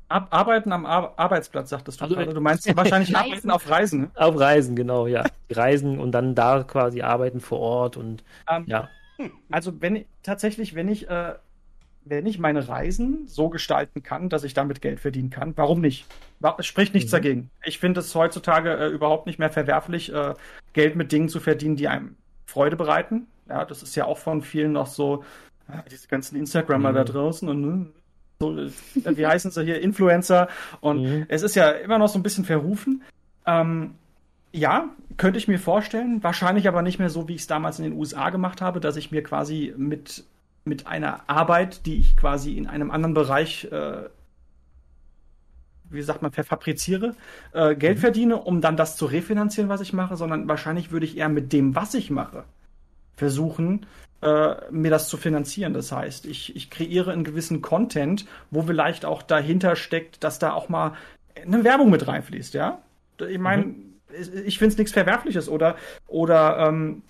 Ab, 0.09 0.27
arbeiten 0.32 0.71
am 0.71 0.88
Ar 0.88 1.13
Arbeitsplatz, 1.17 1.69
sagtest 1.69 1.99
du 1.99 2.05
also, 2.05 2.15
gerade. 2.15 2.34
Du 2.34 2.41
meinst 2.41 2.65
wahrscheinlich 2.75 3.15
Arbeiten 3.15 3.51
auf 3.51 3.69
Reisen. 3.69 4.01
Ne? 4.01 4.11
Auf 4.15 4.39
Reisen, 4.39 4.75
genau, 4.75 5.05
ja. 5.05 5.23
Reisen 5.51 5.99
und 5.99 6.11
dann 6.11 6.34
da 6.34 6.63
quasi 6.63 7.01
arbeiten 7.03 7.39
vor 7.39 7.59
Ort 7.59 7.97
und 7.97 8.23
um, 8.49 8.55
ähm, 8.55 8.63
ja. 8.67 8.89
Also 9.49 9.82
wenn 9.82 10.05
tatsächlich, 10.24 10.76
wenn 10.76 10.88
ich, 10.88 11.09
äh, 11.09 11.34
wenn 12.05 12.26
ich 12.26 12.39
meine 12.39 12.67
Reisen 12.67 13.28
so 13.28 13.49
gestalten 13.49 14.03
kann, 14.03 14.30
dass 14.30 14.43
ich 14.43 14.53
damit 14.53 14.82
Geld 14.82 14.99
verdienen 14.99 15.30
kann, 15.30 15.53
warum 15.55 15.82
nicht? 15.82 16.05
Es 16.57 16.65
spricht 16.65 16.93
nichts 16.93 17.11
mhm. 17.11 17.15
dagegen. 17.15 17.49
Ich 17.63 17.80
finde 17.80 17.99
es 17.99 18.15
heutzutage 18.15 18.72
äh, 18.72 18.88
überhaupt 18.88 19.28
nicht 19.28 19.39
mehr 19.39 19.49
verwerflich, 19.49 20.13
äh, 20.13 20.34
Geld 20.74 20.95
mit 20.95 21.11
Dingen 21.11 21.30
zu 21.30 21.39
verdienen, 21.39 21.76
die 21.76 21.88
einem 21.88 22.15
Freude 22.45 22.76
bereiten. 22.76 23.28
Ja, 23.47 23.65
das 23.65 23.84
ist 23.84 23.95
ja 23.95 24.05
auch 24.05 24.17
von 24.17 24.41
vielen 24.41 24.72
noch 24.72 24.88
so, 24.88 25.24
äh, 25.67 25.82
diese 25.89 26.07
ganzen 26.07 26.38
Instagrammer 26.38 26.91
mhm. 26.91 26.95
da 26.95 27.03
draußen 27.03 27.49
und 27.49 27.61
ne, 27.61 27.86
so, 28.39 28.57
äh, 28.57 28.72
wie 29.17 29.28
heißen 29.28 29.51
sie 29.51 29.63
hier, 29.63 29.82
Influencer. 29.82 30.47
Und 30.80 31.03
mhm. 31.03 31.26
es 31.28 31.41
ist 31.41 31.55
ja 31.55 31.72
immer 31.72 31.97
noch 31.97 32.07
so 32.07 32.17
ein 32.17 32.24
bisschen 32.24 32.45
verrufen. 32.45 33.03
Ähm, 33.45 33.95
ja, 34.51 34.89
könnte 35.17 35.37
ich 35.37 35.47
mir 35.47 35.59
vorstellen. 35.59 36.23
Wahrscheinlich 36.23 36.67
aber 36.67 36.81
nicht 36.81 36.99
mehr 36.99 37.09
so, 37.09 37.27
wie 37.27 37.35
ich 37.35 37.41
es 37.41 37.47
damals 37.47 37.79
in 37.79 37.85
den 37.85 37.93
USA 37.93 38.29
gemacht 38.29 38.61
habe, 38.61 38.79
dass 38.79 38.95
ich 38.95 39.11
mir 39.11 39.23
quasi 39.23 39.73
mit, 39.77 40.23
mit 40.65 40.87
einer 40.87 41.21
Arbeit, 41.27 41.85
die 41.85 41.97
ich 41.97 42.17
quasi 42.17 42.57
in 42.57 42.67
einem 42.67 42.91
anderen 42.91 43.13
Bereich, 43.13 43.65
äh, 43.65 44.03
wie 45.89 46.01
sagt 46.01 46.21
man, 46.21 46.31
verfabriziere, 46.31 47.15
äh, 47.51 47.75
Geld 47.75 47.97
mhm. 47.97 48.01
verdiene, 48.01 48.37
um 48.37 48.61
dann 48.61 48.77
das 48.77 48.95
zu 48.95 49.05
refinanzieren, 49.05 49.69
was 49.69 49.81
ich 49.81 49.93
mache, 49.93 50.15
sondern 50.15 50.47
wahrscheinlich 50.47 50.91
würde 50.91 51.05
ich 51.05 51.17
eher 51.17 51.29
mit 51.29 51.53
dem, 51.53 51.75
was 51.75 51.93
ich 51.93 52.09
mache, 52.09 52.43
versuchen, 53.15 53.85
äh, 54.21 54.55
mir 54.71 54.91
das 54.91 55.09
zu 55.09 55.17
finanzieren. 55.17 55.73
Das 55.73 55.91
heißt, 55.91 56.25
ich, 56.25 56.55
ich 56.55 56.69
kreiere 56.69 57.11
einen 57.11 57.23
gewissen 57.23 57.61
Content, 57.61 58.25
wo 58.51 58.63
vielleicht 58.63 59.05
auch 59.05 59.21
dahinter 59.21 59.75
steckt, 59.75 60.23
dass 60.23 60.39
da 60.39 60.53
auch 60.53 60.69
mal 60.69 60.93
eine 61.41 61.63
Werbung 61.63 61.89
mit 61.89 62.07
reinfließt, 62.07 62.53
ja. 62.53 62.79
Ich 63.19 63.37
meine, 63.37 63.63
mhm 63.63 63.88
ich 64.45 64.57
finde 64.57 64.74
es 64.74 64.78
nichts 64.78 64.93
Verwerfliches 64.93 65.49
oder, 65.49 65.76
oder 66.07 66.68
ähm, 66.68 67.03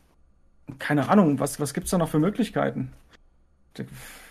keine 0.78 1.10
Ahnung, 1.10 1.40
was, 1.40 1.60
was 1.60 1.74
gibt 1.74 1.86
es 1.86 1.92
da 1.92 1.98
noch 1.98 2.10
für 2.10 2.20
Möglichkeiten? 2.20 2.92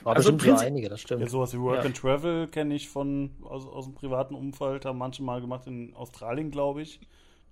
Aber 0.05 0.17
also 0.17 0.37
Prinzip, 0.37 0.67
einige, 0.67 0.89
das 0.89 1.01
stimmt. 1.01 1.23
Ja, 1.23 1.29
sowas 1.29 1.53
wie 1.55 1.61
Work 1.61 1.79
ja. 1.79 1.83
and 1.83 1.97
Travel 1.97 2.49
kenne 2.49 2.75
ich 2.75 2.89
von 2.89 3.31
aus, 3.43 3.67
aus 3.67 3.87
dem 3.87 3.95
privaten 3.95 4.35
Umfeld, 4.35 4.85
haben 4.85 4.99
manche 4.99 5.23
mal 5.23 5.41
gemacht 5.41 5.67
in 5.67 5.95
Australien, 5.95 6.51
glaube 6.51 6.83
ich. 6.83 7.01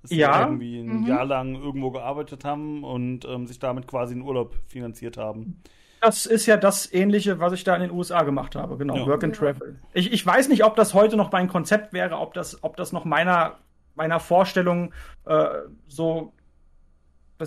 Dass 0.03 0.11
ja. 0.11 0.43
irgendwie 0.43 0.81
ein 0.81 1.01
mhm. 1.01 1.07
Jahr 1.07 1.25
lang 1.25 1.55
irgendwo 1.55 1.91
gearbeitet 1.91 2.45
haben 2.45 2.85
und 2.85 3.25
ähm, 3.25 3.47
sich 3.47 3.59
damit 3.59 3.87
quasi 3.87 4.15
einen 4.15 4.23
Urlaub 4.23 4.55
finanziert 4.67 5.17
haben. 5.17 5.63
Das 6.01 6.27
ist 6.27 6.47
ja 6.47 6.57
das 6.57 6.93
Ähnliche, 6.93 7.41
was 7.41 7.53
ich 7.55 7.65
da 7.65 7.75
in 7.75 7.83
den 7.83 7.91
USA 7.91 8.23
gemacht 8.23 8.55
habe, 8.55 8.77
genau, 8.77 8.97
ja. 8.97 9.07
Work 9.07 9.25
and 9.25 9.35
Travel. 9.35 9.81
Ich, 9.95 10.13
ich 10.13 10.25
weiß 10.25 10.49
nicht, 10.49 10.63
ob 10.63 10.77
das 10.77 10.95
heute 10.95 11.17
noch 11.17 11.33
mein 11.33 11.49
Konzept 11.49 11.93
wäre, 11.93 12.19
ob 12.19 12.35
das, 12.35 12.63
ob 12.63 12.77
das 12.77 12.93
noch 12.93 13.05
meiner 13.05 13.57
meiner 13.97 14.21
Vorstellung 14.21 14.93
äh, 15.25 15.49
so, 15.89 16.33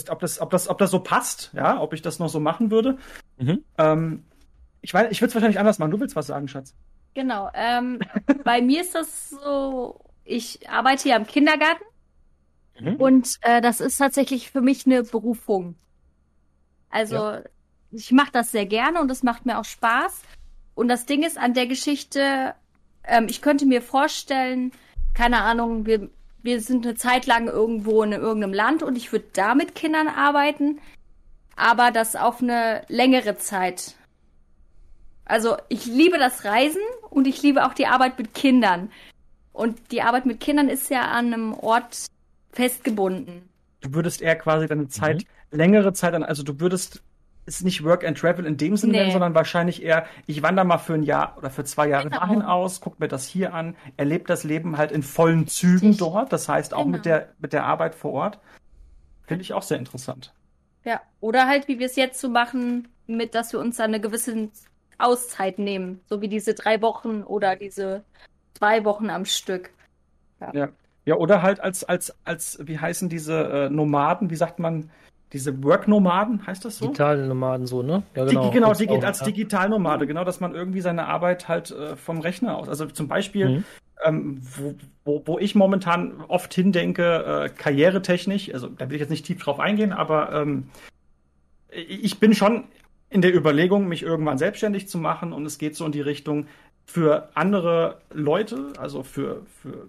ob 0.10 0.20
das, 0.20 0.40
ob 0.40 0.50
das, 0.50 0.68
ob 0.68 0.78
das 0.78 0.92
so 0.92 1.00
passt, 1.00 1.52
ja, 1.54 1.80
ob 1.80 1.94
ich 1.94 2.02
das 2.02 2.20
noch 2.20 2.30
so 2.30 2.40
machen 2.40 2.72
würde. 2.72 2.98
Mhm. 3.38 3.64
Ähm, 3.78 4.26
ich 4.82 4.94
weiß, 4.94 5.12
ich 5.12 5.22
würde 5.22 5.30
es 5.30 5.36
wahrscheinlich 5.36 5.60
anders 5.60 5.80
machen. 5.80 5.92
Du 5.92 6.00
willst 6.00 6.16
was 6.16 6.28
sagen, 6.28 6.48
Schatz? 6.48 6.76
Genau. 7.14 7.50
Ähm, 7.54 8.00
bei 8.44 8.62
mir 8.62 8.82
ist 8.82 8.96
das 8.96 9.30
so, 9.30 10.00
ich 10.24 10.70
arbeite 10.70 11.04
hier 11.04 11.16
im 11.16 11.26
Kindergarten 11.26 11.84
mhm. 12.80 12.96
und 12.96 13.38
äh, 13.42 13.62
das 13.62 13.82
ist 13.82 13.98
tatsächlich 13.98 14.52
für 14.52 14.62
mich 14.62 14.86
eine 14.86 15.04
Berufung. 15.04 15.76
Also 16.90 17.16
ja. 17.16 17.42
ich 17.92 18.12
mache 18.12 18.32
das 18.32 18.52
sehr 18.52 18.66
gerne 18.66 19.02
und 19.02 19.12
es 19.12 19.24
macht 19.24 19.46
mir 19.46 19.60
auch 19.60 19.66
Spaß. 19.66 20.22
Und 20.76 20.88
das 20.88 21.06
Ding 21.06 21.24
ist 21.24 21.38
an 21.38 21.54
der 21.54 21.68
Geschichte, 21.68 22.56
ähm, 23.04 23.28
ich 23.30 23.42
könnte 23.42 23.66
mir 23.66 23.82
vorstellen, 23.82 24.72
keine 25.14 25.42
Ahnung, 25.42 25.86
wir 25.86 26.10
wir 26.42 26.62
sind 26.62 26.86
eine 26.86 26.96
Zeit 26.96 27.26
lang 27.26 27.48
irgendwo 27.48 28.04
in 28.04 28.12
irgendeinem 28.12 28.54
Land 28.54 28.84
und 28.84 28.96
ich 28.96 29.12
würde 29.12 29.28
da 29.34 29.56
mit 29.56 29.76
Kindern 29.76 30.08
arbeiten, 30.08 30.80
aber 31.56 31.92
das 31.92 32.16
auf 32.16 32.42
eine 32.42 32.84
längere 32.88 33.38
Zeit. 33.38 33.96
Also 35.26 35.58
ich 35.68 35.86
liebe 35.86 36.18
das 36.18 36.46
Reisen 36.46 36.82
und 37.10 37.28
ich 37.28 37.42
liebe 37.44 37.66
auch 37.66 37.74
die 37.74 37.86
Arbeit 37.86 38.18
mit 38.18 38.34
Kindern. 38.34 38.92
Und 39.54 39.92
die 39.92 40.02
Arbeit 40.02 40.26
mit 40.26 40.40
Kindern 40.40 40.70
ist 40.70 40.90
ja 40.90 41.02
an 41.02 41.34
einem 41.34 41.54
Ort 41.54 42.08
festgebunden. 42.52 43.48
Du 43.82 43.94
würdest 43.94 44.22
eher 44.22 44.36
quasi 44.36 44.68
deine 44.68 44.88
Zeit, 44.88 45.24
mhm. 45.52 45.58
längere 45.58 45.94
Zeit 45.94 46.14
an, 46.14 46.24
also 46.24 46.44
du 46.44 46.60
würdest 46.60 47.04
ist 47.50 47.64
nicht 47.64 47.84
Work 47.84 48.06
and 48.06 48.18
Travel 48.18 48.46
in 48.46 48.58
dem 48.58 48.78
Sinne, 48.78 49.06
nee. 49.06 49.12
sondern 49.12 49.34
wahrscheinlich 49.34 49.84
eher, 49.84 50.06
ich 50.28 50.44
wandere 50.44 50.66
mal 50.66 50.78
für 50.78 50.94
ein 50.94 51.04
Jahr 51.04 51.36
oder 51.38 51.50
für 51.50 51.64
zwei 51.64 51.88
Jahre 51.88 52.10
genau. 52.10 52.20
dahin 52.20 52.42
aus, 52.44 52.80
gucke 52.80 52.98
mir 53.00 53.08
das 53.08 53.26
hier 53.26 53.54
an, 53.54 53.76
erlebe 53.98 54.26
das 54.26 54.44
Leben 54.44 54.78
halt 54.78 54.92
in 54.92 55.04
vollen 55.04 55.48
Zügen 55.48 55.92
ich. 55.92 55.98
dort, 55.98 56.32
das 56.32 56.48
heißt 56.48 56.74
auch 56.74 56.84
genau. 56.84 56.98
mit 56.98 57.06
der, 57.06 57.30
mit 57.40 57.54
der 57.54 57.66
Arbeit 57.66 57.96
vor 57.96 58.14
Ort. 58.14 58.40
Finde 59.26 59.42
ich 59.42 59.54
auch 59.54 59.64
sehr 59.64 59.78
interessant. 59.78 60.34
Ja, 60.86 61.02
oder 61.20 61.48
halt, 61.48 61.68
wie 61.68 61.80
wir 61.80 61.88
es 61.88 61.96
jetzt 61.96 62.22
so 62.22 62.30
machen, 62.30 62.88
mit, 63.08 63.36
dass 63.36 63.52
wir 63.52 63.60
uns 63.60 63.80
eine 63.80 64.00
gewisse 64.00 64.50
Auszeit 64.98 65.60
nehmen, 65.60 66.02
so 66.08 66.22
wie 66.22 66.28
diese 66.28 66.54
drei 66.54 66.82
Wochen 66.82 67.24
oder 67.24 67.56
diese 67.56 68.04
zwei 68.54 68.86
Wochen 68.86 69.10
am 69.10 69.26
Stück. 69.26 69.72
Ja. 70.40 70.52
ja. 70.54 70.70
Ja, 71.06 71.16
oder 71.16 71.42
halt 71.42 71.60
als, 71.60 71.84
als, 71.84 72.14
als, 72.24 72.60
wie 72.62 72.78
heißen 72.78 73.10
diese 73.10 73.34
äh, 73.34 73.70
Nomaden, 73.72 74.30
wie 74.30 74.36
sagt 74.36 74.60
man, 74.60 74.92
diese 75.34 75.64
Work-Nomaden, 75.64 76.46
heißt 76.48 76.66
das 76.66 76.78
so? 76.78 76.86
Digital-Nomaden 76.86 77.68
so, 77.68 77.84
ne? 77.84 78.04
Ja, 78.16 78.26
genau. 78.26 78.44
Digi 78.44 78.54
genau, 78.54 78.74
digi 78.74 79.06
als 79.06 79.20
ja. 79.20 79.28
Digital-Nomade, 79.28 80.08
genau, 80.08 80.24
dass 80.24 80.40
man 80.40 80.56
irgendwie 80.56 80.82
seine 80.82 81.08
Arbeit 81.08 81.48
halt 81.48 81.72
äh, 81.72 81.96
vom 81.96 82.20
Rechner 82.20 82.58
aus. 82.58 82.68
Also 82.68 82.88
zum 82.88 83.08
Beispiel, 83.08 83.50
mhm. 83.50 83.64
ähm, 84.04 84.42
wo, 84.42 84.76
wo, 85.06 85.24
wo 85.26 85.40
ich 85.40 85.54
momentan 85.54 86.22
oft 86.28 86.54
hindenke, 86.54 87.46
äh, 87.46 87.50
karrieretechnisch, 87.50 88.54
also 88.54 88.68
da 88.68 88.90
will 88.90 88.96
ich 88.96 89.02
jetzt 89.02 89.12
nicht 89.12 89.26
tief 89.26 89.40
drauf 89.42 89.60
eingehen, 89.60 89.94
aber 89.94 90.34
ähm, 90.34 90.70
ich 91.70 92.20
bin 92.20 92.34
schon 92.34 92.64
in 93.12 93.22
der 93.22 93.36
Überlegung, 93.36 93.88
mich 93.88 94.02
irgendwann 94.04 94.40
selbstständig 94.40 94.88
zu 94.88 94.98
machen 94.98 95.34
und 95.34 95.46
es 95.46 95.60
geht 95.60 95.76
so 95.76 95.86
in 95.86 95.92
die 95.92 96.02
Richtung 96.02 96.48
für 96.86 97.30
andere 97.36 98.00
Leute, 98.12 98.74
also 98.80 99.04
für, 99.04 99.46
für 99.62 99.88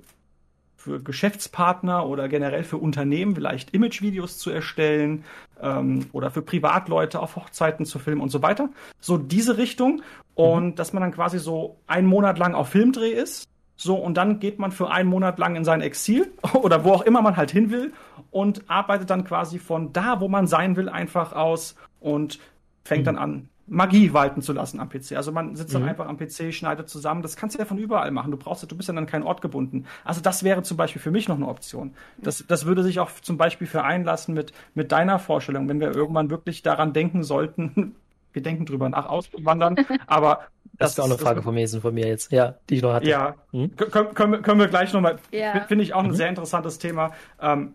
für 0.81 1.03
Geschäftspartner 1.03 2.07
oder 2.07 2.27
generell 2.29 2.65
für 2.65 2.79
Unternehmen 2.79 3.35
vielleicht 3.35 3.75
Imagevideos 3.75 4.39
zu 4.39 4.51
erstellen 4.51 5.25
ähm, 5.61 6.07
oder 6.13 6.31
für 6.31 6.41
Privatleute 6.41 7.21
auf 7.21 7.37
Hochzeiten 7.37 7.85
zu 7.85 7.99
filmen 7.99 8.23
und 8.23 8.31
so 8.31 8.41
weiter. 8.41 8.71
So 8.99 9.19
diese 9.19 9.59
Richtung. 9.59 10.03
Und 10.35 10.65
mhm. 10.65 10.75
dass 10.77 10.95
man 10.95 11.03
dann 11.03 11.13
quasi 11.13 11.39
so 11.39 11.77
einen 11.87 12.07
Monat 12.07 12.39
lang 12.39 12.55
auf 12.55 12.71
Filmdreh 12.71 13.11
ist. 13.11 13.47
So, 13.77 13.95
und 13.97 14.15
dann 14.17 14.41
geht 14.41 14.59
man 14.59 14.73
für 14.73 14.91
einen 14.91 15.09
Monat 15.09 15.39
lang 15.39 15.55
in 15.55 15.65
sein 15.65 15.83
Exil 15.83 16.33
oder 16.55 16.83
wo 16.83 16.93
auch 16.93 17.03
immer 17.03 17.21
man 17.21 17.37
halt 17.37 17.51
hin 17.51 17.71
will 17.71 17.93
und 18.31 18.69
arbeitet 18.71 19.11
dann 19.11 19.25
quasi 19.25 19.59
von 19.59 19.93
da, 19.93 20.21
wo 20.21 20.29
man 20.29 20.47
sein 20.47 20.77
will, 20.77 20.89
einfach 20.89 21.35
aus 21.35 21.75
und 22.01 22.39
fängt 22.85 23.03
mhm. 23.03 23.07
dann 23.07 23.19
an, 23.19 23.49
Magie 23.73 24.13
walten 24.13 24.43
zu 24.43 24.53
lassen 24.53 24.81
am 24.81 24.89
PC. 24.89 25.13
Also 25.13 25.31
man 25.31 25.55
sitzt 25.55 25.73
dann 25.73 25.83
mhm. 25.83 25.89
einfach 25.91 26.09
am 26.09 26.19
PC, 26.19 26.53
schneidet 26.53 26.89
zusammen. 26.89 27.23
Das 27.23 27.37
kannst 27.37 27.55
du 27.55 27.61
ja 27.61 27.65
von 27.65 27.79
überall 27.79 28.11
machen. 28.11 28.33
Du 28.33 28.37
brauchst, 28.37 28.69
du 28.71 28.77
bist 28.77 28.89
ja 28.89 28.95
dann 28.95 29.07
kein 29.07 29.23
Ort 29.23 29.43
gebunden. 29.43 29.87
Also 30.05 30.21
das 30.21 30.43
wäre 30.43 30.65
zum 30.65 30.77
Beispiel 30.77 31.01
für 31.01 31.13
mich 31.13 31.29
noch 31.29 31.37
eine 31.37 31.47
Option. 31.47 31.95
Das, 32.19 32.45
das 32.49 32.67
würde 32.67 32.83
sich 32.83 32.99
auch 32.99 33.11
zum 33.23 33.37
Beispiel 33.37 33.69
vereinlassen 33.69 34.35
mit, 34.35 34.53
mit 34.75 34.91
deiner 34.91 35.21
Vorstellung, 35.21 35.69
wenn 35.69 35.79
wir 35.79 35.95
irgendwann 35.95 36.31
wirklich 36.31 36.63
daran 36.63 36.93
denken 36.93 37.23
sollten, 37.23 37.95
wir 38.33 38.43
denken 38.43 38.67
drüber 38.67 38.89
nach, 38.89 39.07
auswandern, 39.07 39.77
aber 40.09 40.41
das, 40.75 40.79
das 40.79 40.93
ist 40.93 41.01
auch 41.01 41.05
eine 41.05 41.19
Frage 41.19 41.43
von 41.43 41.55
Mason 41.55 41.81
von 41.81 41.95
mir 41.95 42.09
jetzt, 42.09 42.33
ja, 42.33 42.57
die 42.69 42.77
ich 42.77 42.83
noch 42.83 42.93
hatte. 42.93 43.09
Ja, 43.09 43.35
hm? 43.53 43.77
können, 43.77 44.15
können, 44.15 44.33
wir, 44.33 44.43
können 44.43 44.59
wir 44.59 44.69
gleich 44.69 44.93
nochmal, 44.93 45.19
ja. 45.31 45.61
finde 45.69 45.85
ich 45.85 45.95
auch 45.95 46.03
ein 46.03 46.11
mhm. 46.11 46.15
sehr 46.15 46.29
interessantes 46.29 46.79
Thema. 46.79 47.13
Ähm, 47.41 47.75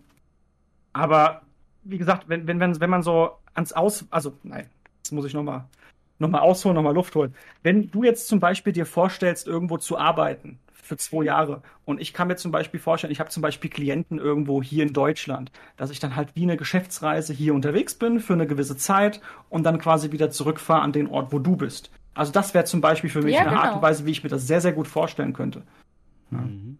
aber 0.91 1.41
wie 1.83 1.97
gesagt, 1.97 2.27
wenn, 2.27 2.47
wenn, 2.47 2.59
wenn, 2.59 2.79
wenn 2.81 2.89
man 2.89 3.03
so 3.03 3.31
ans 3.53 3.73
Aus, 3.73 4.05
also 4.09 4.33
nein, 4.43 4.67
das 5.03 5.11
muss 5.11 5.25
ich 5.25 5.33
nochmal 5.33 5.65
nochmal 6.19 6.41
ausholen, 6.41 6.75
nochmal 6.75 6.93
Luft 6.93 7.15
holen. 7.15 7.33
Wenn 7.63 7.91
du 7.91 8.03
jetzt 8.03 8.27
zum 8.27 8.39
Beispiel 8.39 8.73
dir 8.73 8.85
vorstellst, 8.85 9.47
irgendwo 9.47 9.77
zu 9.77 9.97
arbeiten 9.97 10.59
für 10.73 10.97
zwei 10.97 11.23
Jahre 11.23 11.61
und 11.83 11.99
ich 11.99 12.13
kann 12.13 12.27
mir 12.27 12.35
zum 12.35 12.51
Beispiel 12.51 12.79
vorstellen, 12.79 13.11
ich 13.11 13.19
habe 13.19 13.29
zum 13.29 13.41
Beispiel 13.41 13.69
Klienten 13.69 14.19
irgendwo 14.19 14.61
hier 14.61 14.83
in 14.83 14.93
Deutschland, 14.93 15.51
dass 15.77 15.89
ich 15.89 15.99
dann 15.99 16.15
halt 16.15 16.35
wie 16.35 16.43
eine 16.43 16.57
Geschäftsreise 16.57 17.33
hier 17.33 17.53
unterwegs 17.53 17.95
bin 17.95 18.19
für 18.19 18.33
eine 18.33 18.47
gewisse 18.47 18.77
Zeit 18.77 19.19
und 19.49 19.63
dann 19.63 19.79
quasi 19.79 20.11
wieder 20.11 20.29
zurückfahre 20.29 20.81
an 20.81 20.91
den 20.91 21.07
Ort, 21.07 21.31
wo 21.31 21.39
du 21.39 21.55
bist. 21.55 21.91
Also 22.13 22.31
das 22.31 22.53
wäre 22.53 22.65
zum 22.65 22.81
Beispiel 22.81 23.09
für 23.09 23.21
mich 23.21 23.33
ja, 23.33 23.41
eine 23.41 23.49
genau. 23.49 23.61
Art 23.61 23.75
und 23.75 23.81
Weise, 23.81 24.05
wie 24.05 24.11
ich 24.11 24.23
mir 24.23 24.29
das 24.29 24.47
sehr, 24.47 24.61
sehr 24.61 24.73
gut 24.73 24.87
vorstellen 24.87 25.33
könnte. 25.33 25.63
Mhm. 26.29 26.77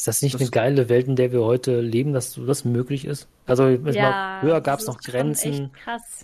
Ist 0.00 0.06
das 0.06 0.22
nicht 0.22 0.36
das 0.36 0.40
eine 0.40 0.50
geile 0.50 0.88
Welt, 0.88 1.08
in 1.08 1.16
der 1.16 1.30
wir 1.30 1.42
heute 1.42 1.82
leben, 1.82 2.14
dass 2.14 2.40
das 2.46 2.64
möglich 2.64 3.04
ist? 3.04 3.28
Also 3.44 3.68
ja, 3.68 3.78
mal, 3.78 4.40
früher 4.40 4.62
gab 4.62 4.80
es 4.80 4.86
noch 4.86 4.98
Grenzen, 4.98 5.72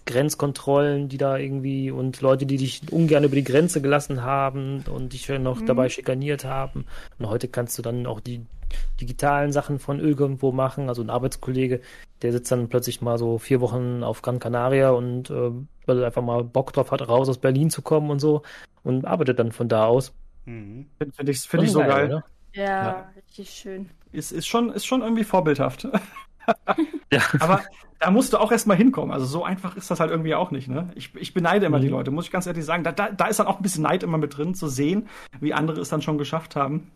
Grenzkontrollen, 0.07 1.11
die 1.11 1.18
da 1.18 1.37
irgendwie 1.37 1.91
und 1.91 2.22
Leute, 2.22 2.47
die 2.47 2.57
dich 2.57 2.91
ungern 2.91 3.24
über 3.24 3.37
die 3.37 3.45
Grenze 3.45 3.83
gelassen 3.83 4.22
haben 4.22 4.83
und 4.91 5.12
dich 5.12 5.29
noch 5.29 5.61
mhm. 5.61 5.66
dabei 5.66 5.91
schikaniert 5.91 6.47
haben. 6.47 6.87
Und 7.18 7.29
heute 7.29 7.49
kannst 7.49 7.77
du 7.77 7.83
dann 7.83 8.07
auch 8.07 8.20
die 8.20 8.47
digitalen 8.99 9.53
Sachen 9.53 9.79
von 9.79 10.01
irgendwo 10.01 10.53
machen. 10.53 10.89
Also 10.89 11.03
ein 11.03 11.11
Arbeitskollege, 11.11 11.83
der 12.22 12.33
sitzt 12.33 12.51
dann 12.51 12.70
plötzlich 12.70 13.03
mal 13.03 13.18
so 13.18 13.37
vier 13.37 13.61
Wochen 13.61 14.03
auf 14.03 14.22
Gran 14.22 14.39
Canaria 14.39 14.89
und 14.89 15.29
äh, 15.29 15.51
weil 15.85 15.99
er 15.99 16.07
einfach 16.07 16.22
mal 16.22 16.45
Bock 16.45 16.72
drauf 16.72 16.93
hat, 16.93 17.07
raus 17.07 17.29
aus 17.29 17.37
Berlin 17.37 17.68
zu 17.68 17.83
kommen 17.83 18.09
und 18.09 18.20
so 18.20 18.41
und 18.85 19.05
arbeitet 19.05 19.39
dann 19.39 19.53
von 19.53 19.68
da 19.68 19.85
aus. 19.85 20.14
Mhm. 20.47 20.87
Finde 21.14 21.31
ich, 21.31 21.41
find 21.41 21.64
ich 21.64 21.72
so 21.72 21.81
geil. 21.81 22.09
geil. 22.09 22.22
Ja, 22.55 22.64
ja, 22.64 23.07
richtig 23.29 23.51
schön. 23.51 23.91
Ist, 24.12 24.33
ist, 24.33 24.47
schon, 24.47 24.70
ist 24.70 24.87
schon 24.87 25.03
irgendwie 25.03 25.24
vorbildhaft. 25.24 25.89
ja. 27.12 27.20
Aber 27.41 27.62
da 27.99 28.11
musst 28.11 28.33
du 28.33 28.39
auch 28.39 28.53
erstmal 28.53 28.77
hinkommen. 28.77 29.12
Also 29.12 29.27
so 29.27 29.45
einfach 29.45 29.77
ist 29.77 29.91
das 29.91 30.01
halt 30.01 30.11
irgendwie 30.11 30.35
auch 30.35 30.51
nicht. 30.51 30.68
Ne? 30.68 30.91
Ich, 30.95 31.14
ich 31.14 31.35
beneide 31.35 31.66
immer 31.66 31.79
mhm. 31.79 31.83
die 31.83 31.89
Leute, 31.89 32.11
muss 32.11 32.27
ich 32.27 32.33
ganz 32.33 32.47
ehrlich 32.47 32.64
sagen. 32.64 32.85
Da, 32.85 32.93
da, 32.93 33.11
da 33.11 33.27
ist 33.27 33.39
dann 33.39 33.47
auch 33.47 33.57
ein 33.57 33.62
bisschen 33.62 33.83
Neid 33.83 34.03
immer 34.03 34.18
mit 34.18 34.37
drin, 34.37 34.55
zu 34.55 34.68
sehen, 34.68 35.09
wie 35.41 35.55
andere 35.55 35.81
es 35.81 35.89
dann 35.89 36.03
schon 36.03 36.18
geschafft 36.18 36.57
haben. 36.57 36.91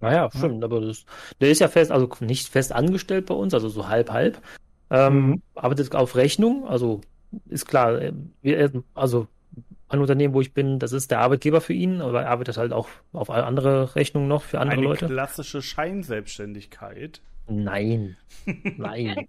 Naja, 0.00 0.28
stimmt, 0.36 0.60
ja. 0.60 0.64
aber 0.64 0.80
das, 0.80 1.06
der 1.40 1.50
ist 1.50 1.60
ja 1.60 1.68
fest, 1.68 1.90
also 1.90 2.10
nicht 2.20 2.48
fest 2.48 2.72
angestellt 2.72 3.26
bei 3.26 3.34
uns, 3.34 3.54
also 3.54 3.68
so 3.68 3.88
halb 3.88 4.10
halb. 4.10 4.42
Ähm, 4.90 5.26
mhm. 5.26 5.42
Arbeitet 5.54 5.94
auf 5.94 6.16
Rechnung, 6.16 6.68
also 6.68 7.00
ist 7.46 7.66
klar, 7.66 8.00
äh, 8.00 8.12
wir, 8.42 8.82
also 8.92 9.28
ein 9.94 10.00
Unternehmen, 10.00 10.34
wo 10.34 10.40
ich 10.40 10.52
bin, 10.52 10.78
das 10.78 10.92
ist 10.92 11.10
der 11.10 11.20
Arbeitgeber 11.20 11.60
für 11.60 11.72
ihn, 11.72 12.00
aber 12.00 12.22
er 12.22 12.30
arbeitet 12.30 12.56
halt 12.56 12.72
auch 12.72 12.88
auf 13.12 13.30
andere 13.30 13.94
Rechnungen 13.96 14.28
noch 14.28 14.42
für 14.42 14.60
andere 14.60 14.78
Eine 14.78 14.86
Leute. 14.88 15.06
klassische 15.06 15.62
Scheinselbstständigkeit. 15.62 17.20
Nein, 17.48 18.16
nein. 18.76 19.26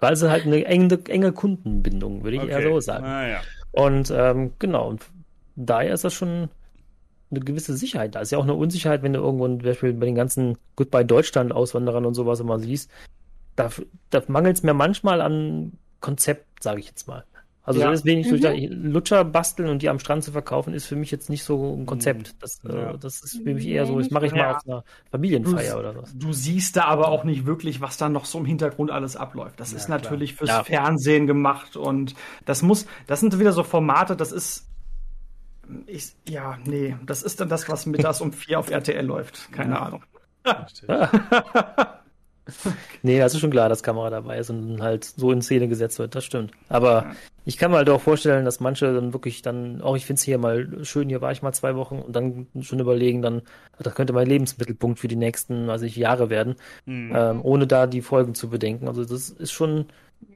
Weil 0.00 0.12
es 0.12 0.22
halt 0.22 0.46
eine 0.46 0.64
enge, 0.64 0.98
enge 1.08 1.32
Kundenbindung, 1.32 2.24
würde 2.24 2.36
ich 2.36 2.48
eher 2.48 2.62
so 2.62 2.80
sagen. 2.80 3.04
Naja. 3.04 3.40
Und 3.70 4.10
ähm, 4.14 4.52
genau, 4.58 4.88
und 4.88 5.04
daher 5.56 5.94
ist 5.94 6.04
das 6.04 6.14
schon 6.14 6.48
eine 7.30 7.40
gewisse 7.40 7.76
Sicherheit. 7.76 8.14
Da 8.14 8.20
ist 8.20 8.32
ja 8.32 8.38
auch 8.38 8.42
eine 8.42 8.54
Unsicherheit, 8.54 9.02
wenn 9.02 9.12
du 9.12 9.20
irgendwo 9.20 9.46
zum 9.46 9.58
Beispiel 9.58 9.92
bei 9.94 10.06
den 10.06 10.14
ganzen 10.14 10.58
Goodbye 10.76 11.04
Deutschland 11.04 11.52
Auswanderern 11.52 12.04
und 12.04 12.14
sowas 12.14 12.40
immer 12.40 12.58
siehst. 12.58 12.90
Da, 13.56 13.70
da 14.10 14.22
mangelt 14.28 14.56
es 14.56 14.62
mir 14.62 14.74
manchmal 14.74 15.20
an 15.20 15.72
Konzept, 16.00 16.62
sage 16.62 16.80
ich 16.80 16.86
jetzt 16.86 17.08
mal. 17.08 17.24
Also 17.64 17.80
Ja. 17.80 17.90
deswegen 17.90 18.22
Mhm. 18.28 18.40
durch 18.40 18.68
Lutscher 18.70 19.24
basteln 19.24 19.68
und 19.68 19.82
die 19.82 19.88
am 19.88 20.00
Strand 20.00 20.24
zu 20.24 20.32
verkaufen, 20.32 20.74
ist 20.74 20.86
für 20.86 20.96
mich 20.96 21.12
jetzt 21.12 21.30
nicht 21.30 21.44
so 21.44 21.74
ein 21.76 21.86
Konzept. 21.86 22.34
Das, 22.42 22.58
Ja. 22.64 22.90
äh, 22.90 22.98
das 22.98 23.22
ist 23.22 23.40
für 23.42 23.54
mich 23.54 23.64
eher 23.66 23.86
so, 23.86 23.98
das 24.00 24.10
mache 24.10 24.26
ich 24.26 24.32
nicht- 24.32 24.40
mal 24.42 24.50
Ja. 24.50 24.56
auf 24.56 24.66
einer 24.66 24.84
Familienfeier 25.12 25.74
Du- 25.74 25.78
oder 25.78 25.96
was. 26.02 26.12
Du 26.18 26.32
siehst 26.32 26.74
da 26.76 26.84
aber 26.86 27.08
auch 27.08 27.22
nicht 27.22 27.46
wirklich, 27.46 27.80
was 27.80 27.98
da 27.98 28.08
noch 28.08 28.24
so 28.24 28.38
im 28.38 28.46
Hintergrund 28.46 28.90
alles 28.90 29.16
abläuft. 29.16 29.60
Das 29.60 29.70
Ja, 29.70 29.76
ist 29.78 29.86
klar. 29.86 29.98
natürlich 29.98 30.34
fürs 30.34 30.50
Ja. 30.50 30.64
Fernsehen 30.64 31.28
gemacht 31.28 31.76
und 31.76 32.14
das 32.46 32.62
muss, 32.62 32.86
das 33.06 33.20
sind 33.20 33.38
wieder 33.38 33.52
so 33.52 33.62
Formate, 33.62 34.16
das 34.16 34.32
ist, 34.32 34.66
ich, 35.86 36.16
ja, 36.28 36.58
nee, 36.64 36.96
das 37.06 37.22
ist 37.22 37.40
dann 37.40 37.48
das, 37.48 37.68
was 37.68 37.86
mittags 37.86 38.20
um 38.20 38.32
vier 38.32 38.58
auf 38.58 38.70
RTL 38.70 39.06
läuft. 39.06 39.52
Keine 39.52 39.74
Ja. 39.74 39.82
Ahnung. 39.82 40.02
Nee, 43.02 43.18
das 43.18 43.34
ist 43.34 43.40
schon 43.40 43.50
klar, 43.50 43.68
dass 43.68 43.82
Kamera 43.82 44.10
dabei 44.10 44.38
ist 44.38 44.50
und 44.50 44.82
halt 44.82 45.04
so 45.04 45.30
in 45.32 45.42
Szene 45.42 45.68
gesetzt 45.68 45.98
wird, 45.98 46.14
das 46.14 46.24
stimmt. 46.24 46.52
Aber 46.68 47.02
Ja. 47.02 47.12
ich 47.44 47.56
kann 47.56 47.70
mir 47.70 47.78
halt 47.78 47.90
auch 47.90 48.00
vorstellen, 48.00 48.44
dass 48.44 48.60
manche 48.60 48.92
dann 48.92 49.12
wirklich 49.12 49.42
dann, 49.42 49.80
auch 49.82 49.96
ich 49.96 50.06
finde 50.06 50.18
es 50.18 50.22
hier 50.24 50.38
mal 50.38 50.84
schön, 50.84 51.08
hier 51.08 51.20
war 51.20 51.32
ich 51.32 51.42
mal 51.42 51.52
zwei 51.52 51.74
Wochen 51.76 51.98
und 51.98 52.14
dann 52.14 52.46
schon 52.60 52.78
überlegen, 52.80 53.22
dann, 53.22 53.42
das 53.78 53.94
könnte 53.94 54.12
mein 54.12 54.26
Lebensmittelpunkt 54.28 54.98
für 54.98 55.08
die 55.08 55.16
nächsten, 55.16 55.70
also 55.70 55.84
ich 55.84 55.96
Jahre 55.96 56.30
werden, 56.30 56.56
Hm. 56.86 57.12
ähm, 57.14 57.40
ohne 57.44 57.66
da 57.66 57.86
die 57.86 58.02
Folgen 58.02 58.34
zu 58.34 58.48
bedenken. 58.50 58.88
Also 58.88 59.04
das 59.04 59.30
ist 59.30 59.52
schon, 59.52 59.86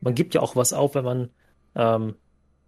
man 0.00 0.14
gibt 0.14 0.34
ja 0.34 0.40
auch 0.42 0.56
was 0.56 0.72
auf, 0.72 0.94
wenn 0.94 1.04
man 1.04 1.28
ähm, 1.74 2.14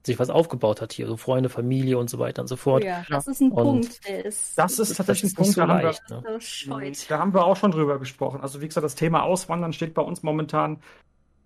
sich 0.08 0.18
was 0.18 0.28
aufgebaut 0.30 0.80
hat 0.82 0.92
hier, 0.92 1.06
so 1.06 1.16
Freunde, 1.16 1.48
Familie 1.48 1.96
und 1.98 2.10
so 2.10 2.18
weiter 2.18 2.42
und 2.42 2.48
so 2.48 2.56
fort. 2.56 2.82
ja, 2.84 3.04
das 3.08 3.26
ist 3.28 3.40
ein 3.40 3.52
Und- 3.52 3.62
Punkt, 3.64 4.08
der 4.08 4.24
ist 4.24 4.58
Das 4.58 4.78
ist 4.78 4.96
tatsächlich 4.96 5.24
ein 5.24 5.26
nicht 5.26 5.36
Punkt, 5.36 5.52
so 5.54 5.60
da 5.60 5.68
haben 5.68 5.78
wir, 5.78 5.82
leicht. 5.84 6.10
Ne? 6.10 6.22
so 6.26 6.40
scheut. 6.40 7.10
Da 7.10 7.18
haben 7.20 7.32
wir 7.32 7.44
auch 7.44 7.56
schon 7.56 7.70
drüber 7.70 7.98
gesprochen. 7.98 8.40
Also 8.40 8.60
wie 8.60 8.66
gesagt, 8.68 8.84
das 8.84 8.96
Thema 8.96 9.22
Auswandern 9.22 9.72
steht 9.72 9.94
bei 9.94 10.02
uns 10.02 10.22
momentan 10.22 10.80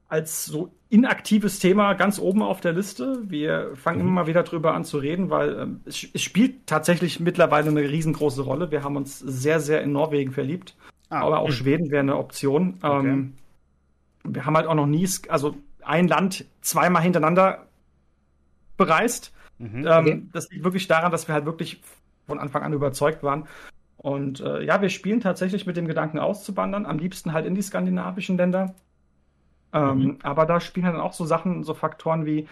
als 0.08 0.44
so 0.44 0.70
inaktives 0.90 1.58
Thema 1.58 1.94
ganz 1.94 2.18
oben 2.18 2.42
auf 2.42 2.60
der 2.60 2.72
Liste. 2.74 3.22
Wir 3.30 3.70
fangen 3.76 3.98
Mhm. 4.00 4.04
immer 4.08 4.10
mal 4.22 4.26
wieder 4.26 4.42
drüber 4.42 4.74
an 4.74 4.84
zu 4.84 4.98
reden, 4.98 5.30
weil 5.30 5.58
ähm, 5.58 5.80
es, 5.86 6.06
es 6.12 6.20
spielt 6.20 6.66
tatsächlich 6.66 7.18
mittlerweile 7.20 7.70
eine 7.70 7.80
riesengroße 7.80 8.42
Rolle. 8.42 8.70
Wir 8.70 8.84
haben 8.84 8.96
uns 8.96 9.18
sehr, 9.18 9.58
sehr 9.60 9.80
in 9.82 9.92
Norwegen 9.92 10.32
verliebt. 10.32 10.76
Ah, 11.08 11.20
aber 11.22 11.40
auch 11.40 11.50
Schweden 11.50 11.90
wäre 11.90 12.00
eine 12.00 12.16
Option. 12.18 12.78
Ähm, 12.82 13.34
wir 14.24 14.44
haben 14.46 14.56
halt 14.56 14.66
auch 14.66 14.74
noch 14.74 14.86
nie, 14.86 15.08
also 15.28 15.56
ein 15.82 16.08
Land 16.08 16.44
zweimal 16.60 17.02
hintereinander 17.02 17.66
bereist. 18.87 19.33
mhm. 19.59 19.87
Ähm, 19.87 19.87
Okay. 19.87 20.22
Das 20.33 20.51
liegt 20.51 20.64
wirklich 20.64 20.89
daran, 20.89 21.12
dass 21.12 21.28
wir 21.28 21.35
halt 21.35 21.47
wirklich 21.47 21.80
von 22.26 22.39
Anfang 22.39 22.62
an 22.62 22.72
überzeugt 22.72 23.22
waren. 23.22 23.47
Und 23.97 24.41
äh, 24.41 24.62
ja, 24.64 24.83
wir 24.83 24.89
spielen 24.89 25.20
tatsächlich 25.20 25.66
mit 25.66 25.76
dem 25.76 25.87
Gedanken 25.87 26.18
auszuwandern, 26.18 26.87
am 26.87 26.99
liebsten 26.99 27.33
halt 27.33 27.47
in 27.47 27.55
die 27.55 27.62
skandinavischen 27.62 28.37
Länder. 28.37 28.74
Ähm, 29.72 29.99
Mhm. 29.99 30.18
Aber 30.22 30.45
da 30.47 30.61
spielen 30.61 30.87
halt 30.87 30.97
dann 30.97 31.03
auch 31.03 31.14
so 31.14 31.24
Sachen, 31.24 31.64
so 31.64 31.74
Faktoren 31.74 32.26
wie, 32.26 32.47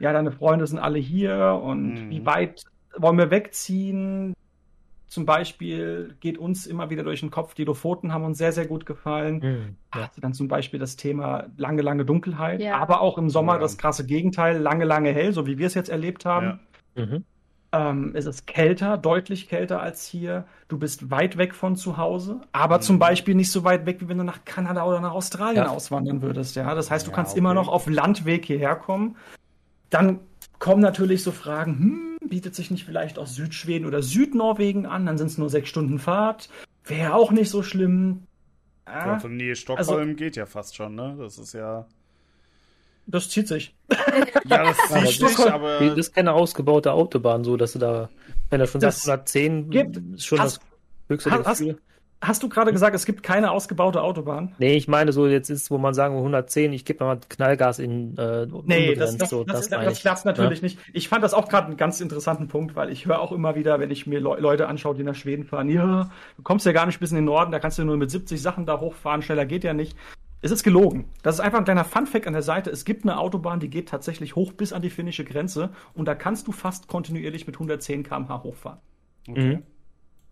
ja, 0.00 0.12
deine 0.12 0.32
Freunde 0.32 0.66
sind 0.66 0.78
alle 0.78 0.98
hier 0.98 1.60
und 1.62 2.06
Mhm. 2.06 2.10
wie 2.10 2.26
weit 2.26 2.64
wollen 2.98 3.18
wir 3.18 3.30
wegziehen? 3.30 4.34
Zum 5.08 5.24
Beispiel 5.24 6.16
geht 6.20 6.36
uns 6.36 6.66
immer 6.66 6.90
wieder 6.90 7.04
durch 7.04 7.20
den 7.20 7.30
Kopf, 7.30 7.54
die 7.54 7.64
Lofoten 7.64 8.12
haben 8.12 8.24
uns 8.24 8.38
sehr, 8.38 8.50
sehr 8.52 8.66
gut 8.66 8.86
gefallen. 8.86 9.40
Hm, 9.40 9.76
ja. 9.94 10.02
Hatte 10.02 10.20
dann 10.20 10.34
zum 10.34 10.48
Beispiel 10.48 10.80
das 10.80 10.96
Thema 10.96 11.46
lange, 11.56 11.82
lange 11.82 12.04
Dunkelheit, 12.04 12.60
Ja. 12.60 12.76
aber 12.78 13.00
auch 13.00 13.16
im 13.16 13.30
Sommer 13.30 13.54
Ja. 13.54 13.58
das 13.60 13.78
krasse 13.78 14.04
Gegenteil, 14.04 14.58
lange, 14.58 14.84
lange 14.84 15.12
hell, 15.12 15.32
so 15.32 15.46
wie 15.46 15.58
wir 15.58 15.68
es 15.68 15.74
jetzt 15.74 15.88
erlebt 15.90 16.24
haben. 16.24 16.60
Ja. 16.96 17.04
Mhm. 17.04 17.24
Ähm, 17.72 18.12
es 18.14 18.26
ist 18.26 18.46
kälter, 18.46 18.96
deutlich 18.96 19.48
kälter 19.48 19.80
als 19.80 20.06
hier. 20.06 20.46
Du 20.68 20.78
bist 20.78 21.10
weit 21.10 21.36
weg 21.36 21.54
von 21.54 21.76
zu 21.76 21.96
Hause, 21.98 22.40
aber 22.52 22.78
Mhm. 22.78 22.82
zum 22.82 22.98
Beispiel 22.98 23.34
nicht 23.34 23.50
so 23.52 23.64
weit 23.64 23.86
weg, 23.86 24.00
wie 24.00 24.08
wenn 24.08 24.18
du 24.18 24.24
nach 24.24 24.44
Kanada 24.44 24.84
oder 24.84 25.00
nach 25.00 25.12
Australien 25.12 25.64
Ja. 25.64 25.68
auswandern 25.70 26.22
würdest. 26.22 26.56
Ja, 26.56 26.74
das 26.74 26.90
heißt, 26.90 27.06
du 27.06 27.10
Ja, 27.10 27.16
kannst 27.16 27.32
okay. 27.32 27.38
immer 27.40 27.54
noch 27.54 27.68
auf 27.68 27.86
Landweg 27.88 28.44
hierher 28.44 28.76
kommen. 28.76 29.16
Dann 29.90 30.20
kommen 30.58 30.80
natürlich 30.80 31.22
so 31.22 31.32
Fragen, 31.32 31.78
hm, 31.78 32.15
bietet 32.28 32.54
sich 32.54 32.70
nicht 32.70 32.84
vielleicht 32.84 33.18
auch 33.18 33.26
Südschweden 33.26 33.86
oder 33.86 34.02
Südnorwegen 34.02 34.86
an? 34.86 35.06
Dann 35.06 35.18
sind 35.18 35.28
es 35.28 35.38
nur 35.38 35.50
sechs 35.50 35.68
Stunden 35.68 35.98
Fahrt. 35.98 36.48
Wäre 36.84 37.14
auch 37.14 37.30
nicht 37.32 37.50
so 37.50 37.62
schlimm. 37.62 38.22
Ja, 38.86 39.06
Ja, 39.14 39.18
von 39.18 39.36
Nähe 39.36 39.56
Stockholm 39.56 40.16
geht 40.16 40.36
ja 40.36 40.46
fast 40.46 40.76
schon, 40.76 40.94
ne? 40.94 41.16
Das 41.18 41.38
ist 41.38 41.52
ja. 41.54 41.86
das 43.06 43.28
zieht 43.30 43.48
sich. 43.48 43.74
Ja, 44.48 44.64
das 44.64 44.76
zieht 44.88 45.22
das- 45.22 45.36
sich, 45.36 45.46
aber. 45.50 45.80
Das 45.80 45.98
ist 45.98 46.14
keine 46.14 46.32
ausgebaute 46.32 46.92
Autobahn, 46.92 47.42
so 47.44 47.56
dass 47.56 47.72
du 47.72 47.78
da, 47.80 48.08
wenn 48.50 48.60
er 48.60 48.66
schon 48.66 48.80
Das 48.80 49.02
sagt 49.02 49.34
110, 49.34 49.70
gibt- 49.70 49.96
ist 50.14 50.24
schon 50.26 50.38
hast- 50.38 50.58
das 50.58 51.08
höchste 51.08 51.30
hast- 51.32 51.46
hast- 51.46 51.58
Gefühl. 51.58 51.80
Hast 52.22 52.42
du 52.42 52.48
gerade 52.48 52.72
gesagt, 52.72 52.96
es 52.96 53.04
gibt 53.04 53.22
keine 53.22 53.50
ausgebaute 53.50 54.02
Autobahn? 54.02 54.54
Nee, 54.58 54.74
ich 54.76 54.88
meine 54.88 55.12
so, 55.12 55.26
jetzt 55.26 55.50
ist, 55.50 55.70
wo 55.70 55.76
man 55.76 55.92
sagen, 55.92 56.16
110, 56.16 56.72
ich 56.72 56.86
gebe 56.86 57.04
mal 57.04 57.18
Knallgas 57.28 57.78
in 57.78 58.16
äh, 58.16 58.46
Nee, 58.64 58.94
das, 58.94 59.18
das, 59.18 59.28
so, 59.28 59.44
das, 59.44 59.68
das, 59.68 59.84
das 59.84 60.00
klappt 60.00 60.24
natürlich 60.24 60.62
nicht. 60.62 60.78
Ich 60.94 61.10
fand 61.10 61.22
das 61.22 61.34
auch 61.34 61.48
gerade 61.48 61.66
einen 61.66 61.76
ganz 61.76 62.00
interessanten 62.00 62.48
Punkt, 62.48 62.74
weil 62.74 62.90
ich 62.90 63.04
höre 63.04 63.20
auch 63.20 63.32
immer 63.32 63.54
wieder, 63.54 63.78
wenn 63.80 63.90
ich 63.90 64.06
mir 64.06 64.20
Le 64.20 64.36
Leute 64.40 64.66
anschaue, 64.66 64.94
die 64.94 65.02
nach 65.02 65.14
Schweden 65.14 65.44
fahren, 65.44 65.68
ja, 65.68 66.10
du 66.36 66.42
kommst 66.42 66.64
ja 66.64 66.72
gar 66.72 66.86
nicht 66.86 67.00
bis 67.00 67.10
in 67.10 67.16
den 67.16 67.26
Norden, 67.26 67.52
da 67.52 67.58
kannst 67.58 67.78
du 67.78 67.84
nur 67.84 67.98
mit 67.98 68.10
70 68.10 68.40
Sachen 68.40 68.64
da 68.64 68.80
hochfahren, 68.80 69.20
schneller 69.20 69.44
geht 69.44 69.64
ja 69.64 69.74
nicht. 69.74 69.94
Es 70.40 70.50
ist 70.50 70.62
gelogen. 70.62 71.06
Das 71.22 71.36
ist 71.36 71.40
einfach 71.40 71.58
ein 71.58 71.64
kleiner 71.64 71.84
Funfact 71.84 72.26
an 72.26 72.32
der 72.32 72.42
Seite. 72.42 72.70
Es 72.70 72.84
gibt 72.84 73.04
eine 73.04 73.18
Autobahn, 73.18 73.60
die 73.60 73.68
geht 73.68 73.88
tatsächlich 73.88 74.36
hoch 74.36 74.52
bis 74.52 74.72
an 74.72 74.80
die 74.80 74.90
finnische 74.90 75.24
Grenze 75.24 75.70
und 75.92 76.06
da 76.06 76.14
kannst 76.14 76.46
du 76.46 76.52
fast 76.52 76.88
kontinuierlich 76.88 77.46
mit 77.46 77.56
110 77.56 78.04
km/h 78.04 78.42
hochfahren. 78.42 78.78
Okay. 79.28 79.56
Mhm. 79.56 79.62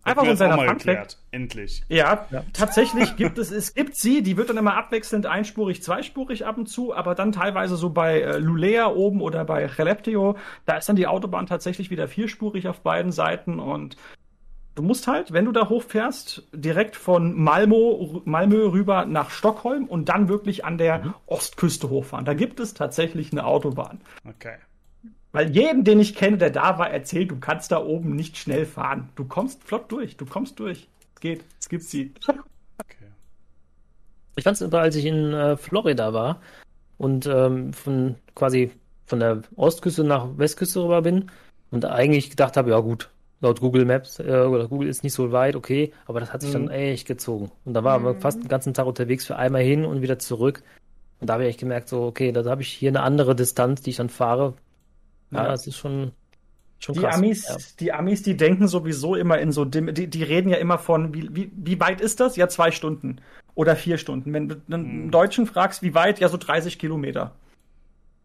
Einfach 0.05 0.23
mal 0.23 0.35
Funfact. 0.37 0.67
erklärt. 0.67 1.17
Endlich. 1.31 1.83
Ja, 1.89 2.27
Ja. 2.31 2.43
tatsächlich 2.53 3.15
gibt 3.17 3.37
es, 3.37 3.51
es 3.51 3.73
gibt 3.73 3.95
sie, 3.95 4.21
die 4.23 4.37
wird 4.37 4.49
dann 4.49 4.57
immer 4.57 4.77
abwechselnd 4.77 5.25
einspurig, 5.25 5.83
zweispurig 5.83 6.45
ab 6.45 6.57
und 6.57 6.67
zu, 6.67 6.95
aber 6.95 7.15
dann 7.15 7.31
teilweise 7.31 7.75
so 7.75 7.89
bei 7.89 8.21
äh, 8.21 8.37
Lulea 8.37 8.87
oben 8.87 9.21
oder 9.21 9.43
bei 9.45 9.65
Releptio, 9.65 10.37
da 10.65 10.77
ist 10.77 10.87
dann 10.87 10.95
die 10.95 11.07
Autobahn 11.07 11.47
tatsächlich 11.47 11.89
wieder 11.89 12.07
vierspurig 12.07 12.67
auf 12.67 12.81
beiden 12.81 13.11
Seiten 13.11 13.59
und 13.59 13.97
du 14.75 14.83
musst 14.83 15.07
halt, 15.07 15.31
wenn 15.33 15.45
du 15.45 15.51
da 15.51 15.69
hochfährst, 15.69 16.43
direkt 16.53 16.95
von 16.95 17.33
Malmö, 17.33 18.19
Malmö 18.25 18.71
rüber 18.71 19.05
nach 19.05 19.29
Stockholm 19.31 19.85
und 19.85 20.09
dann 20.09 20.27
wirklich 20.29 20.65
an 20.65 20.77
der 20.77 21.15
Ostküste 21.25 21.89
hochfahren. 21.89 22.25
Da 22.25 22.33
gibt 22.33 22.59
es 22.59 22.73
tatsächlich 22.73 23.31
eine 23.31 23.45
Autobahn. 23.45 24.01
Okay. 24.27 24.55
Weil 25.35 25.53
jeden, 25.53 25.83
den 25.83 25.99
ich 25.99 26.15
kenne, 26.15 26.37
der 26.37 26.49
da 26.49 26.77
war, 26.79 26.89
erzählt, 26.89 27.29
du 27.29 27.37
kannst 27.37 27.69
da 27.71 27.83
oben 27.83 28.15
nicht 28.15 28.37
schnell 28.37 28.65
fahren. 28.65 29.09
Du 29.15 29.25
kommst 29.25 29.61
flott 29.65 29.91
durch, 29.91 30.15
du 30.15 30.25
kommst 30.25 30.57
durch. 30.59 30.87
Es 31.13 31.19
geht, 31.19 31.43
es 31.59 31.67
gibt 31.67 31.83
sie. 31.83 32.13
Okay. 32.77 33.07
Ich 34.37 34.45
fand 34.45 34.53
es 34.53 34.59
super, 34.59 34.79
als 34.79 34.95
ich 34.95 35.05
in 35.05 35.33
äh, 35.33 35.57
Florida 35.57 36.13
war 36.13 36.39
und 36.97 37.25
ähm, 37.25 37.73
von 37.73 38.15
quasi 38.33 38.71
von 39.05 39.19
der 39.19 39.41
Ostküste 39.57 40.05
nach 40.05 40.37
Westküste 40.37 40.81
rüber 40.81 41.01
bin 41.01 41.29
und 41.69 41.83
eigentlich 41.83 42.29
gedacht 42.29 42.55
habe, 42.55 42.69
ja 42.69 42.79
gut, 42.79 43.09
laut 43.41 43.59
Google 43.59 43.83
Maps 43.83 44.19
äh, 44.19 44.45
oder 44.49 44.69
Google 44.69 44.87
ist 44.87 45.03
nicht 45.03 45.13
so 45.13 45.33
weit, 45.33 45.57
okay, 45.57 45.91
aber 46.05 46.21
das 46.21 46.31
hat 46.31 46.43
sich 46.43 46.51
dann 46.53 46.69
echt 46.69 47.07
gezogen. 47.07 47.51
Und 47.65 47.73
da 47.73 47.83
war 47.83 47.99
man 47.99 48.15
Mhm. 48.15 48.21
fast 48.21 48.41
den 48.41 48.47
ganzen 48.47 48.73
Tag 48.73 48.85
unterwegs 48.85 49.25
für 49.25 49.35
einmal 49.35 49.63
hin 49.63 49.83
und 49.83 50.01
wieder 50.01 50.17
zurück. 50.17 50.63
Und 51.19 51.29
da 51.29 51.33
habe 51.33 51.45
ich 51.45 51.57
gemerkt, 51.57 51.89
so, 51.89 52.03
okay, 52.03 52.31
da 52.31 52.45
habe 52.45 52.61
ich 52.61 52.69
hier 52.69 52.89
eine 52.89 53.01
andere 53.01 53.35
Distanz, 53.35 53.81
die 53.81 53.89
ich 53.89 53.97
dann 53.97 54.09
fahre. 54.09 54.53
Ja, 55.35 55.43
Ja. 55.43 55.49
das 55.49 55.67
ist 55.67 55.77
schon, 55.77 56.11
schon 56.79 56.95
Die 56.95 57.01
krass. 57.01 57.15
Amis, 57.15 57.47
Ja. 57.47 57.57
die 57.79 57.93
Amis, 57.93 58.23
die 58.23 58.37
denken 58.37 58.67
sowieso 58.67 59.15
immer 59.15 59.39
in 59.39 59.51
so, 59.51 59.65
dim- 59.65 59.93
die, 59.93 60.07
die 60.07 60.23
reden 60.23 60.49
ja 60.49 60.57
immer 60.57 60.77
von, 60.77 61.13
wie, 61.13 61.29
wie, 61.35 61.51
wie 61.55 61.79
weit 61.79 62.01
ist 62.01 62.19
das? 62.19 62.35
Ja, 62.35 62.47
zwei 62.47 62.71
Stunden 62.71 63.21
oder 63.55 63.75
vier 63.75 63.97
Stunden. 63.97 64.33
Wenn 64.33 64.49
du 64.49 64.55
einen 64.69 65.03
Hm. 65.05 65.11
Deutschen 65.11 65.45
fragst, 65.45 65.81
wie 65.83 65.93
weit? 65.93 66.19
Ja, 66.19 66.29
so 66.29 66.37
30 66.37 66.77
Kilometer. 66.79 67.33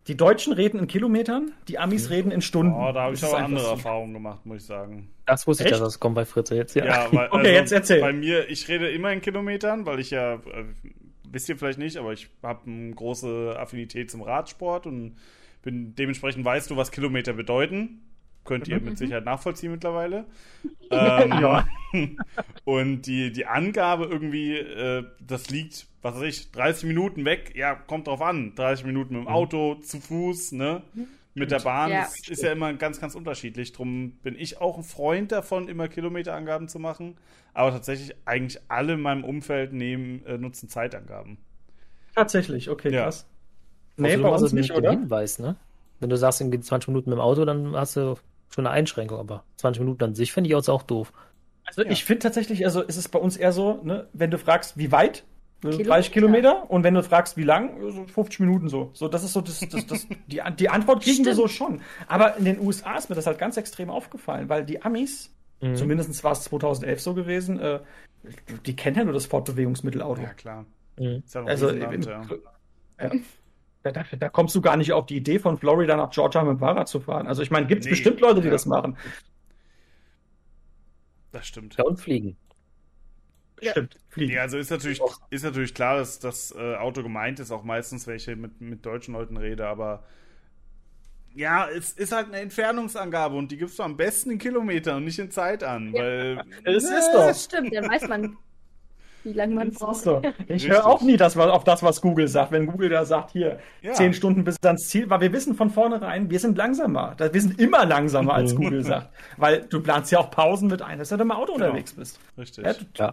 Die 0.07 0.17
Deutschen 0.17 0.55
reden 0.55 0.79
in 0.81 0.87
Kilometern, 0.87 1.53
die 1.69 1.79
Amis 1.79 2.09
reden 2.11 2.33
in 2.33 2.41
Stunden. 2.41 2.73
Oh, 2.73 2.91
da 2.91 3.03
habe 3.03 3.15
ich 3.15 3.23
aber 3.23 3.37
andere 3.39 3.65
so. 3.67 3.71
Erfahrungen 3.73 4.15
gemacht, 4.15 4.45
muss 4.47 4.63
ich 4.63 4.65
sagen. 4.65 5.09
Das 5.27 5.47
wusste 5.47 5.63
ich, 5.63 5.67
Echt? 5.71 5.75
dass 5.81 5.87
das 5.87 6.01
kommt 6.01 6.15
bei 6.17 6.25
Fritze 6.25 6.57
jetzt, 6.57 6.75
ja. 6.75 6.87
Ja, 6.87 7.07
weil, 7.13 7.27
also 7.29 7.37
Okay, 7.39 7.53
jetzt 7.53 7.71
erzähl. 7.71 8.01
Bei 8.01 8.13
mir, 8.13 8.49
ich 8.49 8.67
rede 8.69 8.91
immer 8.91 9.13
in 9.13 9.21
Kilometern, 9.21 9.85
weil 9.87 10.01
ich 10.01 10.11
ja, 10.11 10.35
äh, 10.37 10.65
wisst 11.31 11.49
ihr 11.51 11.57
vielleicht 11.59 11.79
nicht, 11.79 11.99
aber 11.99 12.13
ich 12.15 12.29
habe 12.43 12.61
eine 12.67 12.93
große 12.95 13.55
Affinität 13.59 14.11
zum 14.11 14.23
Radsport 14.23 14.87
und 14.87 15.17
bin 15.63 15.95
dementsprechend 15.95 16.45
weißt 16.45 16.71
du, 16.71 16.77
was 16.77 16.91
Kilometer 16.91 17.33
bedeuten. 17.33 18.03
Könnt 18.45 18.69
ihr 18.69 18.81
mit 18.81 18.97
Sicherheit 18.99 19.25
nachvollziehen 19.25 19.71
mittlerweile. 19.73 20.25
ähm, 20.91 21.33
Ja. 21.41 21.67
Und 22.65 23.03
die, 23.03 23.33
die 23.33 23.47
Angabe 23.47 24.05
irgendwie, 24.05 24.57
äh, 24.57 25.05
das 25.21 25.51
liegt, 25.51 25.87
was 26.03 26.15
weiß 26.17 26.23
ich, 26.23 26.53
30 26.53 26.85
Minuten 26.85 27.25
weg, 27.25 27.53
ja, 27.57 27.75
kommt 27.75 28.07
drauf 28.07 28.23
an. 28.23 28.55
30 28.55 28.87
Minuten 28.87 29.15
mit 29.15 29.25
dem 29.25 29.29
Auto, 29.29 29.75
zu 29.77 30.01
Fuß, 30.01 30.53
ne? 30.53 30.83
Mit 31.35 31.51
der 31.51 31.61
Bahn 31.61 31.91
Ja. 31.91 32.03
ist, 32.03 32.29
ist 32.29 32.43
ja 32.43 32.53
immer 32.53 32.73
ganz, 32.75 33.01
ganz 33.01 33.15
unterschiedlich. 33.15 33.73
Drum 33.73 34.13
bin 34.23 34.37
ich 34.37 34.61
auch 34.61 34.77
ein 34.79 34.85
Freund 34.85 35.33
davon, 35.33 35.69
immer 35.69 35.89
Kilometerangaben 35.89 36.69
zu 36.69 36.79
machen. 36.79 37.17
Aber 37.55 37.71
tatsächlich 37.73 38.15
eigentlich 38.25 38.61
alle 38.69 38.95
in 38.95 39.01
meinem 39.01 39.25
Umfeld 39.25 39.73
nehmen, 39.73 40.25
äh, 40.27 40.39
nutzen 40.39 40.69
Zeitangaben. 40.69 41.39
Tatsächlich, 42.15 42.69
okay, 42.71 42.91
Ja. 42.93 43.05
krass. 43.05 43.27
Nee, 43.97 44.17
du 44.17 44.23
bei 44.23 44.31
uns 44.31 44.53
nicht, 44.53 44.73
oder? 44.73 44.91
Hinweis, 44.91 45.39
ne? 45.39 45.57
Wenn 45.99 46.11
du 46.11 46.17
sagst, 46.17 46.41
in 46.41 46.63
20 46.63 46.89
Minuten 46.89 47.11
mit 47.11 47.19
dem 47.19 47.23
Auto, 47.23 47.45
dann 47.45 47.77
hast 47.77 47.97
du 47.97 48.17
schon 48.49 48.67
eine 48.67 48.75
Einschränkung, 48.75 49.19
aber 49.19 49.45
20 49.57 49.81
Minuten 49.81 50.03
an 50.05 50.15
sich 50.15 50.33
finde 50.33 50.49
ich 50.49 50.57
auch 50.57 50.83
doof. 50.83 51.13
Also 51.67 51.83
ich 51.83 52.05
finde 52.05 52.21
tatsächlich, 52.21 52.65
also 52.65 52.81
ist 52.83 52.97
es 52.97 53.09
bei 53.09 53.19
uns 53.19 53.37
eher 53.37 53.53
so, 53.53 53.81
ne, 53.85 54.09
wenn 54.13 54.31
du 54.31 54.39
fragst, 54.39 54.77
wie 54.77 54.91
weit, 54.91 55.25
äh, 55.63 55.69
Kilometer. 55.69 55.91
30 55.91 56.13
Kilometer 56.13 56.71
und 56.71 56.85
wenn 56.85 56.95
du 56.95 57.03
fragst, 57.03 57.37
wie 57.37 57.43
lang, 57.45 57.93
so 57.93 58.07
50 58.07 58.41
Minuten 58.41 58.69
so. 58.69 58.91
So, 58.95 59.09
das 59.09 59.23
ist 59.25 59.35
so 59.35 59.41
das, 59.41 59.61
das, 59.61 59.87
das 59.87 60.07
die, 60.27 60.41
die 60.59 60.69
Antwort 60.69 61.03
kriegen 61.03 61.25
wir 61.25 61.35
Stimmt. 61.35 61.37
so 61.37 61.49
schon. 61.49 61.83
Aber 62.09 62.37
in 62.39 62.45
den 62.47 62.59
USA 62.61 62.97
ist 62.97 63.11
mir 63.11 63.15
das 63.15 63.27
halt 63.27 63.39
ganz 63.39 63.57
extrem 63.57 63.91
aufgefallen, 63.91 64.49
weil 64.49 64.65
die 64.65 64.83
Amis, 64.83 65.31
Mhm. 65.63 65.77
zumindest 65.77 66.25
war 66.25 66.33
es 66.33 66.41
2011 66.45 67.03
so 67.03 67.13
gewesen, 67.13 67.61
äh, 67.61 67.81
die 68.65 68.75
kennen 68.75 68.97
ja 68.97 69.05
nur 69.05 69.13
das 69.13 69.27
Fortbewegungsmittel 69.27 70.01
Auto. 70.01 70.23
Ja, 70.23 70.33
klar. 70.33 70.65
Mhm. 70.99 71.23
Ist 71.27 71.35
ja 71.35 71.43
ein 71.43 71.49
Also 71.49 71.69
im, 71.69 72.03
ja. 72.03 72.23
ja. 72.99 73.11
Da, 73.83 73.93
da, 73.93 74.05
da 74.19 74.29
kommst 74.29 74.55
du 74.55 74.61
gar 74.61 74.77
nicht 74.77 74.93
auf 74.93 75.07
die 75.07 75.17
Idee, 75.17 75.39
von 75.39 75.57
Florida 75.57 75.97
nach 75.97 76.11
Georgia 76.11 76.43
mit 76.43 76.51
dem 76.53 76.59
Fahrrad 76.59 76.87
zu 76.89 77.01
fahren. 77.01 77.27
Also 77.27 77.43
ich 77.43 77.51
meine, 77.51 77.67
gibt 77.67 77.81
es 77.81 77.87
Nee. 77.87 77.91
bestimmt 77.93 78.21
Leute, 78.21 78.41
die 78.41 78.47
Ja. 78.47 78.53
das 78.53 78.67
machen. 78.67 78.97
Das 81.33 81.47
stimmt. 81.47 81.77
Ja, 81.79 81.85
und 81.85 81.99
fliegen. 82.01 82.37
Stimmt. 83.63 83.99
Fliegen. 84.09 84.33
Ja, 84.33 84.43
also 84.43 84.57
ist 84.59 84.71
natürlich, 84.71 85.01
ist 85.31 85.45
natürlich 85.45 85.75
klar, 85.75 85.97
dass 85.99 86.19
das 86.19 86.53
äh, 86.57 86.77
Auto 86.77 87.03
gemeint 87.03 87.41
ist, 87.41 87.51
auch 87.51 87.63
meistens 87.63 88.07
welche 88.07 88.35
mit, 88.35 88.61
mit 88.61 88.85
deutschen 88.87 89.13
Leuten 89.15 89.37
rede, 89.37 89.67
aber 89.67 90.03
ja, 91.35 91.69
es 91.69 91.93
ist 91.93 92.11
halt 92.13 92.29
eine 92.29 92.39
Entfernungsangabe 92.39 93.37
und 93.37 93.53
die 93.53 93.57
gibst 93.59 93.79
du 93.79 93.83
am 93.85 93.97
besten 93.97 94.31
in 94.33 94.39
Kilometer 94.39 94.97
und 94.97 95.05
nicht 95.05 95.19
in 95.19 95.31
Zeit 95.31 95.63
an, 95.63 95.93
weil 95.93 96.43
Es 96.65 96.91
Ne, 96.91 96.99
ist 96.99 97.11
doch. 97.15 97.27
Das 97.29 97.45
stimmt, 97.45 97.75
dann 97.75 97.89
weiß 97.89 98.09
man, 98.09 98.37
wie 99.25 99.33
lange 99.33 99.55
man 99.55 99.71
braucht. 99.71 99.97
So. 100.03 100.23
Ich 100.49 100.69
höre 100.69 100.87
auch 100.87 101.03
nie 101.03 101.17
das, 101.17 101.37
auf 101.37 101.65
das, 101.65 101.83
was 101.83 102.01
Google 102.01 102.27
sagt. 102.29 102.53
Wenn 102.53 102.67
Google 102.67 102.89
da 102.89 103.05
sagt, 103.05 103.31
hier, 103.33 103.59
Ja. 103.83 103.93
zehn 103.93 104.13
Stunden 104.15 104.45
bis 104.45 104.57
ans 104.65 104.89
Ziel, 104.89 105.11
weil 105.11 105.21
wir 105.21 105.33
wissen 105.33 105.55
von 105.55 105.71
vornherein, 105.71 106.31
wir 106.31 106.39
sind 106.41 106.57
langsamer. 106.57 107.15
Wir 107.19 107.41
sind 107.41 107.61
immer 107.61 107.85
langsamer, 107.87 108.35
als 108.35 108.55
Google 108.57 108.83
sagt. 108.85 109.11
Weil 109.37 109.63
du 109.69 109.83
planst 109.83 110.11
ja 110.13 110.19
auch 110.21 110.31
Pausen 110.31 110.69
mit 110.69 110.83
ein, 110.83 110.99
dass 110.99 111.11
du 111.11 111.17
im 111.17 111.31
Auto 111.33 111.53
Genau. 111.55 111.67
unterwegs 111.67 111.93
bist. 111.93 112.19
richtig. 112.39 112.65
Ja, 112.65 112.73
du- 112.73 112.85
Ja. 112.97 113.13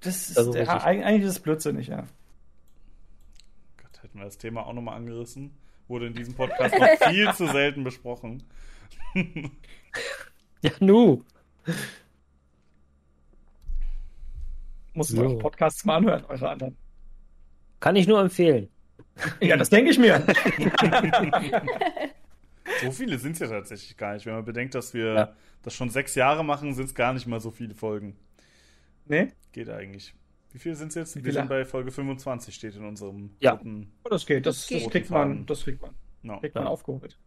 das 0.00 0.16
ist, 0.28 0.36
Das 0.36 0.46
ist 0.48 0.54
ja, 0.54 0.82
eigentlich 0.82 1.22
ist 1.24 1.30
es 1.30 1.40
blödsinnig, 1.40 1.86
ja. 1.88 2.04
Gott, 3.82 4.02
hätten 4.02 4.18
wir 4.18 4.24
das 4.24 4.38
Thema 4.38 4.66
auch 4.66 4.72
nochmal 4.72 4.96
angerissen. 4.96 5.52
Wurde 5.88 6.06
in 6.08 6.14
diesem 6.14 6.34
Podcast 6.34 6.78
noch 6.78 6.86
viel 7.10 7.32
zu 7.32 7.46
selten 7.46 7.82
besprochen. 7.84 8.42
Ja, 10.62 10.70
nu. 10.80 11.22
Muss 14.98 15.08
So. 15.08 15.22
eure 15.22 15.38
Podcasts 15.38 15.84
mal 15.84 15.96
anhören, 15.96 16.24
eure 16.26 16.48
anderen. 16.50 16.76
Kann 17.80 17.96
ich 17.96 18.06
nur 18.06 18.20
empfehlen. 18.20 18.68
Ja, 19.40 19.56
das 19.56 19.70
denke 19.70 19.90
ich 19.90 19.98
mir. 19.98 20.24
So 22.82 22.92
viele 22.92 23.18
sind 23.18 23.32
es 23.32 23.38
ja 23.38 23.48
tatsächlich 23.48 23.96
gar 23.96 24.14
nicht. 24.14 24.26
Wenn 24.26 24.34
man 24.34 24.44
bedenkt, 24.44 24.74
dass 24.74 24.92
wir 24.92 25.14
Ja. 25.14 25.32
das 25.62 25.74
schon 25.74 25.88
sechs 25.90 26.14
Jahre 26.14 26.44
machen, 26.44 26.74
sind 26.74 26.84
es 26.84 26.94
gar 26.94 27.12
nicht 27.14 27.26
mal 27.26 27.40
so 27.40 27.50
viele 27.50 27.74
Folgen. 27.74 28.16
nee? 29.06 29.28
Geht 29.52 29.70
eigentlich. 29.70 30.14
Wie 30.52 30.58
viele 30.58 30.74
sind 30.76 30.88
es 30.88 30.94
jetzt? 30.94 31.16
Wie 31.16 31.24
Wir 31.24 31.32
sind 31.32 31.48
bei 31.48 31.64
Folge 31.64 31.90
25, 31.90 32.54
steht 32.54 32.76
in 32.76 32.84
unserem 32.84 33.30
Ja. 33.40 33.52
roten- 33.52 33.90
Oh, 34.04 34.08
das 34.10 34.26
geht. 34.26 34.44
Das, 34.44 34.66
Das 34.66 34.82
das 34.82 34.90
kriegt 34.92 35.08
man, 35.10 35.46
das 35.46 35.64
kriegt 35.64 35.80
man, 35.80 35.92
No. 36.22 36.40
kriegt 36.40 36.54
man 36.54 36.64
Ja. 36.64 36.70
aufgeholt. 36.70 37.18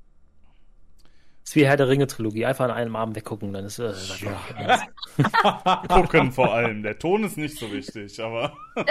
Ist 1.52 1.56
wie 1.58 1.66
Herr 1.66 1.76
der 1.76 1.90
Ringe-Trilogie. 1.90 2.46
Einfach 2.46 2.66
an 2.66 2.72
einem 2.72 2.96
Abend 2.96 3.16
weggucken, 3.18 3.52
dann 3.52 3.66
ist 3.66 3.78
äh, 3.78 3.92
ja. 4.22 4.88
Gucken 5.90 6.32
vor 6.32 6.54
allem. 6.54 6.82
Der 6.82 6.98
Ton 6.98 7.26
ist 7.26 7.38
nicht 7.38 7.58
so 7.58 7.70
wichtig, 7.72 8.22
aber 8.22 8.54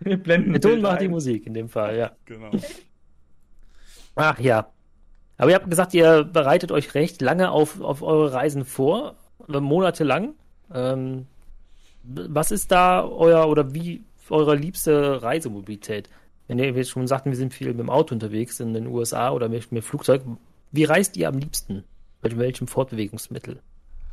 Wir 0.00 0.16
blenden 0.16 0.52
Der 0.52 0.60
Ton 0.60 0.72
Bild 0.72 0.82
macht 0.82 1.00
die 1.00 1.04
ein. 1.04 1.12
Musik 1.12 1.46
in 1.46 1.54
dem 1.54 1.68
Fall, 1.68 1.96
ja. 1.96 2.10
genau. 2.24 2.50
Ach 4.16 4.38
ja. 4.40 4.68
Aber 5.36 5.50
ihr 5.50 5.54
habt 5.54 5.70
gesagt, 5.70 5.94
ihr 5.94 6.24
bereitet 6.24 6.72
euch 6.72 6.94
recht 6.94 7.22
lange 7.22 7.52
auf, 7.52 7.80
auf 7.80 8.02
eure 8.02 8.32
Reisen 8.32 8.64
vor, 8.64 9.14
äh, 9.48 9.60
monatelang. 9.60 10.34
Ähm, 10.74 11.26
was 12.02 12.50
ist 12.50 12.72
da 12.72 13.04
euer 13.04 13.48
oder 13.48 13.74
wie 13.74 14.02
eure 14.28 14.56
liebste 14.56 15.22
Reisemobilität? 15.22 16.10
Wenn 16.48 16.58
ihr 16.58 16.72
jetzt 16.72 16.90
schon 16.90 17.06
sagten, 17.06 17.30
wir 17.30 17.36
sind 17.36 17.54
viel 17.54 17.68
mit 17.68 17.78
dem 17.78 17.90
Auto 17.90 18.12
unterwegs 18.12 18.58
in 18.58 18.74
den 18.74 18.88
USA 18.88 19.30
oder 19.30 19.48
mit, 19.48 19.70
mit 19.70 19.84
Flugzeug, 19.84 20.22
wie 20.72 20.84
reist 20.84 21.16
ihr 21.16 21.28
am 21.28 21.38
liebsten? 21.38 21.84
Mit 22.22 22.38
welchem 22.38 22.66
Fortbewegungsmittel? 22.68 23.62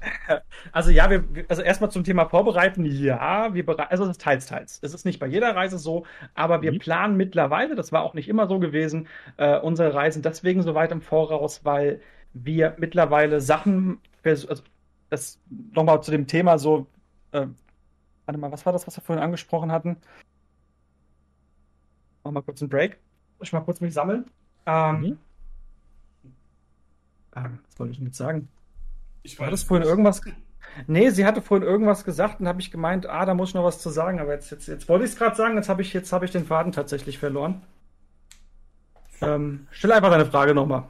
Also 0.71 0.91
ja, 0.91 1.09
wir, 1.09 1.33
wir- 1.33 1.45
also 1.49 1.61
erstmal 1.61 1.91
zum 1.91 2.03
Thema 2.03 2.27
Vorbereiten, 2.29 2.85
ja, 2.85 3.53
wir 3.53 3.65
berei- 3.65 3.87
also 3.89 4.03
es 4.03 4.11
ist 4.11 4.21
teils, 4.21 4.45
teils. 4.45 4.79
Es 4.83 4.93
ist 4.93 5.05
nicht 5.05 5.19
bei 5.19 5.27
jeder 5.27 5.55
Reise 5.55 5.77
so, 5.77 6.05
aber 6.35 6.61
wir 6.61 6.73
Mhm. 6.73 6.79
planen 6.79 7.17
mittlerweile, 7.17 7.75
das 7.75 7.91
war 7.91 8.03
auch 8.03 8.13
nicht 8.13 8.27
immer 8.29 8.47
so 8.47 8.59
gewesen, 8.59 9.07
äh, 9.37 9.57
unsere 9.59 9.93
Reisen 9.93 10.21
deswegen 10.21 10.61
so 10.63 10.75
weit 10.75 10.91
im 10.91 11.01
Voraus, 11.01 11.65
weil 11.65 12.01
wir 12.33 12.75
mittlerweile 12.77 13.41
Sachen, 13.41 13.99
also 14.23 14.55
das 15.09 15.39
nochmal 15.73 16.03
zu 16.03 16.11
dem 16.11 16.27
Thema 16.27 16.57
so, 16.57 16.87
äh, 17.31 17.47
warte 18.25 18.39
mal, 18.39 18.51
was 18.51 18.65
war 18.65 18.73
das, 18.73 18.87
was 18.87 18.97
wir 18.97 19.01
vorhin 19.03 19.23
angesprochen 19.23 19.71
hatten? 19.71 19.97
Mach 22.23 22.31
mal 22.31 22.41
kurz 22.41 22.61
einen 22.61 22.69
Break. 22.69 22.97
Ich 23.41 23.53
mal 23.53 23.61
kurz 23.61 23.81
mich 23.81 23.93
sammeln. 23.93 24.25
Ähm, 24.65 24.99
Mhm. 25.01 25.17
Ähm, 27.35 27.59
was 27.67 27.79
wollte 27.79 27.91
ich 27.91 27.97
denn 27.97 28.07
jetzt 28.07 28.17
sagen? 28.17 28.47
Ich 29.23 29.39
War 29.39 29.51
das 29.51 29.63
vorhin 29.63 29.87
irgendwas? 29.87 30.21
Nee, 30.87 31.09
sie 31.09 31.25
hatte 31.25 31.41
vorhin 31.41 31.65
irgendwas 31.65 32.03
gesagt 32.03 32.39
und 32.39 32.47
habe 32.47 32.61
ich 32.61 32.71
gemeint, 32.71 33.07
ah, 33.07 33.25
da 33.25 33.33
muss 33.33 33.49
ich 33.49 33.55
noch 33.55 33.63
was 33.63 33.79
zu 33.79 33.89
sagen, 33.89 34.19
aber 34.19 34.33
jetzt, 34.33 34.51
jetzt, 34.51 34.67
jetzt 34.67 34.89
wollte 34.89 35.05
ich 35.05 35.11
es 35.11 35.17
gerade 35.17 35.35
sagen, 35.35 35.55
jetzt 35.55 35.69
habe 35.69 35.81
ich, 35.81 35.93
jetzt 35.93 36.11
habe 36.11 36.25
ich 36.25 36.31
den 36.31 36.45
Faden 36.45 36.71
tatsächlich 36.71 37.17
verloren. 37.17 37.61
Ähm, 39.21 39.67
stell 39.71 39.91
einfach 39.91 40.09
deine 40.09 40.25
Frage 40.25 40.53
nochmal. 40.53 40.83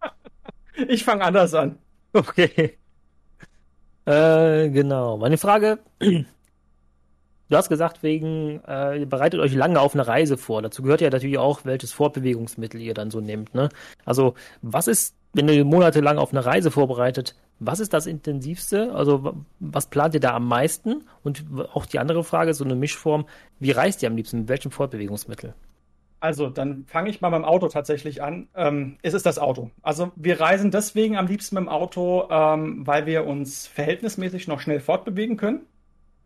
Ich 0.88 1.04
fange 1.04 1.22
anders 1.22 1.52
an. 1.52 1.78
Okay. 2.14 2.78
Äh, 4.06 4.70
genau. 4.70 5.18
Meine 5.18 5.36
Frage, 5.36 5.78
du 7.52 7.56
hast 7.58 7.68
gesagt, 7.68 8.02
wegen, 8.02 8.60
äh, 8.66 9.00
ihr 9.00 9.06
bereitet 9.06 9.40
euch 9.40 9.54
lange 9.54 9.80
auf 9.80 9.94
eine 9.94 10.06
Reise 10.06 10.36
vor. 10.36 10.62
Dazu 10.62 10.82
gehört 10.82 11.00
ja 11.00 11.10
natürlich 11.10 11.38
auch, 11.38 11.64
welches 11.64 11.92
Fortbewegungsmittel 11.92 12.80
ihr 12.80 12.94
dann 12.94 13.10
so 13.10 13.20
nehmt, 13.20 13.54
ne? 13.54 13.68
Also, 14.04 14.34
was 14.62 14.88
ist, 14.88 15.14
wenn 15.34 15.48
ihr 15.48 15.64
monatelang 15.64 16.18
auf 16.18 16.32
eine 16.32 16.44
Reise 16.44 16.70
vorbereitet, 16.70 17.34
was 17.58 17.78
ist 17.78 17.92
das 17.92 18.06
intensivste? 18.06 18.92
Also, 18.94 19.22
wa- 19.22 19.34
was 19.60 19.86
plant 19.86 20.14
ihr 20.14 20.20
da 20.20 20.34
am 20.34 20.48
meisten? 20.48 21.04
Und 21.22 21.44
auch 21.74 21.86
die 21.86 21.98
andere 21.98 22.24
Frage, 22.24 22.54
so 22.54 22.64
eine 22.64 22.74
Mischform, 22.74 23.26
wie 23.60 23.70
reist 23.70 24.02
ihr 24.02 24.08
am 24.08 24.16
liebsten? 24.16 24.40
Mit 24.40 24.48
welchem 24.48 24.70
Fortbewegungsmittel? 24.72 25.54
Also, 26.18 26.48
dann 26.50 26.84
fange 26.86 27.10
ich 27.10 27.20
mal 27.20 27.30
beim 27.30 27.44
Auto 27.44 27.68
tatsächlich 27.68 28.22
an. 28.22 28.48
Ähm, 28.54 28.96
es 29.02 29.12
ist 29.14 29.26
das 29.26 29.38
Auto. 29.38 29.70
Also, 29.82 30.12
wir 30.16 30.40
reisen 30.40 30.70
deswegen 30.70 31.16
am 31.16 31.26
liebsten 31.26 31.56
mit 31.56 31.64
dem 31.64 31.68
Auto, 31.68 32.28
ähm, 32.30 32.86
weil 32.86 33.06
wir 33.06 33.26
uns 33.26 33.66
verhältnismäßig 33.66 34.48
noch 34.48 34.60
schnell 34.60 34.80
fortbewegen 34.80 35.36
können 35.36 35.62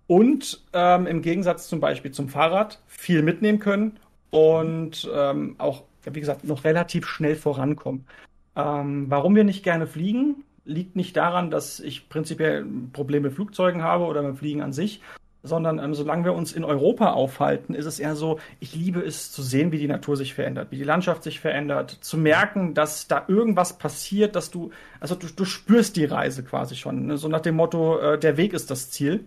und 0.06 0.62
ähm, 0.72 1.06
im 1.06 1.22
Gegensatz 1.22 1.68
zum 1.68 1.80
Beispiel 1.80 2.12
zum 2.12 2.28
Fahrrad 2.28 2.80
viel 2.86 3.22
mitnehmen 3.22 3.58
können 3.58 3.98
und 4.30 5.08
ähm, 5.12 5.56
auch, 5.58 5.84
wie 6.04 6.20
gesagt, 6.20 6.44
noch 6.44 6.64
relativ 6.64 7.06
schnell 7.06 7.36
vorankommen. 7.36 8.06
Ähm, 8.54 9.06
warum 9.08 9.34
wir 9.34 9.44
nicht 9.44 9.62
gerne 9.62 9.86
fliegen, 9.86 10.44
liegt 10.64 10.96
nicht 10.96 11.16
daran, 11.16 11.50
dass 11.50 11.80
ich 11.80 12.08
prinzipiell 12.08 12.64
ein 12.64 12.90
Problem 12.92 13.22
mit 13.22 13.34
Flugzeugen 13.34 13.82
habe 13.82 14.04
oder 14.04 14.22
mit 14.22 14.38
Fliegen 14.38 14.62
an 14.62 14.72
sich, 14.72 15.00
sondern 15.46 15.78
ähm, 15.78 15.94
solange 15.94 16.24
wir 16.24 16.34
uns 16.34 16.52
in 16.52 16.64
Europa 16.64 17.12
aufhalten, 17.12 17.74
ist 17.74 17.86
es 17.86 18.00
eher 18.00 18.16
so, 18.16 18.38
ich 18.60 18.74
liebe 18.74 19.00
es 19.00 19.32
zu 19.32 19.42
sehen, 19.42 19.72
wie 19.72 19.78
die 19.78 19.86
Natur 19.86 20.16
sich 20.16 20.34
verändert, 20.34 20.68
wie 20.70 20.76
die 20.76 20.84
Landschaft 20.84 21.22
sich 21.22 21.40
verändert, 21.40 21.90
zu 22.00 22.18
merken, 22.18 22.74
dass 22.74 23.06
da 23.06 23.24
irgendwas 23.28 23.78
passiert, 23.78 24.36
dass 24.36 24.50
du, 24.50 24.70
also 25.00 25.14
du, 25.14 25.28
du 25.28 25.44
spürst 25.44 25.96
die 25.96 26.04
Reise 26.04 26.42
quasi 26.42 26.76
schon, 26.76 27.06
ne? 27.06 27.16
so 27.16 27.28
nach 27.28 27.40
dem 27.40 27.56
Motto, 27.56 27.98
äh, 27.98 28.18
der 28.18 28.36
Weg 28.36 28.52
ist 28.52 28.70
das 28.70 28.90
Ziel. 28.90 29.24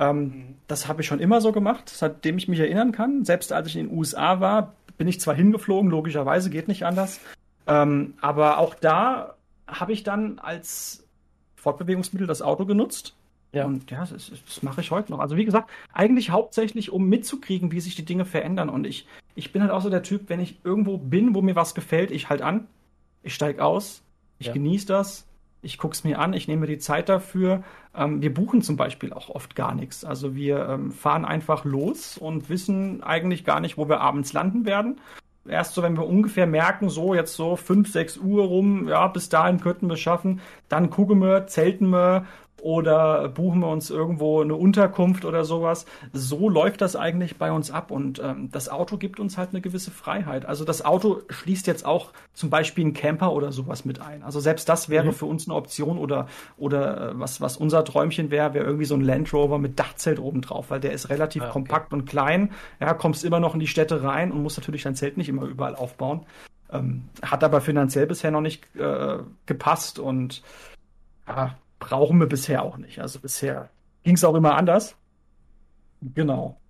Ähm, 0.00 0.56
das 0.66 0.88
habe 0.88 1.02
ich 1.02 1.06
schon 1.06 1.20
immer 1.20 1.40
so 1.40 1.52
gemacht, 1.52 1.88
seitdem 1.88 2.38
ich 2.38 2.48
mich 2.48 2.58
erinnern 2.58 2.90
kann. 2.90 3.24
Selbst 3.24 3.52
als 3.52 3.68
ich 3.68 3.76
in 3.76 3.88
den 3.88 3.96
USA 3.96 4.40
war, 4.40 4.74
bin 4.98 5.06
ich 5.06 5.20
zwar 5.20 5.34
hingeflogen, 5.34 5.90
logischerweise 5.90 6.50
geht 6.50 6.66
nicht 6.68 6.84
anders, 6.84 7.20
ähm, 7.66 8.14
aber 8.20 8.58
auch 8.58 8.74
da 8.74 9.34
habe 9.68 9.92
ich 9.92 10.02
dann 10.02 10.38
als 10.38 11.06
Fortbewegungsmittel 11.56 12.26
das 12.26 12.42
Auto 12.42 12.64
genutzt. 12.64 13.14
Ja. 13.52 13.64
Und 13.66 13.90
ja, 13.90 14.00
das, 14.06 14.30
das 14.46 14.62
mache 14.62 14.80
ich 14.80 14.90
heute 14.90 15.10
noch. 15.12 15.18
Also 15.18 15.36
wie 15.36 15.44
gesagt, 15.44 15.70
eigentlich 15.92 16.30
hauptsächlich, 16.30 16.90
um 16.90 17.08
mitzukriegen, 17.08 17.72
wie 17.72 17.80
sich 17.80 17.96
die 17.96 18.04
Dinge 18.04 18.24
verändern. 18.24 18.68
Und 18.68 18.86
ich, 18.86 19.06
ich 19.34 19.52
bin 19.52 19.60
halt 19.62 19.72
auch 19.72 19.82
so 19.82 19.90
der 19.90 20.02
Typ, 20.02 20.28
wenn 20.28 20.40
ich 20.40 20.60
irgendwo 20.64 20.98
bin, 20.98 21.34
wo 21.34 21.42
mir 21.42 21.56
was 21.56 21.74
gefällt, 21.74 22.10
ich 22.12 22.30
halt 22.30 22.42
an, 22.42 22.66
ich 23.22 23.34
steige 23.34 23.64
aus, 23.64 24.02
ich 24.38 24.46
Ja. 24.48 24.52
genieße 24.52 24.86
das, 24.86 25.26
ich 25.62 25.78
gucke 25.78 25.94
es 25.94 26.04
mir 26.04 26.18
an, 26.18 26.32
ich 26.32 26.48
nehme 26.48 26.66
die 26.66 26.78
Zeit 26.78 27.08
dafür. 27.08 27.62
Ähm, 27.94 28.22
wir 28.22 28.32
buchen 28.32 28.62
zum 28.62 28.76
Beispiel 28.76 29.12
auch 29.12 29.28
oft 29.28 29.56
gar 29.56 29.74
nichts. 29.74 30.04
Also 30.04 30.34
wir 30.34 30.68
ähm, 30.68 30.92
fahren 30.92 31.24
einfach 31.24 31.64
los 31.64 32.16
und 32.18 32.48
wissen 32.48 33.02
eigentlich 33.02 33.44
gar 33.44 33.60
nicht, 33.60 33.76
wo 33.76 33.88
wir 33.88 34.00
abends 34.00 34.32
landen 34.32 34.64
werden. 34.64 35.00
erst 35.46 35.74
so, 35.74 35.82
wenn 35.82 35.96
wir 35.96 36.06
ungefähr 36.06 36.46
merken, 36.46 36.88
so 36.88 37.14
jetzt 37.14 37.34
so 37.34 37.56
5, 37.56 37.90
6 37.90 38.18
Uhr 38.18 38.44
rum, 38.44 38.88
ja, 38.88 39.06
bis 39.08 39.28
dahin 39.28 39.60
könnten 39.60 39.88
wir 39.88 39.94
es 39.94 40.00
schaffen, 40.00 40.40
dann 40.68 40.90
gucken 40.90 41.20
wir, 41.20 41.46
zelten 41.46 41.90
wir 41.90 42.26
oder 42.62 43.28
buchen 43.28 43.60
wir 43.60 43.68
uns 43.68 43.90
irgendwo 43.90 44.40
eine 44.40 44.54
Unterkunft 44.54 45.24
oder 45.24 45.44
sowas. 45.44 45.86
So 46.12 46.48
läuft 46.48 46.80
das 46.80 46.96
eigentlich 46.96 47.36
bei 47.36 47.52
uns 47.52 47.70
ab 47.70 47.90
und 47.90 48.20
ähm, 48.22 48.50
das 48.52 48.68
Auto 48.68 48.96
gibt 48.96 49.20
uns 49.20 49.38
halt 49.38 49.50
eine 49.50 49.60
gewisse 49.60 49.90
Freiheit. 49.90 50.46
Also 50.46 50.64
das 50.64 50.84
Auto 50.84 51.22
schließt 51.28 51.66
jetzt 51.66 51.84
auch 51.84 52.12
zum 52.34 52.50
Beispiel 52.50 52.84
einen 52.84 52.94
Camper 52.94 53.32
oder 53.32 53.52
sowas 53.52 53.84
mit 53.84 54.00
ein. 54.00 54.22
Also 54.22 54.40
selbst 54.40 54.68
das 54.68 54.88
wäre 54.88 55.06
mhm. 55.06 55.12
für 55.12 55.26
uns 55.26 55.48
eine 55.48 55.56
Option 55.56 55.98
oder 55.98 56.26
oder 56.56 57.10
äh, 57.10 57.18
was 57.18 57.40
was 57.40 57.56
unser 57.56 57.84
Träumchen 57.84 58.30
wäre, 58.30 58.54
wäre 58.54 58.64
irgendwie 58.64 58.84
so 58.84 58.94
ein 58.94 59.02
Land 59.02 59.32
Rover 59.32 59.58
mit 59.58 59.78
Dachzelt 59.78 60.18
oben 60.18 60.40
drauf, 60.40 60.70
weil 60.70 60.80
der 60.80 60.92
ist 60.92 61.08
relativ 61.08 61.42
ah, 61.42 61.46
okay. 61.46 61.52
kompakt 61.52 61.92
und 61.92 62.04
klein. 62.06 62.50
Ja, 62.80 62.94
kommst 62.94 63.24
immer 63.24 63.40
noch 63.40 63.54
in 63.54 63.60
die 63.60 63.66
Städte 63.66 64.02
rein 64.02 64.32
und 64.32 64.42
musst 64.42 64.58
natürlich 64.58 64.82
dein 64.82 64.94
Zelt 64.94 65.16
nicht 65.16 65.28
immer 65.28 65.44
überall 65.44 65.74
aufbauen. 65.74 66.26
Ähm, 66.72 67.08
hat 67.22 67.42
aber 67.42 67.60
finanziell 67.60 68.06
bisher 68.06 68.30
noch 68.30 68.40
nicht 68.40 68.64
äh, 68.76 69.18
gepasst 69.46 69.98
und 69.98 70.42
ja, 71.26 71.56
brauchen 71.80 72.20
wir 72.20 72.28
bisher 72.28 72.62
auch 72.62 72.76
nicht. 72.76 73.00
Also 73.00 73.18
bisher 73.18 73.70
ging 74.04 74.14
es 74.14 74.22
auch 74.22 74.36
immer 74.36 74.54
anders. 74.54 74.94
Genau. 76.14 76.60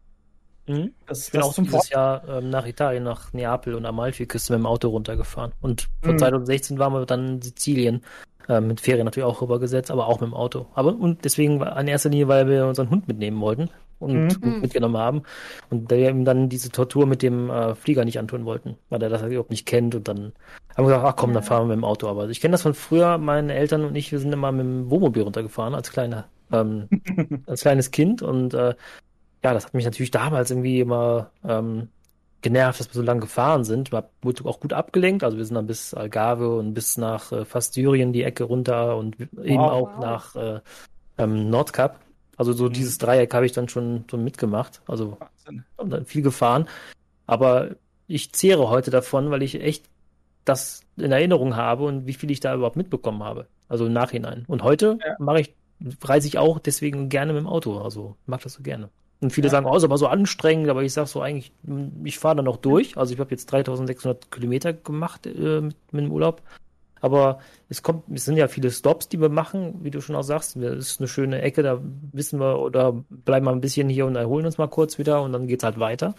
Mhm. 0.67 0.95
Das, 1.07 1.27
ich 1.27 1.33
bin 1.33 1.41
das 1.43 1.51
auch 1.51 1.55
dieses 1.55 1.71
Vor 1.71 1.85
Jahr 1.91 2.29
ähm, 2.29 2.49
nach 2.49 2.67
Italien, 2.67 3.05
nach 3.05 3.33
Neapel 3.35 3.75
und 3.75 3.85
Amalfi-Küste 3.85 4.55
mit 4.55 4.61
dem 4.61 4.67
Auto 4.67 4.89
runtergefahren. 4.89 5.53
Und 5.61 5.89
von 6.03 6.15
mhm. 6.15 6.19
2016 6.19 6.79
waren 6.79 6.95
wir 6.95 7.05
dann 7.05 7.29
in 7.29 7.43
Sizilien. 7.43 8.03
Äh, 8.49 8.61
mit 8.61 8.81
Ferien 8.81 9.05
natürlich 9.05 9.27
auch 9.27 9.43
rübergesetzt, 9.43 9.91
aber 9.91 10.07
auch 10.07 10.21
mit 10.21 10.31
dem 10.31 10.35
Auto. 10.35 10.67
Aber 10.75 10.95
und 10.95 11.25
deswegen 11.25 11.61
in 11.61 11.89
erster 11.89 12.09
Linie, 12.09 12.29
weil 12.29 12.49
wir 12.49 12.67
unseren 12.67 12.91
Hund 12.91 13.07
mitnehmen 13.07 13.41
wollten 13.41 13.69
und 13.99 14.43
mhm. 14.43 14.61
mitgenommen 14.61 14.97
haben. 14.97 15.23
Und 15.69 15.91
wir 15.91 16.09
ihm 16.09 16.25
dann 16.25 16.49
diese 16.49 16.71
Tortur 16.71 17.07
mit 17.07 17.23
dem 17.23 17.51
äh, 17.51 17.75
Flieger 17.75 18.05
nicht 18.05 18.19
antun 18.19 18.45
wollten, 18.47 18.77
weil 18.89 19.03
er 19.03 19.09
das 19.09 19.23
halt 19.23 19.31
überhaupt 19.31 19.51
nicht 19.51 19.67
kennt. 19.67 19.95
Und 19.95 20.09
dann 20.09 20.33
haben 20.81 20.87
gesagt, 20.89 21.05
ach 21.05 21.17
komm, 21.17 21.33
dann 21.33 21.43
fahren 21.43 21.63
wir 21.63 21.77
mit 21.77 21.83
dem 21.83 21.85
Auto. 21.85 22.09
Aber 22.09 22.29
ich 22.29 22.41
kenne 22.41 22.53
das 22.53 22.63
von 22.63 22.75
früher, 22.75 23.19
meine 23.19 23.55
Eltern 23.55 23.85
und 23.85 23.95
ich, 23.97 24.13
wir 24.13 24.19
sind 24.19 24.33
immer 24.33 24.53
mit 24.53 24.65
dem 24.65 24.91
Wohnmobil 24.91 25.23
runtergefahren 25.23 25.75
als 25.75 25.91
kleiner, 25.91 26.27
ähm, 26.53 26.89
als 27.47 27.63
kleines 27.63 27.91
Kind. 27.91 28.23
Und 28.23 28.55
äh, 28.55 28.75
ja, 29.43 29.55
das 29.55 29.67
hat 29.67 29.75
mich 29.75 29.85
natürlich 29.85 30.11
damals 30.11 30.51
irgendwie 30.51 30.81
immer 30.81 31.31
ähm, 31.47 31.89
genervt, 32.43 32.81
dass 32.81 32.89
wir 32.89 32.95
so 32.95 33.03
lange 33.03 33.21
gefahren 33.21 33.65
sind. 33.65 33.93
Man 33.93 34.05
wurde 34.23 34.45
auch 34.47 34.61
gut 34.61 34.73
abgelenkt. 34.73 35.25
Also 35.25 35.37
wir 35.37 35.45
sind 35.45 35.55
dann 35.55 35.67
bis 35.67 35.95
Algarve 35.95 36.57
und 36.57 36.75
bis 36.75 36.97
nach 36.97 37.33
äh, 37.33 37.45
fast 37.45 37.75
Syrien 37.75 38.13
die 38.13 38.23
Ecke 38.23 38.45
runter 38.45 38.97
und 38.97 39.21
eben 39.21 39.59
wow, 39.59 39.73
auch 39.73 39.91
wow. 39.95 40.01
nach 40.01 40.37
äh, 40.37 40.61
ähm, 41.19 41.51
Nordkap. 41.51 42.01
Also 42.37 42.53
so 42.53 42.67
mhm. 42.67 42.73
dieses 42.73 42.99
Dreieck 42.99 43.35
habe 43.35 43.47
ich 43.47 43.53
dann 43.53 43.69
schon, 43.69 44.05
schon 44.11 44.25
mitgemacht. 44.25 44.83
Also 44.87 45.19
und 45.77 45.91
dann 45.91 46.07
viel 46.07 46.23
gefahren. 46.23 46.69
Aber 47.27 47.71
ich 48.07 48.33
zehre 48.33 48.71
heute 48.71 48.91
davon, 48.91 49.31
weil 49.31 49.43
ich 49.43 49.61
echt 49.61 49.85
das 50.45 50.83
in 50.97 51.13
Erinnerung 51.13 51.57
habe 51.57 51.85
und 51.85 52.07
wie 52.07 52.15
viel 52.15 52.31
ich 52.31 52.41
da 52.41 52.55
überhaupt 52.55 52.77
mitbekommen 52.77 53.23
habe. 53.23 53.47
Also 53.69 53.87
im 53.87 53.93
Nachhinein. 53.93 54.45
Und 54.49 54.63
heute 54.63 54.99
ja. 55.05 55.15
mache 55.19 55.41
ich, 55.41 55.55
reise 56.03 56.27
ich 56.27 56.39
auch 56.39 56.59
deswegen 56.59 57.09
gerne 57.09 57.33
mit 57.33 57.43
dem 57.43 57.47
Auto. 57.47 57.79
Also 57.79 58.17
mag 58.27 58.43
das 58.43 58.55
so 58.55 58.63
gerne. 58.63 58.91
Und 59.21 59.33
viele 59.33 59.49
ja. 59.49 59.51
sagen, 59.51 59.67
oh, 59.67 59.77
ist 59.77 59.85
aber 59.85 59.99
so 59.99 60.07
anstrengend, 60.07 60.71
aber 60.71 60.83
ich 60.83 60.93
sage 60.93 61.09
so 61.09 61.21
eigentlich, 61.21 61.53
ich 62.05 62.19
fahre 62.19 62.37
da 62.37 62.43
noch 62.43 62.57
durch. 62.57 62.97
Also 62.97 63.13
ich 63.13 63.21
habe 63.21 63.31
jetzt 63.31 63.47
3600 63.47 64.31
Kilometer 64.31 64.73
gemacht 64.73 65.27
äh, 65.27 65.61
mit, 65.61 65.77
mit 65.93 66.05
dem 66.05 66.13
Urlaub. 66.13 66.43
Aber 67.03 67.41
es 67.69 67.83
kommt, 67.83 68.05
es 68.15 68.25
sind 68.25 68.37
ja 68.37 68.49
viele 68.49 68.71
Stops, 68.71 69.09
die 69.09 69.21
wir 69.21 69.31
machen, 69.31 69.81
wie 69.83 69.91
du 69.91 70.01
schon 70.01 70.17
auch 70.17 70.23
sagst. 70.23 70.57
Das 70.57 70.77
ist 70.77 71.01
eine 71.01 71.09
schöne 71.09 71.41
Ecke, 71.41 71.63
da 71.63 71.81
wissen 72.13 72.41
wir 72.41 72.59
oder 72.59 72.93
bleiben 73.09 73.47
wir 73.47 73.53
ein 73.53 73.63
bisschen 73.63 73.89
hier 73.89 74.07
und 74.07 74.17
erholen 74.17 74.47
uns 74.47 74.59
mal 74.59 74.69
kurz 74.69 74.99
wieder 74.99 75.23
und 75.23 75.33
dann 75.33 75.47
geht's 75.47 75.65
halt 75.65 75.79
weiter. 75.79 76.15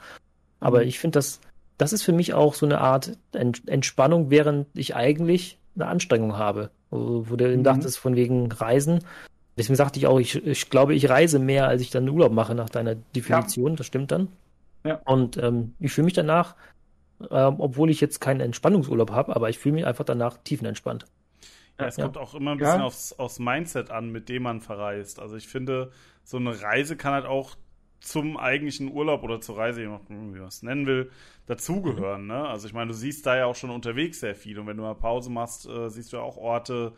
Aber 0.60 0.81
mhm. 0.81 0.88
ich 0.88 0.99
finde 0.99 1.19
das, 1.19 1.39
das 1.82 1.94
ist 1.94 2.03
für 2.03 2.14
mich 2.14 2.34
auch 2.34 2.53
so 2.53 2.66
eine 2.66 2.80
Art 2.80 3.18
Entspannung, 3.34 4.30
während 4.30 4.68
ich 4.74 4.95
eigentlich 4.95 5.58
eine 5.76 5.88
Anstrengung 5.88 6.38
habe. 6.38 6.70
Wo, 6.90 7.26
wo 7.30 7.36
du 7.36 7.48
mhm. 7.48 7.64
dachtest, 7.64 7.98
von 7.98 8.16
wegen 8.16 8.52
Reisen. 8.52 8.99
Deswegen 9.58 9.76
sagte 9.76 9.99
ich 9.99 10.08
auch, 10.08 10.20
ich, 10.20 10.45
ich 10.45 10.70
glaube, 10.70 10.94
ich 10.94 11.10
reise 11.10 11.40
mehr, 11.40 11.68
als 11.68 11.82
ich 11.82 11.90
dann 11.90 12.08
Urlaub 12.08 12.32
mache 12.32 12.56
nach 12.56 12.70
deiner 12.70 12.95
Definition. 12.95 13.72
Ja. 13.72 13.76
Das 13.78 13.86
stimmt 13.86 14.12
dann. 14.12 14.28
Ja. 14.84 15.02
Und 15.06 15.38
ähm, 15.38 15.74
ich 15.80 15.91
fühle 15.91 16.06
mich 16.06 16.14
danach 16.14 16.56
ähm, 17.30 17.56
obwohl 17.60 17.90
ich 17.90 18.02
jetzt 18.02 18.20
keinen 18.20 18.40
Entspannungsurlaub 18.40 19.12
habe, 19.12 19.36
aber 19.36 19.49
ich 19.49 19.60
fühle 19.60 19.76
mich 19.76 19.86
einfach 19.86 20.06
danach 20.06 20.38
tiefenentspannt. 20.44 21.06
Ja, 21.80 21.88
es 21.88 21.98
ja. 21.98 22.06
kommt 22.06 22.18
auch 22.18 22.34
immer 22.34 22.52
ein 22.52 22.58
bisschen 22.58 22.80
ja. 22.80 22.86
aufs, 22.86 23.14
aufs 23.14 23.40
Mindset 23.40 23.91
an, 23.91 24.12
mit 24.12 24.30
dem 24.30 24.44
man 24.44 24.62
verreist. 24.62 25.20
Also 25.20 25.36
ich 25.36 25.48
finde, 25.48 25.91
so 26.24 26.38
eine 26.38 26.62
Reise 26.62 26.95
kann 26.95 27.14
halt 27.14 27.26
auch 27.26 27.56
zum 28.02 28.36
eigentlichen 28.36 28.91
Urlaub 28.91 29.23
oder 29.23 29.40
zur 29.40 29.57
Reise, 29.57 29.82
wie 29.82 29.88
man 29.88 30.48
es 30.48 30.64
nennen 30.64 30.86
will, 30.86 31.11
dazugehören. 31.45 32.28
Ne? 32.28 32.48
Also 32.48 32.68
ich 32.68 32.73
meine, 32.73 32.88
du 32.88 32.94
siehst 32.94 33.26
da 33.26 33.38
ja 33.38 33.45
auch 33.45 33.56
schon 33.56 33.69
unterwegs 33.69 34.19
sehr 34.19 34.36
viel 34.36 34.60
und 34.60 34.68
wenn 34.68 34.78
du 34.78 34.84
mal 34.84 34.95
Pause 34.95 35.30
machst, 35.30 35.68
äh, 35.68 35.90
siehst 35.90 36.11
du 36.11 36.18
ja 36.18 36.23
auch 36.23 36.38
Orte, 36.38 36.94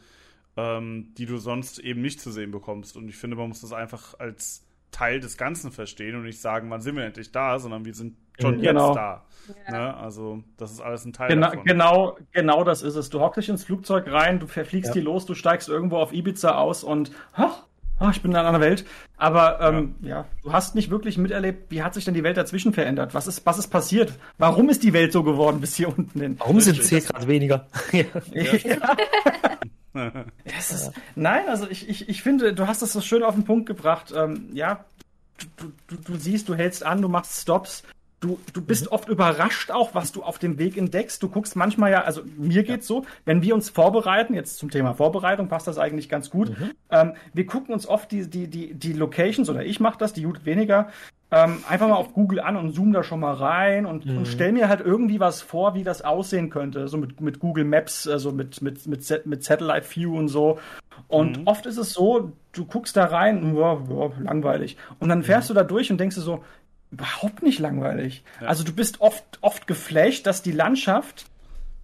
ähm, 0.56 1.14
die 1.18 1.26
du 1.26 1.38
sonst 1.38 1.80
eben 1.80 2.02
nicht 2.02 2.22
zu 2.22 2.32
sehen 2.32 2.52
bekommst. 2.52 2.96
Und 2.96 3.10
ich 3.10 3.18
finde, 3.18 3.36
man 3.36 3.50
muss 3.50 3.62
das 3.62 3.74
einfach 3.74 4.18
als 4.20 4.66
Teil 4.92 5.20
des 5.20 5.38
Ganzen 5.38 5.72
verstehen 5.72 6.16
und 6.16 6.24
nicht 6.24 6.40
sagen, 6.40 6.70
wann 6.70 6.82
sind 6.82 6.96
wir 6.96 7.04
endlich 7.04 7.32
da, 7.32 7.60
sondern 7.60 7.84
wir 7.84 7.94
sind 7.94 8.16
schon 8.40 8.62
genau. 8.62 8.88
jetzt 8.88 8.96
da. 8.96 9.26
Ja. 9.68 9.72
Ne? 9.72 9.98
Also, 9.98 10.44
das 10.58 10.72
ist 10.72 10.80
alles 10.80 11.04
ein 11.06 11.14
Teil 11.14 11.30
genau, 11.30 11.48
davon. 11.48 11.66
Genau, 11.66 12.18
genau 12.32 12.64
das 12.64 12.82
ist 12.82 12.96
es. 12.96 13.10
Du 13.10 13.20
hockst 13.20 13.38
dich 13.38 13.50
ins 13.50 13.64
Flugzeug 13.64 14.10
rein, 14.10 14.40
du 14.40 14.48
verfliegst 14.48 14.90
ja. 14.90 14.94
hier 14.94 15.04
los, 15.04 15.26
du 15.26 15.34
steigst 15.34 15.68
irgendwo 15.68 15.98
auf 15.98 16.14
Ibiza 16.14 16.56
aus 16.56 16.84
und 16.84 17.12
ach, 17.34 17.66
ach 18.04 18.16
ich 18.16 18.22
bin 18.22 18.32
in 18.32 18.38
einer 18.38 18.48
anderen 18.48 18.66
Welt. 18.66 18.86
Aber 19.18 19.60
ähm, 19.62 19.96
ja. 20.02 20.10
ja. 20.10 20.26
du 20.44 20.54
hast 20.54 20.76
nicht 20.76 20.90
wirklich 20.90 21.18
miterlebt, 21.18 21.72
wie 21.72 21.82
hat 21.82 21.94
sich 21.94 22.06
denn 22.06 22.14
die 22.14 22.24
Welt 22.24 22.38
dazwischen 22.38 22.74
verändert? 22.74 23.14
Was 23.14 23.28
ist, 23.28 23.46
was 23.46 23.58
ist 23.58 23.68
passiert? 23.68 24.14
Warum 24.38 24.70
ist 24.70 24.84
die 24.84 24.94
Welt 24.94 25.12
so 25.14 25.24
geworden 25.24 25.62
bis 25.62 25.76
hier 25.76 25.88
unten 25.88 26.20
hin? 26.20 26.36
Warum 26.40 26.60
sind 26.60 26.82
10 26.84 27.06
Grad 27.06 27.28
weniger? 27.28 27.68
ja. 27.92 28.04
ist, 30.58 30.92
nein, 31.16 31.48
also 31.48 31.68
ich, 31.70 31.88
ich, 31.88 32.10
ich 32.10 32.24
finde, 32.24 32.54
du 32.54 32.68
hast 32.68 32.82
das 32.82 32.94
so 32.94 33.02
schön 33.02 33.24
auf 33.24 33.36
den 33.36 33.46
Punkt 33.46 33.68
gebracht. 33.68 34.14
Ähm, 34.16 34.50
ja, 34.54 34.86
du, 35.58 35.72
du, 35.88 35.96
du 35.96 36.16
siehst, 36.18 36.50
du 36.50 36.56
hältst 36.56 36.86
an, 36.86 37.02
du 37.02 37.08
machst 37.08 37.42
Stops. 37.42 37.84
Du, 38.24 38.40
du 38.54 38.62
bist 38.62 38.86
mhm. 38.86 38.92
oft 38.94 39.10
überrascht 39.10 39.70
auch, 39.70 39.94
was 39.94 40.14
du 40.14 40.24
auf 40.24 40.40
dem 40.40 40.58
Weg 40.58 40.78
entdeckst. 40.78 41.22
Du 41.22 41.28
guckst 41.28 41.58
manchmal 41.58 41.92
ja, 41.92 42.04
also 42.04 42.22
mir 42.38 42.64
geht's 42.64 42.88
so, 42.88 43.06
wenn 43.26 43.42
wir 43.42 43.54
uns 43.54 43.70
vorbereiten, 43.70 44.34
jetzt 44.34 44.58
zum 44.58 44.72
Thema 44.72 44.94
Vorbereitung 44.94 45.50
passt 45.50 45.68
das 45.68 45.78
eigentlich 45.78 46.08
ganz 46.08 46.30
gut. 46.30 46.58
Mhm. 46.58 46.72
Ähm, 46.90 47.14
wir 47.34 47.46
gucken 47.46 47.74
uns 47.74 47.86
oft 47.86 48.10
die, 48.12 48.30
die, 48.30 48.48
die, 48.48 48.74
die 48.76 48.94
Locations, 48.94 49.50
oder 49.50 49.66
ich 49.66 49.82
mache 49.82 49.98
das, 49.98 50.14
die 50.14 50.22
Judith 50.22 50.46
weniger, 50.46 50.88
ähm, 51.32 51.64
einfach 51.68 51.90
mal 51.90 51.96
auf 51.96 52.14
Google 52.14 52.40
an 52.40 52.56
und 52.56 52.72
zoom 52.72 52.94
da 52.94 53.04
schon 53.04 53.20
mal 53.20 53.34
rein 53.34 53.86
und, 53.86 54.06
mhm. 54.06 54.20
und 54.20 54.28
stell 54.28 54.54
mir 54.54 54.70
halt 54.70 54.80
irgendwie 54.80 55.20
was 55.20 55.42
vor, 55.42 55.74
wie 55.74 55.84
das 55.84 56.02
aussehen 56.02 56.50
könnte. 56.50 56.88
So 56.88 56.98
mit, 56.98 57.20
mit 57.20 57.40
Google 57.40 57.66
Maps, 57.66 58.08
also 58.08 58.32
mit, 58.32 58.62
mit, 58.62 58.88
mit, 58.88 59.26
mit 59.26 59.44
Satellite 59.44 59.86
View 59.94 60.18
und 60.18 60.30
so. 60.30 60.60
Und 61.10 61.40
mhm. 61.40 61.48
oft 61.48 61.66
ist 61.66 61.78
es 61.78 61.92
so, 61.92 62.32
du 62.54 62.66
guckst 62.66 62.96
da 62.96 63.06
rein, 63.06 63.56
wow, 63.56 63.82
wow, 63.88 64.14
langweilig. 64.22 64.78
Und 65.00 65.10
dann 65.10 65.24
fährst 65.24 65.50
mhm. 65.50 65.56
du 65.56 65.60
da 65.60 65.64
durch 65.66 65.92
und 65.92 66.00
denkst 66.00 66.16
dir 66.16 66.22
so, 66.22 66.44
überhaupt 66.94 67.44
nicht 67.44 67.60
langweilig. 67.60 68.24
Ja. 68.40 68.48
Also 68.48 68.64
du 68.64 68.74
bist 68.74 69.02
oft, 69.02 69.24
oft 69.42 69.68
geflasht, 69.68 70.26
dass 70.28 70.42
die 70.42 70.52
Landschaft 70.52 71.26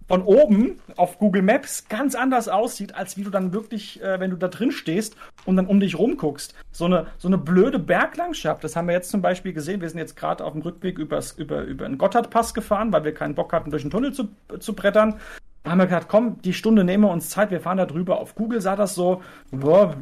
von 0.06 0.22
oben 0.22 0.80
auf 0.96 1.18
Google 1.18 1.42
Maps 1.42 1.86
ganz 1.88 2.16
anders 2.16 2.48
aussieht, 2.48 2.96
als 2.96 3.16
wie 3.16 3.22
du 3.22 3.30
dann 3.30 3.52
wirklich, 3.52 4.02
äh, 4.02 4.18
wenn 4.18 4.30
du 4.30 4.36
da 4.36 4.48
drin 4.48 4.72
stehst 4.72 5.14
und 5.44 5.56
dann 5.56 5.66
um 5.66 5.78
dich 5.78 5.96
rumguckst. 5.96 6.54
So 6.72 6.86
eine, 6.86 7.06
so 7.18 7.28
eine 7.28 7.38
blöde 7.38 7.78
Berglandschaft, 7.78 8.64
das 8.64 8.74
haben 8.74 8.88
wir 8.88 8.94
jetzt 8.94 9.10
zum 9.10 9.22
Beispiel 9.22 9.52
gesehen. 9.52 9.80
Wir 9.80 9.88
sind 9.88 9.98
jetzt 9.98 10.16
gerade 10.16 10.44
auf 10.44 10.52
dem 10.52 10.62
Rückweg 10.62 10.98
übers, 10.98 11.32
über, 11.32 11.62
über 11.62 11.86
den 11.86 11.96
Gotthardpass 11.96 12.54
gefahren, 12.54 12.92
weil 12.92 13.04
wir 13.04 13.14
keinen 13.14 13.36
Bock 13.36 13.52
hatten, 13.52 13.70
durch 13.70 13.82
den 13.82 13.92
Tunnel 13.92 14.12
zu, 14.12 14.28
zu 14.58 14.74
brettern 14.74 15.20
haben 15.64 15.78
wir 15.78 15.86
gesagt, 15.86 16.08
komm, 16.08 16.40
die 16.40 16.54
Stunde 16.54 16.84
nehmen 16.84 17.04
wir 17.04 17.10
uns 17.10 17.28
Zeit, 17.28 17.50
wir 17.50 17.60
fahren 17.60 17.76
da 17.76 17.84
drüber. 17.84 18.18
Auf 18.18 18.34
Google 18.34 18.62
sah 18.62 18.76
das 18.76 18.94
so, 18.94 19.20
boah, 19.50 19.94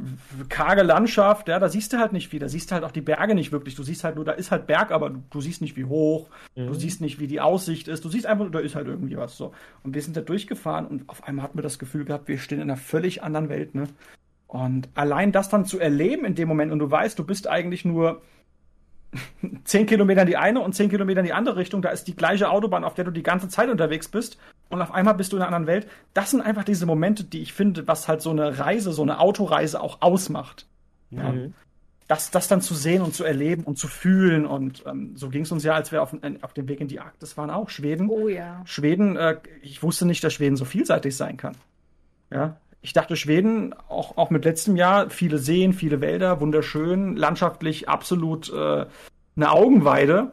karge 0.48 0.82
Landschaft, 0.82 1.48
ja, 1.48 1.59
da 1.59 1.68
siehst 1.68 1.93
du 1.93 1.98
halt 1.98 2.12
nicht 2.12 2.28
viel, 2.28 2.39
da 2.39 2.48
siehst 2.48 2.70
du 2.70 2.74
halt 2.76 2.85
auch 2.85 2.93
die 2.93 3.01
Berge 3.01 3.35
nicht 3.35 3.51
wirklich. 3.51 3.74
Du 3.74 3.82
siehst 3.82 4.05
halt 4.05 4.14
nur, 4.14 4.24
da 4.24 4.32
ist 4.32 4.52
halt 4.52 4.68
Berg, 4.68 4.93
aber 4.93 5.10
du, 5.10 5.22
du 5.30 5.40
siehst 5.40 5.60
nicht, 5.60 5.76
wie 5.76 5.85
hoch, 5.85 6.28
mhm. 6.55 6.68
du 6.68 6.74
siehst 6.74 7.01
nicht, 7.01 7.18
wie 7.18 7.26
die 7.26 7.40
Aussicht 7.40 7.89
ist, 7.89 8.05
du 8.05 8.09
siehst 8.09 8.26
einfach, 8.26 8.48
da 8.52 8.60
ist 8.60 8.76
halt 8.76 8.86
irgendwie 8.86 9.16
was 9.16 9.36
so. 9.36 9.52
Und 9.82 9.94
wir 9.94 10.02
sind 10.02 10.16
da 10.16 10.20
durchgefahren 10.20 10.86
und 10.86 11.09
auf 11.09 11.24
einmal 11.24 11.43
hatten 11.44 11.59
wir 11.59 11.62
das 11.62 11.80
Gefühl 11.80 12.05
gehabt, 12.05 12.28
wir 12.28 12.39
stehen 12.39 12.59
in 12.59 12.70
einer 12.70 12.76
völlig 12.76 13.24
anderen 13.24 13.48
Welt, 13.48 13.74
ne? 13.74 13.89
Und 14.47 14.89
allein 14.94 15.30
das 15.30 15.51
dann 15.51 15.66
zu 15.66 15.78
erleben 15.78 16.24
in 16.24 16.35
dem 16.35 16.48
Moment 16.48 16.72
und 16.72 16.78
du 16.78 16.90
weißt, 16.90 17.18
du 17.18 17.24
bist 17.24 17.48
eigentlich 17.48 17.85
nur 17.85 18.22
zehn 19.64 19.86
Kilometer 19.86 20.22
in 20.22 20.26
die 20.26 20.36
eine 20.36 20.60
und 20.60 20.74
zehn 20.74 20.90
Kilometer 20.90 21.20
in 21.20 21.26
die 21.26 21.32
andere 21.32 21.56
Richtung, 21.56 21.82
da 21.82 21.90
ist 21.90 22.05
die 22.05 22.16
gleiche 22.16 22.51
Autobahn, 22.51 22.85
auf 22.85 22.94
der 22.94 23.05
du 23.05 23.10
die 23.10 23.22
ganze 23.22 23.48
Zeit 23.48 23.68
unterwegs 23.70 24.09
bist 24.09 24.39
und 24.68 24.82
auf 24.82 24.93
einmal 24.93 25.14
bist 25.14 25.32
du 25.32 25.36
in 25.36 25.43
einer 25.43 25.55
anderen 25.55 25.66
Welt. 25.66 25.89
Das 26.14 26.30
sind 26.30 26.40
einfach 26.40 26.64
diese 26.64 26.86
Momente, 26.86 27.24
die 27.24 27.40
ich 27.40 27.52
finde, 27.52 27.86
was 27.86 28.09
halt 28.09 28.20
so 28.20 28.30
eine 28.30 28.59
Reise, 28.59 28.93
so 28.93 29.02
eine 29.02 29.20
Autoreise 29.20 29.80
auch 29.80 30.02
ausmacht. 30.02 30.66
Mhm. 31.10 31.18
Ja. 31.18 31.35
Das, 32.06 32.30
das 32.30 32.48
dann 32.48 32.62
zu 32.62 32.74
sehen 32.74 33.02
und 33.02 33.14
zu 33.14 33.24
erleben 33.24 33.64
und 33.64 33.76
zu 33.76 33.86
fühlen 33.86 34.47
und 34.47 34.82
ähm, 34.86 35.14
so 35.14 35.28
ging 35.28 35.43
es 35.43 35.52
uns 35.52 35.62
ja, 35.62 35.74
als 35.74 35.93
wir 35.93 36.02
auf, 36.02 36.16
auf 36.40 36.55
dem 36.55 36.66
Weg 36.66 36.80
in 36.80 36.89
die 36.89 37.01
Arktis 37.01 37.36
waren, 37.36 37.51
auch 37.51 37.68
Schweden. 37.68 38.09
Oh 38.09 38.28
ja. 38.28 38.62
Schweden, 38.64 39.16
äh, 39.16 39.36
ich 39.60 39.82
wusste 39.82 40.06
nicht, 40.06 40.24
dass 40.24 40.32
Schweden 40.32 40.56
so 40.56 40.64
vielseitig 40.64 41.14
sein 41.16 41.36
kann. 41.36 41.55
Ja, 42.30 42.56
ich 42.81 42.93
dachte, 42.93 43.17
Schweden, 43.17 43.75
auch, 43.89 44.17
auch 44.17 44.31
mit 44.31 44.45
letztem 44.45 44.77
Jahr, 44.77 45.11
viele 45.11 45.39
Seen, 45.39 45.73
viele 45.73 46.01
Wälder, 46.01 46.41
wunderschön, 46.41 47.17
landschaftlich 47.17 47.89
absolut 47.89 48.53
äh, 48.53 48.87
eine 49.37 49.51
Augenweide. 49.51 50.33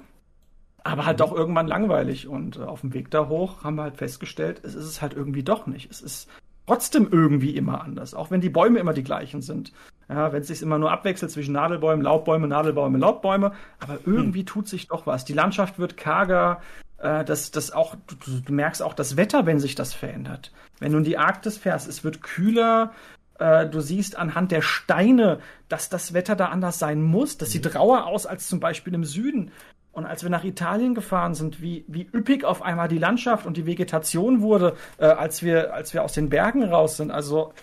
aber 0.84 1.06
halt 1.06 1.20
mhm. 1.20 1.26
auch 1.26 1.34
irgendwann 1.34 1.68
langweilig. 1.68 2.28
Und 2.28 2.58
äh, 2.58 2.62
auf 2.62 2.82
dem 2.82 2.94
Weg 2.94 3.10
da 3.12 3.28
hoch 3.28 3.64
haben 3.64 3.76
wir 3.76 3.84
halt 3.84 3.98
festgestellt, 3.98 4.62
es 4.64 4.76
ist 4.76 4.86
es 4.86 5.02
halt 5.02 5.14
irgendwie 5.14 5.44
doch 5.44 5.66
nicht. 5.66 5.90
Es 5.90 6.02
ist 6.02 6.30
trotzdem 6.68 7.08
irgendwie 7.12 7.56
immer 7.56 7.84
anders, 7.84 8.14
auch 8.14 8.32
wenn 8.32 8.42
die 8.42 8.50
Bäume 8.50 8.80
immer 8.80 8.94
die 8.94 9.04
gleichen 9.04 9.42
sind. 9.42 9.74
Ja, 10.08 10.32
wenn 10.32 10.42
es 10.42 10.48
sich 10.48 10.62
immer 10.62 10.78
nur 10.78 10.92
abwechselt 10.92 11.32
zwischen 11.32 11.54
Nadelbäumen, 11.54 12.04
Laubbäume, 12.04 12.48
Nadelbäume, 12.48 13.00
Laubbäume, 13.00 13.54
aber 13.80 13.98
irgendwie 14.06 14.42
hm. 14.42 14.46
tut 14.46 14.68
sich 14.68 14.88
doch 14.88 15.08
was. 15.08 15.26
Die 15.26 15.34
Landschaft 15.34 15.80
wird 15.80 15.98
karger, 15.98 16.62
äh, 16.98 17.24
das, 17.24 17.52
das 17.52 17.72
auch, 17.72 17.96
du, 18.08 18.42
du, 18.42 18.54
merkst 18.54 18.82
auch 18.82 18.94
das 18.94 19.18
Wetter, 19.18 19.46
wenn 19.46 19.60
sich 19.60 19.76
das 19.76 19.94
verändert. 19.94 20.52
Wenn 20.80 20.92
du 20.92 21.00
in 21.00 21.04
die 21.04 21.18
Arktis 21.18 21.58
fährst, 21.58 21.88
es 21.88 22.04
wird 22.04 22.22
kühler, 22.22 22.92
äh, 23.40 23.68
du 23.68 23.82
siehst 23.82 24.18
anhand 24.18 24.52
der 24.52 24.62
Steine, 24.62 25.40
dass 25.68 25.90
das 25.90 26.14
Wetter 26.14 26.36
da 26.36 26.48
anders 26.48 26.80
sein 26.80 27.02
muss. 27.02 27.38
Das 27.38 27.52
sieht 27.52 27.66
hm. 27.66 27.74
rauer 27.74 28.06
aus 28.06 28.26
als 28.26 28.48
zum 28.48 28.60
Beispiel 28.60 28.94
im 28.94 29.04
Süden. 29.04 29.52
Und 29.92 30.06
als 30.06 30.24
wir 30.24 30.30
nach 30.30 30.44
Italien 30.44 30.94
gefahren 30.94 31.36
sind, 31.36 31.62
wie, 31.62 31.86
wie 31.88 32.10
üppig 32.14 32.44
auf 32.44 32.62
einmal 32.62 32.90
die 32.90 32.98
Landschaft 32.98 33.46
und 33.46 33.56
die 33.56 33.66
Vegetation 33.66 34.42
wurde, 34.42 34.76
äh, 34.98 35.06
als, 35.06 35.42
wir, 35.42 35.74
als 35.74 35.94
wir 35.94 36.04
aus 36.04 36.12
den 36.12 36.28
Bergen 36.30 36.64
raus 36.64 36.98
sind. 36.98 37.12
Also, 37.12 37.54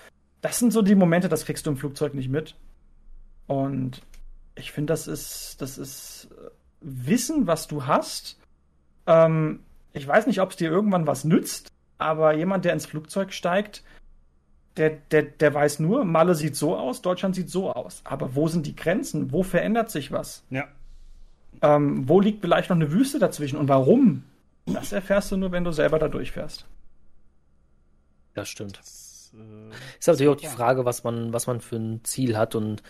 das 0.41 0.59
sind 0.59 0.73
so 0.73 0.81
die 0.81 0.95
Momente, 0.95 1.29
das 1.29 1.45
kriegst 1.45 1.67
du 1.67 1.71
im 1.71 1.77
Flugzeug 1.77 2.15
nicht 2.15 2.31
mit. 2.31 2.57
Und 3.47 4.01
ich 4.55 4.73
finde, 4.73 4.93
das 4.93 5.09
ist, 5.09 5.61
das 5.61 5.77
ist 5.77 6.29
äh, 6.33 6.51
Wissen, 6.81 7.47
was 7.47 7.69
du 7.69 7.87
hast. 7.87 8.39
Ähm, 9.07 9.61
ich 9.93 10.07
weiß 10.07 10.27
nicht, 10.27 10.41
ob 10.41 10.51
es 10.51 10.57
dir 10.57 10.71
irgendwann 10.71 11.07
was 11.07 11.25
nützt, 11.25 11.69
aber 11.99 12.35
jemand, 12.35 12.65
der 12.65 12.73
ins 12.73 12.87
Flugzeug 12.87 13.33
steigt, 13.33 13.83
der, 14.77 14.91
der, 14.91 15.23
der 15.23 15.53
weiß 15.53 15.81
nur, 15.81 16.05
Malle 16.05 16.35
sieht 16.35 16.57
so 16.57 16.77
aus, 16.77 17.03
Deutschland 17.03 17.35
sieht 17.35 17.51
so 17.51 17.73
aus. 17.73 18.01
Aber 18.05 18.35
wo 18.35 18.49
sind 18.49 18.67
die 18.67 18.77
Grenzen? 18.77 19.33
Wo 19.33 19.43
verändert 19.43 19.91
sich 19.91 20.13
was? 20.13 20.45
Ja. 20.51 20.67
Ähm, 21.61 22.09
wo 22.09 22.21
liegt 22.21 22.41
vielleicht 22.41 22.71
noch 22.71 22.77
eine 22.77 22.91
Wüste 22.91 23.19
dazwischen 23.19 23.59
und 23.59 23.69
warum? 23.69 24.25
Das 24.67 24.93
erfährst 24.93 25.31
du 25.31 25.37
nur, 25.37 25.53
wenn 25.53 25.65
du 25.65 25.73
selber 25.73 25.99
da 25.99 26.09
durchfährst. 26.09 26.67
Das 28.35 28.49
stimmt. 28.49 28.79
Das, 28.79 29.35
äh, 29.35 29.99
ist 29.99 30.09
natürlich 30.09 30.33
auch 30.33 30.37
die 30.37 30.47
Frage, 30.47 30.85
was 30.85 31.05
man, 31.05 31.33
was 31.33 31.47
man 31.47 31.61
für 31.61 31.77
ein 31.77 32.05
Ziel 32.05 32.37
hat 32.39 32.55
und 32.55 32.83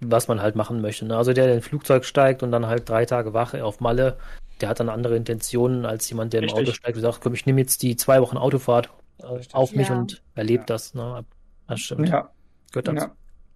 was 0.00 0.28
man 0.28 0.42
halt 0.42 0.56
machen 0.56 0.80
möchte. 0.82 1.06
Ne? 1.06 1.16
Also 1.16 1.32
der, 1.32 1.44
der 1.44 1.54
in 1.54 1.60
ein 1.60 1.62
Flugzeug 1.62 2.04
steigt 2.04 2.42
und 2.42 2.52
dann 2.52 2.66
halt 2.66 2.88
drei 2.88 3.06
Tage 3.06 3.32
Wache 3.32 3.64
auf 3.64 3.80
Malle, 3.80 4.18
der 4.62 4.68
hat 4.68 4.80
dann 4.80 4.88
andere 4.88 5.16
Intentionen 5.16 5.84
als 5.84 6.08
jemand, 6.08 6.32
der 6.32 6.42
im 6.42 6.50
Auto 6.50 6.72
steigt 6.72 6.96
und 6.96 7.02
sagt, 7.02 7.20
komm, 7.20 7.34
ich 7.34 7.46
nehme 7.46 7.60
jetzt 7.60 7.82
die 7.82 7.96
zwei 7.96 8.20
Wochen 8.20 8.36
Autofahrt 8.36 8.90
äh, 9.18 9.40
auf 9.52 9.74
mich 9.74 9.88
ja. 9.88 9.96
und 9.98 10.22
erlebt 10.34 10.70
ja. 10.70 10.74
das. 10.74 10.94
Ne? 10.94 11.24
Das 11.66 11.80
stimmt. 11.80 12.08
Ja. 12.08 12.30
Gehört 12.72 12.88
Ja. 12.96 13.12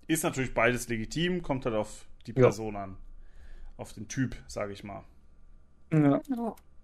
Ist 0.09 0.23
natürlich 0.23 0.55
beides 0.55 0.89
legitim, 0.89 1.43
kommt 1.43 1.65
halt 1.65 1.75
auf 1.75 2.07
die 2.27 2.33
Person 2.33 2.77
an 2.77 2.97
auf 3.77 3.93
den 3.93 4.09
Typ, 4.09 4.37
sage 4.47 4.73
ich 4.73 4.85
mal. 4.85 5.03
Ja. 5.93 6.21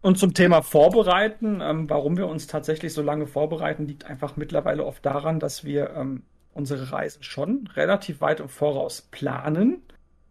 Und 0.01 0.19
zum 0.19 0.35
Thema 0.35 0.63
Vorbereiten, 0.63 1.61
ähm, 1.61 1.89
warum 1.89 2.17
wir 2.17 2.27
uns 2.27 2.47
tatsächlich 2.47 2.93
so 2.93 3.03
lange 3.03 3.27
vorbereiten, 3.27 3.87
liegt 3.87 4.05
einfach 4.05 4.37
mittlerweile 4.37 4.85
oft 4.85 5.05
daran, 5.07 5.39
dass 5.39 5.65
wir 5.65 5.91
ähm, 5.91 6.23
unsere 6.55 6.91
Reisen 6.93 7.23
schon 7.23 7.69
relativ 7.75 8.21
weit 8.21 8.41
im 8.41 8.49
Voraus 8.49 9.03
planen, 9.03 9.83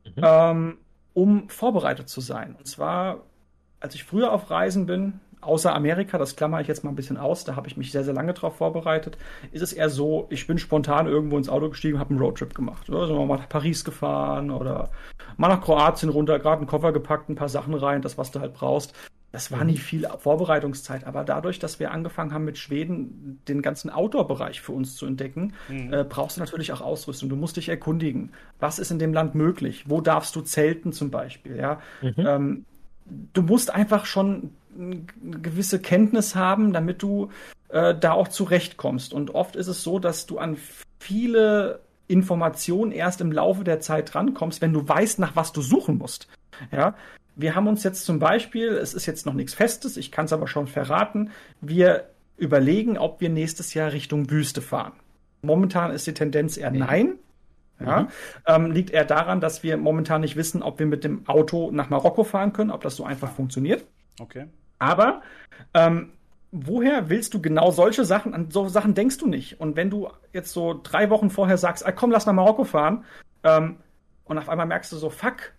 mhm. 0.03 0.23
ähm, 0.23 0.77
um 1.13 1.49
vorbereitet 1.49 2.09
zu 2.09 2.21
sein. 2.21 2.55
Und 2.55 2.67
zwar, 2.67 3.23
als 3.81 3.95
ich 3.95 4.03
früher 4.03 4.31
auf 4.31 4.49
Reisen 4.49 4.85
bin, 4.85 5.19
außer 5.41 5.73
Amerika, 5.73 6.17
das 6.17 6.35
klammer 6.35 6.61
ich 6.61 6.67
jetzt 6.67 6.83
mal 6.83 6.91
ein 6.91 6.95
bisschen 6.95 7.17
aus, 7.17 7.43
da 7.43 7.55
habe 7.55 7.67
ich 7.67 7.75
mich 7.75 7.91
sehr, 7.91 8.03
sehr 8.03 8.13
lange 8.13 8.33
drauf 8.33 8.55
vorbereitet, 8.55 9.17
ist 9.51 9.61
es 9.61 9.73
eher 9.73 9.89
so, 9.89 10.27
ich 10.29 10.47
bin 10.47 10.57
spontan 10.57 11.07
irgendwo 11.07 11.37
ins 11.37 11.49
Auto 11.49 11.69
gestiegen, 11.69 11.99
habe 11.99 12.11
einen 12.11 12.19
Roadtrip 12.19 12.53
gemacht. 12.53 12.89
Oder 12.89 13.07
sind 13.07 13.17
wir 13.17 13.25
mal 13.25 13.37
nach 13.37 13.49
Paris 13.49 13.83
gefahren 13.83 14.51
oder 14.51 14.91
mal 15.37 15.49
nach 15.49 15.61
Kroatien 15.61 16.09
runter, 16.09 16.39
gerade 16.39 16.57
einen 16.57 16.67
Koffer 16.67 16.93
gepackt, 16.93 17.29
ein 17.29 17.35
paar 17.35 17.49
Sachen 17.49 17.73
rein, 17.73 18.01
das, 18.01 18.17
was 18.17 18.31
du 18.31 18.39
halt 18.39 18.53
brauchst. 18.53 18.93
Das 19.31 19.49
war 19.49 19.63
nie 19.63 19.77
viel 19.77 20.05
Vorbereitungszeit, 20.19 21.05
aber 21.05 21.23
dadurch, 21.23 21.57
dass 21.57 21.79
wir 21.79 21.91
angefangen 21.91 22.33
haben 22.33 22.43
mit 22.43 22.57
Schweden 22.57 23.39
den 23.47 23.61
ganzen 23.61 23.89
Outdoor-Bereich 23.89 24.59
für 24.59 24.73
uns 24.73 24.97
zu 24.97 25.05
entdecken, 25.05 25.53
mhm. 25.69 25.93
äh, 25.93 26.03
brauchst 26.03 26.35
du 26.35 26.41
natürlich 26.41 26.73
auch 26.73 26.81
Ausrüstung. 26.81 27.29
Du 27.29 27.37
musst 27.37 27.55
dich 27.55 27.69
erkundigen. 27.69 28.33
Was 28.59 28.77
ist 28.77 28.91
in 28.91 28.99
dem 28.99 29.13
Land 29.13 29.33
möglich? 29.33 29.85
Wo 29.87 30.01
darfst 30.01 30.35
du 30.35 30.41
zelten 30.41 30.91
zum 30.91 31.11
Beispiel? 31.11 31.55
Ja, 31.55 31.79
mhm. 32.01 32.13
ähm, 32.17 32.65
du 33.33 33.41
musst 33.41 33.73
einfach 33.73 34.05
schon 34.05 34.51
eine 34.77 35.05
gewisse 35.41 35.79
Kenntnis 35.79 36.35
haben, 36.35 36.73
damit 36.73 37.01
du 37.01 37.29
äh, 37.69 37.95
da 37.95 38.13
auch 38.13 38.29
zurechtkommst. 38.29 39.13
Und 39.13 39.35
oft 39.35 39.55
ist 39.55 39.67
es 39.67 39.83
so, 39.83 39.99
dass 39.99 40.25
du 40.25 40.37
an 40.37 40.57
viele 40.99 41.81
Informationen 42.07 42.91
erst 42.91 43.21
im 43.21 43.31
Laufe 43.31 43.63
der 43.63 43.79
Zeit 43.79 44.15
rankommst, 44.15 44.61
wenn 44.61 44.73
du 44.73 44.87
weißt, 44.87 45.19
nach 45.19 45.35
was 45.35 45.51
du 45.51 45.61
suchen 45.61 45.97
musst. 45.97 46.27
Ja, 46.71 46.95
wir 47.35 47.55
haben 47.55 47.67
uns 47.67 47.83
jetzt 47.83 48.05
zum 48.05 48.19
Beispiel, 48.19 48.69
es 48.69 48.93
ist 48.93 49.05
jetzt 49.05 49.25
noch 49.25 49.33
nichts 49.33 49.53
Festes, 49.53 49.97
ich 49.97 50.11
kann 50.11 50.25
es 50.25 50.33
aber 50.33 50.47
schon 50.47 50.67
verraten, 50.67 51.31
wir 51.61 52.09
überlegen, 52.37 52.97
ob 52.97 53.21
wir 53.21 53.29
nächstes 53.29 53.73
Jahr 53.73 53.93
Richtung 53.93 54.29
Wüste 54.29 54.61
fahren. 54.61 54.93
Momentan 55.41 55.91
ist 55.91 56.05
die 56.07 56.13
Tendenz 56.13 56.57
eher 56.57 56.71
nein. 56.71 57.13
Ja, 57.85 58.01
mhm. 58.01 58.07
ähm, 58.47 58.71
liegt 58.71 58.91
eher 58.91 59.05
daran, 59.05 59.41
dass 59.41 59.63
wir 59.63 59.77
momentan 59.77 60.21
nicht 60.21 60.35
wissen, 60.35 60.63
ob 60.63 60.79
wir 60.79 60.85
mit 60.85 61.03
dem 61.03 61.27
Auto 61.27 61.71
nach 61.71 61.89
Marokko 61.89 62.23
fahren 62.23 62.53
können, 62.53 62.71
ob 62.71 62.81
das 62.81 62.95
so 62.95 63.03
einfach 63.05 63.31
funktioniert. 63.31 63.85
Okay. 64.19 64.47
Aber 64.79 65.21
ähm, 65.73 66.13
woher 66.51 67.09
willst 67.09 67.33
du 67.33 67.41
genau 67.41 67.71
solche 67.71 68.05
Sachen? 68.05 68.33
An 68.33 68.51
so 68.51 68.67
Sachen 68.67 68.93
denkst 68.93 69.17
du 69.17 69.27
nicht. 69.27 69.59
Und 69.59 69.75
wenn 69.75 69.89
du 69.89 70.09
jetzt 70.33 70.51
so 70.51 70.79
drei 70.81 71.09
Wochen 71.09 71.29
vorher 71.29 71.57
sagst, 71.57 71.85
ah, 71.85 71.91
komm, 71.91 72.11
lass 72.11 72.25
nach 72.25 72.33
Marokko 72.33 72.63
fahren, 72.63 73.05
ähm, 73.43 73.77
und 74.25 74.37
auf 74.37 74.49
einmal 74.49 74.65
merkst 74.65 74.91
du 74.91 74.97
so, 74.97 75.09
fuck, 75.09 75.53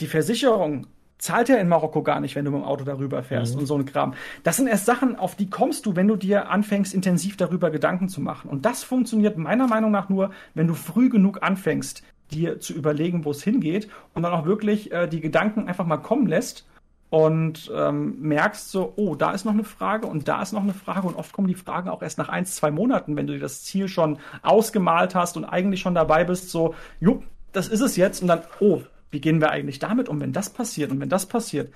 die 0.00 0.06
Versicherung 0.06 0.86
zahlt 1.20 1.48
ja 1.48 1.56
in 1.56 1.68
Marokko 1.68 2.02
gar 2.02 2.20
nicht, 2.20 2.34
wenn 2.34 2.44
du 2.44 2.50
mit 2.50 2.60
dem 2.60 2.64
Auto 2.64 2.84
darüber 2.84 3.22
fährst 3.22 3.54
mhm. 3.54 3.60
und 3.60 3.66
so 3.66 3.76
ein 3.76 3.84
Kram. 3.84 4.14
Das 4.42 4.56
sind 4.56 4.66
erst 4.66 4.86
Sachen, 4.86 5.16
auf 5.16 5.36
die 5.36 5.50
kommst 5.50 5.86
du, 5.86 5.94
wenn 5.94 6.08
du 6.08 6.16
dir 6.16 6.50
anfängst, 6.50 6.94
intensiv 6.94 7.36
darüber 7.36 7.70
Gedanken 7.70 8.08
zu 8.08 8.20
machen. 8.20 8.50
Und 8.50 8.64
das 8.64 8.82
funktioniert 8.82 9.36
meiner 9.36 9.68
Meinung 9.68 9.90
nach 9.90 10.08
nur, 10.08 10.30
wenn 10.54 10.66
du 10.66 10.74
früh 10.74 11.08
genug 11.08 11.42
anfängst, 11.42 12.02
dir 12.30 12.60
zu 12.60 12.72
überlegen, 12.72 13.24
wo 13.24 13.30
es 13.30 13.42
hingeht 13.42 13.88
und 14.14 14.22
dann 14.22 14.32
auch 14.32 14.46
wirklich 14.46 14.92
äh, 14.92 15.08
die 15.08 15.20
Gedanken 15.20 15.68
einfach 15.68 15.86
mal 15.86 15.98
kommen 15.98 16.26
lässt 16.26 16.66
und 17.10 17.70
ähm, 17.74 18.20
merkst 18.20 18.70
so, 18.70 18.92
oh, 18.96 19.16
da 19.16 19.32
ist 19.32 19.44
noch 19.44 19.52
eine 19.52 19.64
Frage 19.64 20.06
und 20.06 20.28
da 20.28 20.40
ist 20.40 20.52
noch 20.52 20.62
eine 20.62 20.74
Frage 20.74 21.08
und 21.08 21.16
oft 21.16 21.32
kommen 21.32 21.48
die 21.48 21.54
Fragen 21.54 21.88
auch 21.88 22.02
erst 22.02 22.18
nach 22.18 22.28
ein, 22.28 22.46
zwei 22.46 22.70
Monaten, 22.70 23.16
wenn 23.16 23.26
du 23.26 23.32
dir 23.32 23.40
das 23.40 23.64
Ziel 23.64 23.88
schon 23.88 24.18
ausgemalt 24.42 25.16
hast 25.16 25.36
und 25.36 25.44
eigentlich 25.44 25.80
schon 25.80 25.94
dabei 25.94 26.24
bist, 26.24 26.50
so, 26.50 26.74
jupp, 27.00 27.24
das 27.52 27.66
ist 27.66 27.80
es 27.80 27.96
jetzt 27.96 28.22
und 28.22 28.28
dann, 28.28 28.42
oh, 28.60 28.82
wie 29.10 29.20
gehen 29.20 29.40
wir 29.40 29.50
eigentlich 29.50 29.78
damit 29.78 30.08
um, 30.08 30.20
wenn 30.20 30.32
das 30.32 30.50
passiert 30.50 30.90
und 30.90 31.00
wenn 31.00 31.08
das 31.08 31.26
passiert? 31.26 31.72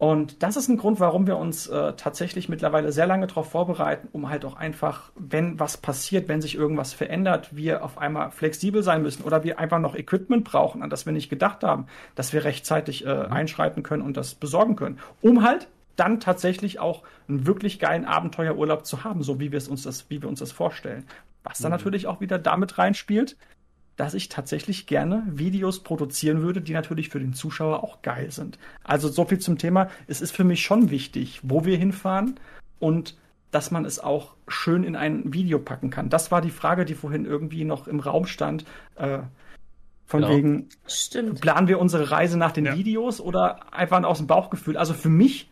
Und 0.00 0.42
das 0.42 0.56
ist 0.56 0.68
ein 0.68 0.78
Grund, 0.78 0.98
warum 0.98 1.26
wir 1.26 1.36
uns 1.36 1.66
äh, 1.66 1.92
tatsächlich 1.92 2.48
mittlerweile 2.48 2.90
sehr 2.90 3.06
lange 3.06 3.26
darauf 3.26 3.50
vorbereiten, 3.50 4.08
um 4.12 4.30
halt 4.30 4.46
auch 4.46 4.56
einfach, 4.56 5.12
wenn 5.14 5.60
was 5.60 5.76
passiert, 5.76 6.26
wenn 6.26 6.40
sich 6.40 6.54
irgendwas 6.54 6.94
verändert, 6.94 7.54
wir 7.54 7.84
auf 7.84 7.98
einmal 7.98 8.30
flexibel 8.30 8.82
sein 8.82 9.02
müssen 9.02 9.24
oder 9.24 9.44
wir 9.44 9.58
einfach 9.58 9.78
noch 9.78 9.94
Equipment 9.94 10.44
brauchen, 10.44 10.82
an 10.82 10.88
das 10.88 11.04
wir 11.04 11.12
nicht 11.12 11.28
gedacht 11.28 11.62
haben, 11.64 11.84
dass 12.14 12.32
wir 12.32 12.44
rechtzeitig 12.44 13.04
äh, 13.04 13.14
mhm. 13.14 13.30
einschreiten 13.30 13.82
können 13.82 14.02
und 14.02 14.16
das 14.16 14.34
besorgen 14.34 14.74
können, 14.74 14.98
um 15.20 15.42
halt 15.42 15.68
dann 15.96 16.18
tatsächlich 16.18 16.80
auch 16.80 17.02
einen 17.28 17.46
wirklich 17.46 17.78
geilen 17.78 18.06
Abenteuerurlaub 18.06 18.86
zu 18.86 19.04
haben, 19.04 19.22
so 19.22 19.38
wie 19.38 19.52
wir 19.52 19.58
es 19.58 19.68
uns 19.68 19.82
das, 19.82 20.08
wie 20.08 20.22
wir 20.22 20.30
uns 20.30 20.38
das 20.38 20.50
vorstellen. 20.50 21.04
Was 21.42 21.58
dann 21.58 21.72
mhm. 21.72 21.76
natürlich 21.76 22.06
auch 22.06 22.22
wieder 22.22 22.38
damit 22.38 22.78
reinspielt, 22.78 23.36
dass 24.00 24.14
ich 24.14 24.30
tatsächlich 24.30 24.86
gerne 24.86 25.24
Videos 25.26 25.80
produzieren 25.80 26.40
würde, 26.40 26.62
die 26.62 26.72
natürlich 26.72 27.10
für 27.10 27.20
den 27.20 27.34
Zuschauer 27.34 27.84
auch 27.84 28.00
geil 28.00 28.30
sind. 28.30 28.58
Also 28.82 29.08
so 29.08 29.26
viel 29.26 29.40
zum 29.40 29.58
Thema. 29.58 29.90
Es 30.06 30.22
ist 30.22 30.30
für 30.30 30.42
mich 30.42 30.62
schon 30.62 30.88
wichtig, 30.88 31.40
wo 31.42 31.66
wir 31.66 31.76
hinfahren 31.76 32.40
und 32.78 33.18
dass 33.50 33.70
man 33.70 33.84
es 33.84 33.98
auch 33.98 34.36
schön 34.48 34.84
in 34.84 34.96
ein 34.96 35.34
Video 35.34 35.58
packen 35.58 35.90
kann. 35.90 36.08
Das 36.08 36.30
war 36.30 36.40
die 36.40 36.50
Frage, 36.50 36.86
die 36.86 36.94
vorhin 36.94 37.26
irgendwie 37.26 37.64
noch 37.64 37.88
im 37.88 38.00
Raum 38.00 38.24
stand. 38.24 38.64
Äh, 38.94 39.18
von 40.06 40.22
genau. 40.22 40.34
wegen, 40.34 40.68
Stimmt. 40.86 41.42
planen 41.42 41.68
wir 41.68 41.78
unsere 41.78 42.10
Reise 42.10 42.38
nach 42.38 42.52
den 42.52 42.64
ja. 42.64 42.74
Videos 42.74 43.20
oder 43.20 43.70
einfach 43.70 44.02
aus 44.04 44.16
dem 44.16 44.26
Bauchgefühl? 44.26 44.78
Also 44.78 44.94
für 44.94 45.10
mich 45.10 45.50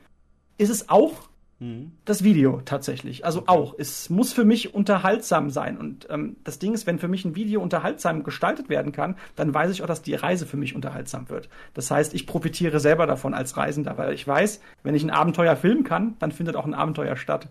ist 0.57 0.71
es 0.71 0.89
auch 0.89 1.28
Mhm. 1.61 1.93
Das 2.05 2.23
Video 2.23 2.61
tatsächlich. 2.65 3.25
Also 3.25 3.45
auch. 3.47 3.75
Es 3.79 4.11
muss 4.11 4.33
für 4.33 4.45
mich 4.45 4.75
unterhaltsam 4.75 5.51
sein. 5.51 5.77
Und 5.77 6.07
ähm, 6.11 6.37
das 6.45 6.59
Ding 6.59 6.75
ist, 6.75 6.87
wenn 6.87 6.99
für 6.99 7.09
mich 7.09 7.25
ein 7.25 7.35
Video 7.35 7.61
unterhaltsam 7.61 8.23
gestaltet 8.23 8.69
werden 8.69 8.93
kann, 8.93 9.17
dann 9.35 9.53
weiß 9.53 9.71
ich 9.71 9.83
auch, 9.83 9.87
dass 9.87 10.03
die 10.03 10.15
Reise 10.15 10.47
für 10.47 10.57
mich 10.57 10.75
unterhaltsam 10.75 11.29
wird. 11.29 11.49
Das 11.75 11.91
heißt, 11.91 12.15
ich 12.15 12.27
profitiere 12.27 12.79
selber 12.81 13.07
davon 13.07 13.35
als 13.35 13.57
Reisender, 13.57 13.99
weil 13.99 14.13
ich 14.15 14.27
weiß, 14.27 14.61
wenn 14.83 14.95
ich 14.95 15.03
ein 15.03 15.11
Abenteuer 15.11 15.57
filmen 15.57 15.85
kann, 15.85 16.17
dann 16.21 16.33
findet 16.33 16.55
auch 16.55 16.67
ein 16.67 16.75
Abenteuer 16.75 17.17
statt. 17.17 17.49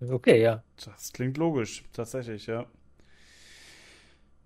Okay, 0.00 0.42
ja. 0.42 0.62
Das 0.84 1.12
klingt 1.12 1.38
logisch, 1.38 1.84
tatsächlich, 1.92 2.46
ja. 2.46 2.66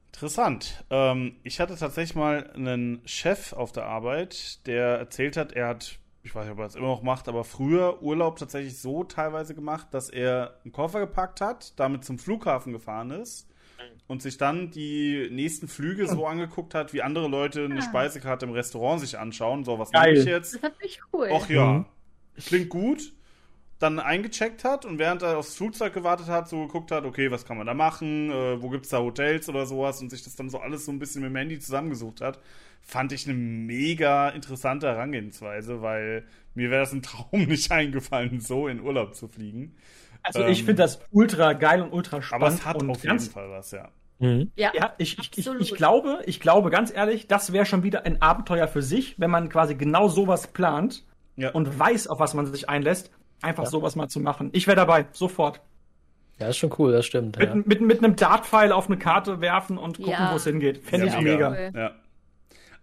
Interessant. 0.09 0.85
Ähm, 0.91 1.37
ich 1.43 1.61
hatte 1.61 1.77
tatsächlich 1.77 2.15
mal 2.15 2.51
einen 2.55 3.01
Chef 3.07 3.53
auf 3.53 3.73
der 3.73 3.87
Arbeit, 3.87 4.67
der 4.67 4.99
erzählt 4.99 5.37
hat, 5.37 5.53
er 5.53 5.69
hat 5.69 5.99
ich 6.27 6.35
weiß 6.35 6.45
nicht, 6.45 6.53
ob 6.53 6.59
er 6.59 6.65
das 6.65 6.75
immer 6.75 6.89
noch 6.89 7.03
macht, 7.03 7.29
aber 7.29 7.45
früher 7.45 8.03
Urlaub 8.03 8.37
tatsächlich 8.37 8.79
so 8.81 9.05
teilweise 9.05 9.55
gemacht, 9.55 9.87
dass 9.93 10.11
er 10.11 10.59
einen 10.65 10.73
Koffer 10.73 10.99
gepackt 11.01 11.41
hat, 11.41 11.79
damit 11.79 12.05
zum 12.05 12.19
Flughafen 12.19 12.73
gefahren 12.73 13.11
ist 13.13 13.49
und 14.09 14.23
sich 14.23 14.37
dann 14.37 14.71
die 14.73 15.29
nächsten 15.31 15.69
Flüge 15.69 16.09
so 16.09 16.27
angeguckt 16.27 16.75
hat, 16.75 16.93
wie 16.93 17.03
andere 17.03 17.29
Leute 17.29 17.67
eine. 17.67 17.81
Speisekarte 17.81 18.45
im 18.47 18.53
Restaurant 18.53 19.01
sich 19.01 19.19
anschauen. 19.19 19.65
So, 19.65 19.79
was 19.79 19.93
Geil. 19.93 20.13
nehme 20.15 20.19
ich 20.19 20.25
jetzt? 20.27 20.55
Das 20.55 20.55
ist 20.55 20.63
natürlich 20.63 21.01
cool. 21.13 21.29
Ach 21.33 21.49
ja, 21.49 21.73
Mhm. 21.73 21.85
klingt 22.45 22.69
gut. 22.71 23.13
Dann 23.79 23.99
eingecheckt 24.01 24.65
hat 24.65 24.87
und 24.87 24.99
während 24.99 25.21
er 25.23 25.37
aufs 25.37 25.55
Flugzeug 25.55 25.93
gewartet 25.93 26.29
hat, 26.29 26.49
so 26.49 26.67
geguckt 26.67 26.91
hat, 26.91 27.05
okay, 27.05 27.31
was 27.31 27.45
kann 27.45 27.59
man 27.59 27.67
da 27.67 27.75
machen, 27.75 28.31
äh, 28.31 28.61
wo 28.63 28.71
gibt's 28.71 28.89
da 28.89 28.99
Hotels 29.01 29.49
oder 29.51 29.67
sowas 29.67 30.01
und 30.01 30.09
sich 30.11 30.25
das 30.25 30.35
dann 30.35 30.49
so 30.49 30.59
alles 30.59 30.87
so 30.87 30.93
ein 30.93 30.99
bisschen 30.99 31.21
mit 31.23 31.31
dem 31.31 31.37
Handy 31.37 31.59
zusammengesucht 31.59 32.23
hat, 32.23 32.41
fand 32.83 33.13
ich 33.13 33.27
eine 33.27 33.35
mega 33.37 34.29
interessante 34.31 34.87
Herangehensweise, 34.87 35.83
weil 35.83 36.25
mir 36.55 36.71
wäre 36.71 36.81
das 36.83 36.93
im 36.93 37.03
Traum 37.03 37.45
nicht 37.45 37.71
eingefallen, 37.71 38.41
so 38.41 38.69
in 38.69 38.81
Urlaub 38.81 39.15
zu 39.15 39.29
fliegen. 39.29 39.77
Also 40.23 40.45
ich 40.47 40.61
Ähm, 40.61 40.67
finde 40.67 40.83
das 40.83 41.01
ultra 41.11 41.53
geil 41.53 41.83
und 41.83 41.93
ultra 41.93 42.21
spannend. 42.23 42.45
Aber 42.45 42.55
es 42.55 42.65
hat 42.67 42.77
auf 42.77 42.83
jeden 43.03 43.09
ganz, 43.09 43.29
Fall 43.29 43.51
was, 43.51 43.71
ja. 43.71 43.89
Mhm. 44.19 44.51
ja. 44.57 44.73
Ja, 44.75 44.95
ich, 44.99 45.19
ich, 45.19 45.31
ich, 45.39 45.47
ich 45.61 45.75
glaube, 45.75 46.21
ich 46.27 46.41
glaube 46.41 46.71
ganz 46.71 46.93
ehrlich, 46.93 47.27
das 47.29 47.53
wäre 47.53 47.67
schon 47.67 47.83
wieder 47.83 48.07
ein 48.07 48.23
Abenteuer 48.23 48.67
für 48.67 48.83
sich, 48.83 49.19
wenn 49.21 49.31
man 49.31 49.49
quasi 49.49 49.75
genau 49.75 50.09
sowas 50.09 50.47
plant 50.49 51.05
Ja. 51.37 51.51
und 51.51 51.79
weiß, 51.79 52.07
auf 52.09 52.19
was 52.19 52.35
man 52.35 52.47
sich 52.47 52.69
einlässt, 52.69 53.11
einfach 53.43 53.67
sowas 53.67 53.95
mal 53.95 54.09
zu 54.09 54.19
machen. 54.21 54.49
Ich 54.53 54.67
wäre 54.67 54.77
dabei, 54.77 55.07
sofort. 55.13 55.61
Ja, 56.39 56.49
ist 56.49 56.57
schon 56.57 56.73
cool, 56.79 56.93
das 56.93 57.07
stimmt. 57.07 57.37
Ja. 57.39 57.55
Mit, 57.55 57.67
mit, 57.67 57.81
mit 57.83 57.99
einem 58.05 58.17
Dartpfeil 58.17 58.73
auf 58.73 58.87
eine 58.87 58.99
Karte 58.99 59.41
werfen 59.41 59.79
und 59.79 59.99
gucken, 59.99 60.13
Ja. 60.13 60.33
wo 60.33 60.37
es 60.37 60.45
hingeht. 60.45 60.79
Fände 60.79 61.07
Ja, 61.07 61.19
ich 61.19 61.21
mega. 61.23 61.71
Ja. 61.71 61.93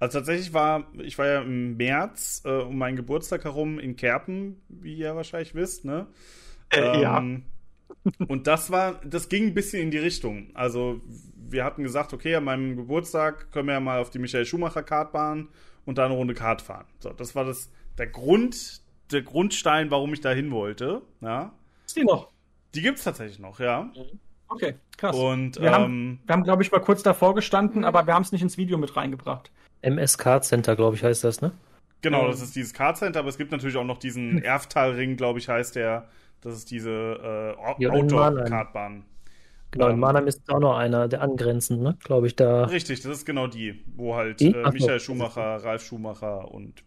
Also 0.04 0.20
tatsächlich 0.20 0.54
war, 0.54 0.84
ich 0.98 1.18
war 1.18 1.28
ja 1.28 1.42
im 1.44 1.78
März 1.78 2.42
äh, 2.44 2.50
um 2.50 2.78
meinen 2.78 2.98
Geburtstag 2.98 3.46
herum 3.46 3.80
in 3.80 3.96
Kerpen, 3.96 4.62
wie 4.68 4.96
ihr 4.96 5.16
wahrscheinlich 5.16 5.56
wisst, 5.56 5.86
ne? 5.86 6.08
Äh, 6.74 7.02
ja. 7.02 7.20
Ähm, 7.20 7.44
Und 8.28 8.48
das 8.48 8.70
war, 8.70 9.00
das 9.06 9.30
ging 9.30 9.48
ein 9.48 9.54
bisschen 9.54 9.82
in 9.82 9.92
die 9.92 9.98
Richtung. 10.00 10.50
Also 10.56 11.00
wir 11.38 11.64
hatten 11.64 11.84
gesagt, 11.84 12.12
okay, 12.12 12.36
an 12.36 12.44
meinem 12.44 12.76
Geburtstag 12.76 13.50
können 13.54 13.68
wir 13.68 13.76
ja 13.76 13.80
mal 13.80 14.02
auf 14.02 14.10
die 14.10 14.20
Michael 14.20 14.46
Schumacher 14.46 14.84
Kartbahn 14.84 15.48
und 15.86 15.98
da 15.98 16.04
eine 16.04 16.16
Runde 16.16 16.34
Kart 16.34 16.62
fahren. 16.62 16.86
So, 17.00 17.12
das 17.12 17.34
war 17.34 17.46
das, 17.46 17.72
der 17.98 18.08
Grund, 18.08 18.82
der 19.10 19.22
Grundstein, 19.22 19.90
warum 19.90 20.14
ich 20.14 20.20
da 20.20 20.32
hin 20.32 20.52
wollte. 20.52 21.02
Ja. 21.22 21.54
Ist 21.86 21.96
die 21.96 22.04
noch? 22.04 22.30
Die 22.76 22.82
gibt's 22.82 23.06
tatsächlich 23.06 23.40
noch, 23.40 23.58
ja. 23.62 23.90
Okay, 24.50 24.76
krass. 24.98 25.16
Und 25.16 25.62
wir 25.62 25.68
ähm, 25.68 25.74
haben, 25.74 26.20
wir 26.26 26.34
haben 26.34 26.44
glaube 26.44 26.62
ich, 26.62 26.74
mal 26.74 26.82
kurz 26.82 27.04
davor 27.04 27.36
gestanden, 27.36 27.86
aber 27.86 28.06
wir 28.06 28.14
haben 28.14 28.24
es 28.24 28.34
nicht 28.34 28.42
ins 28.42 28.58
Video 28.58 28.78
mit 28.78 28.98
reingebracht. 28.98 29.50
MSK 29.84 30.42
Center, 30.44 30.76
glaube 30.76 30.96
ich, 30.96 31.04
heißt 31.04 31.24
das, 31.24 31.42
ne? 31.42 31.52
Genau, 32.02 32.28
das 32.28 32.42
ist 32.42 32.56
dieses 32.56 32.74
Card-Center, 32.74 33.20
aber 33.20 33.30
es 33.30 33.38
gibt 33.38 33.52
natürlich 33.52 33.78
auch 33.78 33.86
noch 33.86 33.98
diesen 33.98 34.38
Erftalring, 34.44 35.16
glaube 35.16 35.40
ich, 35.40 35.48
heißt 35.50 35.76
der. 35.76 36.10
Das 36.42 36.56
ist 36.56 36.70
diese 36.72 37.56
äh. 37.58 37.62
Outdoor-Kartbahn. 37.62 39.06
Genau, 39.72 39.90
in 39.90 39.96
Ähm, 39.96 40.00
Mannheim 40.00 40.28
ist 40.28 40.50
auch 40.50 40.60
noch 40.60 40.78
einer, 40.78 41.08
der 41.08 41.22
angrenzend, 41.22 41.82
ne? 41.82 41.98
Glaube 42.04 42.28
ich, 42.28 42.36
da. 42.36 42.66
Richtig, 42.66 43.02
das 43.02 43.18
ist 43.20 43.26
genau 43.26 43.48
die, 43.48 43.84
wo 43.96 44.16
halt 44.16 44.40
Die? 44.40 44.54
äh, 44.54 44.64
Ach 44.64 44.72
so. 44.72 44.74
Michael 44.74 45.00
Schumacher, 45.00 45.64
Ralf 45.64 45.84
Schumacher 45.84 46.52
und 46.52 46.84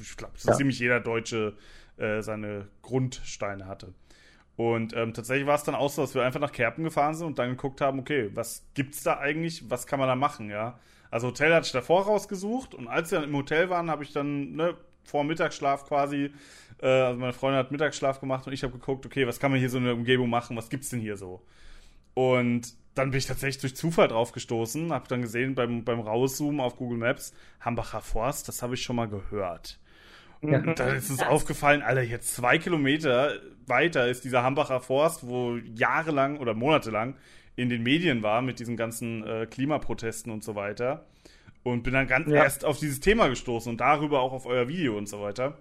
ich 0.00 0.16
glaube, 0.16 0.34
Ja. 0.46 0.52
ziemlich 0.54 0.78
jeder 0.78 1.00
Deutsche 1.00 1.56
äh, 1.98 2.22
seine 2.22 2.68
Grundsteine 2.82 3.66
hatte. 3.66 3.94
Und 4.60 4.94
ähm, 4.94 5.14
tatsächlich 5.14 5.46
war 5.46 5.54
es 5.54 5.62
dann 5.62 5.74
auch 5.74 5.88
so, 5.88 6.02
dass 6.02 6.14
wir 6.14 6.22
einfach 6.22 6.38
nach 6.38 6.52
Kerpen 6.52 6.84
gefahren 6.84 7.14
sind 7.14 7.26
und 7.26 7.38
dann 7.38 7.48
geguckt 7.48 7.80
haben, 7.80 7.98
okay, 7.98 8.28
was 8.34 8.66
gibt's 8.74 9.02
da 9.02 9.18
eigentlich, 9.18 9.70
was 9.70 9.86
kann 9.86 9.98
man 9.98 10.06
da 10.06 10.16
machen, 10.16 10.50
ja? 10.50 10.78
Also 11.10 11.28
Hotel 11.28 11.54
hatte 11.54 11.64
ich 11.64 11.72
davor 11.72 12.02
rausgesucht 12.02 12.74
und 12.74 12.86
als 12.86 13.10
wir 13.10 13.20
dann 13.20 13.30
im 13.30 13.36
Hotel 13.36 13.70
waren, 13.70 13.90
habe 13.90 14.04
ich 14.04 14.12
dann 14.12 14.52
ne, 14.56 14.76
vor 15.02 15.24
Mittagsschlaf 15.24 15.86
quasi, 15.88 16.30
äh, 16.82 16.86
also 16.86 17.18
meine 17.18 17.32
Freundin 17.32 17.58
hat 17.58 17.70
Mittagsschlaf 17.70 18.20
gemacht 18.20 18.46
und 18.46 18.52
ich 18.52 18.62
habe 18.62 18.74
geguckt, 18.74 19.06
okay, 19.06 19.26
was 19.26 19.40
kann 19.40 19.50
man 19.50 19.60
hier 19.60 19.70
so 19.70 19.78
in 19.78 19.84
der 19.84 19.94
Umgebung 19.94 20.28
machen, 20.28 20.58
was 20.58 20.68
gibt's 20.68 20.90
denn 20.90 21.00
hier 21.00 21.16
so? 21.16 21.40
Und 22.12 22.74
dann 22.94 23.12
bin 23.12 23.18
ich 23.18 23.26
tatsächlich 23.26 23.62
durch 23.62 23.76
Zufall 23.76 24.08
drauf 24.08 24.32
gestoßen, 24.32 24.92
habe 24.92 25.08
dann 25.08 25.22
gesehen 25.22 25.54
beim, 25.54 25.84
beim 25.84 26.00
Rauszoomen 26.00 26.60
auf 26.60 26.76
Google 26.76 26.98
Maps, 26.98 27.32
Hambacher 27.62 28.02
Forst, 28.02 28.46
das 28.46 28.60
habe 28.60 28.74
ich 28.74 28.82
schon 28.82 28.96
mal 28.96 29.08
gehört. 29.08 29.78
Ja. 30.42 30.58
Und 30.58 30.78
dann 30.78 30.96
ist 30.96 31.10
uns 31.10 31.22
aufgefallen, 31.22 31.82
Alter, 31.82 32.02
jetzt 32.02 32.34
zwei 32.34 32.58
Kilometer 32.58 33.32
weiter 33.66 34.08
ist 34.08 34.24
dieser 34.24 34.42
Hambacher 34.42 34.80
Forst, 34.80 35.26
wo 35.26 35.56
jahrelang 35.56 36.38
oder 36.38 36.54
monatelang 36.54 37.16
in 37.56 37.68
den 37.68 37.82
Medien 37.82 38.22
war 38.22 38.40
mit 38.40 38.58
diesen 38.58 38.76
ganzen 38.76 39.22
äh, 39.26 39.46
Klimaprotesten 39.46 40.32
und 40.32 40.42
so 40.42 40.54
weiter. 40.54 41.06
Und 41.62 41.82
bin 41.82 41.92
dann 41.92 42.06
ganz 42.06 42.28
Ja. 42.28 42.42
erst 42.42 42.64
auf 42.64 42.78
dieses 42.78 43.00
Thema 43.00 43.28
gestoßen 43.28 43.70
und 43.70 43.80
darüber 43.82 44.20
auch 44.20 44.32
auf 44.32 44.46
euer 44.46 44.66
Video 44.66 44.96
und 44.96 45.08
so 45.08 45.20
weiter. 45.20 45.58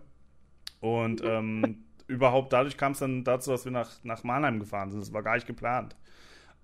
Und 0.80 1.22
ähm, 1.26 1.84
überhaupt 2.08 2.54
dadurch 2.54 2.78
kam 2.78 2.94
es 2.94 3.00
dann 3.00 3.26
dazu, 3.26 3.52
dass 3.52 3.66
wir 3.66 3.72
nach, 3.74 4.02
nach 4.04 4.24
Mannheim 4.24 4.60
gefahren 4.60 4.92
sind. 4.92 5.02
Das 5.02 5.12
war 5.12 5.24
gar 5.24 5.36
nicht 5.36 5.48
geplant. 5.48 5.96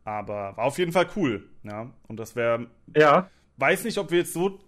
Aber 0.05 0.55
war 0.55 0.65
auf 0.65 0.77
jeden 0.77 0.91
Fall 0.93 1.07
cool. 1.17 1.43
Ja. 1.63 1.89
Und 2.07 2.17
das 2.19 2.35
wäre 2.37 2.67
Ja. 2.95 3.29
weiß 3.57 3.83
nicht, 3.83 3.97
ob 3.97 4.11
wir 4.11 4.19
jetzt 4.19 4.33
so 4.33 4.59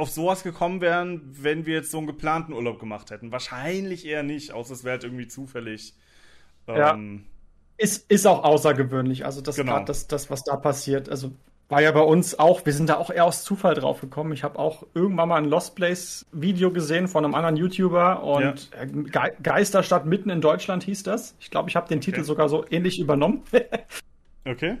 auf 0.00 0.10
sowas 0.10 0.42
gekommen 0.42 0.80
wären, 0.80 1.22
wenn 1.30 1.66
wir 1.66 1.74
jetzt 1.74 1.90
so 1.90 1.98
einen 1.98 2.06
geplanten 2.06 2.52
Urlaub 2.52 2.78
gemacht 2.80 3.10
hätten. 3.10 3.32
Wahrscheinlich 3.32 4.06
eher 4.06 4.22
nicht, 4.22 4.52
außer 4.52 4.74
es 4.74 4.84
wäre 4.84 4.92
halt 4.94 5.04
irgendwie 5.04 5.28
zufällig. 5.28 5.94
Ja. 6.66 6.94
Ähm, 6.94 7.26
Ist, 7.76 8.10
ist 8.10 8.26
auch 8.26 8.44
außergewöhnlich. 8.44 9.24
Also 9.24 9.40
das 9.40 9.56
Genau. 9.56 9.80
das, 9.84 10.06
das, 10.06 10.30
was 10.30 10.44
da 10.44 10.56
passiert. 10.56 11.08
Also 11.08 11.32
war 11.68 11.80
ja 11.80 11.92
bei 11.92 12.00
uns 12.00 12.38
auch, 12.38 12.66
wir 12.66 12.72
sind 12.72 12.88
da 12.88 12.96
auch 12.96 13.10
eher 13.10 13.24
aus 13.24 13.44
Zufall 13.44 13.74
drauf 13.74 14.00
gekommen. 14.00 14.32
Ich 14.32 14.42
habe 14.44 14.58
auch 14.58 14.84
irgendwann 14.92 15.28
mal 15.28 15.36
ein 15.36 15.44
Lost 15.44 15.76
Place 15.76 16.26
Video 16.32 16.72
gesehen 16.72 17.06
von 17.08 17.24
einem 17.24 17.34
anderen 17.34 17.56
YouTuber 17.56 18.22
und 18.24 18.70
äh, 18.78 18.86
Ge 18.86 19.32
Geisterstadt 19.42 20.04
mitten 20.04 20.30
in 20.30 20.40
Deutschland 20.40 20.82
hieß 20.82 21.04
das. 21.04 21.36
Ich 21.38 21.50
glaube, 21.50 21.68
ich 21.70 21.76
habe 21.76 21.88
den 21.88 22.00
Titel 22.00 22.20
Okay. 22.20 22.26
sogar 22.26 22.48
so 22.48 22.64
ähnlich 22.70 22.98
übernommen. 22.98 23.42
okay. 24.44 24.78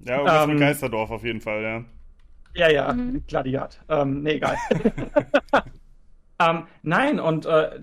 Ja, 0.00 0.16
irgendwas 0.18 0.44
Ähm, 0.44 0.50
mit 0.50 0.58
Geisterdorf 0.60 1.10
auf 1.10 1.24
jeden 1.24 1.40
Fall, 1.40 1.62
ja. 1.62 1.84
Ja, 2.54 2.70
ja, 2.70 2.92
Mhm. 2.92 3.22
Gladiat. 3.26 3.80
Ähm, 3.88 4.22
nee, 4.22 4.32
egal. 4.34 4.56
ähm, 6.40 6.66
nein, 6.82 7.20
und 7.20 7.46
äh, 7.46 7.78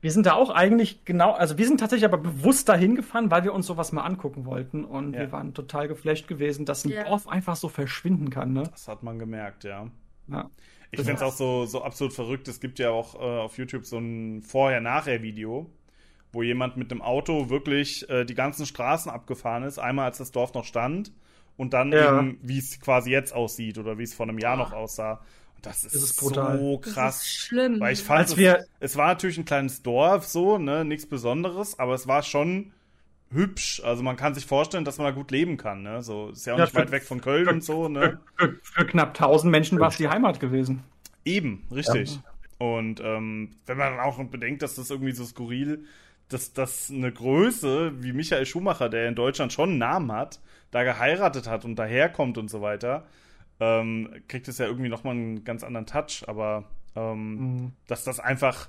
wir 0.00 0.10
sind 0.10 0.26
da 0.26 0.34
auch 0.34 0.50
eigentlich 0.50 1.04
genau, 1.04 1.32
also 1.32 1.56
wir 1.58 1.66
sind 1.66 1.80
tatsächlich 1.80 2.04
aber 2.04 2.18
bewusst 2.18 2.68
dahin 2.68 2.94
gefahren, 2.94 3.30
weil 3.30 3.44
wir 3.44 3.52
uns 3.54 3.66
sowas 3.66 3.92
mal 3.92 4.02
angucken 4.02 4.44
wollten. 4.44 4.84
Und 4.84 5.14
Ja. 5.14 5.20
wir 5.20 5.32
waren 5.32 5.54
total 5.54 5.88
geflasht 5.88 6.28
gewesen, 6.28 6.64
dass 6.66 6.84
ein 6.84 6.90
Ja. 6.90 7.04
Dorf 7.04 7.28
einfach 7.28 7.56
so 7.56 7.68
verschwinden 7.68 8.30
kann, 8.30 8.52
ne? 8.52 8.64
Das 8.70 8.88
hat 8.88 9.02
man 9.02 9.18
gemerkt, 9.18 9.64
ja. 9.64 9.86
Ja. 10.28 10.50
Ich 10.90 11.00
finde 11.00 11.14
es 11.14 11.22
auch 11.22 11.32
so, 11.32 11.64
so 11.64 11.82
absolut 11.82 12.12
verrückt. 12.12 12.48
Es 12.48 12.60
gibt 12.60 12.78
ja 12.78 12.90
auch 12.90 13.14
äh, 13.14 13.18
auf 13.18 13.56
YouTube 13.56 13.86
so 13.86 13.98
ein 13.98 14.42
Vorher-Nachher-Video, 14.42 15.70
wo 16.32 16.42
jemand 16.42 16.76
mit 16.76 16.90
einem 16.90 17.00
Auto 17.00 17.48
wirklich 17.48 18.08
äh, 18.10 18.24
die 18.26 18.34
ganzen 18.34 18.66
Straßen 18.66 19.10
abgefahren 19.10 19.62
ist. 19.62 19.78
Einmal, 19.78 20.04
als 20.06 20.18
das 20.18 20.30
Dorf 20.32 20.52
noch 20.52 20.64
stand 20.64 21.10
und 21.56 21.72
dann 21.74 21.92
Ja. 21.92 22.18
eben, 22.18 22.38
wie 22.42 22.58
es 22.58 22.80
quasi 22.80 23.10
jetzt 23.10 23.32
aussieht 23.34 23.78
oder 23.78 23.98
wie 23.98 24.02
es 24.04 24.14
vor 24.14 24.26
einem 24.28 24.38
Jahr 24.38 24.56
noch 24.56 24.72
aussah. 24.72 25.20
Und 25.56 25.66
das 25.66 25.84
ist, 25.84 25.94
Das 25.94 26.02
ist 26.02 26.16
brutal. 26.20 26.58
so 26.58 26.80
Das 26.84 26.94
krass. 26.94 27.22
ist 27.22 27.34
schlimm. 27.36 27.80
Weil 27.80 27.92
ich 27.92 28.02
fand, 28.02 28.28
es, 28.28 28.36
wir- 28.36 28.64
es 28.80 28.96
war 28.96 29.08
natürlich 29.08 29.38
ein 29.38 29.44
kleines 29.44 29.82
Dorf, 29.82 30.24
so, 30.26 30.58
ne, 30.58 30.84
nichts 30.84 31.06
Besonderes, 31.06 31.78
aber 31.78 31.94
es 31.94 32.06
war 32.08 32.22
schon 32.22 32.72
hübsch. 33.30 33.80
Also 33.84 34.02
man 34.02 34.16
kann 34.16 34.34
sich 34.34 34.44
vorstellen, 34.46 34.84
dass 34.84 34.98
man 34.98 35.06
da 35.06 35.10
gut 35.12 35.30
leben 35.30 35.56
kann, 35.56 35.82
ne. 35.82 36.02
So, 36.02 36.30
ist 36.30 36.46
ja 36.46 36.54
auch 36.54 36.58
Ja, 36.58 36.64
nicht 36.64 36.72
für- 36.74 36.80
weit 36.80 36.90
weg 36.90 37.02
von 37.04 37.20
Köln 37.20 37.48
und 37.48 37.64
so, 37.64 37.88
ne. 37.88 38.18
Für, 38.36 38.48
für, 38.48 38.58
für 38.62 38.86
knapp 38.86 39.14
1000 39.14 39.50
Menschen 39.50 39.78
war 39.80 39.88
es 39.88 39.96
die 39.96 40.08
Heimat 40.08 40.40
gewesen. 40.40 40.82
Eben, 41.24 41.66
richtig. 41.70 42.18
Und 42.58 43.00
ähm, 43.00 43.56
wenn 43.66 43.76
man 43.78 43.96
dann 43.96 44.00
auch 44.00 44.18
noch 44.18 44.26
bedenkt, 44.28 44.62
dass 44.62 44.74
das 44.76 44.90
irgendwie 44.90 45.12
so 45.12 45.24
skurril, 45.24 45.84
dass, 46.28 46.52
dass 46.52 46.90
eine 46.90 47.10
Größe 47.12 48.02
wie 48.02 48.12
Michael 48.12 48.46
Schumacher, 48.46 48.88
der 48.88 49.08
in 49.08 49.14
Deutschland 49.14 49.52
schon 49.52 49.70
einen 49.70 49.78
Namen 49.78 50.12
hat, 50.12 50.40
da 50.72 50.82
geheiratet 50.82 51.46
hat 51.46 51.64
und 51.64 51.76
daherkommt 51.76 52.36
und 52.38 52.50
so 52.50 52.60
weiter, 52.60 53.06
ähm, 53.60 54.10
kriegt 54.26 54.48
es 54.48 54.58
ja 54.58 54.66
irgendwie 54.66 54.88
nochmal 54.88 55.14
einen 55.14 55.44
ganz 55.44 55.62
anderen 55.62 55.86
Touch. 55.86 56.24
Aber 56.26 56.64
ähm, 56.96 57.34
Mhm. 57.36 57.72
dass 57.86 58.02
das 58.04 58.18
einfach 58.20 58.68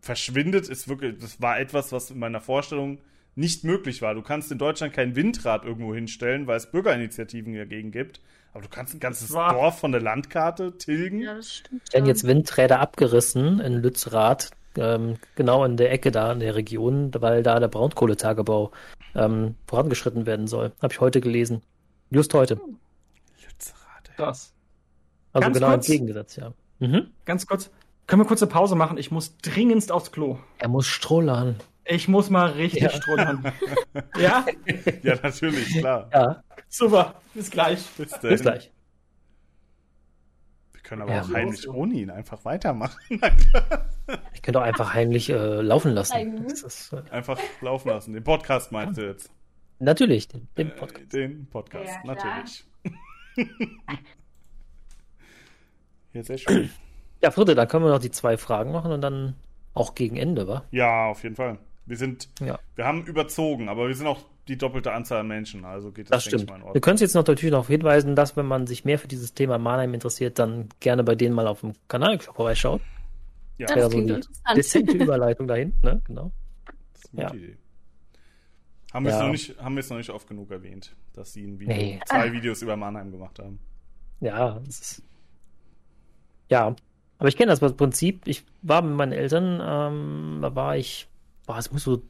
verschwindet, 0.00 0.68
ist 0.68 0.88
wirklich, 0.88 1.18
das 1.18 1.40
war 1.40 1.58
etwas, 1.58 1.92
was 1.92 2.10
in 2.10 2.18
meiner 2.18 2.40
Vorstellung 2.40 2.98
nicht 3.34 3.64
möglich 3.64 4.02
war. 4.02 4.14
Du 4.14 4.22
kannst 4.22 4.52
in 4.52 4.58
Deutschland 4.58 4.92
kein 4.92 5.16
Windrad 5.16 5.64
irgendwo 5.64 5.94
hinstellen, 5.94 6.46
weil 6.46 6.56
es 6.58 6.70
Bürgerinitiativen 6.70 7.54
dagegen 7.54 7.90
gibt. 7.90 8.20
Aber 8.52 8.62
du 8.62 8.68
kannst 8.68 8.92
ein 8.92 9.00
ganzes 9.00 9.28
Dorf 9.28 9.78
von 9.78 9.92
der 9.92 10.02
Landkarte 10.02 10.76
tilgen. 10.76 11.20
ja, 11.22 11.34
das 11.34 11.54
stimmt. 11.54 11.92
werden 11.94 12.04
jetzt 12.06 12.26
Windräder 12.26 12.80
abgerissen 12.80 13.60
in 13.60 13.74
Lützerath, 13.74 14.50
ähm, 14.76 15.16
genau 15.36 15.64
in 15.64 15.78
der 15.78 15.90
Ecke 15.92 16.10
da 16.10 16.32
in 16.32 16.40
der 16.40 16.54
Region, 16.54 17.10
weil 17.18 17.42
da 17.42 17.58
der 17.58 17.68
Braunkohletagebau 17.68 18.70
ähm, 19.14 19.54
vorangeschritten 19.66 20.26
werden 20.26 20.46
soll. 20.46 20.72
Habe 20.82 20.92
ich 20.92 21.00
heute 21.00 21.20
gelesen. 21.20 21.62
Just 22.10 22.34
heute. 22.34 22.54
Lützerath, 23.42 24.08
ey. 24.08 24.14
Das. 24.16 24.52
Also 25.32 25.46
Ganz 25.46 25.54
genau 25.56 25.68
kurz. 25.68 25.86
entgegengesetzt, 25.88 26.36
ja. 26.36 26.52
Mhm. 26.78 27.08
Ganz 27.24 27.46
kurz. 27.46 27.70
Können 28.06 28.22
wir 28.22 28.26
kurze 28.26 28.46
Pause 28.46 28.74
machen? 28.74 28.98
Ich 28.98 29.10
muss 29.10 29.36
dringendst 29.38 29.92
aufs 29.92 30.12
Klo. 30.12 30.38
Er 30.58 30.68
muss 30.68 30.86
strollern. 30.86 31.56
Ich 31.84 32.08
muss 32.08 32.30
mal 32.30 32.50
richtig 32.50 32.82
Ja. 32.82 32.90
strullern. 32.90 33.52
ja? 34.20 34.44
Ja, 35.02 35.18
natürlich, 35.22 35.78
klar. 35.78 36.08
Ja, 36.12 36.42
Super. 36.68 37.14
Bis 37.34 37.50
gleich. 37.50 37.84
Bis, 37.96 38.12
bis 38.20 38.42
gleich. 38.42 38.70
Wir 40.82 40.88
können 40.88 41.02
aber 41.02 41.14
Ja. 41.14 41.22
auch 41.22 41.32
heimlich 41.32 41.68
ohne 41.68 41.94
ihn 41.94 42.10
einfach 42.10 42.44
weitermachen. 42.44 42.98
Ich 44.34 44.42
könnte 44.42 44.58
auch 44.60 44.64
einfach 44.64 44.92
heimlich 44.94 45.30
äh, 45.30 45.60
laufen 45.62 45.92
lassen. 45.92 46.44
Ist, 46.46 46.92
äh, 46.92 47.02
einfach 47.12 47.38
laufen 47.60 47.88
lassen. 47.88 48.12
Den 48.12 48.24
Podcast 48.24 48.72
meinst 48.72 48.98
du 48.98 49.06
jetzt? 49.06 49.30
Natürlich, 49.78 50.26
den, 50.26 50.48
den 50.58 50.68
Äh, 50.68 50.74
Podcast. 50.74 51.12
Den 51.12 51.46
Podcast, 51.46 51.86
Ja, 52.04 52.14
natürlich. 52.14 52.64
ja, 56.12 56.22
sehr 56.24 56.38
schön. 56.38 56.70
Ja, 57.22 57.30
Fritte, 57.30 57.54
dann 57.54 57.68
können 57.68 57.84
wir 57.84 57.90
noch 57.92 58.00
die 58.00 58.10
zwei 58.10 58.36
Fragen 58.36 58.72
machen 58.72 58.90
und 58.92 59.00
dann 59.00 59.36
auch 59.74 59.94
gegen 59.94 60.16
Ende, 60.16 60.48
wa? 60.48 60.64
Ja, 60.72 61.06
auf 61.06 61.22
jeden 61.22 61.36
Fall. 61.36 61.58
Wir 61.86 61.96
sind, 61.96 62.28
Ja. 62.40 62.58
wir 62.74 62.84
haben 62.84 63.04
überzogen, 63.06 63.68
aber 63.68 63.86
wir 63.88 63.94
sind 63.94 64.08
auch 64.08 64.20
die 64.48 64.58
doppelte 64.58 64.92
Anzahl 64.92 65.20
an 65.20 65.28
Menschen, 65.28 65.64
also 65.64 65.92
geht 65.92 66.06
das, 66.06 66.10
Das 66.10 66.24
stimmt. 66.24 66.42
ich 66.44 66.48
mal 66.50 66.60
in 66.68 66.74
Wir 66.74 66.80
können 66.80 66.98
jetzt 66.98 67.14
noch 67.14 67.24
natürlich 67.26 67.50
darauf 67.52 67.68
hinweisen, 67.68 68.16
dass 68.16 68.36
wenn 68.36 68.46
man 68.46 68.66
sich 68.66 68.84
mehr 68.84 68.98
für 68.98 69.08
dieses 69.08 69.34
Thema 69.34 69.58
Mannheim 69.58 69.94
interessiert, 69.94 70.38
dann 70.38 70.68
gerne 70.80 71.04
bei 71.04 71.14
denen 71.14 71.34
mal 71.34 71.46
auf 71.46 71.60
dem 71.60 71.74
Kanal 71.88 72.18
vorbeischaut. 72.18 72.80
Ja, 73.58 73.66
Ja, 73.68 73.68
Ja, 73.68 73.74
das 73.76 73.84
so 73.84 73.90
klingt 73.90 74.10
die 74.10 74.14
interessant. 74.14 74.56
Dezente 74.58 74.92
Überleitung 74.98 75.46
dahin, 75.46 75.74
ne? 75.82 76.00
Genau. 76.04 76.32
das 76.92 77.04
ist 77.04 77.10
eine 77.18 77.26
gute 77.28 77.36
ja. 77.38 77.44
Idee. 77.44 77.58
Haben 78.92 79.04
wir 79.06 79.12
es 79.12 79.18
Ja. 79.18 79.24
noch 79.24 79.32
nicht, 79.32 79.58
haben 79.58 79.74
wir 79.76 79.80
es 79.80 79.90
noch 79.90 79.96
nicht 79.96 80.10
oft 80.10 80.28
genug 80.28 80.50
erwähnt, 80.50 80.94
dass 81.14 81.32
sie 81.32 81.44
ein 81.46 81.58
Video, 81.60 81.74
Nee. 81.74 82.00
zwei 82.06 82.32
Videos 82.32 82.60
über 82.62 82.76
Mannheim 82.76 83.10
gemacht 83.10 83.38
haben. 83.38 83.58
Ja, 84.20 84.60
das 84.66 84.80
ist. 84.80 85.02
Ja, 86.50 86.74
aber 87.18 87.28
ich 87.28 87.36
kenne 87.36 87.54
das 87.56 87.60
Prinzip. 87.60 88.26
Ich 88.26 88.44
war 88.62 88.82
mit 88.82 88.94
meinen 88.96 89.12
Eltern, 89.12 89.60
ähm, 89.62 90.38
da 90.42 90.54
war 90.54 90.76
ich, 90.76 91.08
boah, 91.46 91.56
es 91.58 91.72
muss 91.72 91.84
so 91.84 92.02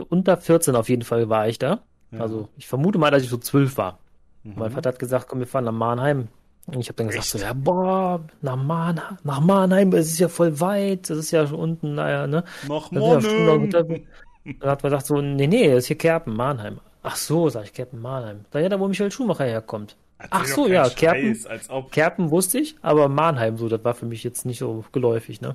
unter 0.00 0.36
14 0.36 0.76
auf 0.76 0.88
jeden 0.88 1.02
Fall 1.02 1.28
war 1.28 1.48
ich 1.48 1.58
da. 1.58 1.80
Ja. 2.10 2.20
Also 2.20 2.48
ich 2.56 2.66
vermute 2.66 2.98
mal, 2.98 3.10
dass 3.10 3.22
ich 3.22 3.28
so 3.28 3.38
12 3.38 3.76
war. 3.76 3.98
Mhm. 4.42 4.54
Mein 4.56 4.70
Vater 4.70 4.90
hat 4.90 4.98
gesagt, 4.98 5.28
komm, 5.28 5.40
wir 5.40 5.46
fahren 5.46 5.64
nach 5.64 5.72
Mannheim. 5.72 6.28
Und 6.66 6.80
ich 6.80 6.88
habe 6.88 6.96
dann 6.96 7.08
gesagt, 7.08 7.26
so, 7.26 7.38
ja, 7.38 7.52
boah, 7.52 8.24
nach 8.42 8.56
Mannheim, 8.56 9.18
nach 9.22 9.40
Mannheim, 9.40 9.92
es 9.92 10.08
ist 10.08 10.18
ja 10.18 10.28
voll 10.28 10.58
weit, 10.58 11.08
das 11.08 11.18
ist 11.18 11.30
ja 11.30 11.46
schon 11.46 11.60
unten, 11.60 11.94
naja, 11.94 12.26
ne? 12.26 12.42
Noch 12.66 12.90
Das 12.92 13.24
ist 13.24 13.30
ja 13.30 13.82
Dann 13.82 14.70
hat 14.70 14.82
man 14.82 14.90
gesagt 14.90 15.06
so, 15.06 15.20
nee, 15.20 15.46
nee, 15.46 15.68
das 15.68 15.84
ist 15.84 15.86
hier 15.86 15.98
Kerpen, 15.98 16.34
Mannheim. 16.34 16.80
Ach 17.04 17.14
so, 17.14 17.48
sag 17.50 17.64
ich, 17.64 17.72
Kerpen, 17.72 18.00
Mannheim. 18.02 18.46
Da 18.50 18.58
ja, 18.58 18.68
da 18.68 18.80
wo 18.80 18.88
Michael 18.88 19.12
Schumacher 19.12 19.44
herkommt. 19.44 19.96
Erzähl 20.18 20.30
Ach 20.32 20.46
so, 20.46 20.66
ja, 20.66 20.84
Scheiß, 20.86 20.96
Kerpen, 20.96 21.46
Als 21.48 21.70
ob. 21.70 21.92
Kerpen 21.92 22.30
wusste 22.32 22.58
ich, 22.58 22.74
aber 22.82 23.08
Mannheim, 23.08 23.58
so, 23.58 23.68
das 23.68 23.84
war 23.84 23.94
für 23.94 24.06
mich 24.06 24.24
jetzt 24.24 24.44
nicht 24.44 24.58
so 24.58 24.84
geläufig, 24.90 25.40
ne? 25.40 25.54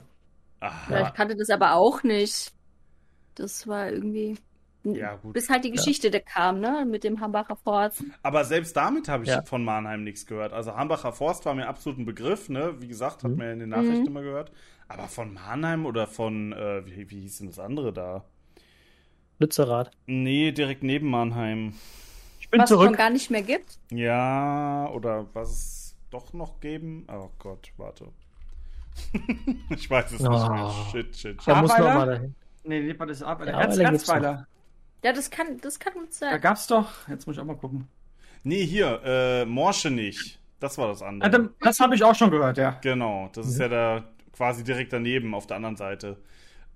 Aha. 0.61 0.93
Ja, 0.93 1.07
ich 1.07 1.13
kannte 1.13 1.35
das 1.35 1.49
aber 1.49 1.73
auch 1.73 2.03
nicht. 2.03 2.53
Das 3.41 3.67
war 3.67 3.89
irgendwie. 3.91 4.37
Ja, 4.83 5.15
gut. 5.15 5.33
Bis 5.33 5.49
halt 5.49 5.63
die 5.63 5.71
Geschichte 5.71 6.09
da 6.11 6.19
kam, 6.19 6.59
ne? 6.59 6.85
Mit 6.89 7.03
dem 7.03 7.19
Hambacher 7.21 7.55
Forst. 7.55 8.03
Aber 8.23 8.45
selbst 8.45 8.75
damit 8.75 9.07
habe 9.09 9.23
ich 9.23 9.29
Ja. 9.29 9.41
von 9.43 9.63
Mannheim 9.63 10.03
nichts 10.03 10.25
gehört. 10.25 10.53
Also 10.53 10.75
Hambacher 10.75 11.11
Forst 11.11 11.45
war 11.45 11.53
mir 11.53 11.67
absolut 11.67 11.99
ein 11.99 12.05
Begriff, 12.05 12.49
ne? 12.49 12.75
Wie 12.79 12.87
gesagt, 12.87 13.23
hat 13.23 13.31
Mhm. 13.31 13.37
man 13.37 13.45
ja 13.47 13.53
in 13.53 13.59
den 13.59 13.69
Nachrichten 13.69 14.01
Mhm. 14.01 14.07
immer 14.07 14.21
gehört. 14.21 14.51
Aber 14.87 15.07
von 15.07 15.33
Mannheim 15.33 15.85
oder 15.85 16.07
von, 16.07 16.51
äh, 16.53 16.85
wie, 16.85 17.09
wie 17.09 17.21
hieß 17.21 17.39
denn 17.39 17.47
das 17.47 17.59
andere 17.59 17.93
da? 17.93 18.25
Lützerath. 19.39 19.91
Nee, 20.05 20.51
direkt 20.51 20.83
neben 20.83 21.09
Mannheim. 21.09 21.73
Ich 22.39 22.49
bin 22.49 22.59
Was 22.61 22.69
es 22.69 22.75
zurück. 22.75 22.87
schon 22.89 22.95
gar 22.97 23.09
nicht 23.09 23.31
mehr 23.31 23.41
gibt. 23.43 23.79
Ja, 23.91 24.89
oder 24.93 25.27
was 25.33 25.49
es 25.51 25.95
doch 26.09 26.33
noch 26.33 26.59
geben? 26.59 27.05
Oh 27.11 27.29
Gott, 27.39 27.71
warte. 27.77 28.07
ich 29.69 29.89
weiß 29.89 30.11
es 30.11 30.19
nicht 30.19 30.29
mehr. 30.29 30.65
Oh. 30.69 30.91
Shit, 30.91 31.15
shit, 31.15 31.41
shit. 31.41 31.47
Da 31.47 31.61
muss 31.61 31.71
noch 31.77 31.79
mal 31.93 32.05
dahin. 32.07 32.35
Nee, 32.63 32.79
nee, 32.81 32.93
das 32.93 33.09
ist 33.17 33.23
ab. 33.23 33.43
Ja, 33.45 33.59
Erz, 33.61 33.77
Erzweiler. 33.77 34.47
Ja, 35.03 35.13
das 35.13 35.29
kann, 35.31 35.57
das 35.61 35.79
kann 35.79 35.93
Da 35.95 36.11
sein. 36.11 36.41
gab's 36.41 36.67
doch. 36.67 37.07
Jetzt 37.07 37.25
muss 37.25 37.35
ich 37.35 37.41
auch 37.41 37.45
mal 37.45 37.55
gucken. 37.57 37.87
Nee, 38.43 38.65
hier, 38.65 39.01
äh, 39.03 39.45
Morschenich. 39.45 40.37
Das 40.59 40.77
war 40.77 40.87
das 40.89 41.01
Ah, 41.01 41.07
andere. 41.07 41.29
dann- 41.29 41.49
Das 41.61 41.79
habe 41.79 41.95
ich 41.95 42.03
auch 42.03 42.13
schon 42.15 42.29
gehört, 42.29 42.57
ja. 42.57 42.77
Genau, 42.81 43.29
das 43.33 43.47
ist 43.47 43.59
ja 43.59 43.67
da 43.67 44.03
quasi 44.31 44.63
direkt 44.63 44.93
daneben 44.93 45.33
auf 45.33 45.47
der 45.47 45.57
anderen 45.57 45.75
Seite. 45.75 46.17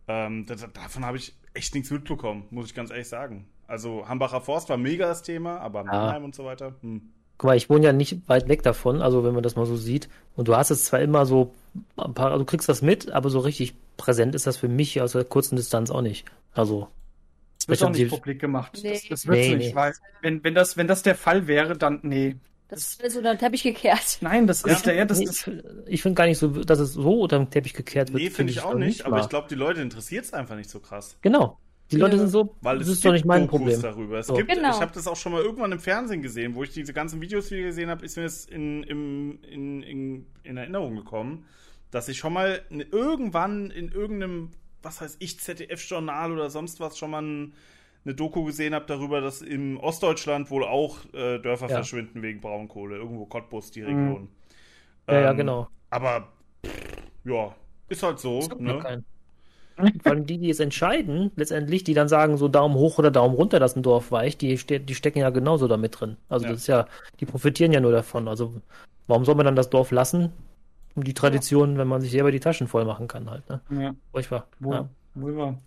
Ähm, 0.08 0.46
das, 0.48 0.62
davon 0.74 1.06
habe 1.06 1.18
ich 1.18 1.36
echt 1.54 1.74
nichts 1.76 1.92
mitbekommen, 1.92 2.46
muss 2.50 2.66
ich 2.66 2.74
ganz 2.76 2.90
ehrlich 2.90 3.08
sagen. 3.08 3.48
Also 3.68 4.08
Hambacher 4.08 4.42
Forst 4.42 4.70
war 4.70 4.78
mega 4.78 5.08
das 5.08 5.22
Thema, 5.24 5.60
aber 5.60 5.84
Mannheim 5.84 6.24
und 6.24 6.36
so 6.36 6.46
weiter. 6.46 6.76
Hm. 6.82 7.12
Guck 7.38 7.50
mal, 7.50 7.58
ich 7.58 7.70
wohne 7.70 7.86
ja 7.86 7.94
nicht 7.94 8.28
weit 8.30 8.48
weg 8.48 8.64
davon, 8.64 9.02
also 9.02 9.24
wenn 9.24 9.34
man 9.34 9.44
das 9.44 9.56
mal 9.56 9.66
so 9.66 9.76
sieht. 9.76 10.08
Und 10.36 10.48
du 10.48 10.56
hast 10.56 10.70
es 10.72 10.86
zwar 10.86 11.02
immer 11.02 11.26
so, 11.26 11.54
ein 11.98 12.14
paar, 12.14 12.28
also 12.32 12.40
du 12.40 12.46
kriegst 12.46 12.70
das 12.70 12.82
mit, 12.82 13.12
aber 13.12 13.30
so 13.30 13.40
richtig 13.40 13.76
präsent 13.98 14.36
ist 14.36 14.48
das 14.48 14.58
für 14.58 14.70
mich 14.70 15.02
aus 15.02 15.12
der 15.14 15.26
kurzen 15.26 15.56
Distanz 15.58 15.92
auch 15.92 16.02
nicht. 16.02 16.26
Also, 16.54 16.88
Das 17.60 17.68
wird 17.68 17.84
auch 17.84 17.90
nicht 17.90 18.00
die- 18.02 18.06
publik 18.06 18.40
gemacht. 18.40 18.80
Nee. 18.84 18.92
Das, 18.94 19.08
das 19.10 19.28
wird's 19.28 19.48
Nee, 19.48 19.56
nicht, 19.56 19.70
nee. 19.70 19.76
weil 19.76 19.94
wenn, 20.22 20.44
wenn, 20.44 20.56
das, 20.56 20.78
wenn 20.78 20.88
das 20.88 21.04
der 21.04 21.16
Fall 21.16 21.48
wäre, 21.48 21.78
dann 21.78 22.00
nee. 22.04 22.36
Das 22.68 22.96
ist 22.96 23.16
unter 23.16 23.36
den 23.36 23.40
Teppich 23.40 23.62
gekehrt. 23.64 24.18
Nein, 24.22 24.48
das 24.48 24.64
ist 24.64 24.86
der, 24.88 25.06
das 25.06 25.20
nee, 25.20 25.26
ist, 25.26 25.52
ich 25.86 26.02
finde 26.02 26.16
gar 26.16 26.26
nicht 26.26 26.40
so, 26.40 26.48
dass 26.48 26.80
es 26.80 26.94
so 26.94 27.22
unter 27.22 27.38
den 27.38 27.50
Teppich 27.52 27.74
gekehrt 27.74 28.12
wird. 28.12 28.24
Nee, 28.24 28.30
finde 28.32 28.52
ich 28.54 28.62
auch 28.64 28.74
nicht, 28.74 29.06
aber 29.06 29.20
ich 29.20 29.30
glaube, 29.30 29.48
die 29.50 29.56
Leute 29.56 29.82
interessiert 29.82 30.26
es 30.26 30.34
einfach 30.34 30.56
nicht 30.56 30.70
so 30.70 30.80
krass. 30.80 31.16
Genau. 31.22 31.60
Die 31.92 31.98
Leute 31.98 32.16
Ja. 32.16 32.20
sind 32.22 32.30
so, 32.30 32.56
Weil 32.62 32.80
das 32.80 32.88
es 32.88 32.94
ist 32.96 33.06
doch 33.06 33.12
nicht 33.12 33.26
mein 33.26 33.44
Dokus 33.44 33.60
Problem. 33.60 33.82
darüber. 33.82 34.20
Es 34.20 34.28
So. 34.28 34.34
gibt, 34.34 34.50
Genau. 34.50 34.72
Ich 34.72 34.82
habe 34.82 34.92
das 34.94 35.08
auch 35.08 35.16
schon 35.16 35.32
mal 35.34 35.42
irgendwann 35.42 35.72
im 35.72 35.80
Fernsehen 35.80 36.22
gesehen, 36.22 36.56
wo 36.56 36.64
ich 36.64 36.72
diese 36.72 36.94
ganzen 36.94 37.22
Videos 37.22 37.52
wieder 37.52 37.64
gesehen 37.64 37.90
habe, 37.90 38.04
ist 38.04 38.18
mir 38.18 38.24
das 38.24 38.46
in, 38.46 38.84
in, 38.84 39.84
in, 39.84 40.26
in 40.44 40.58
Erinnerung 40.58 40.96
gekommen, 40.96 41.46
dass 41.92 42.08
ich 42.10 42.18
schon 42.18 42.34
mal 42.34 42.62
in, 42.70 42.82
irgendwann 42.82 43.70
in 43.72 43.90
irgendeinem, 43.90 44.50
was 44.82 45.02
heißt 45.02 45.18
ich, 45.20 45.40
ZDF-Journal 45.40 46.32
oder 46.32 46.50
sonst 46.50 46.80
was 46.80 46.98
schon 46.98 47.12
mal 47.12 47.22
ein, 47.22 47.54
eine 48.04 48.16
Doku 48.16 48.44
gesehen 48.46 48.74
habe 48.74 48.86
darüber, 48.88 49.22
dass 49.22 49.42
im 49.42 49.78
Ostdeutschland 49.80 50.50
wohl 50.52 50.64
auch 50.64 51.06
äh, 51.14 51.40
Dörfer 51.40 51.70
Ja. 51.70 51.76
verschwinden 51.76 52.22
wegen 52.24 52.42
Braunkohle. 52.42 52.98
Irgendwo 52.98 53.26
Cottbus, 53.28 53.72
die 53.72 53.82
Mhm. 53.82 53.88
Region. 53.88 54.30
Ja, 55.08 55.20
ja, 55.22 55.32
Ähm, 55.32 55.38
genau. 55.38 55.68
Aber 55.92 56.34
pff, 56.66 56.74
ja, 57.26 57.56
ist 57.90 58.04
halt 58.04 58.20
so. 58.20 58.40
Es 58.40 58.50
gibt 58.50 58.62
noch 58.62 58.78
Ne? 58.78 58.80
keinen. 58.80 59.06
Vor 59.78 60.12
allem 60.14 60.26
die, 60.26 60.38
die 60.38 60.50
es 60.50 60.60
entscheiden, 60.62 61.32
letztendlich, 61.36 61.84
die 61.84 61.94
dann 61.94 62.08
sagen, 62.08 62.38
so 62.38 62.48
Daumen 62.48 62.76
hoch 62.76 62.98
oder 62.98 63.12
Daumen 63.12 63.36
runter, 63.36 63.60
dass 63.60 63.76
ein 63.76 63.84
Dorf 63.84 64.12
weicht, 64.12 64.42
die, 64.42 64.58
ste 64.58 64.80
die 64.80 64.96
stecken 64.96 65.20
ja 65.20 65.30
genauso 65.32 65.68
damit 65.68 66.00
drin. 66.00 66.16
Also 66.30 66.46
Ja. 66.46 66.52
das 66.52 66.62
ist 66.62 66.68
ja, 66.68 66.88
die 67.20 67.26
profitieren 67.26 67.74
ja 67.74 67.82
nur 67.82 67.92
davon. 67.92 68.28
Also 68.28 68.54
warum 69.08 69.26
soll 69.26 69.36
man 69.36 69.46
dann 69.46 69.56
das 69.56 69.70
Dorf 69.70 69.92
lassen? 69.92 70.32
Um 70.96 71.04
die 71.04 71.14
Tradition, 71.14 71.78
wenn 71.78 71.90
man 71.90 72.00
sich 72.00 72.12
selber 72.12 72.32
die 72.32 72.40
Taschen 72.40 72.68
voll 72.70 72.86
machen 72.86 73.10
kann 73.10 73.30
halt, 73.30 73.50
ne? 73.50 73.60
ja, 73.70 73.94
Furchtbar. 74.12 74.48
wohl, 74.60 74.76
Ja. 74.76 74.90
wohl 75.16 75.36
wahr. 75.36 75.58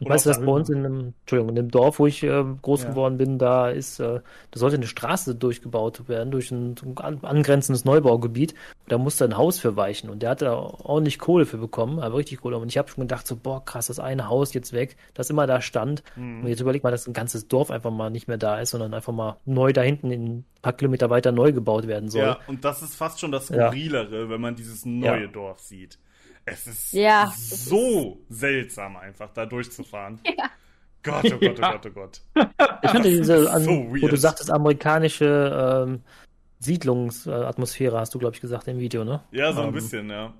Ich 0.00 0.06
Oder 0.06 0.14
weiß, 0.14 0.28
auch 0.28 0.30
dass 0.36 0.44
bei 0.44 0.52
uns 0.52 0.68
in 0.70 0.78
einem, 0.78 1.14
Entschuldigung, 1.22 1.48
in 1.48 1.54
dem 1.56 1.70
Dorf, 1.72 1.98
wo 1.98 2.06
ich 2.06 2.22
äh, 2.22 2.44
groß 2.62 2.84
Ja. 2.84 2.90
geworden 2.90 3.18
bin, 3.18 3.36
da 3.38 3.68
ist, 3.68 3.98
äh, 3.98 4.20
da 4.50 4.58
sollte 4.60 4.76
eine 4.76 4.86
Straße 4.86 5.34
durchgebaut 5.34 6.08
werden, 6.08 6.30
durch 6.30 6.52
ein, 6.52 6.76
angrenzendes 7.22 7.84
Neubaugebiet. 7.84 8.54
Da 8.86 8.96
musste 8.96 9.24
ein 9.24 9.36
Haus 9.36 9.58
für 9.58 9.74
weichen 9.74 10.08
und 10.08 10.22
der 10.22 10.30
hat 10.30 10.42
da 10.42 10.54
ordentlich 10.54 11.18
Kohle 11.18 11.46
für 11.46 11.58
bekommen, 11.58 11.98
aber 11.98 12.16
richtig 12.16 12.40
Kohle. 12.40 12.58
Und 12.58 12.68
ich 12.68 12.78
habe 12.78 12.88
schon 12.88 13.02
gedacht, 13.02 13.26
so, 13.26 13.34
boah, 13.36 13.64
krass, 13.64 13.88
das 13.88 13.98
eine 13.98 14.28
Haus 14.28 14.54
jetzt 14.54 14.72
weg, 14.72 14.96
das 15.14 15.30
immer 15.30 15.48
da 15.48 15.60
stand. 15.60 16.04
Mhm. 16.14 16.42
Und 16.42 16.46
jetzt 16.48 16.60
überleg 16.60 16.84
mal, 16.84 16.92
dass 16.92 17.08
ein 17.08 17.12
ganzes 17.12 17.48
Dorf 17.48 17.70
einfach 17.72 17.90
mal 17.90 18.10
nicht 18.10 18.28
mehr 18.28 18.38
da 18.38 18.60
ist, 18.60 18.70
sondern 18.70 18.94
einfach 18.94 19.12
mal 19.12 19.38
neu 19.46 19.72
da 19.72 19.82
hinten 19.82 20.12
in 20.12 20.26
ein 20.38 20.44
paar 20.62 20.74
Kilometer 20.74 21.10
weiter 21.10 21.32
neu 21.32 21.52
gebaut 21.52 21.88
werden 21.88 22.08
soll. 22.08 22.22
Ja, 22.22 22.38
und 22.46 22.64
das 22.64 22.82
ist 22.82 22.94
fast 22.94 23.18
schon 23.18 23.32
das 23.32 23.48
Ja. 23.48 23.66
Skurrilere, 23.68 24.30
wenn 24.30 24.40
man 24.40 24.54
dieses 24.54 24.84
neue 24.86 25.22
Ja. 25.22 25.26
Dorf 25.26 25.58
sieht. 25.58 25.98
Es 26.52 26.66
ist 26.66 26.92
Ja, 26.92 27.32
so 27.36 28.18
seltsam, 28.28 28.96
einfach 28.96 29.30
da 29.32 29.46
durchzufahren. 29.46 30.20
Ja. 30.24 30.50
Gott, 31.02 31.24
oh 31.32 31.38
Gott, 31.38 31.58
oh 31.58 31.62
Ja. 31.62 31.72
Gott, 31.72 31.86
oh 31.86 31.90
Gott. 31.90 32.20
Ich 32.82 32.90
fand 32.90 33.04
Das 33.04 33.12
diese, 33.12 33.34
ist 33.34 33.46
an, 33.48 33.62
so 33.62 33.70
wo 33.70 34.08
du 34.08 34.16
sagtest, 34.16 34.50
amerikanische 34.50 35.86
ähm, 35.86 36.02
Siedlungsatmosphäre, 36.60 37.98
hast 37.98 38.14
du, 38.14 38.18
glaube 38.18 38.34
ich, 38.34 38.40
gesagt 38.40 38.68
im 38.68 38.78
Video, 38.78 39.04
ne? 39.04 39.22
Ja, 39.30 39.52
so 39.52 39.62
ein 39.62 39.68
Ähm, 39.68 39.74
bisschen, 39.74 40.10
ja. 40.10 40.32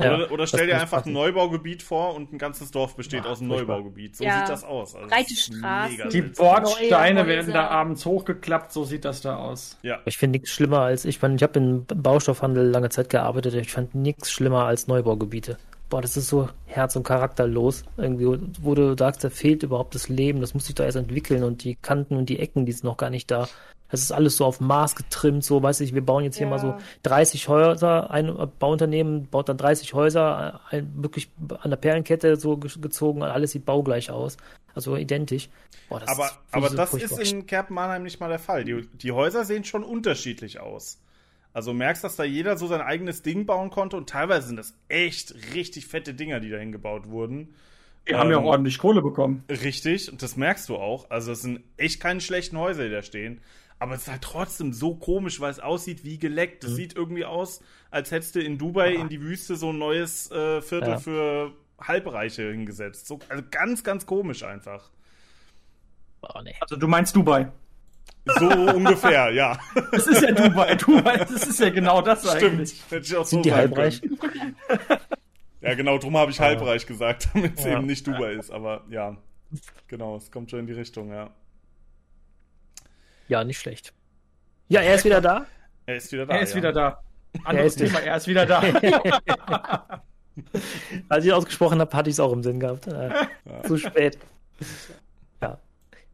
Ja, 0.00 0.14
Oder, 0.14 0.30
oder 0.30 0.46
stell 0.46 0.66
dir 0.66 0.74
einfach 0.80 0.98
passen. 0.98 1.10
ein 1.10 1.12
Neubaugebiet 1.14 1.82
vor 1.82 2.14
und 2.14 2.32
ein 2.32 2.38
ganzes 2.38 2.70
Dorf 2.70 2.96
besteht 2.96 3.22
Ach, 3.24 3.30
aus 3.30 3.40
einem. 3.40 3.48
Neubaugebiet. 3.50 4.16
So 4.16 4.24
Ja. 4.24 4.40
sieht 4.40 4.48
das 4.48 4.64
aus. 4.64 4.94
Also 4.94 5.08
Breite 5.08 5.34
Straßen. 5.34 6.10
Die. 6.10 6.22
Bordsteine 6.22 7.26
werden 7.26 7.52
da 7.52 7.68
abends 7.68 8.04
hochgeklappt, 8.06 8.72
so 8.72 8.84
sieht 8.84 9.04
das 9.04 9.20
da 9.20 9.36
aus. 9.36 9.76
Ja, 9.82 9.98
Ich 10.04 10.18
finde 10.18 10.38
nichts 10.38 10.50
schlimmer 10.50 10.80
als, 10.80 11.04
ich 11.04 11.18
fand, 11.18 11.36
ich 11.36 11.42
habe 11.42 11.58
im 11.58 11.84
Baustoffhandel 11.86 12.68
lange 12.68 12.88
Zeit 12.90 13.10
gearbeitet, 13.10 13.54
ich 13.54 13.70
fand 13.72 13.94
nichts 13.94 14.30
schlimmer 14.30 14.64
als 14.64 14.86
Neubaugebiete. 14.86 15.58
Boah, 15.90 16.02
das 16.02 16.18
ist 16.18 16.28
so 16.28 16.50
herz- 16.66 16.96
und 16.96 17.02
charakterlos. 17.04 17.82
Irgendwie, 17.96 18.26
wo 18.60 18.74
du 18.74 18.94
sagst, 18.96 19.24
da 19.24 19.30
fehlt 19.30 19.62
überhaupt 19.62 19.94
das 19.94 20.10
Leben, 20.10 20.40
das 20.42 20.52
muss 20.52 20.66
sich 20.66 20.74
da 20.74 20.84
erst 20.84 20.98
entwickeln 20.98 21.42
und 21.44 21.64
die 21.64 21.76
Kanten 21.76 22.14
und 22.16 22.28
die 22.28 22.38
Ecken, 22.38 22.66
die 22.66 22.72
sind 22.72 22.84
noch 22.84 22.98
gar 22.98 23.08
nicht 23.08 23.30
da. 23.30 23.48
Das 23.90 24.00
ist 24.02 24.12
alles 24.12 24.36
so 24.36 24.44
auf 24.44 24.60
Maß 24.60 24.96
getrimmt, 24.96 25.42
so, 25.44 25.62
weiß 25.62 25.80
ich, 25.80 25.94
wir 25.94 26.04
bauen 26.04 26.22
jetzt 26.24 26.36
hier 26.36 26.46
Ja. 26.46 26.50
mal 26.50 26.58
so 26.58 26.76
30 27.04 27.48
Häuser, 27.48 28.10
ein 28.10 28.36
Bauunternehmen 28.58 29.28
baut 29.28 29.48
dann 29.48 29.56
30 29.56 29.94
Häuser, 29.94 30.60
ein, 30.70 30.92
wirklich 31.02 31.30
an 31.60 31.70
der 31.70 31.78
Perlenkette 31.78 32.36
so 32.36 32.56
ge- 32.58 32.70
gezogen, 32.80 33.22
alles 33.22 33.52
sieht 33.52 33.64
baugleich 33.64 34.10
aus. 34.10 34.36
Also 34.74 34.94
identisch. 34.96 35.48
Boah, 35.88 36.00
das 36.00 36.08
aber, 36.10 36.26
ist- 36.26 36.38
aber 36.52 36.68
so 36.68 36.76
das 36.76 36.90
furchtbar. 36.90 37.20
ist 37.22 37.32
in 37.32 37.46
Kerpen-Mannheim 37.46 38.02
nicht 38.02 38.20
mal 38.20 38.28
der 38.28 38.38
Fall. 38.38 38.64
Die, 38.64 38.86
die 38.98 39.12
Häuser 39.12 39.44
sehen 39.44 39.64
schon 39.64 39.82
unterschiedlich 39.84 40.60
aus. 40.60 40.98
Also 41.54 41.72
merkst, 41.72 42.04
dass 42.04 42.14
da 42.14 42.24
jeder 42.24 42.58
so 42.58 42.66
sein 42.66 42.82
eigenes 42.82 43.22
Ding 43.22 43.46
bauen 43.46 43.70
konnte 43.70 43.96
und 43.96 44.08
teilweise 44.08 44.48
sind 44.48 44.56
das 44.56 44.74
echt 44.88 45.34
richtig 45.54 45.86
fette 45.86 46.12
Dinger, 46.14 46.40
die 46.40 46.50
da 46.50 46.58
hingebaut 46.58 47.08
wurden. 47.08 47.54
Die 48.06 48.14
haben 48.14 48.30
ja 48.30 48.36
Ähm, 48.38 48.44
auch 48.44 48.50
ordentlich 48.50 48.78
Kohle 48.78 49.02
bekommen. 49.02 49.44
Richtig, 49.50 50.12
und 50.12 50.22
das 50.22 50.36
merkst 50.36 50.68
du 50.68 50.76
auch. 50.76 51.10
Also 51.10 51.32
es 51.32 51.42
sind 51.42 51.60
echt 51.78 52.00
keine 52.00 52.20
schlechten 52.20 52.58
Häuser, 52.58 52.84
die 52.84 52.90
da 52.90 53.02
stehen. 53.02 53.40
Aber 53.80 53.94
es 53.94 54.02
ist 54.02 54.08
halt 54.08 54.22
trotzdem 54.22 54.72
so 54.72 54.94
komisch, 54.96 55.40
weil 55.40 55.50
es 55.52 55.60
aussieht 55.60 56.04
wie 56.04 56.18
geleckt. 56.18 56.64
Mhm. 56.64 56.68
Es 56.70 56.76
sieht 56.76 56.96
irgendwie 56.96 57.24
aus, 57.24 57.60
als 57.90 58.10
hättest 58.10 58.34
du 58.34 58.40
in 58.40 58.58
Dubai 58.58 58.94
in 58.94 59.08
die 59.08 59.20
Wüste 59.20 59.54
so 59.56 59.70
ein 59.70 59.78
neues 59.78 60.30
äh, 60.32 60.60
Viertel 60.62 60.90
Ja. 60.90 60.98
für 60.98 61.52
Halbreiche 61.80 62.50
hingesetzt. 62.50 63.06
So, 63.06 63.20
also 63.28 63.42
ganz, 63.50 63.84
ganz 63.84 64.04
komisch 64.04 64.42
einfach. 64.42 64.90
Oh, 66.22 66.40
nee. 66.42 66.54
Also 66.60 66.74
du 66.76 66.88
meinst 66.88 67.14
Dubai? 67.14 67.52
So 68.26 68.46
ungefähr, 68.74 69.30
ja. 69.30 69.58
Das 69.92 70.06
ist 70.08 70.22
ja 70.22 70.32
Dubai. 70.32 70.74
Dubai, 70.74 71.18
das 71.18 71.46
ist 71.46 71.60
ja 71.60 71.70
genau 71.70 72.02
das 72.02 72.28
Stimmt. 72.28 72.42
eigentlich. 72.54 72.82
Hätte 72.90 73.06
ich 73.06 73.16
auch 73.16 73.24
so 73.24 73.36
Sind 73.36 73.44
die 73.46 73.50
sagen 73.50 73.60
halbreich? 73.60 74.00
können. 74.02 74.56
Ja, 75.60 75.74
genau, 75.74 75.98
drum 75.98 76.16
habe 76.16 76.30
ich 76.32 76.40
halbreich 76.40 76.84
gesagt, 76.86 77.28
damit 77.34 77.58
es 77.58 77.64
Ja. 77.64 77.78
eben 77.78 77.86
nicht 77.86 78.04
Dubai 78.06 78.32
ist. 78.32 78.50
Aber 78.50 78.84
ja, 78.90 79.16
genau, 79.86 80.16
es 80.16 80.30
kommt 80.32 80.50
schon 80.50 80.60
in 80.60 80.66
die 80.66 80.72
Richtung, 80.72 81.12
ja. 81.12 81.30
Ja, 83.28 83.44
nicht 83.44 83.58
schlecht. 83.58 83.92
Ja, 84.68 84.80
er 84.80 84.94
ist 84.94 85.04
wieder 85.04 85.20
da. 85.20 85.46
Er 85.86 85.96
ist 85.96 86.12
wieder 86.12 86.26
da. 86.26 86.34
Er 86.34 86.42
ist 86.42 86.50
ja. 86.50 86.56
wieder 86.56 86.72
da. 86.72 87.02
Er 87.32 87.46
Anderes 87.46 87.76
ist 87.76 87.78
Thema, 87.78 88.00
er 88.00 88.16
ist 88.16 88.26
wieder 88.26 88.46
da. 88.46 88.62
Als 91.08 91.24
ich 91.24 91.32
ausgesprochen 91.32 91.80
habe, 91.80 91.96
hatte 91.96 92.10
ich 92.10 92.16
es 92.16 92.20
auch 92.20 92.32
im 92.32 92.42
Sinn 92.42 92.60
gehabt. 92.60 92.86
Äh, 92.86 93.10
Zu 93.66 93.76
spät. 93.76 94.18
Ja. 95.42 95.58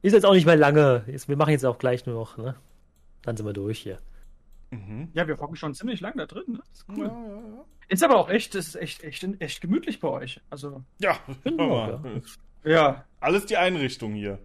Ist 0.02 0.12
jetzt 0.12 0.26
auch 0.26 0.34
nicht 0.34 0.46
mehr 0.46 0.56
lange. 0.56 1.04
Ist, 1.06 1.28
wir 1.28 1.36
machen 1.36 1.50
jetzt 1.50 1.64
auch 1.64 1.78
gleich 1.78 2.06
nur 2.06 2.14
noch, 2.14 2.36
ne? 2.36 2.56
Dann 3.22 3.36
sind 3.36 3.46
wir 3.46 3.52
durch 3.52 3.78
hier. 3.80 3.98
Mhm. 4.70 5.08
ja, 5.12 5.26
wir 5.28 5.38
hocken 5.38 5.56
schon 5.56 5.74
ziemlich 5.74 6.00
lang 6.00 6.16
da 6.16 6.26
drin. 6.26 6.44
Ne? 6.48 6.58
Das 6.58 6.80
ist 6.80 6.84
Ja, 6.88 6.94
cool. 6.94 7.06
ja, 7.06 7.56
ja. 7.56 7.64
Ist 7.88 8.02
aber 8.02 8.16
auch 8.16 8.28
echt, 8.28 8.54
ist 8.54 8.76
echt, 8.76 9.04
echt, 9.04 9.26
echt 9.40 9.60
gemütlich 9.60 10.00
bei 10.00 10.08
euch. 10.08 10.40
Also, 10.50 10.82
Ja, 10.98 11.18
Genau, 11.44 12.00
ja. 12.64 12.70
ja. 12.70 13.04
alles 13.20 13.46
die 13.46 13.56
Einrichtung 13.56 14.14
hier. 14.14 14.38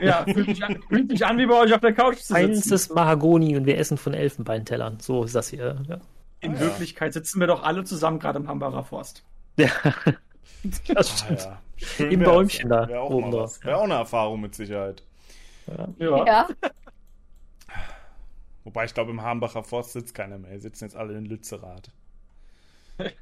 Ja, 0.00 0.24
fühlt 0.24 0.46
sich 0.46 0.62
an, 0.64 0.82
fühlt 0.88 1.10
sich 1.10 1.24
an 1.24 1.38
wie 1.38 1.46
bei 1.46 1.54
euch 1.54 1.72
auf 1.72 1.80
der 1.80 1.92
Couch 1.92 2.18
zu 2.18 2.34
Eins 2.34 2.58
sitzen. 2.64 2.74
ist 2.74 2.94
Mahagoni 2.94 3.56
und 3.56 3.64
wir 3.66 3.78
essen 3.78 3.96
von 3.96 4.12
Elfenbeintellern. 4.12 4.98
So 5.00 5.22
ist 5.24 5.34
das 5.34 5.48
hier. 5.48 5.82
Ja. 5.88 5.98
In 6.40 6.58
Wirklichkeit 6.58 7.12
sitzen 7.12 7.40
wir 7.40 7.46
doch 7.46 7.62
alle 7.62 7.84
zusammen 7.84 8.18
gerade 8.18 8.38
im 8.38 8.48
Hambacher 8.48 8.84
Forst. 8.84 9.22
ja. 9.56 9.68
Das 10.88 11.10
Ah, 11.10 11.16
stimmt. 11.24 11.40
ja. 11.42 11.60
Schön 11.76 12.10
Im. 12.12 12.20
Bäumchen 12.22 12.70
da 12.70 12.88
Wäre 12.88 13.00
auch, 13.02 13.10
oben 13.10 13.30
mal 13.30 13.36
drauf. 13.36 13.58
Wäre 13.62 13.76
auch 13.76 13.82
eine 13.84 13.94
Erfahrung 13.94 14.40
mit 14.40 14.54
Sicherheit. 14.54 15.02
Ja. 15.98 16.16
Ja. 16.16 16.48
Wobei 18.64 18.86
ich 18.86 18.94
glaube, 18.94 19.10
im 19.10 19.20
Hambacher 19.22 19.62
Forst 19.62 19.92
sitzt 19.92 20.14
keiner 20.14 20.38
mehr. 20.38 20.52
Die 20.52 20.60
sitzen 20.60 20.84
jetzt 20.84 20.96
alle 20.96 21.16
in 21.18 21.26
Lützerath. 21.26 21.90
Der 22.98 23.12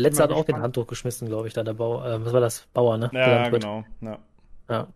letzte 0.00 0.22
hat 0.22 0.32
auch 0.32 0.44
den. 0.46 0.62
Handtuch 0.62 0.86
geschmissen, 0.86 1.28
glaube 1.28 1.48
ich, 1.48 1.52
da 1.54 1.62
der 1.62 1.74
Bauer. 1.74 2.06
Äh, 2.06 2.24
was 2.24 2.32
war 2.32 2.40
das? 2.40 2.66
Bauer, 2.72 2.96
ne? 2.96 3.10
Ja, 3.12 3.48
genau. 3.50 3.84
Ja. 4.00 4.18
Ja. 4.68 4.88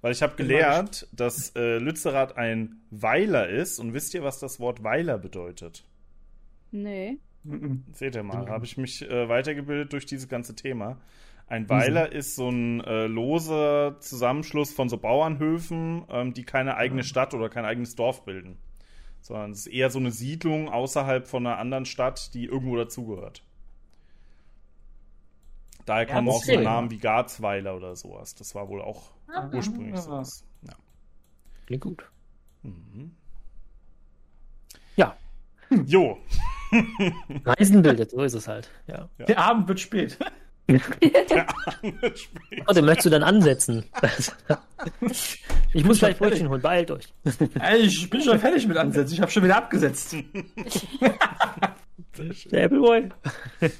Weil 0.00 0.12
ich 0.12 0.22
habe 0.22 0.36
gelernt, 0.36 1.08
dass 1.12 1.54
äh, 1.56 1.78
Lützerath 1.78 2.36
ein 2.36 2.80
Weiler 2.90 3.48
ist. 3.48 3.78
Und 3.78 3.94
wisst 3.94 4.14
ihr, 4.14 4.22
was 4.22 4.38
das 4.38 4.60
Wort 4.60 4.84
Weiler 4.84 5.18
bedeutet? 5.18 5.84
Nee. 6.70 7.18
Mhm. 7.44 7.84
Seht 7.92 8.14
ihr 8.14 8.22
mal, 8.22 8.48
habe 8.48 8.64
ich 8.64 8.76
mich 8.76 9.08
äh, 9.08 9.28
weitergebildet 9.28 9.92
durch 9.92 10.06
dieses 10.06 10.28
ganze 10.28 10.54
Thema. 10.54 10.98
Ein 11.46 11.68
Weiler 11.70 12.12
ist 12.12 12.36
so 12.36 12.50
ein 12.50 12.82
äh, 12.84 13.06
loser 13.06 13.96
Zusammenschluss 14.00 14.70
von 14.70 14.90
so 14.90 14.98
Bauernhöfen, 14.98 16.04
ähm, 16.10 16.34
die 16.34 16.44
keine 16.44 16.76
eigene 16.76 17.04
Stadt 17.04 17.32
oder 17.32 17.48
kein 17.48 17.64
eigenes 17.64 17.94
Dorf 17.94 18.26
bilden. 18.26 18.58
Sondern 19.22 19.52
es 19.52 19.60
ist 19.60 19.72
eher 19.72 19.88
so 19.88 19.98
eine 19.98 20.10
Siedlung 20.10 20.68
außerhalb 20.68 21.26
von 21.26 21.46
einer 21.46 21.58
anderen 21.58 21.86
Stadt, 21.86 22.34
die 22.34 22.44
irgendwo 22.44 22.76
dazugehört. 22.76 23.42
Daher 25.88 26.06
Ja, 26.06 26.14
kommen 26.14 26.28
auch 26.28 26.34
so 26.34 26.46
deswegen. 26.46 26.62
Namen 26.64 26.90
wie 26.90 26.98
Garzweiler 26.98 27.74
oder 27.76 27.96
sowas. 27.96 28.34
Das 28.34 28.54
war 28.54 28.68
wohl 28.68 28.82
auch 28.82 29.10
Ah. 29.32 29.48
ursprünglich 29.52 29.94
Ah. 29.94 30.00
sowas. 30.02 30.44
Ja. 30.62 30.74
Klingt 31.66 31.82
gut. 31.82 32.04
Mhm. 32.62 33.12
Ja. 34.96 35.16
Jo. 35.86 36.18
Reisen 37.46 37.80
bildet, 37.82 38.10
so 38.10 38.22
ist 38.22 38.34
es 38.34 38.46
halt. 38.48 38.68
Ja. 38.86 39.08
Der 39.26 39.38
Abend 39.38 39.66
wird 39.68 39.80
spät. 39.80 40.18
Warte, 42.66 42.82
möchtest 42.82 43.06
du 43.06 43.10
dann 43.10 43.22
ansetzen? 43.22 43.84
ich 45.72 45.84
muss 45.84 46.00
gleich. 46.00 46.18
Brötchen 46.18 46.50
holen, 46.50 46.60
beeilt 46.60 46.90
euch. 46.90 47.10
Ey, 47.60 47.78
ich 47.78 48.10
bin 48.10 48.20
schon 48.20 48.38
fertig 48.38 48.66
mit 48.68 48.76
Ansetzen. 48.76 49.14
Ich 49.14 49.20
habe 49.22 49.30
schon 49.30 49.44
wieder 49.44 49.56
abgesetzt. 49.56 50.14
Der 52.50 52.64
Appleboy. 52.66 53.08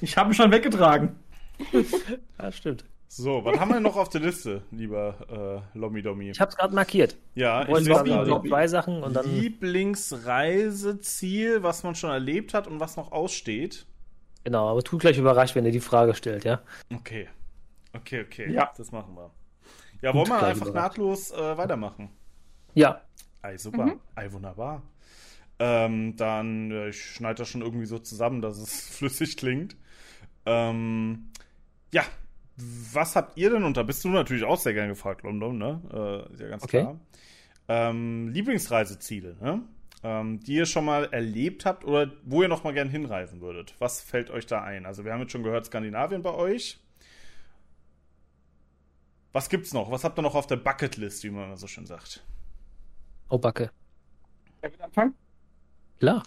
Ich 0.01 0.17
habe 0.17 0.31
ihn 0.31 0.33
schon 0.33 0.51
weggetragen. 0.51 1.15
Ja, 2.39 2.51
stimmt. 2.51 2.85
So, 3.11 3.43
was 3.43 3.59
haben 3.59 3.71
wir 3.71 3.79
noch 3.79 3.97
auf 3.97 4.09
der 4.09 4.21
Liste, 4.21 4.61
lieber 4.69 5.63
äh, 5.73 5.77
Lomidomi? 5.77 6.29
Ich 6.29 6.39
hab's 6.39 6.55
gerade 6.55 6.75
markiert. 6.75 7.17
Ja, 7.33 7.63
ich 7.67 7.87
Lobby. 7.87 8.11
Lobby. 8.11 8.49
zwei 8.49 8.67
Sachen 8.67 9.01
und 9.01 9.15
dann. 9.15 9.25
Lieblingsreiseziel, 9.25 11.63
was 11.63 11.81
man 11.81 11.95
schon 11.95 12.11
erlebt 12.11 12.53
hat 12.53 12.67
und 12.67 12.79
was 12.79 12.97
noch 12.97 13.11
aussteht. 13.11 13.87
Genau, 14.43 14.69
aber 14.69 14.83
tu 14.83 14.99
gleich 14.99 15.17
überrascht, 15.17 15.55
wenn 15.55 15.65
er 15.65 15.71
die 15.71 15.79
Frage 15.79 16.13
stellt, 16.13 16.43
ja? 16.43 16.61
Okay. 16.93 17.27
Okay, 17.93 18.21
okay. 18.21 18.51
Ja. 18.51 18.71
Das 18.77 18.91
machen 18.91 19.15
wir. 19.15 19.31
Ja, 20.01 20.13
wollen 20.13 20.27
wir 20.27 20.43
einfach 20.43 20.67
überrascht. 20.67 20.97
nahtlos 20.97 21.31
äh, 21.31 21.57
weitermachen? 21.57 22.09
Ja. 22.75 23.01
Ei, 23.41 23.57
super. 23.57 23.95
Ei, 24.15 24.31
wunderbar. 24.31 24.83
Ähm, 25.57 26.15
dann, 26.15 26.69
äh, 26.71 26.89
ich 26.89 27.03
schneide 27.03 27.39
das 27.39 27.49
schon 27.49 27.61
irgendwie 27.61 27.87
so 27.87 27.97
zusammen, 27.99 28.41
dass 28.41 28.57
es 28.57 28.87
flüssig 28.97 29.35
klingt. 29.35 29.75
Ähm, 30.45 31.31
ja, 31.93 32.03
was 32.57 33.15
habt 33.15 33.37
ihr 33.37 33.49
denn, 33.49 33.63
und 33.63 33.77
da 33.77 33.83
bist 33.83 34.03
du 34.03 34.09
natürlich 34.09 34.43
auch 34.43 34.57
sehr 34.59 34.73
gern 34.73 34.89
gefragt, 34.89 35.23
London, 35.23 35.57
ne? 35.57 35.81
Äh, 36.29 36.33
ist 36.33 36.41
ja 36.41 36.49
ganz 36.49 36.63
Okay. 36.63 36.81
klar. 36.81 36.99
Ähm, 37.67 38.29
Lieblingsreiseziele, 38.29 39.37
ne? 39.39 39.63
Ähm, 40.01 40.39
die 40.39 40.53
ihr 40.55 40.65
schon 40.65 40.85
mal 40.85 41.05
erlebt 41.11 41.65
habt 41.65 41.83
oder 41.85 42.11
wo 42.23 42.41
ihr 42.41 42.47
noch 42.47 42.63
mal 42.63 42.73
gern 42.73 42.89
hinreisen 42.89 43.41
würdet. 43.41 43.75
Was 43.79 44.01
fällt 44.01 44.29
euch 44.29 44.45
da 44.45 44.61
ein? 44.63 44.85
Also 44.85 45.03
wir 45.03 45.11
haben 45.13 45.21
jetzt 45.21 45.31
schon 45.33 45.43
gehört, 45.43 45.65
Skandinavien 45.65 46.21
bei 46.21 46.33
euch. 46.33 46.79
Was 49.33 49.49
gibt's 49.49 49.73
noch? 49.73 49.91
Was 49.91 50.03
habt 50.03 50.17
ihr 50.17 50.21
noch 50.21 50.35
auf 50.35 50.47
der 50.47 50.55
Bucketlist, 50.55 51.23
wie 51.23 51.29
man 51.29 51.55
so 51.57 51.67
schön 51.67 51.85
sagt? 51.85 52.23
Oh, 53.29 53.37
Backe. 53.37 53.71
Wer 54.61 54.71
will 54.71 54.81
anfangen? 54.81 55.13
Klar. 55.99 56.23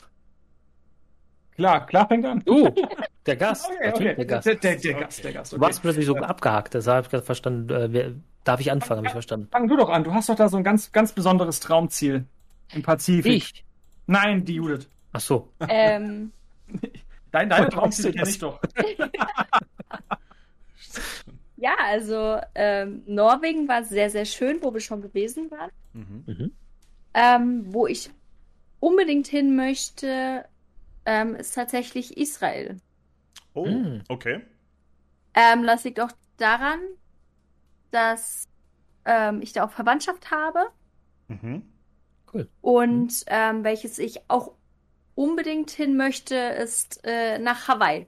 Klar, 1.62 1.86
klar 1.86 2.08
fängt 2.08 2.24
an. 2.26 2.42
Du, 2.44 2.68
der 3.26 3.36
Gast. 3.36 3.70
Okay, 3.70 3.92
okay. 3.94 4.14
der 4.16 4.24
Gast. 4.24 4.46
Der, 4.46 4.56
der, 4.56 4.76
der 4.76 4.94
Gast, 4.94 5.22
der 5.22 5.32
Gast. 5.32 5.52
Du 5.52 5.56
Okay. 5.56 5.64
warst 5.64 5.80
plötzlich 5.80 6.06
so 6.06 6.16
abgehakt, 6.16 6.74
deshalb 6.74 6.96
habe 6.96 7.06
ich 7.06 7.10
gerade 7.12 7.24
verstanden. 7.24 7.70
Äh, 7.72 7.92
wer, 7.92 8.12
darf 8.42 8.58
ich 8.58 8.72
anfangen, 8.72 8.98
habe 8.98 9.06
ich 9.06 9.12
verstanden. 9.12 9.46
Fang 9.52 9.68
du 9.68 9.76
doch 9.76 9.88
an. 9.88 10.02
Du 10.02 10.12
hast 10.12 10.28
doch 10.28 10.34
da 10.34 10.48
so 10.48 10.56
ein 10.56 10.64
ganz, 10.64 10.90
ganz 10.90 11.12
besonderes 11.12 11.60
Traumziel 11.60 12.24
im 12.74 12.82
Pazifik. 12.82 13.32
Ich? 13.32 13.64
Nein, 14.08 14.44
die 14.44 14.54
Judith. 14.54 14.88
Ach 15.12 15.20
so. 15.20 15.52
Ähm, 15.68 16.32
Dein, 17.30 17.48
deine 17.48 17.66
Woher 17.66 17.70
Traumziele 17.70 18.12
weißt 18.20 18.42
du 18.42 18.50
kenne 18.50 18.80
ich 18.82 18.88
doch. 18.88 19.78
ja, 21.58 21.76
also 21.86 22.40
ähm, 22.56 23.04
Norwegen 23.06 23.68
war 23.68 23.84
sehr, 23.84 24.10
sehr 24.10 24.24
schön, 24.24 24.58
wo 24.62 24.74
wir 24.74 24.80
schon 24.80 25.00
gewesen 25.00 25.48
waren. 25.52 25.70
Mhm. 25.92 26.24
Mhm. 26.26 26.52
Ähm, 27.14 27.72
wo 27.72 27.86
ich 27.86 28.10
unbedingt 28.80 29.28
hin 29.28 29.54
möchte, 29.54 30.44
ähm, 31.06 31.34
ist 31.34 31.54
tatsächlich 31.54 32.16
Israel. 32.16 32.78
Oh, 33.54 33.66
Mm. 33.66 34.02
okay. 34.08 34.42
Ähm, 35.34 35.66
das 35.66 35.84
liegt 35.84 36.00
auch 36.00 36.12
daran, 36.36 36.80
dass 37.90 38.44
ähm, 39.04 39.42
ich 39.42 39.52
da 39.52 39.64
auch 39.64 39.72
Verwandtschaft 39.72 40.30
habe 40.30 40.60
Mhm. 41.28 41.62
und 42.60 43.24
ähm, 43.26 43.64
welches 43.64 43.98
ich 43.98 44.20
auch 44.28 44.52
unbedingt 45.14 45.70
hin 45.70 45.96
möchte, 45.96 46.34
ist 46.36 47.00
äh, 47.04 47.38
nach 47.38 47.68
Hawaii. 47.68 48.06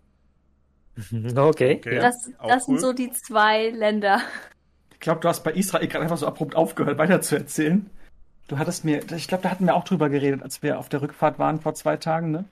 Okay. 1.37 1.77
Okay. 1.79 1.99
Das, 2.01 2.31
das 2.47 2.69
cool. 2.69 2.79
sind 2.79 2.81
so 2.81 2.93
die 2.93 3.11
zwei 3.11 3.71
Länder. 3.71 4.21
Ich 4.93 5.01
glaube, 5.01 5.21
du 5.21 5.29
hast 5.29 5.43
bei 5.45 5.53
Israel 5.53 5.87
gerade 5.89 6.03
einfach 6.05 6.17
so 6.17 6.27
abrupt 6.27 6.57
aufgehört, 6.57 6.99
weiterzuerzählen. 6.99 7.91
Du 8.49 8.59
hattest 8.59 8.85
mir, 8.85 9.03
ich 9.13 9.29
glaube, 9.29 9.43
da 9.43 9.51
hatten 9.51 9.67
wir 9.67 9.75
auch 9.75 9.85
drüber 9.85 10.09
geredet, 10.09 10.43
als 10.43 10.63
wir 10.63 10.79
auf 10.79 10.89
der 10.89 11.03
Rückfahrt 11.03 11.39
waren 11.39 11.61
vor 11.61 11.75
zwei 11.75 11.97
Tagen, 11.97 12.31
ne? 12.31 12.45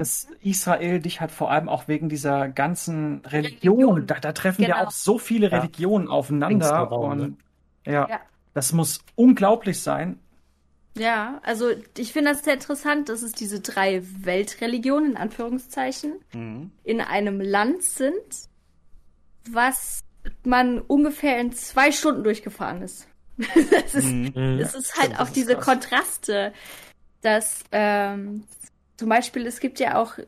Dass 0.00 0.28
Israel 0.42 0.98
dich 1.00 1.20
halt 1.20 1.30
vor 1.30 1.50
allem 1.50 1.68
auch 1.68 1.86
wegen 1.86 2.08
dieser 2.08 2.48
ganzen 2.48 3.20
Religion, 3.26 3.76
Religion. 3.80 4.06
da, 4.06 4.14
da 4.18 4.32
treffen 4.32 4.62
ja 4.62 4.68
Genau. 4.76 4.86
auch 4.86 4.90
so 4.90 5.18
viele 5.18 5.50
Ja. 5.50 5.58
Religionen 5.58 6.08
aufeinander 6.08 6.54
Engster 6.54 6.78
Raum, 6.78 7.16
ne? 7.18 7.22
und 7.24 7.36
ja, 7.84 8.08
Ja. 8.08 8.20
das 8.54 8.72
muss 8.72 9.00
unglaublich 9.14 9.82
sein. 9.82 10.18
Ja, 10.96 11.38
also 11.44 11.68
ich 11.98 12.14
finde 12.14 12.30
das 12.32 12.42
sehr 12.44 12.54
interessant, 12.54 13.10
dass 13.10 13.20
es 13.20 13.32
diese 13.32 13.60
drei 13.60 14.02
Weltreligionen 14.24 15.10
in 15.10 15.16
Anführungszeichen 15.18 16.14
Mhm. 16.32 16.72
in 16.82 17.02
einem 17.02 17.38
Land 17.42 17.82
sind, 17.82 18.48
was 19.50 20.00
man 20.44 20.80
ungefähr 20.80 21.38
in 21.40 21.52
zwei 21.52 21.92
Stunden 21.92 22.24
durchgefahren 22.24 22.80
ist. 22.80 23.06
das 23.70 23.94
ist, 23.94 24.06
Mhm. 24.06 24.32
Mhm. 24.34 24.58
es 24.60 24.74
ist 24.74 24.96
halt 24.98 25.12
das 25.12 25.20
auch 25.20 25.26
ist 25.26 25.36
diese 25.36 25.54
krass. 25.56 25.64
Kontraste, 25.66 26.52
dass 27.20 27.64
ähm, 27.70 28.44
zum 29.00 29.08
Beispiel 29.08 29.46
es 29.46 29.60
gibt 29.60 29.80
ja 29.80 29.98
auch 29.98 30.18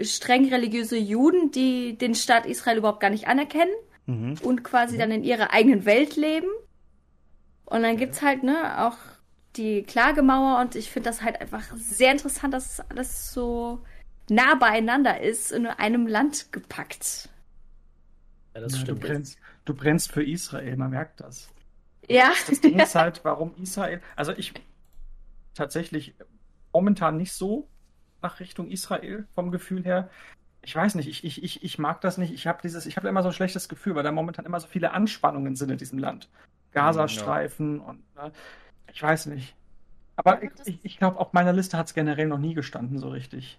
streng 0.00 0.48
religiöse 0.48 0.96
Juden, 0.96 1.50
die 1.50 1.98
den 1.98 2.14
Staat 2.14 2.46
Israel 2.46 2.78
überhaupt 2.78 3.00
gar 3.00 3.10
nicht 3.10 3.26
anerkennen 3.26 3.72
Mhm. 4.06 4.36
und 4.44 4.62
quasi 4.62 4.96
dann 4.96 5.10
in 5.10 5.24
ihrer 5.24 5.52
eigenen 5.52 5.84
Welt 5.84 6.14
leben. 6.14 6.46
Und 7.64 7.82
dann 7.82 7.96
gibt's 7.96 8.22
halt, 8.22 8.44
ne, 8.44 8.86
auch 8.86 8.96
die 9.56 9.82
Klagemauer 9.82 10.60
und 10.60 10.76
ich 10.76 10.92
finde 10.92 11.10
das 11.10 11.20
halt 11.22 11.40
einfach 11.40 11.64
sehr 11.74 12.12
interessant, 12.12 12.54
dass 12.54 12.74
es 12.78 12.90
alles 12.90 13.32
so 13.32 13.80
nah 14.30 14.54
beieinander 14.54 15.20
ist, 15.20 15.50
in 15.50 15.66
einem 15.66 16.06
Land 16.06 16.52
gepackt. 16.52 17.28
Ja, 18.54 18.60
das 18.60 18.74
Ja, 18.74 18.78
du, 18.78 18.84
stimmt. 18.84 19.00
brennst, 19.00 19.38
du 19.64 19.74
brennst 19.74 20.12
für 20.12 20.22
Israel, 20.22 20.76
man 20.76 20.90
merkt 20.90 21.20
das. 21.20 21.48
Ja. 22.08 22.30
Das 22.48 22.60
Ding 22.60 22.78
ist 22.78 22.94
halt, 22.94 23.24
warum 23.24 23.56
Israel. 23.60 24.00
Also 24.14 24.30
ich 24.36 24.54
tatsächlich 25.54 26.14
momentan 26.72 27.16
nicht 27.16 27.32
so 27.32 27.68
nach 28.22 28.40
Richtung 28.40 28.68
Israel 28.68 29.26
vom 29.34 29.50
Gefühl 29.50 29.84
her. 29.84 30.10
Ich 30.62 30.74
weiß 30.74 30.96
nicht, 30.96 31.08
ich, 31.08 31.24
ich, 31.24 31.42
ich, 31.44 31.62
ich 31.62 31.78
mag 31.78 32.00
das 32.00 32.18
nicht. 32.18 32.32
Ich 32.32 32.46
habe 32.46 32.58
dieses, 32.62 32.86
ich 32.86 32.96
habe 32.96 33.08
immer 33.08 33.22
so 33.22 33.28
ein 33.28 33.34
schlechtes 33.34 33.68
Gefühl, 33.68 33.94
weil 33.94 34.02
da 34.02 34.10
momentan 34.10 34.44
immer 34.44 34.58
so 34.58 34.66
viele 34.66 34.92
Anspannungen 34.92 35.54
sind 35.54 35.70
in 35.70 35.78
diesem 35.78 35.98
Land. 35.98 36.28
Gazastreifen 36.72 37.80
und 37.80 37.98
ne, 38.16 38.32
ich 38.92 39.02
weiß 39.02 39.26
nicht. 39.26 39.54
Aber 40.16 40.42
Ja, 40.42 40.50
ich, 40.64 40.78
ich, 40.82 40.98
glaube, 40.98 41.18
auf 41.18 41.32
meiner 41.32 41.52
Liste 41.52 41.76
hat 41.78 41.86
es 41.86 41.94
generell 41.94 42.26
noch 42.26 42.38
nie 42.38 42.54
gestanden, 42.54 42.98
so 42.98 43.08
richtig. 43.10 43.58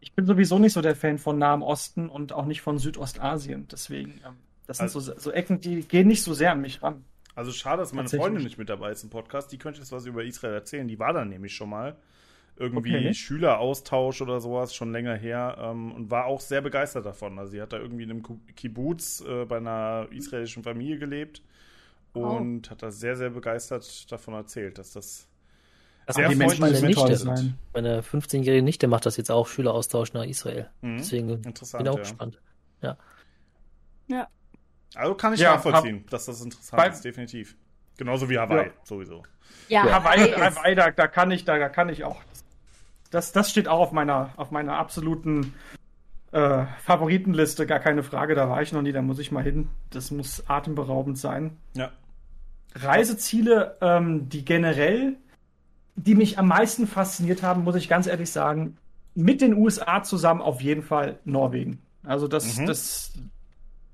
Ich 0.00 0.12
bin 0.12 0.26
sowieso 0.26 0.58
nicht 0.58 0.72
so 0.72 0.82
der 0.82 0.94
Fan 0.96 1.18
von 1.18 1.38
Nahem 1.38 1.62
Osten 1.62 2.08
und 2.08 2.32
auch 2.32 2.44
nicht 2.44 2.60
von 2.60 2.78
Südostasien. 2.78 3.66
Deswegen, 3.70 4.20
ähm, 4.26 4.36
das 4.66 4.78
sind 4.78 4.84
Also- 4.84 5.00
so, 5.00 5.18
so 5.18 5.30
Ecken, 5.30 5.60
die 5.60 5.80
gehen 5.82 6.08
nicht 6.08 6.22
so 6.22 6.34
sehr 6.34 6.52
an 6.52 6.60
mich 6.60 6.82
ran. 6.82 7.04
Also 7.34 7.52
schade, 7.52 7.82
dass 7.82 7.92
meine. 7.92 8.08
Freundin 8.08 8.42
nicht 8.44 8.56
mit 8.58 8.68
dabei 8.68 8.92
ist 8.92 9.04
im 9.04 9.10
Podcast. 9.10 9.52
Die 9.52 9.58
könnte 9.58 9.78
jetzt 9.80 9.92
was 9.92 10.06
über 10.06 10.24
Israel 10.24 10.54
erzählen. 10.54 10.88
Die 10.88 10.98
war 10.98 11.12
da 11.12 11.24
nämlich 11.24 11.54
schon 11.54 11.68
mal. 11.68 11.96
Irgendwie 12.58 12.96
Okay. 12.96 13.14
Schüleraustausch 13.14 14.22
oder 14.22 14.40
sowas, 14.40 14.74
schon 14.74 14.90
länger 14.92 15.14
her. 15.14 15.56
Ähm, 15.60 15.92
und 15.92 16.10
war 16.10 16.24
auch 16.24 16.40
sehr 16.40 16.62
begeistert 16.62 17.04
davon. 17.04 17.38
Also 17.38 17.52
sie 17.52 17.60
hat 17.60 17.72
da 17.72 17.78
irgendwie 17.78 18.04
in 18.04 18.10
einem 18.10 18.22
Kibbutz 18.56 19.20
äh, 19.20 19.44
bei 19.44 19.58
einer 19.58 20.06
israelischen 20.10 20.62
Familie 20.62 20.98
gelebt. 20.98 21.42
Und 22.14 22.70
hat 22.70 22.82
da 22.82 22.90
sehr, 22.90 23.14
sehr 23.14 23.28
begeistert 23.28 24.10
davon 24.10 24.32
erzählt, 24.32 24.78
dass 24.78 24.94
das 24.94 25.28
Das 26.06 26.16
Sehr 26.16 26.30
die 26.30 26.34
Menschen 26.34 26.60
meine 26.62 26.80
Nichte. 26.80 27.54
Meine 27.74 28.00
15-jährige 28.00 28.62
Nichte 28.62 28.88
macht 28.88 29.04
das 29.04 29.18
jetzt 29.18 29.30
auch, 29.30 29.46
Schüleraustausch 29.46 30.14
nach 30.14 30.24
Israel. 30.24 30.70
Mhm. 30.80 30.96
Deswegen 30.96 31.28
Interessant, 31.44 31.84
bin 31.84 31.86
ich 31.86 31.90
auch 31.92 31.96
ja. 31.98 32.02
gespannt. 32.02 32.40
Also 34.94 35.14
kann 35.14 35.34
ich 35.34 35.40
Ja, 35.40 35.56
nachvollziehen, 35.56 36.06
dass 36.08 36.24
das 36.24 36.40
interessant 36.42 36.82
Bei- 36.82 36.88
ist, 36.88 37.02
definitiv. 37.04 37.54
Genauso 37.98 38.30
wie 38.30 38.38
Hawaii, 38.38 38.66
Ja. 38.68 38.72
sowieso. 38.84 39.22
Ja, 39.68 39.82
Hawaii, 39.84 40.30
Hawaii 40.32 40.74
da, 40.74 40.90
da 40.90 41.06
kann 41.08 41.30
ich, 41.30 41.44
da, 41.44 41.58
da 41.58 41.68
kann 41.68 41.88
ich 41.90 42.04
auch. 42.04 42.22
Das, 42.24 42.44
das 43.32 43.50
steht 43.50 43.68
auch 43.68 43.80
auf 43.80 43.92
meiner, 43.92 44.30
auf 44.36 44.50
meiner 44.50 44.76
absoluten 44.78 45.54
äh, 46.32 46.64
Favoritenliste, 46.82 47.66
gar 47.66 47.78
keine 47.78 48.02
Frage. 48.02 48.34
Da 48.34 48.48
war 48.48 48.62
ich 48.62 48.72
noch 48.72 48.82
nie, 48.82 48.92
da 48.92 49.02
muss 49.02 49.18
ich 49.18 49.32
mal 49.32 49.42
hin. 49.42 49.68
Das 49.90 50.10
muss 50.10 50.44
atemberaubend 50.48 51.18
sein. 51.18 51.56
Ja. 51.74 51.90
Reiseziele, 52.74 53.76
ähm, 53.80 54.28
die 54.28 54.44
generell, 54.44 55.16
die 55.94 56.14
mich 56.14 56.38
am 56.38 56.48
meisten 56.48 56.86
fasziniert 56.86 57.42
haben, 57.42 57.64
muss 57.64 57.76
ich 57.76 57.88
ganz 57.88 58.06
ehrlich 58.06 58.30
sagen, 58.30 58.76
mit 59.14 59.40
den 59.40 59.54
USA 59.54 60.02
zusammen 60.02 60.42
auf 60.42 60.60
jeden 60.60 60.82
Fall 60.82 61.18
Norwegen. 61.24 61.80
Also 62.04 62.28
das, 62.28 62.58
Mhm. 62.58 62.66
das, 62.66 63.12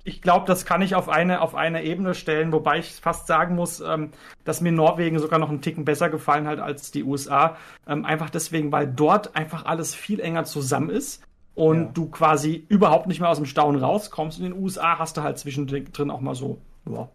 ich 0.04 0.20
glaube, 0.20 0.46
das 0.46 0.64
kann 0.64 0.82
ich 0.82 0.94
auf 0.94 1.08
eine, 1.08 1.40
auf 1.42 1.54
eine 1.54 1.84
Ebene 1.84 2.14
stellen, 2.14 2.52
wobei 2.52 2.78
ich 2.78 2.92
fast 2.92 3.26
sagen 3.26 3.54
muss, 3.54 3.80
ähm, 3.80 4.10
dass 4.44 4.60
mir 4.60 4.72
Norwegen 4.72 5.18
sogar 5.18 5.38
noch 5.38 5.48
einen 5.48 5.60
Ticken 5.62 5.84
besser 5.84 6.10
gefallen 6.10 6.46
hat 6.48 6.58
als 6.58 6.90
die 6.90 7.04
USA. 7.04 7.56
Ähm, 7.86 8.04
einfach 8.04 8.30
deswegen, 8.30 8.72
weil 8.72 8.86
dort 8.88 9.36
einfach 9.36 9.64
alles 9.64 9.94
viel 9.94 10.18
enger 10.20 10.44
zusammen 10.44 10.90
ist 10.90 11.22
und 11.54 11.78
Ja. 11.84 11.90
du 11.94 12.06
quasi 12.10 12.64
überhaupt 12.68 13.06
nicht 13.06 13.20
mehr 13.20 13.28
aus 13.30 13.36
dem 13.36 13.46
Staunen 13.46 13.80
rauskommst. 13.82 14.38
In 14.38 14.44
den 14.44 14.54
USA 14.54 14.98
hast 14.98 15.16
du 15.16 15.22
halt 15.22 15.38
zwischendrin 15.38 16.10
auch 16.10 16.20
mal 16.20 16.34
so, 16.34 16.58
ja, 16.90 17.08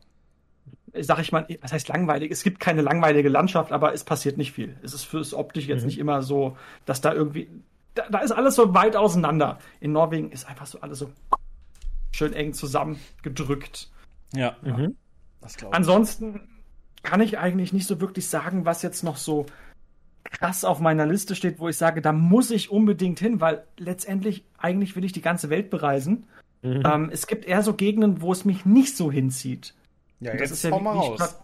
sag 1.00 1.20
ich 1.20 1.32
mal, 1.32 1.46
was 1.62 1.74
heißt 1.74 1.90
langweilig? 1.90 2.32
Es 2.32 2.44
gibt 2.44 2.60
keine 2.60 2.82
langweilige 2.82 3.30
Landschaft, 3.30 3.72
aber 3.72 3.94
es 3.94 4.04
passiert 4.04 4.38
nicht 4.38 4.52
viel. 4.54 4.78
Es 4.82 4.94
ist 4.94 5.04
fürs 5.04 5.34
Optisch 5.34 5.68
jetzt 5.68 5.82
Mhm. 5.82 5.88
nicht 5.88 6.00
immer 6.00 6.22
so, 6.22 6.56
dass 6.86 7.02
da 7.02 7.14
irgendwie, 7.14 7.50
da, 7.96 8.04
da 8.10 8.20
ist 8.20 8.32
alles 8.32 8.56
so 8.56 8.74
weit 8.74 8.96
auseinander. 8.96 9.60
In 9.82 9.92
Norwegen 9.92 10.32
ist 10.32 10.48
einfach 10.48 10.66
so 10.66 10.80
alles 10.82 11.00
so 11.00 11.10
schön 12.18 12.34
eng 12.34 12.54
zusammengedrückt. 12.54 13.90
Ja. 14.34 14.58
Mhm. 14.62 14.96
Das 15.42 15.56
glaube 15.56 15.74
ich. 15.74 15.78
Ansonsten 15.78 16.42
kann 17.04 17.22
ich 17.22 17.38
eigentlich 17.38 17.74
nicht 17.74 17.88
so 17.88 18.02
wirklich 18.02 18.28
sagen, 18.28 18.66
was 18.66 18.82
jetzt 18.82 19.04
noch 19.04 19.18
so 19.18 19.46
krass 20.24 20.66
auf 20.66 20.80
meiner 20.80 21.06
Liste 21.06 21.36
steht, 21.36 21.60
wo 21.60 21.70
ich 21.70 21.78
sage, 21.78 22.02
da 22.02 22.12
muss 22.12 22.52
ich 22.52 22.70
unbedingt 22.70 23.20
hin, 23.20 23.40
weil 23.40 23.66
letztendlich 23.78 24.44
eigentlich 24.58 24.96
will 24.96 25.06
ich 25.06 25.14
die 25.14 25.22
ganze 25.22 25.50
Welt 25.50 25.70
bereisen. 25.70 26.26
Mhm. 26.64 26.84
Ähm, 26.86 27.10
es 27.14 27.28
gibt 27.28 27.46
eher 27.46 27.62
so 27.62 27.74
Gegenden, 27.74 28.22
wo 28.22 28.32
es 28.32 28.44
mich 28.44 28.66
nicht 28.66 28.98
so 28.98 29.12
hinzieht. 29.12 29.74
Ja, 30.20 30.32
Das 30.32 30.42
jetzt 30.42 30.52
ist 30.52 30.64
ja 30.64 30.78
mal 30.78 30.94
raus. 30.94 31.40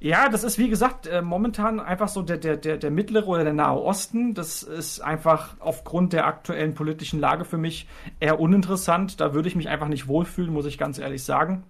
Ja, 0.00 0.28
das 0.28 0.44
ist 0.44 0.58
wie 0.58 0.68
gesagt 0.68 1.08
äh, 1.08 1.22
momentan 1.22 1.80
einfach 1.80 2.06
so 2.06 2.22
der, 2.22 2.36
der, 2.36 2.56
der, 2.56 2.76
der 2.76 2.90
mittlere 2.92 3.26
oder 3.26 3.42
der 3.42 3.52
Nahe 3.52 3.80
Osten. 3.80 4.32
Das 4.32 4.62
ist 4.62 5.00
einfach 5.00 5.56
aufgrund 5.58 6.12
der 6.12 6.26
aktuellen 6.26 6.74
politischen 6.74 7.18
Lage 7.18 7.44
für 7.44 7.58
mich 7.58 7.88
eher 8.20 8.38
uninteressant. 8.38 9.20
Da 9.20 9.34
würde 9.34 9.48
ich 9.48 9.56
mich 9.56 9.68
einfach 9.68 9.88
nicht 9.88 10.06
wohlfühlen, 10.06 10.52
muss 10.52 10.66
ich 10.66 10.78
ganz 10.78 10.98
ehrlich 10.98 11.24
sagen. 11.24 11.64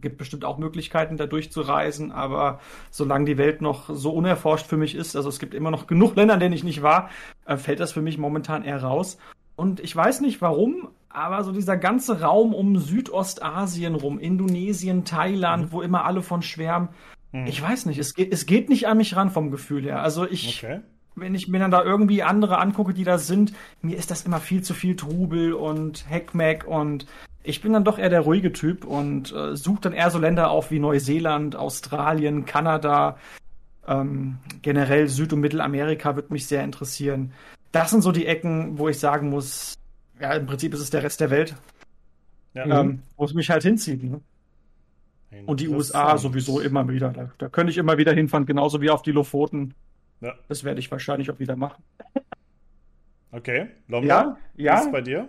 Gibt 0.00 0.18
bestimmt 0.18 0.44
auch 0.44 0.58
Möglichkeiten, 0.58 1.16
da 1.16 1.26
durchzureisen, 1.26 2.12
aber 2.12 2.60
solange 2.90 3.24
die 3.24 3.38
Welt 3.38 3.62
noch 3.62 3.88
so 3.88 4.10
unerforscht 4.10 4.66
für 4.66 4.76
mich 4.76 4.94
ist, 4.94 5.16
also 5.16 5.30
es 5.30 5.38
gibt 5.38 5.54
immer 5.54 5.70
noch 5.70 5.86
genug 5.86 6.14
Länder, 6.16 6.34
in 6.34 6.40
denen 6.40 6.54
ich 6.54 6.64
nicht 6.64 6.82
war, 6.82 7.08
äh, 7.46 7.56
fällt 7.56 7.80
das 7.80 7.92
für 7.92 8.02
mich 8.02 8.18
momentan 8.18 8.62
eher 8.62 8.82
raus. 8.82 9.16
Und 9.56 9.80
ich 9.80 9.96
weiß 9.96 10.20
nicht 10.20 10.42
warum, 10.42 10.88
aber 11.08 11.42
so 11.42 11.50
dieser 11.50 11.78
ganze 11.78 12.20
Raum 12.20 12.54
um 12.54 12.76
Südostasien 12.76 13.94
rum, 13.94 14.18
Indonesien, 14.18 15.06
Thailand, 15.06 15.72
wo 15.72 15.80
immer 15.80 16.04
alle 16.04 16.20
von 16.20 16.42
schwärmen, 16.42 16.90
Hm. 17.32 17.46
ich 17.46 17.60
weiß 17.60 17.86
nicht, 17.86 17.98
es 17.98 18.14
geht, 18.14 18.32
es 18.32 18.46
geht 18.46 18.68
nicht 18.68 18.86
an 18.86 18.96
mich 18.98 19.16
ran 19.16 19.30
vom 19.30 19.50
Gefühl 19.50 19.84
her. 19.84 20.02
Also 20.02 20.26
ich, 20.28 20.62
Okay. 20.62 20.80
wenn 21.14 21.34
ich 21.34 21.48
mir 21.48 21.58
dann 21.58 21.70
da 21.70 21.82
irgendwie 21.82 22.22
andere 22.22 22.58
angucke, 22.58 22.94
die 22.94 23.04
da 23.04 23.18
sind, 23.18 23.52
mir 23.82 23.96
ist 23.96 24.10
das 24.10 24.22
immer 24.22 24.40
viel 24.40 24.62
zu 24.62 24.74
viel 24.74 24.96
Trubel 24.96 25.52
und 25.54 26.08
Heckmeck 26.08 26.64
und 26.66 27.06
ich 27.42 27.60
bin 27.62 27.72
dann 27.72 27.84
doch 27.84 27.98
eher 27.98 28.08
der 28.10 28.20
ruhige 28.22 28.52
Typ 28.52 28.84
und 28.84 29.32
äh, 29.32 29.56
suche 29.56 29.80
dann 29.82 29.92
eher 29.92 30.10
so 30.10 30.18
Länder 30.18 30.50
auf 30.50 30.70
wie 30.70 30.78
Neuseeland, 30.80 31.54
Australien, 31.56 32.44
Kanada, 32.44 33.18
ähm, 33.86 34.38
generell 34.62 35.06
Süd- 35.08 35.32
und 35.32 35.40
Mittelamerika 35.40 36.16
wird 36.16 36.30
mich 36.32 36.46
sehr 36.46 36.64
interessieren. 36.64 37.32
Das 37.72 37.90
sind 37.90 38.02
so 38.02 38.10
die 38.10 38.26
Ecken, 38.26 38.78
wo 38.78 38.88
ich 38.88 38.98
sagen 38.98 39.30
muss, 39.30 39.74
ja, 40.20 40.32
im 40.32 40.46
Prinzip 40.46 40.74
ist 40.74 40.80
es 40.80 40.90
der 40.90 41.02
Rest 41.04 41.20
der 41.20 41.30
Welt, 41.30 41.54
Ja. 42.54 42.80
ähm, 42.80 43.02
wo 43.16 43.24
es 43.24 43.34
mich 43.34 43.48
halt 43.50 43.62
hinzieht. 43.62 44.02
Ne? 44.02 44.20
Und 45.46 45.60
die 45.60 45.68
USA 45.68 46.16
sowieso 46.18 46.60
immer 46.60 46.88
wieder. 46.88 47.10
Da, 47.10 47.30
da 47.38 47.48
könnte 47.48 47.70
ich 47.70 47.78
immer 47.78 47.98
wieder 47.98 48.12
hinfahren, 48.12 48.46
genauso 48.46 48.80
wie 48.80 48.90
auf 48.90 49.02
die 49.02 49.12
Lofoten. 49.12 49.74
Ja. 50.20 50.34
Das 50.48 50.64
werde 50.64 50.80
ich 50.80 50.90
wahrscheinlich 50.90 51.30
auch 51.30 51.38
wieder 51.38 51.56
machen. 51.56 51.82
Okay. 53.32 53.68
Lomba, 53.88 54.06
Ja, 54.06 54.38
ja. 54.56 54.74
Was 54.74 54.86
ist 54.86 54.92
bei 54.92 55.00
dir? 55.02 55.28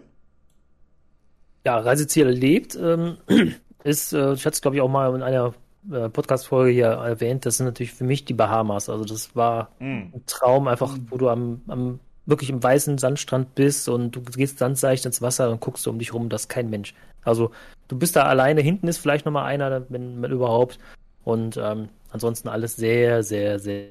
Ja, 1.65 1.78
Reiseziel 1.80 2.28
erlebt 2.28 2.78
ähm, 2.82 3.18
ist, 3.84 4.14
äh, 4.14 4.34
ich 4.34 4.45
hatte 4.45 4.53
es 4.56 4.61
glaube 4.61 4.78
ich 4.78 4.82
auch 4.82 4.88
mal 4.90 5.14
in 5.14 5.22
einer 5.24 5.53
äh, 5.91 6.10
Podcast-Folge 6.10 6.72
hier 6.72 6.88
erwähnt, 6.88 7.45
das 7.45 7.57
sind 7.57 7.65
natürlich 7.65 7.94
für 7.94 8.03
mich 8.06 8.24
die 8.26 8.34
Bahamas. 8.34 8.90
Also 8.90 9.03
das 9.03 9.36
war 9.36 9.72
Hm. 9.80 10.11
ein 10.14 10.24
Traum, 10.26 10.68
einfach, 10.68 10.98
wo 11.10 11.18
du 11.18 11.28
am, 11.30 11.61
am 11.68 11.99
wirklich 12.28 12.49
im 12.49 12.62
weißen 12.62 12.98
Sandstrand 12.98 13.56
bist 13.56 13.90
und 13.90 14.12
du 14.12 14.22
gehst 14.22 14.60
ganz 14.60 14.82
leicht 14.82 15.06
ins 15.06 15.22
Wasser 15.22 15.49
und 15.49 15.62
guckst 15.62 15.88
um 15.88 15.98
dich 15.98 16.14
rum, 16.14 16.30
das 16.30 16.44
ist 16.44 16.49
kein 16.49 16.70
Mensch. 16.70 16.94
Also 17.24 17.52
du 17.88 17.98
bist 17.98 18.16
da 18.16 18.24
alleine, 18.24 18.62
hinten 18.62 18.88
ist 18.88 18.99
vielleicht 18.99 19.26
nochmal 19.26 19.45
einer, 19.45 19.86
wenn, 19.90 20.22
wenn 20.22 20.32
überhaupt. 20.32 20.78
Und 21.24 21.58
ähm, 21.58 21.90
ansonsten 22.12 22.49
alles 22.49 22.76
sehr, 22.76 23.24
sehr, 23.24 23.60
sehr, 23.60 23.88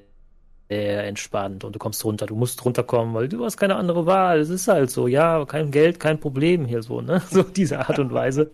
sehr 0.69 1.05
entspannt 1.07 1.65
und 1.65 1.75
du 1.75 1.79
kommst 1.79 2.05
runter. 2.05 2.27
Du 2.27 2.37
musst 2.37 2.65
runterkommen, 2.65 3.15
weil 3.15 3.29
du 3.29 3.45
hast 3.45 3.57
keine 3.57 3.77
andere 3.77 4.07
Wahl. 4.07 4.41
Es 4.41 4.51
ist 4.51 4.69
halt 4.69 4.91
so, 4.91 5.07
ja, 5.07 5.45
kein 5.47 5.71
Geld, 5.71 6.01
kein 6.01 6.21
Problem 6.21 6.65
hier 6.67 6.83
so, 6.83 7.01
ne? 7.01 7.23
So 7.31 7.43
diese 7.43 7.79
Art 7.81 7.99
und 7.99 8.13
Weise. 8.13 8.51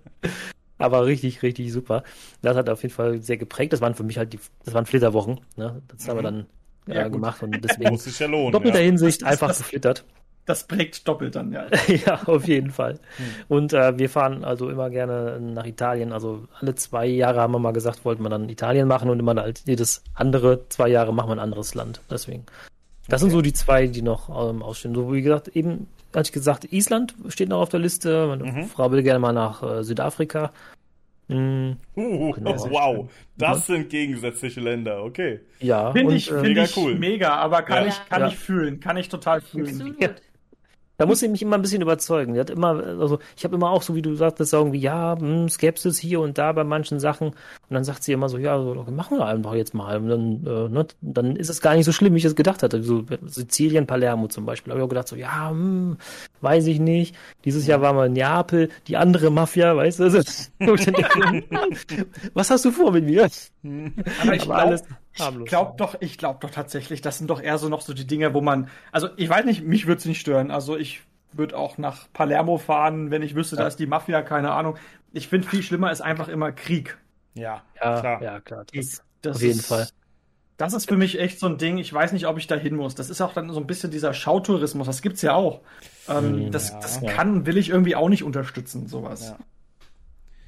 Aber 0.79 1.07
richtig, 1.07 1.43
richtig 1.43 1.73
super. 1.73 2.03
Das 2.43 2.57
hat 2.57 2.69
auf 2.69 2.83
jeden 2.83 2.95
Fall 2.95 3.23
sehr 3.23 3.37
geprägt. 3.37 3.73
Das 3.73 3.81
waren 3.81 3.95
für 3.95 4.05
mich 4.05 4.19
halt 4.19 4.33
die, 4.33 4.41
das 4.65 4.75
waren 4.75 4.87
Flitterwochen, 4.87 5.41
ne? 5.57 5.81
Das 5.89 6.09
haben 6.09 6.19
wir 6.19 6.23
dann 6.23 6.39
Ja, 6.41 6.45
äh, 6.87 7.09
gemacht 7.11 7.43
und 7.43 7.63
deswegen 7.65 7.91
Muss 7.91 8.05
sich 8.05 8.19
ja 8.19 8.27
lohnen. 8.27 8.53
doppelter 8.53 8.81
Ja. 8.81 8.85
Hinsicht 8.87 9.25
einfach 9.25 9.49
das- 9.49 9.59
geflittert. 9.59 10.05
Das 10.45 10.65
prägt 10.67 11.07
doppelt 11.07 11.37
dann, 11.37 11.53
ja. 11.53 11.67
ja, 12.05 12.21
auf 12.27 12.49
jeden 12.49 12.73
Fall. 12.73 12.95
Hm. 13.17 13.25
Und 13.47 13.73
äh, 13.75 13.97
wir 13.97 14.11
fahren 14.11 14.43
also 14.43 14.69
immer 14.71 14.91
gerne 14.91 15.39
nach 15.41 15.65
Italien. 15.67 16.13
Also 16.13 16.49
alle 16.59 16.75
zwei 16.75 17.07
Jahre 17.07 17.41
haben 17.41 17.53
wir 17.53 17.61
mal 17.61 17.73
gesagt, 17.73 18.05
wollten 18.05 18.25
wir 18.25 18.29
dann 18.29 18.49
Italien 18.49 18.89
machen 18.89 19.09
und 19.09 19.21
immer 19.21 19.37
halt 19.37 19.63
jedes 19.67 20.03
andere 20.15 20.69
zwei 20.69 20.89
Jahre 20.89 21.15
machen 21.15 21.29
wir 21.29 21.35
ein 21.35 21.39
anderes 21.39 21.77
Land. 21.77 22.01
Deswegen. 22.11 22.45
Das 23.09 23.21
sind 23.21 23.29
Okay. 23.29 23.37
so 23.37 23.43
die 23.43 23.53
zwei, 23.53 23.87
die 23.87 24.03
noch 24.03 24.29
ähm, 24.51 24.63
ausstehen. 24.65 24.97
So 24.97 25.13
wie 25.13 25.23
gesagt, 25.23 25.47
eben 25.55 25.87
hatte 26.13 26.27
ich 26.29 26.33
gesagt, 26.33 26.73
Island 26.73 27.15
steht 27.29 27.49
noch 27.49 27.61
auf 27.61 27.69
der 27.69 27.79
Liste. 27.81 28.27
Meine 28.27 28.43
Mhm. 28.43 28.65
Frau 28.67 28.91
will 28.91 29.05
gerne 29.05 29.21
mal 29.21 29.33
nach 29.33 29.63
äh, 29.63 29.85
Südafrika. 29.85 30.51
Mm, 31.95 32.01
Uh, 32.01 32.33
Genau. 32.33 32.51
wow, 32.71 33.11
das 33.37 33.67
sind 33.67 33.89
gegensätzliche 33.91 34.61
Länder, 34.61 35.03
okay. 35.05 35.41
ja, 35.61 35.93
Finde 35.93 36.15
ich, 36.15 36.29
äh, 36.31 36.35
find 36.35 36.43
Mega 36.49 36.65
ich 36.65 36.77
cool. 36.77 36.95
mega, 36.99 37.35
aber 37.37 37.63
kann 37.63 37.85
Ja. 37.85 37.89
ich, 37.91 38.09
kann 38.09 38.21
Ja. 38.23 38.29
ich 38.29 38.37
fühlen, 38.37 38.81
kann 38.81 38.97
ich 38.97 39.09
total 39.09 39.41
fühlen. 39.41 39.69
Absolut. 39.69 40.23
Da 41.03 41.07
muss 41.07 41.21
ich 41.21 41.29
mich 41.29 41.43
immer 41.43 41.57
ein 41.57 41.63
bisschen 41.63 41.83
überzeugen. 41.83 42.35
Die 42.35 42.39
hat 42.39 42.49
immer, 42.49 42.81
also 42.81 43.19
ich 43.37 43.43
habe 43.43 43.57
immer 43.57 43.71
auch 43.71 43.83
so, 43.83 43.97
wie 43.97 44.03
du 44.03 44.15
sagtest, 44.15 44.53
irgendwie, 44.53 44.79
ja, 44.79 45.19
hm, 45.19 45.49
Skepsis 45.49 45.99
hier 45.99 46.21
und 46.21 46.39
da 46.39 46.53
bei 46.53 46.63
manchen 46.63 47.01
Sachen. 47.01 47.31
Und 47.31 47.37
dann 47.71 47.83
sagt 47.83 48.05
sie 48.05 48.13
immer 48.13 48.29
so, 48.29 48.39
ja, 48.39 48.57
so, 48.57 48.87
machen 48.89 49.19
wir 49.19 49.27
einfach 49.27 49.55
jetzt 49.55 49.75
mal. 49.75 49.97
Und 49.97 50.09
dann, 50.09 50.47
äh, 50.47 50.69
ne, 50.69 50.87
dann 51.01 51.35
ist 51.35 51.49
es 51.51 51.61
gar 51.61 51.75
nicht 51.75 51.87
so 51.87 51.91
schlimm, 51.91 52.15
wie 52.15 52.19
ich 52.19 52.25
es 52.25 52.37
gedacht 52.37 52.63
hatte. 52.63 52.85
So 52.85 53.05
Sizilien, 53.27 53.89
Palermo 53.89 54.29
zum 54.29 54.47
Beispiel. 54.47 54.71
Da 54.71 54.75
habe 54.75 54.83
ich 54.83 54.85
auch 54.85 54.91
gedacht, 54.91 55.09
so, 55.09 55.17
ja, 55.17 55.51
hm, 55.51 55.97
weiß 56.41 56.69
ich 56.69 56.79
nicht. 56.79 57.17
Dieses 57.45 57.67
Jahr 57.67 57.81
waren 57.81 57.97
wir 57.97 58.07
in 58.07 58.13
Neapel, 58.13 58.69
die 58.87 58.97
andere 58.97 59.33
Mafia, 59.33 59.75
weißt 59.75 59.99
du? 59.99 60.05
Was 62.35 62.49
hast 62.49 62.65
du 62.65 62.71
vor 62.71 62.93
mit 62.93 63.07
mir? 63.07 63.29
Aber 64.23 64.35
ich 64.37 64.43
glaube 64.43 64.81
glaub 65.45 65.77
doch, 65.77 65.97
ich 66.01 66.19
glaube 66.19 66.39
doch 66.41 66.51
tatsächlich, 66.51 67.01
das 67.01 67.19
sind 67.19 67.29
doch 67.29 67.41
eher 67.41 67.59
so 67.59 67.69
noch 67.69 67.81
so 67.81 67.95
die 67.95 68.07
Dinge, 68.07 68.35
wo 68.35 68.41
man, 68.41 68.69
also 68.91 69.09
ich 69.17 69.29
weiß 69.29 69.45
nicht, 69.45 69.63
mich 69.63 69.87
würde 69.87 69.99
es 69.99 70.05
nicht 70.05 70.21
stören. 70.21 70.51
Also 70.51 70.77
ich 70.77 71.03
würde 71.33 71.57
auch 71.57 71.79
nach 71.79 72.13
Palermo 72.13 72.59
fahren, 72.59 73.11
wenn 73.11 73.23
ich 73.23 73.35
wüsste, 73.35 73.57
ja. 73.57 73.63
da 73.63 73.69
ist 73.69 73.77
die 73.77 73.87
Mafia, 73.87 74.23
keine 74.23 74.53
Ahnung. 74.53 74.77
Ich 75.13 75.29
finde 75.29 75.49
viel 75.49 75.63
schlimmer 75.63 75.91
ist 75.91 76.01
einfach 76.01 76.29
immer 76.29 76.53
Krieg. 76.53 76.99
Ja, 77.35 77.63
ja 77.83 78.01
klar. 78.01 78.23
Ja, 78.23 78.41
klar. 78.41 78.65
Das, 78.73 79.03
das 79.23 79.37
auf 79.37 79.43
jeden 79.43 79.59
ist, 79.59 79.67
Fall. 79.67 79.89
Das 80.59 80.75
ist 80.75 80.89
für 80.89 80.97
mich 80.97 81.19
echt 81.19 81.41
so 81.41 81.47
ein 81.47 81.59
Ding, 81.59 81.79
ich 81.79 81.93
weiß 81.93 82.13
nicht, 82.13 82.27
ob 82.27 82.39
ich 82.39 82.47
da 82.47 82.55
hin 82.55 82.77
muss. 82.77 82.95
Das 82.95 83.11
ist 83.11 83.21
auch 83.21 83.33
dann 83.33 83.51
so 83.51 83.59
ein 83.59 83.67
bisschen 83.67 83.91
dieser 83.91 84.15
Schautourismus, 84.15 84.87
das 84.87 85.03
gibt's 85.03 85.23
ja 85.23 85.35
auch. 85.35 85.63
Ähm, 86.09 86.45
hm, 86.45 86.51
das 86.53 86.71
ja, 86.71 86.81
das 86.81 87.01
kann, 87.01 87.47
will 87.47 87.57
ich 87.57 87.71
irgendwie 87.71 87.97
auch 87.97 88.09
nicht 88.09 88.23
unterstützen, 88.23 88.87
sowas. 88.87 89.35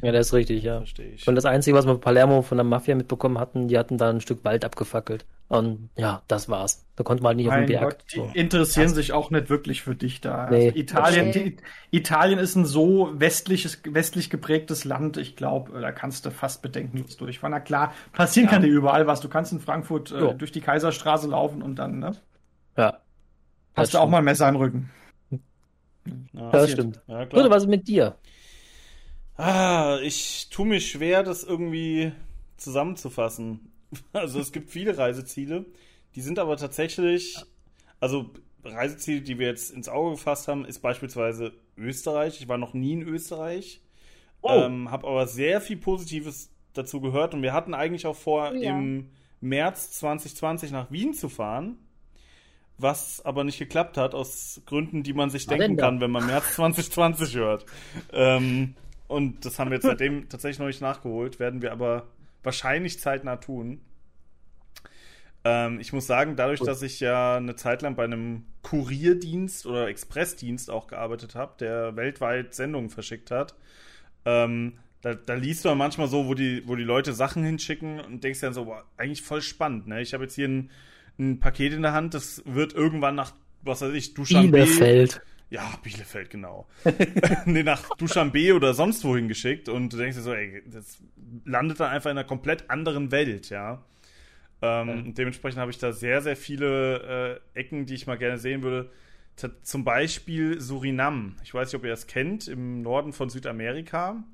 Ja. 0.04 0.12
Das 0.12 0.28
ist 0.28 0.32
richtig, 0.34 0.62
ja. 0.62 0.78
Verstehe 0.78 1.12
ich. 1.12 1.26
Und 1.26 1.34
das 1.34 1.44
Einzige, 1.46 1.76
was 1.76 1.86
wir 1.86 1.96
Palermo 1.96 2.42
von 2.42 2.58
der 2.58 2.64
Mafia 2.64 2.94
mitbekommen 2.94 3.38
hatten, 3.38 3.68
die 3.68 3.78
hatten 3.78 3.96
da 3.98 4.10
ein 4.10 4.20
Stück 4.20 4.44
Wald 4.44 4.64
abgefackelt. 4.64 5.24
Und 5.48 5.90
ja, 5.96 6.22
das 6.28 6.48
war's. 6.48 6.84
Da 6.96 7.04
konnte 7.04 7.22
man 7.22 7.30
halt 7.30 7.36
nicht 7.38 7.46
mein 7.46 7.62
auf 7.62 7.66
den 7.66 7.78
Berg. 7.78 7.90
Gott, 7.90 8.04
die 8.12 8.16
so. 8.16 8.30
interessieren 8.34 8.86
das 8.86 8.96
sich 8.96 9.12
auch 9.12 9.30
nicht 9.30 9.50
wirklich 9.50 9.82
für 9.82 9.94
dich 9.94 10.20
da. 10.20 10.48
Nee. 10.50 10.68
Also 10.68 10.78
Italien, 10.78 11.32
die, 11.32 11.56
Italien 11.90 12.38
ist 12.38 12.54
ein 12.56 12.64
so 12.64 13.10
westliches, 13.14 13.80
westlich 13.84 14.30
geprägtes 14.30 14.84
Land, 14.84 15.16
ich 15.16 15.36
glaube, 15.36 15.80
da 15.80 15.92
kannst 15.92 16.26
du 16.26 16.30
fast 16.30 16.62
bedenkenlos 16.62 17.16
durchfahren. 17.16 17.52
Na 17.52 17.60
klar, 17.60 17.92
passieren 18.12 18.46
ja. 18.46 18.52
kann 18.52 18.62
dir 18.62 18.68
überall 18.68 19.06
was. 19.06 19.20
Du 19.20 19.28
kannst 19.28 19.52
in 19.52 19.60
Frankfurt 19.60 20.12
äh, 20.12 20.34
durch 20.34 20.52
die 20.52 20.60
Kaiserstraße 20.60 21.28
laufen 21.28 21.62
und 21.62 21.76
dann, 21.76 21.98
ne? 21.98 22.16
Ja. 22.76 22.98
Hast 23.76 23.94
du 23.94 23.98
auch 23.98 24.08
mal 24.08 24.18
ein 24.18 24.24
Messer 24.24 24.48
im 24.48 24.56
Rücken. 24.56 24.90
Ja, 26.32 26.50
das 26.50 26.70
stimmt. 26.70 27.00
Ja, 27.06 27.26
klar. 27.26 27.50
was 27.50 27.64
ist 27.64 27.68
mit 27.68 27.88
dir? 27.88 28.16
Ah, 29.36 29.98
ich 30.02 30.48
tue 30.50 30.66
mich 30.66 30.90
schwer, 30.90 31.22
das 31.22 31.44
irgendwie 31.44 32.12
zusammenzufassen. 32.56 33.70
Also 34.12 34.40
es 34.40 34.50
gibt 34.50 34.70
viele 34.70 34.98
Reiseziele, 34.98 35.66
die 36.16 36.20
sind 36.20 36.40
aber 36.40 36.56
tatsächlich, 36.56 37.36
also 38.00 38.28
Reiseziele, 38.64 39.20
die 39.20 39.38
wir 39.38 39.46
jetzt 39.46 39.70
ins 39.70 39.88
Auge 39.88 40.12
gefasst 40.12 40.48
haben, 40.48 40.64
ist 40.64 40.80
beispielsweise 40.80 41.52
Österreich. 41.76 42.40
Ich 42.40 42.48
war 42.48 42.58
noch 42.58 42.74
nie 42.74 42.94
in 42.94 43.02
Österreich, 43.02 43.82
oh. 44.42 44.50
ähm, 44.50 44.90
habe 44.90 45.06
aber 45.06 45.28
sehr 45.28 45.60
viel 45.60 45.76
Positives 45.76 46.50
dazu 46.72 47.00
gehört 47.00 47.34
und 47.34 47.42
wir 47.42 47.52
hatten 47.52 47.72
eigentlich 47.72 48.04
auch 48.06 48.16
vor, 48.16 48.52
ja. 48.52 48.76
im 48.76 49.10
März 49.40 49.92
2020 49.92 50.72
nach 50.72 50.90
Wien 50.90 51.14
zu 51.14 51.28
fahren. 51.28 51.76
Was 52.76 53.24
aber 53.24 53.44
nicht 53.44 53.60
geklappt 53.60 53.96
hat, 53.96 54.16
aus 54.16 54.60
Gründen, 54.66 55.04
die 55.04 55.12
man 55.12 55.30
sich 55.30 55.46
denken 55.46 55.76
kann, 55.76 56.00
wenn 56.00 56.10
man 56.10 56.26
März 56.26 56.56
2020 56.56 57.36
hört. 57.36 57.64
Ähm, 58.12 58.74
und 59.06 59.44
das 59.44 59.58
haben 59.58 59.70
wir 59.70 59.76
jetzt 59.76 59.84
seitdem 59.84 60.28
tatsächlich 60.28 60.58
noch 60.58 60.66
nicht 60.66 60.80
nachgeholt, 60.80 61.38
werden 61.38 61.62
wir 61.62 61.72
aber 61.72 62.06
wahrscheinlich 62.42 63.00
zeitnah 63.00 63.36
tun. 63.36 63.80
Ähm, 65.44 65.78
ich 65.80 65.92
muss 65.92 66.06
sagen, 66.06 66.36
dadurch, 66.36 66.60
dass 66.60 66.82
ich 66.82 67.00
ja 67.00 67.36
eine 67.36 67.54
Zeit 67.56 67.82
lang 67.82 67.96
bei 67.96 68.04
einem 68.04 68.44
Kurierdienst 68.62 69.66
oder 69.66 69.88
Expressdienst 69.88 70.70
auch 70.70 70.86
gearbeitet 70.86 71.34
habe, 71.34 71.54
der 71.60 71.96
weltweit 71.96 72.54
Sendungen 72.54 72.90
verschickt 72.90 73.30
hat, 73.30 73.54
ähm, 74.24 74.78
da, 75.02 75.12
da, 75.14 75.34
liest 75.34 75.66
du 75.66 75.74
manchmal 75.74 76.08
so, 76.08 76.26
wo 76.26 76.32
die, 76.32 76.62
wo 76.66 76.76
die 76.76 76.82
Leute 76.82 77.12
Sachen 77.12 77.44
hinschicken 77.44 78.00
und 78.00 78.24
denkst 78.24 78.40
dann 78.40 78.54
so, 78.54 78.64
boah, 78.64 78.84
eigentlich 78.96 79.20
voll 79.20 79.42
spannend. 79.42 79.86
Ne? 79.86 80.00
Ich 80.00 80.14
habe 80.14 80.24
jetzt 80.24 80.34
hier 80.34 80.48
ein, 80.48 80.70
ein 81.18 81.40
Paket 81.40 81.74
in 81.74 81.82
der 81.82 81.92
Hand, 81.92 82.14
das 82.14 82.42
wird 82.46 82.72
irgendwann 82.72 83.14
nach, 83.14 83.32
was 83.60 83.82
weiß 83.82 83.92
ich, 83.92 84.14
Duschanbe. 84.14 84.52
Bielefeld. 84.52 85.20
Ja, 85.50 85.72
Bielefeld, 85.82 86.30
genau. 86.30 86.66
nee, 87.44 87.62
nach 87.62 87.88
Duschanbe 87.96 88.54
oder 88.54 88.74
sonst 88.74 89.04
wohin 89.04 89.28
geschickt 89.28 89.68
und 89.68 89.92
du 89.92 89.96
denkst 89.96 90.16
dir 90.16 90.22
so, 90.22 90.32
ey, 90.32 90.62
das 90.66 90.98
landet 91.44 91.80
dann 91.80 91.90
einfach 91.90 92.10
in 92.10 92.18
einer 92.18 92.26
komplett 92.26 92.70
anderen 92.70 93.10
Welt, 93.10 93.50
ja. 93.50 93.84
Ähm, 94.62 94.88
ja. 94.88 95.12
Dementsprechend 95.12 95.60
habe 95.60 95.70
ich 95.70 95.78
da 95.78 95.92
sehr, 95.92 96.22
sehr 96.22 96.36
viele 96.36 97.40
äh, 97.54 97.58
Ecken, 97.58 97.86
die 97.86 97.94
ich 97.94 98.06
mal 98.06 98.18
gerne 98.18 98.38
sehen 98.38 98.62
würde. 98.62 98.90
T 99.36 99.48
zum 99.62 99.84
Beispiel 99.84 100.60
Surinam. 100.60 101.36
Ich 101.42 101.52
weiß 101.52 101.68
nicht, 101.68 101.78
ob 101.78 101.84
ihr 101.84 101.90
das 101.90 102.06
kennt, 102.06 102.48
im 102.48 102.82
Norden 102.82 103.12
von 103.12 103.28
Südamerika. 103.28 104.24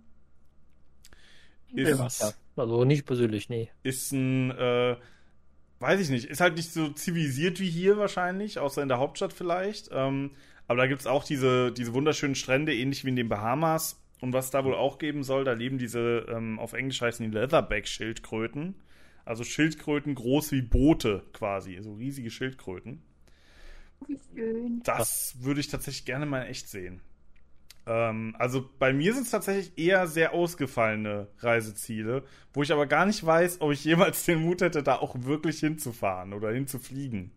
Ist, 1.72 2.20
ja, 2.20 2.32
also 2.56 2.84
nicht 2.84 3.06
persönlich, 3.06 3.48
nee. 3.48 3.70
Ist 3.82 4.12
ein, 4.12 4.50
äh, 4.50 4.96
weiß 5.78 6.00
ich 6.00 6.10
nicht, 6.10 6.26
ist 6.26 6.40
halt 6.40 6.56
nicht 6.56 6.72
so 6.72 6.90
zivilisiert 6.90 7.60
wie 7.60 7.70
hier 7.70 7.96
wahrscheinlich, 7.96 8.58
außer 8.58 8.82
in 8.82 8.88
der 8.88 8.98
Hauptstadt 8.98 9.32
vielleicht. 9.32 9.88
Ähm, 9.92 10.32
aber 10.70 10.82
da 10.82 10.86
gibt 10.86 11.00
es 11.00 11.08
auch 11.08 11.24
diese, 11.24 11.72
diese 11.72 11.94
wunderschönen 11.94 12.36
Strände, 12.36 12.72
ähnlich 12.72 13.04
wie 13.04 13.08
in 13.08 13.16
den 13.16 13.28
Bahamas. 13.28 14.00
Und 14.20 14.32
was 14.32 14.52
da 14.52 14.64
wohl 14.64 14.76
auch 14.76 14.98
geben 14.98 15.24
soll, 15.24 15.42
da 15.42 15.52
leben 15.52 15.78
diese, 15.78 16.26
ähm, 16.28 16.60
auf 16.60 16.74
Englisch 16.74 17.00
heißen 17.00 17.28
die 17.28 17.36
Leatherback-Schildkröten. 17.36 18.76
Also 19.24 19.42
Schildkröten 19.42 20.14
groß 20.14 20.52
wie 20.52 20.62
Boote 20.62 21.24
quasi, 21.32 21.76
so 21.80 21.94
riesige 21.94 22.30
Schildkröten. 22.30 23.02
Wie 24.06 24.16
schön. 24.32 24.80
Das 24.84 25.34
würde 25.40 25.58
ich 25.58 25.66
tatsächlich 25.66 26.04
gerne 26.04 26.24
mal 26.24 26.44
echt 26.44 26.68
sehen. 26.68 27.00
Ähm, 27.88 28.36
also 28.38 28.70
bei 28.78 28.92
mir 28.92 29.12
sind 29.12 29.24
es 29.24 29.30
tatsächlich 29.30 29.76
eher 29.76 30.06
sehr 30.06 30.34
ausgefallene 30.34 31.26
Reiseziele, 31.40 32.22
wo 32.52 32.62
ich 32.62 32.72
aber 32.72 32.86
gar 32.86 33.06
nicht 33.06 33.26
weiß, 33.26 33.60
ob 33.60 33.72
ich 33.72 33.84
jemals 33.84 34.24
den 34.24 34.42
Mut 34.42 34.60
hätte, 34.60 34.84
da 34.84 34.98
auch 34.98 35.16
wirklich 35.24 35.58
hinzufahren 35.58 36.32
oder 36.32 36.52
hinzufliegen. 36.52 37.32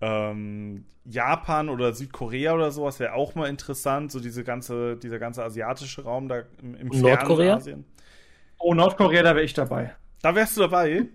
Ähm, 0.00 0.84
Japan 1.04 1.68
oder 1.68 1.92
Südkorea 1.92 2.54
oder 2.54 2.70
sowas 2.70 3.00
wäre 3.00 3.14
auch 3.14 3.34
mal 3.34 3.48
interessant, 3.48 4.12
so 4.12 4.20
diese 4.20 4.44
ganze, 4.44 4.96
dieser 4.96 5.18
ganze 5.18 5.42
asiatische 5.42 6.04
Raum 6.04 6.28
da 6.28 6.42
im, 6.60 6.74
im 6.74 6.88
Nordkorea? 6.88 7.56
Asien. 7.56 7.84
Oh, 8.58 8.74
Nordkorea, 8.74 9.22
da 9.22 9.34
wäre 9.34 9.44
ich 9.44 9.54
dabei. 9.54 9.94
Da 10.22 10.34
wärst 10.34 10.56
du 10.56 10.62
dabei? 10.62 11.06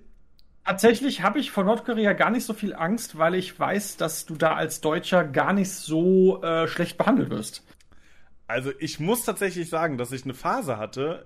Tatsächlich 0.66 1.22
habe 1.22 1.40
ich 1.40 1.52
vor 1.52 1.66
Nordkorea 1.66 2.14
gar 2.14 2.30
nicht 2.30 2.46
so 2.46 2.54
viel 2.54 2.74
Angst, 2.74 3.18
weil 3.18 3.36
ich 3.36 3.60
weiß, 3.60 3.98
dass 3.98 4.26
du 4.26 4.36
da 4.36 4.56
als 4.56 4.80
Deutscher 4.80 5.26
gar 5.26 5.52
nicht 5.52 5.70
so 5.70 6.42
äh, 6.42 6.68
schlecht 6.68 6.98
behandelt 6.98 7.30
wirst. 7.30 7.64
Also 8.48 8.72
ich 8.80 9.00
muss 9.00 9.26
tatsächlich 9.26 9.70
sagen, 9.70 9.98
dass 9.98 10.12
ich 10.12 10.24
eine 10.24 10.34
Phase 10.34 10.78
hatte, 10.78 11.26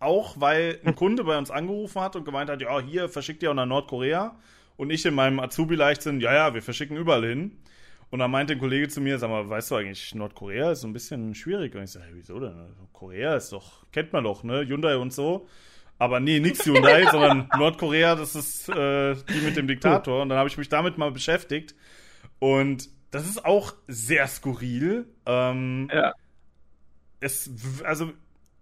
auch 0.00 0.40
weil 0.40 0.80
ein 0.84 0.96
Kunde 0.96 1.22
bei 1.22 1.38
uns 1.38 1.50
angerufen 1.50 2.00
hat 2.00 2.16
und 2.16 2.24
gemeint 2.24 2.50
hat, 2.50 2.60
ja, 2.60 2.80
hier 2.80 3.08
verschickt 3.08 3.42
ihr 3.42 3.50
auch 3.50 3.54
nach 3.54 3.66
Nordkorea. 3.66 4.36
Und 4.76 4.90
ich 4.90 5.04
in 5.06 5.14
meinem 5.14 5.40
Azubi-Leichtsinn, 5.40 6.20
ja, 6.20 6.32
ja, 6.34 6.54
wir 6.54 6.62
verschicken 6.62 6.96
überall 6.96 7.24
hin. 7.24 7.58
Und 8.12 8.18
dann 8.18 8.30
meinte 8.30 8.52
ein 8.52 8.58
Kollege 8.58 8.88
zu 8.88 9.00
mir, 9.00 9.18
sag 9.18 9.30
mal, 9.30 9.48
weißt 9.48 9.70
du 9.70 9.76
eigentlich, 9.76 10.14
Nordkorea 10.14 10.72
ist 10.72 10.82
so 10.82 10.86
ein 10.86 10.92
bisschen 10.92 11.34
schwierig. 11.34 11.74
Und 11.74 11.84
ich 11.84 11.92
sage, 11.92 12.08
wieso 12.12 12.38
denn? 12.38 12.54
Korea 12.92 13.36
ist 13.36 13.52
doch, 13.52 13.86
kennt 13.90 14.12
man 14.12 14.24
doch, 14.24 14.44
ne? 14.44 14.66
Hyundai 14.66 14.96
und 14.96 15.14
so. 15.14 15.48
Aber 15.98 16.20
nee, 16.20 16.38
nix 16.38 16.62
Hyundai, 16.66 17.06
sondern 17.10 17.48
Nordkorea, 17.56 18.14
das 18.14 18.34
ist 18.34 18.68
äh, 18.68 19.14
die 19.14 19.40
mit 19.42 19.56
dem 19.56 19.66
Diktator. 19.66 20.20
Und 20.20 20.28
dann 20.28 20.36
habe 20.36 20.48
ich 20.48 20.58
mich 20.58 20.68
damit 20.68 20.98
mal 20.98 21.10
beschäftigt. 21.10 21.74
Und 22.38 22.90
das 23.12 23.26
ist 23.26 23.46
auch 23.46 23.74
sehr 23.86 24.26
skurril. 24.26 25.06
Ähm, 25.24 25.88
ja. 25.90 26.12
Es, 27.20 27.50
also, 27.84 28.12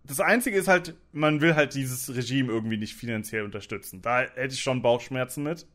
das 0.05 0.21
Einzige 0.21 0.59
ist 0.59 0.69
halt, 0.69 0.95
man 1.11 1.41
will 1.41 1.57
halt 1.57 1.75
dieses 1.75 2.15
Regime 2.15 2.53
irgendwie 2.53 2.77
nicht 2.77 2.95
finanziell 2.95 3.43
unterstützen. 3.45 4.01
Da 4.01 4.21
hätte 4.21 4.55
ich 4.55 4.61
schon 4.61 4.81
Bauchschmerzen 4.81 5.43
mit 5.43 5.67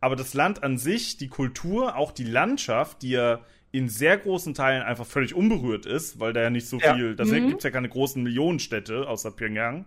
aber 0.00 0.16
das 0.16 0.34
Land 0.34 0.62
an 0.62 0.78
sich, 0.78 1.16
die 1.16 1.28
Kultur, 1.28 1.96
auch 1.96 2.12
die 2.12 2.24
Landschaft, 2.24 3.02
die 3.02 3.10
ja 3.10 3.40
in 3.72 3.88
sehr 3.88 4.16
großen 4.16 4.54
Teilen 4.54 4.82
einfach 4.82 5.06
völlig 5.06 5.34
unberührt 5.34 5.86
ist, 5.86 6.20
weil 6.20 6.32
da 6.32 6.42
ja 6.42 6.50
nicht 6.50 6.68
so 6.68 6.78
ja. 6.78 6.94
viel, 6.94 7.14
da 7.16 7.24
mhm. 7.24 7.48
gibt 7.48 7.58
es 7.58 7.64
ja 7.64 7.70
keine 7.70 7.88
großen 7.88 8.22
Millionenstädte 8.22 9.06
außer 9.08 9.30
Pyongyang. 9.30 9.86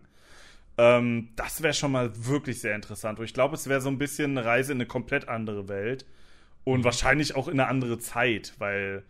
Ähm, 0.77 1.29
das 1.35 1.63
wäre 1.63 1.73
schon 1.73 1.91
mal 1.91 2.11
wirklich 2.27 2.61
sehr 2.61 2.75
interessant. 2.75 3.19
Und 3.19 3.25
ich 3.25 3.33
glaube, 3.33 3.55
es 3.55 3.67
wäre 3.67 3.81
so 3.81 3.89
ein 3.89 3.97
bisschen 3.97 4.37
eine 4.37 4.45
Reise 4.45 4.71
in 4.73 4.77
eine 4.77 4.85
komplett 4.85 5.27
andere 5.27 5.67
Welt 5.67 6.05
und 6.63 6.81
mhm. 6.81 6.83
wahrscheinlich 6.83 7.35
auch 7.35 7.47
in 7.47 7.59
eine 7.59 7.69
andere 7.69 7.99
Zeit, 7.99 8.53
weil 8.59 9.03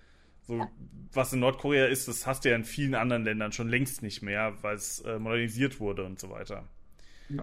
so 0.48 0.66
was 1.14 1.34
in 1.34 1.40
Nordkorea 1.40 1.86
ist, 1.86 2.08
das 2.08 2.28
hast 2.28 2.46
du 2.46 2.50
ja 2.50 2.56
in 2.56 2.64
vielen 2.64 2.96
anderen 2.96 3.24
Ländern 3.24 3.52
schon 3.52 3.70
längst 3.70 4.02
nicht 4.02 4.22
mehr, 4.22 4.54
weil 4.62 4.76
es 4.76 5.02
äh, 5.02 5.20
modernisiert 5.20 5.80
wurde 5.80 6.04
und 6.04 6.20
so 6.20 6.30
weiter. 6.30 6.68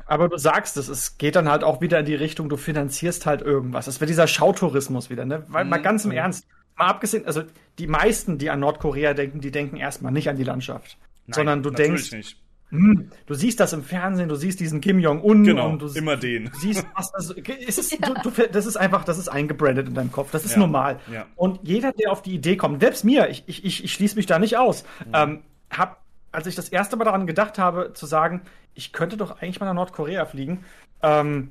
Aber 0.07 0.29
du 0.29 0.37
sagst 0.37 0.77
es, 0.77 0.89
es 0.89 1.19
geht 1.19 1.37
dann 1.37 1.49
halt 1.49 1.63
auch 1.65 1.81
wieder 1.81 2.01
in 2.01 2.07
die 2.07 2.15
Richtung, 2.15 2.49
du 2.49 2.57
finanzierst 2.57 3.27
halt 3.27 3.43
irgendwas. 3.43 3.87
Es 3.87 4.01
wird 4.01 4.11
dieser 4.11 4.27
Schautourismus 4.27 5.11
wieder, 5.11 5.25
ne? 5.25 5.45
Weil 5.49 5.65
mhm. 5.65 5.71
mal 5.71 5.83
ganz 5.83 6.05
im 6.05 6.11
mhm. 6.11 6.17
Ernst, 6.19 6.47
mal 6.77 6.87
abgesehen, 6.87 7.27
also 7.27 7.43
die 7.79 7.87
meisten, 7.87 8.39
die 8.39 8.51
an 8.51 8.61
Nordkorea 8.61 9.15
denken, 9.15 9.41
die 9.41 9.51
denken 9.51 9.77
erstmal 9.77 10.13
nicht 10.13 10.29
an 10.29 10.37
die 10.37 10.45
Landschaft. 10.45 10.97
Nein, 11.27 11.35
sondern 11.35 11.63
du 11.63 11.71
denkst, 11.71 12.13
nicht. 12.13 12.37
Hm, 12.71 13.11
du 13.27 13.35
siehst 13.35 13.61
das 13.61 13.73
im 13.73 13.85
Fernsehen, 13.85 14.29
du 14.29 14.35
siehst 14.35 14.59
diesen 14.59 14.81
Kim 14.81 14.99
Jong-un 14.99 15.45
Genau, 15.45 15.69
und 15.71 15.83
du 15.83 15.87
immer 15.89 16.17
den. 16.17 16.51
siehst, 16.59 16.85
was 16.97 17.13
das 17.13 17.31
es 17.31 17.79
ist. 17.79 17.93
Du, 18.05 18.15
du, 18.29 18.49
das 18.51 18.67
ist 18.67 18.77
einfach, 18.77 19.05
das 19.05 19.19
ist 19.19 19.29
eingebrandet 19.29 19.87
in 19.87 19.95
deinem 19.95 20.11
Kopf. 20.11 20.33
Das 20.33 20.45
ist 20.45 20.53
Ja, 20.53 20.59
normal. 20.59 20.99
ja. 21.13 21.27
Und 21.37 21.61
jeder, 21.63 21.93
der 21.93 22.11
auf 22.11 22.23
die 22.23 22.35
Idee 22.35 22.57
kommt, 22.57 22.81
selbst 22.81 23.05
mir, 23.05 23.29
ich, 23.31 23.45
ich, 23.47 23.65
ich, 23.65 23.85
ich 23.85 23.93
schließe 23.93 24.17
mich 24.17 24.27
da 24.27 24.41
nicht 24.41 24.57
aus, 24.57 24.83
Mhm. 25.07 25.13
ähm, 25.15 25.43
hab, 25.71 26.03
als 26.33 26.49
ich 26.49 26.57
das 26.57 26.69
erste 26.69 26.97
Mal 26.97 27.05
daran 27.05 27.27
gedacht 27.29 27.57
habe, 27.59 27.93
zu 27.95 28.05
sagen, 28.07 28.43
ich 28.77 28.93
könnte 28.93 29.17
doch 29.17 29.41
eigentlich 29.43 29.59
mal 29.59 29.67
nach 29.67 29.75
Nordkorea 29.75 30.25
fliegen, 30.27 30.65
ähm, 31.03 31.51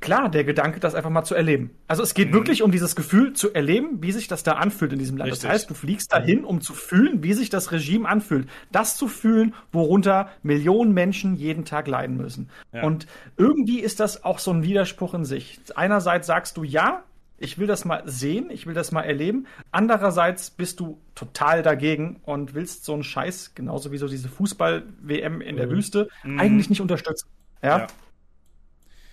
klar, 0.00 0.28
der 0.28 0.42
Gedanke, 0.42 0.80
das 0.80 0.96
einfach 0.96 1.10
mal 1.10 1.22
zu 1.22 1.36
erleben. 1.36 1.70
Also 1.86 2.02
es 2.02 2.14
geht 2.14 2.30
Mhm. 2.30 2.34
wirklich 2.34 2.62
um 2.62 2.72
dieses 2.72 2.96
Gefühl 2.96 3.34
zu 3.34 3.54
erleben, 3.54 4.02
wie 4.02 4.10
sich 4.10 4.26
das 4.26 4.42
da 4.42 4.54
anfühlt 4.54 4.92
in 4.92 4.98
diesem 4.98 5.16
Land. 5.16 5.30
Richtig. 5.30 5.48
Das 5.48 5.52
heißt, 5.52 5.70
du 5.70 5.74
fliegst 5.74 6.12
dahin, 6.12 6.44
um 6.44 6.60
zu 6.60 6.74
fühlen, 6.74 7.22
wie 7.22 7.34
sich 7.34 7.50
das 7.50 7.70
Regime 7.70 8.08
anfühlt. 8.08 8.48
Das 8.72 8.96
zu 8.96 9.06
fühlen, 9.06 9.54
worunter 9.70 10.28
Millionen 10.42 10.92
Menschen 10.92 11.36
jeden 11.36 11.64
Tag 11.64 11.86
leiden 11.86 12.16
müssen. 12.16 12.50
Ja. 12.72 12.82
Und 12.82 13.06
irgendwie 13.36 13.78
ist 13.78 14.00
das 14.00 14.24
auch 14.24 14.40
so 14.40 14.50
ein 14.50 14.64
Widerspruch 14.64 15.14
in 15.14 15.24
sich. 15.24 15.60
Einerseits 15.76 16.26
sagst 16.26 16.56
du, 16.56 16.64
ja, 16.64 17.04
ich 17.38 17.58
will 17.58 17.66
das 17.66 17.84
mal 17.84 18.02
sehen, 18.06 18.50
ich 18.50 18.66
will 18.66 18.74
das 18.74 18.92
mal 18.92 19.02
erleben. 19.02 19.46
Andererseits 19.70 20.50
bist 20.50 20.78
du 20.80 21.00
total 21.14 21.62
dagegen 21.62 22.20
und 22.24 22.54
willst 22.54 22.84
so 22.84 22.94
einen 22.94 23.02
Scheiß, 23.02 23.54
genauso 23.54 23.90
wie 23.90 23.98
so 23.98 24.06
diese 24.08 24.28
Fußball-WM 24.28 25.40
in 25.40 25.56
der 25.56 25.70
Wüste, 25.70 26.08
eigentlich 26.22 26.70
nicht 26.70 26.80
unterstützen. 26.80 27.28
Ja. 27.62 27.86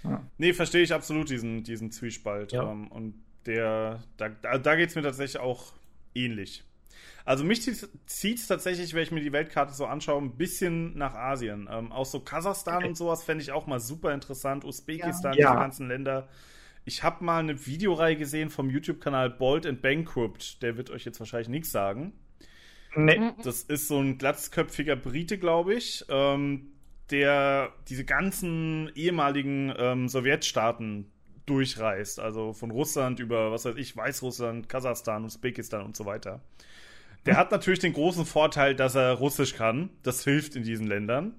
Ja. 0.03 0.23
Nee, 0.37 0.53
verstehe 0.53 0.81
ich 0.83 0.93
absolut 0.93 1.29
diesen, 1.29 1.63
diesen 1.63 1.91
Zwiespalt. 1.91 2.51
Ja. 2.51 2.71
Ähm, 2.71 2.87
und 2.87 3.15
der, 3.45 4.01
da, 4.17 4.29
da, 4.29 4.57
da 4.57 4.75
geht 4.75 4.89
es 4.89 4.95
mir 4.95 5.01
tatsächlich 5.01 5.41
auch 5.41 5.73
ähnlich. 6.15 6.63
Also 7.25 7.43
mich 7.43 7.61
zieht 7.61 8.39
es 8.39 8.47
tatsächlich, 8.47 8.93
wenn 8.93 9.03
ich 9.03 9.11
mir 9.11 9.21
die 9.21 9.31
Weltkarte 9.31 9.73
so 9.73 9.85
anschaue, 9.85 10.21
ein 10.21 10.37
bisschen 10.37 10.97
nach 10.97 11.13
Asien. 11.15 11.67
Ähm, 11.71 11.91
auch 11.91 12.05
so 12.05 12.21
Kasachstan 12.21 12.77
Okay. 12.77 12.87
und 12.87 12.95
sowas 12.95 13.23
fände 13.23 13.43
ich 13.43 13.51
auch 13.51 13.67
mal 13.67 13.79
super 13.79 14.13
interessant. 14.13 14.63
Usbekistan, 14.65 15.33
Ja. 15.33 15.49
diese 15.51 15.59
ganzen 15.59 15.87
Länder. 15.87 16.27
Ich 16.89 17.03
habe 17.03 17.23
mal 17.23 17.37
eine 17.37 17.67
Videoreihe 17.67 18.15
gesehen 18.15 18.49
vom 18.49 18.71
YouTube-Kanal 18.71 19.29
Bold 19.29 19.67
and 19.67 19.79
Bankrupt. 19.79 20.63
Der 20.63 20.75
wird 20.75 20.89
euch 20.89 21.05
jetzt 21.05 21.19
wahrscheinlich 21.19 21.47
nichts 21.47 21.71
sagen. 21.71 22.13
Nee. 22.95 23.31
Das 23.43 23.61
ist 23.61 23.87
so 23.87 23.99
ein 23.99 24.17
glatzköpfiger 24.17 24.95
Brite, 24.95 25.37
glaube 25.37 25.75
ich, 25.75 26.03
ähm, 26.09 26.71
der 27.11 27.71
diese 27.87 28.05
ganzen 28.05 28.91
ehemaligen 28.95 29.71
ähm, 29.77 30.09
Sowjetstaaten 30.09 31.11
durchreist. 31.45 32.19
Also 32.19 32.53
von 32.53 32.71
Russland 32.71 33.19
über, 33.19 33.51
was 33.51 33.65
weiß 33.65 33.75
ich, 33.75 33.95
Weißrussland, 33.95 34.67
Kasachstan, 34.67 35.25
Usbekistan 35.25 35.85
und 35.85 35.95
so 35.95 36.07
weiter. 36.07 36.41
Der 37.27 37.37
hat 37.37 37.51
natürlich 37.51 37.81
den 37.81 37.93
großen 37.93 38.25
Vorteil, 38.25 38.73
dass 38.73 38.95
er 38.95 39.13
Russisch 39.13 39.53
kann. 39.53 39.91
Das 40.01 40.23
hilft 40.23 40.55
in 40.55 40.63
diesen 40.63 40.87
Ländern. 40.87 41.35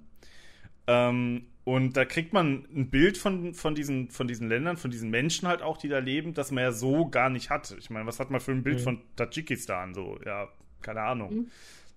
Ähm, 0.86 1.49
und 1.64 1.96
da 1.96 2.04
kriegt 2.04 2.32
man 2.32 2.66
ein 2.74 2.90
Bild 2.90 3.18
von, 3.18 3.54
von, 3.54 3.74
diesen, 3.74 4.10
von 4.10 4.26
diesen 4.28 4.48
Ländern, 4.48 4.76
von 4.76 4.90
diesen 4.90 5.10
Menschen 5.10 5.46
halt 5.48 5.62
auch, 5.62 5.76
die 5.76 5.88
da 5.88 5.98
leben, 5.98 6.34
das 6.34 6.50
man 6.50 6.64
ja 6.64 6.72
so 6.72 7.08
gar 7.08 7.30
nicht 7.30 7.50
hat. 7.50 7.74
Ich 7.78 7.90
meine, 7.90 8.06
was 8.06 8.18
hat 8.20 8.30
man 8.30 8.40
für 8.40 8.52
ein 8.52 8.62
Bild 8.64 8.80
Mhm. 8.80 8.84
von 8.84 9.02
Tadschikistan? 9.16 9.94
So, 9.94 10.18
ja, 10.24 10.48
keine 10.82 11.02
Ahnung. 11.02 11.38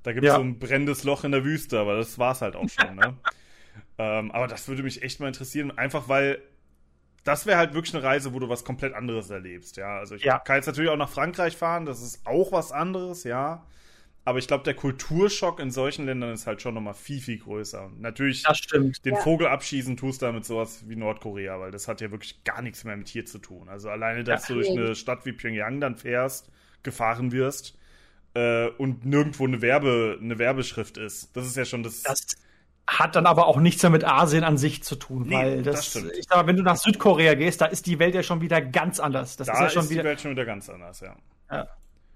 Da 0.04 0.14
gibt 0.14 0.28
es 0.28 0.34
Ja. 0.34 0.36
so 0.36 0.42
ein 0.42 0.60
brennendes 0.60 1.04
Loch 1.06 1.24
in 1.24 1.32
der 1.32 1.46
Wüste, 1.46 1.80
aber 1.80 1.96
das 1.98 2.20
war's 2.20 2.42
halt 2.42 2.56
auch 2.56 2.70
schon, 2.70 2.96
ne? 2.96 3.18
ähm, 3.98 4.32
aber 4.32 4.48
das 4.48 4.68
würde 4.68 4.84
mich 4.84 5.04
echt 5.04 5.20
mal 5.20 5.28
interessieren, 5.30 5.78
einfach 5.78 6.10
weil 6.10 6.42
das 7.24 7.46
wäre 7.46 7.58
halt 7.58 7.74
wirklich 7.74 7.94
eine 7.96 8.04
Reise, 8.04 8.34
wo 8.34 8.40
du 8.40 8.50
was 8.50 8.66
komplett 8.66 8.94
anderes 8.94 9.30
erlebst, 9.30 9.78
ja. 9.78 9.98
Also 10.00 10.16
ich 10.16 10.24
Ja. 10.24 10.40
kann 10.44 10.58
jetzt 10.58 10.68
natürlich 10.68 10.90
auch 10.92 10.98
nach 10.98 11.10
Frankreich 11.10 11.56
fahren, 11.58 11.86
das 11.86 12.02
ist 12.02 12.26
auch 12.26 12.52
was 12.52 12.72
anderes, 12.72 13.24
ja. 13.24 13.66
Aber 14.26 14.40
ich 14.40 14.48
glaube, 14.48 14.64
der 14.64 14.74
Kulturschock 14.74 15.60
in 15.60 15.70
solchen 15.70 16.06
Ländern 16.06 16.32
ist 16.34 16.48
halt 16.48 16.62
schon 16.62 16.74
nochmal 16.76 16.94
viel, 16.94 17.20
viel 17.20 17.40
größer. 17.40 17.86
Und 17.88 18.00
natürlich, 18.00 18.44
Das 18.44 18.58
stimmt. 18.58 19.04
den 19.04 19.16
Ja. 19.16 19.20
Vogel 19.20 19.48
abschießen 19.48 19.98
tust 19.98 20.22
du 20.22 20.28
damit 20.28 20.46
sowas 20.46 20.88
wie 20.88 20.96
Nordkorea, 20.96 21.60
weil 21.60 21.72
das 21.72 21.90
hat 21.90 22.00
ja 22.00 22.10
wirklich 22.10 22.44
gar 22.46 22.62
nichts 22.62 22.86
mehr 22.86 22.96
mit 22.96 23.10
hier 23.10 23.26
zu 23.26 23.38
tun. 23.40 23.68
Also 23.68 23.90
alleine, 23.90 24.24
dass 24.24 24.48
Ja. 24.48 24.56
du 24.56 24.62
durch 24.62 24.70
eine 24.72 24.96
Stadt 24.96 25.26
wie 25.26 25.34
Pyongyang 25.34 25.82
dann 25.82 25.98
fährst, 25.98 26.50
gefahren 26.84 27.34
wirst 27.34 27.78
äh, 28.34 28.68
und 28.70 29.06
nirgendwo 29.06 29.46
eine, 29.46 29.62
Werbe, 29.62 30.18
eine 30.22 30.40
Werbeschrift 30.40 30.98
ist. 30.98 31.36
Das 31.36 31.46
ist 31.46 31.58
ja 31.58 31.66
schon 31.66 31.84
das. 31.84 32.04
Das 32.04 32.26
hat 32.88 33.16
dann 33.18 33.26
aber 33.26 33.48
auch 33.48 33.60
nichts 33.60 33.84
mehr 33.84 33.90
mit 33.90 34.06
Asien 34.06 34.44
an 34.46 34.58
sich 34.58 34.84
zu 34.84 34.96
tun, 34.96 35.24
Nee, 35.28 35.36
weil 35.36 35.64
das 35.64 35.92
das, 35.94 36.04
ich 36.18 36.26
sag 36.30 36.38
mal, 36.38 36.48
wenn 36.48 36.58
du 36.58 36.64
nach 36.64 36.76
Südkorea 36.78 37.34
gehst, 37.36 37.60
da 37.62 37.66
ist 37.66 37.86
die 37.88 38.00
Welt 38.00 38.16
ja 38.16 38.24
schon 38.24 38.40
wieder 38.42 38.62
ganz 38.62 39.00
anders. 39.02 39.36
Das 39.38 39.48
da 39.48 39.54
ist 39.54 39.60
ja 39.60 39.70
schon 39.70 39.84
ist 39.84 39.90
wieder. 39.90 40.04
die 40.04 40.08
Welt 40.10 40.22
schon 40.22 40.32
wieder 40.32 40.46
ganz 40.46 40.70
anders, 40.70 41.00
ja. 41.02 41.16
Ja. 41.52 41.68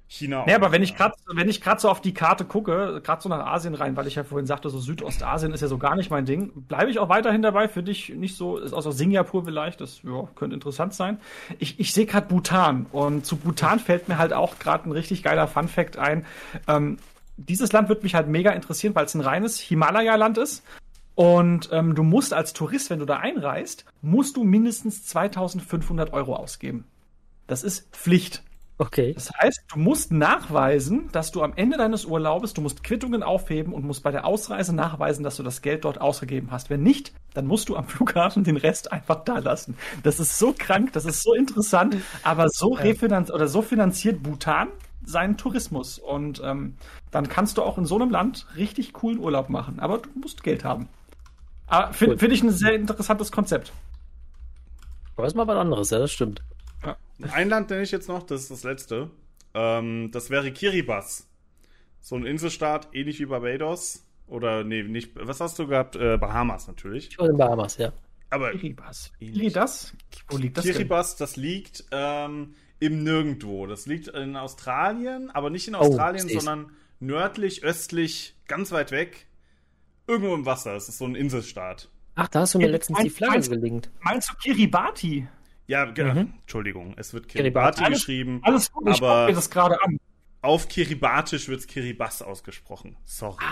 China. 0.10 0.44
Nee, 0.48 0.54
aber 0.54 0.72
wenn 0.72 0.84
ich 0.84 0.96
gerade 0.96 1.16
wenn 1.28 1.50
ich 1.50 1.60
gerade 1.60 1.82
so 1.82 1.90
auf 1.90 2.00
die 2.00 2.14
Karte 2.14 2.46
gucke, 2.46 3.02
gerade 3.04 3.22
so 3.22 3.28
nach 3.28 3.46
Asien 3.46 3.76
rein, 3.76 3.98
weil 3.98 4.08
ich 4.08 4.16
ja 4.16 4.24
vorhin 4.24 4.46
sagte, 4.46 4.70
so 4.70 4.80
Südostasien 4.80 5.52
ist 5.52 5.62
ja 5.62 5.68
so 5.68 5.78
gar 5.78 5.96
nicht 5.96 6.10
mein 6.10 6.26
Ding, 6.26 6.52
bleibe 6.56 6.90
ich 6.90 7.00
auch 7.00 7.10
weiterhin 7.10 7.42
dabei. 7.42 7.68
Finde 7.68 7.92
ich 7.92 8.10
nicht 8.10 8.38
so, 8.38 8.58
ist 8.58 8.74
außer 8.74 8.94
Singapur 8.94 9.44
vielleicht, 9.44 9.82
das 9.82 10.02
ja, 10.04 10.28
könnte 10.36 10.54
interessant 10.54 10.94
sein. 10.94 11.20
Ich, 11.60 11.80
ich 11.80 11.94
sehe 11.94 12.06
gerade 12.06 12.28
Bhutan 12.28 12.86
und 12.92 13.26
zu 13.26 13.36
Bhutan 13.36 13.80
fällt 13.80 14.08
mir 14.08 14.18
halt 14.18 14.32
auch 14.32 14.60
gerade 14.60 14.88
ein 14.90 14.94
richtig 14.94 15.24
geiler 15.24 15.48
Fun 15.48 15.68
Fact 15.68 15.98
ein. 15.98 16.26
Ähm, 16.68 16.98
dieses 17.36 17.72
Land 17.74 17.90
wird 17.90 18.04
mich 18.04 18.16
halt 18.16 18.28
mega 18.28 18.52
interessieren, 18.52 18.96
weil 18.96 19.06
es 19.06 19.14
ein 19.14 19.22
reines 19.22 19.60
Himalaya-Land 19.60 20.38
ist. 20.38 20.64
Und 21.16 21.70
ähm, 21.72 21.96
du 21.96 22.04
musst 22.04 22.34
als 22.34 22.54
Tourist, 22.54 22.90
wenn 22.90 23.00
du 23.00 23.06
da 23.06 23.18
einreist, 23.18 23.86
musst 24.02 24.38
du 24.38 24.44
mindestens 24.44 25.06
2500 25.08 26.14
Euro 26.14 26.36
ausgeben. 26.36 26.86
Das 27.48 27.64
ist 27.64 27.90
Pflicht. 27.92 28.44
Okay. 28.80 29.14
Das 29.14 29.32
heißt, 29.32 29.64
du 29.74 29.80
musst 29.80 30.12
nachweisen, 30.12 31.10
dass 31.12 31.32
du 31.32 31.42
am 31.42 31.54
Ende 31.56 31.78
deines 31.78 32.06
Urlaubes, 32.06 32.54
du 32.54 32.62
musst 32.62 32.84
Quittungen 32.84 33.24
aufheben 33.24 33.74
und 33.74 33.84
musst 33.84 34.04
bei 34.04 34.12
der 34.12 34.26
Ausreise 34.26 34.76
nachweisen, 34.76 35.24
dass 35.24 35.36
du 35.38 35.44
das 35.44 35.64
Geld 35.64 35.84
dort 35.84 36.00
ausgegeben 36.00 36.50
hast. 36.52 36.70
Wenn 36.70 36.84
nicht, 36.84 37.12
dann 37.34 37.48
musst 37.48 37.70
du 37.70 37.76
am 37.76 37.88
Flughafen 37.88 38.44
den 38.44 38.58
Rest 38.58 38.92
einfach 38.92 39.24
da 39.24 39.40
lassen. 39.40 39.76
Das 40.04 40.20
ist 40.20 40.38
so 40.38 40.54
krank, 40.56 40.94
das 40.94 41.06
ist 41.06 41.24
so 41.24 41.34
interessant, 41.34 41.98
aber 42.22 42.50
so 42.50 42.74
refinanziert 42.74 43.34
oder 43.34 43.48
so 43.48 43.64
finanziert 43.64 44.22
Bhutan 44.22 44.68
seinen 45.04 45.38
Tourismus. 45.38 45.98
Und 45.98 46.42
ähm, 46.44 46.76
dann 47.10 47.30
kannst 47.30 47.58
du 47.58 47.64
auch 47.64 47.80
in 47.80 47.86
so 47.86 47.96
einem 47.96 48.12
Land 48.12 48.46
richtig 48.56 48.94
coolen 48.94 49.18
Urlaub 49.18 49.50
machen. 49.50 49.80
Aber 49.80 50.00
du 50.00 50.10
musst 50.20 50.44
Geld 50.44 50.64
haben. 50.64 50.88
Aber 51.66 51.94
finde 51.94 52.14
Cool. 52.14 52.20
find 52.20 52.34
ich 52.34 52.44
ein 52.44 52.52
sehr 52.52 52.74
interessantes 52.74 53.32
Konzept. 53.32 53.74
Aber 55.16 55.26
ist 55.26 55.36
mal 55.36 55.48
was 55.48 55.58
anderes, 55.58 55.90
ja, 55.90 55.98
das 55.98 56.12
stimmt. 56.12 56.44
Ein 57.32 57.50
Land 57.50 57.70
nenne 57.70 57.84
ich 57.84 57.92
jetzt 57.92 58.08
noch, 58.08 58.24
das 58.24 58.42
ist 58.42 58.52
das 58.52 58.64
letzte. 58.64 59.10
Ähm, 59.54 60.12
das 60.12 60.30
wäre 60.30 60.52
Kiribati. 60.52 61.24
So 62.00 62.16
ein 62.16 62.26
Inselstaat, 62.26 62.90
ähnlich 62.94 63.20
wie 63.20 63.26
Barbados. 63.26 64.04
Oder, 64.28 64.64
nee, 64.64 64.84
nicht, 64.84 65.12
was 65.16 65.40
hast 65.40 65.58
du 65.58 65.68
gehabt? 65.68 65.96
Äh, 65.96 66.18
Bahamas 66.18 66.68
natürlich. 66.68 67.10
Ich 67.10 67.20
war 67.20 67.30
in 67.30 67.38
Bahamas, 67.38 67.78
ja. 67.78 67.92
Aber 68.30 68.52
Kiribati. 68.52 69.12
Kiribati? 69.20 69.88
Wo 70.30 70.38
liegt 70.38 70.58
das 70.58 70.66
denn? 70.66 70.74
Kiribati, 70.74 71.16
das 71.18 71.38
liegt 71.38 71.86
ähm, 71.92 72.56
im 72.80 73.04
Nirgendwo. 73.04 73.66
Das 73.68 73.86
liegt 73.86 74.10
in 74.10 74.36
Australien, 74.36 75.32
aber 75.32 75.50
nicht 75.50 75.68
in 75.68 75.76
Australien, 75.76 76.28
seh's. 76.28 76.44
sondern 76.44 76.72
nördlich, 77.00 77.64
östlich, 77.64 78.36
ganz 78.48 78.72
weit 78.72 78.92
weg. 78.92 79.28
Irgendwo 80.08 80.34
im 80.34 80.46
Wasser. 80.46 80.76
Es 80.76 80.90
ist 80.90 80.98
so 80.98 81.06
ein 81.06 81.16
Inselstaat. 81.16 81.90
Ach, 82.16 82.28
da 82.28 82.42
hast 82.42 82.54
du 82.54 82.58
mir 82.58 82.66
Ja, 82.66 82.72
letztens 82.72 83.00
die 83.00 83.10
Flagge 83.10 83.48
gelinkt. 83.48 83.92
Meinst 84.02 84.30
du 84.30 84.34
Kiribati? 84.36 85.28
Ja, 85.68 85.86
ge- 85.86 86.06
Mhm. 86.14 86.34
Entschuldigung, 86.42 86.94
es 86.98 87.14
wird 87.14 87.28
Kiribati. 87.28 87.78
Kiribati 87.78 87.94
geschrieben. 87.94 88.40
Alles 88.44 88.72
gut, 88.72 88.88
ich 88.90 89.02
aber 89.02 89.28
mir 89.28 89.34
das 89.34 89.50
gerade 89.50 89.82
an. 89.84 90.00
auf 90.42 90.70
Kiribatisch 90.70 91.50
wird 91.50 91.60
es 91.60 91.68
Kiribati 91.68 92.24
ausgesprochen. 92.24 92.96
Sorry. 93.06 93.44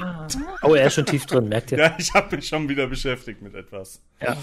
Oh, 0.62 0.74
er 0.76 0.88
ist 0.88 0.94
schon 0.94 1.06
tief 1.06 1.26
drin, 1.26 1.50
merkt 1.50 1.74
ihr. 1.74 1.78
Ja, 1.80 1.96
ich 1.98 2.14
habe 2.14 2.36
mich 2.38 2.48
schon 2.48 2.70
wieder 2.70 2.88
beschäftigt 2.88 3.42
mit 3.42 3.54
etwas. 3.54 4.02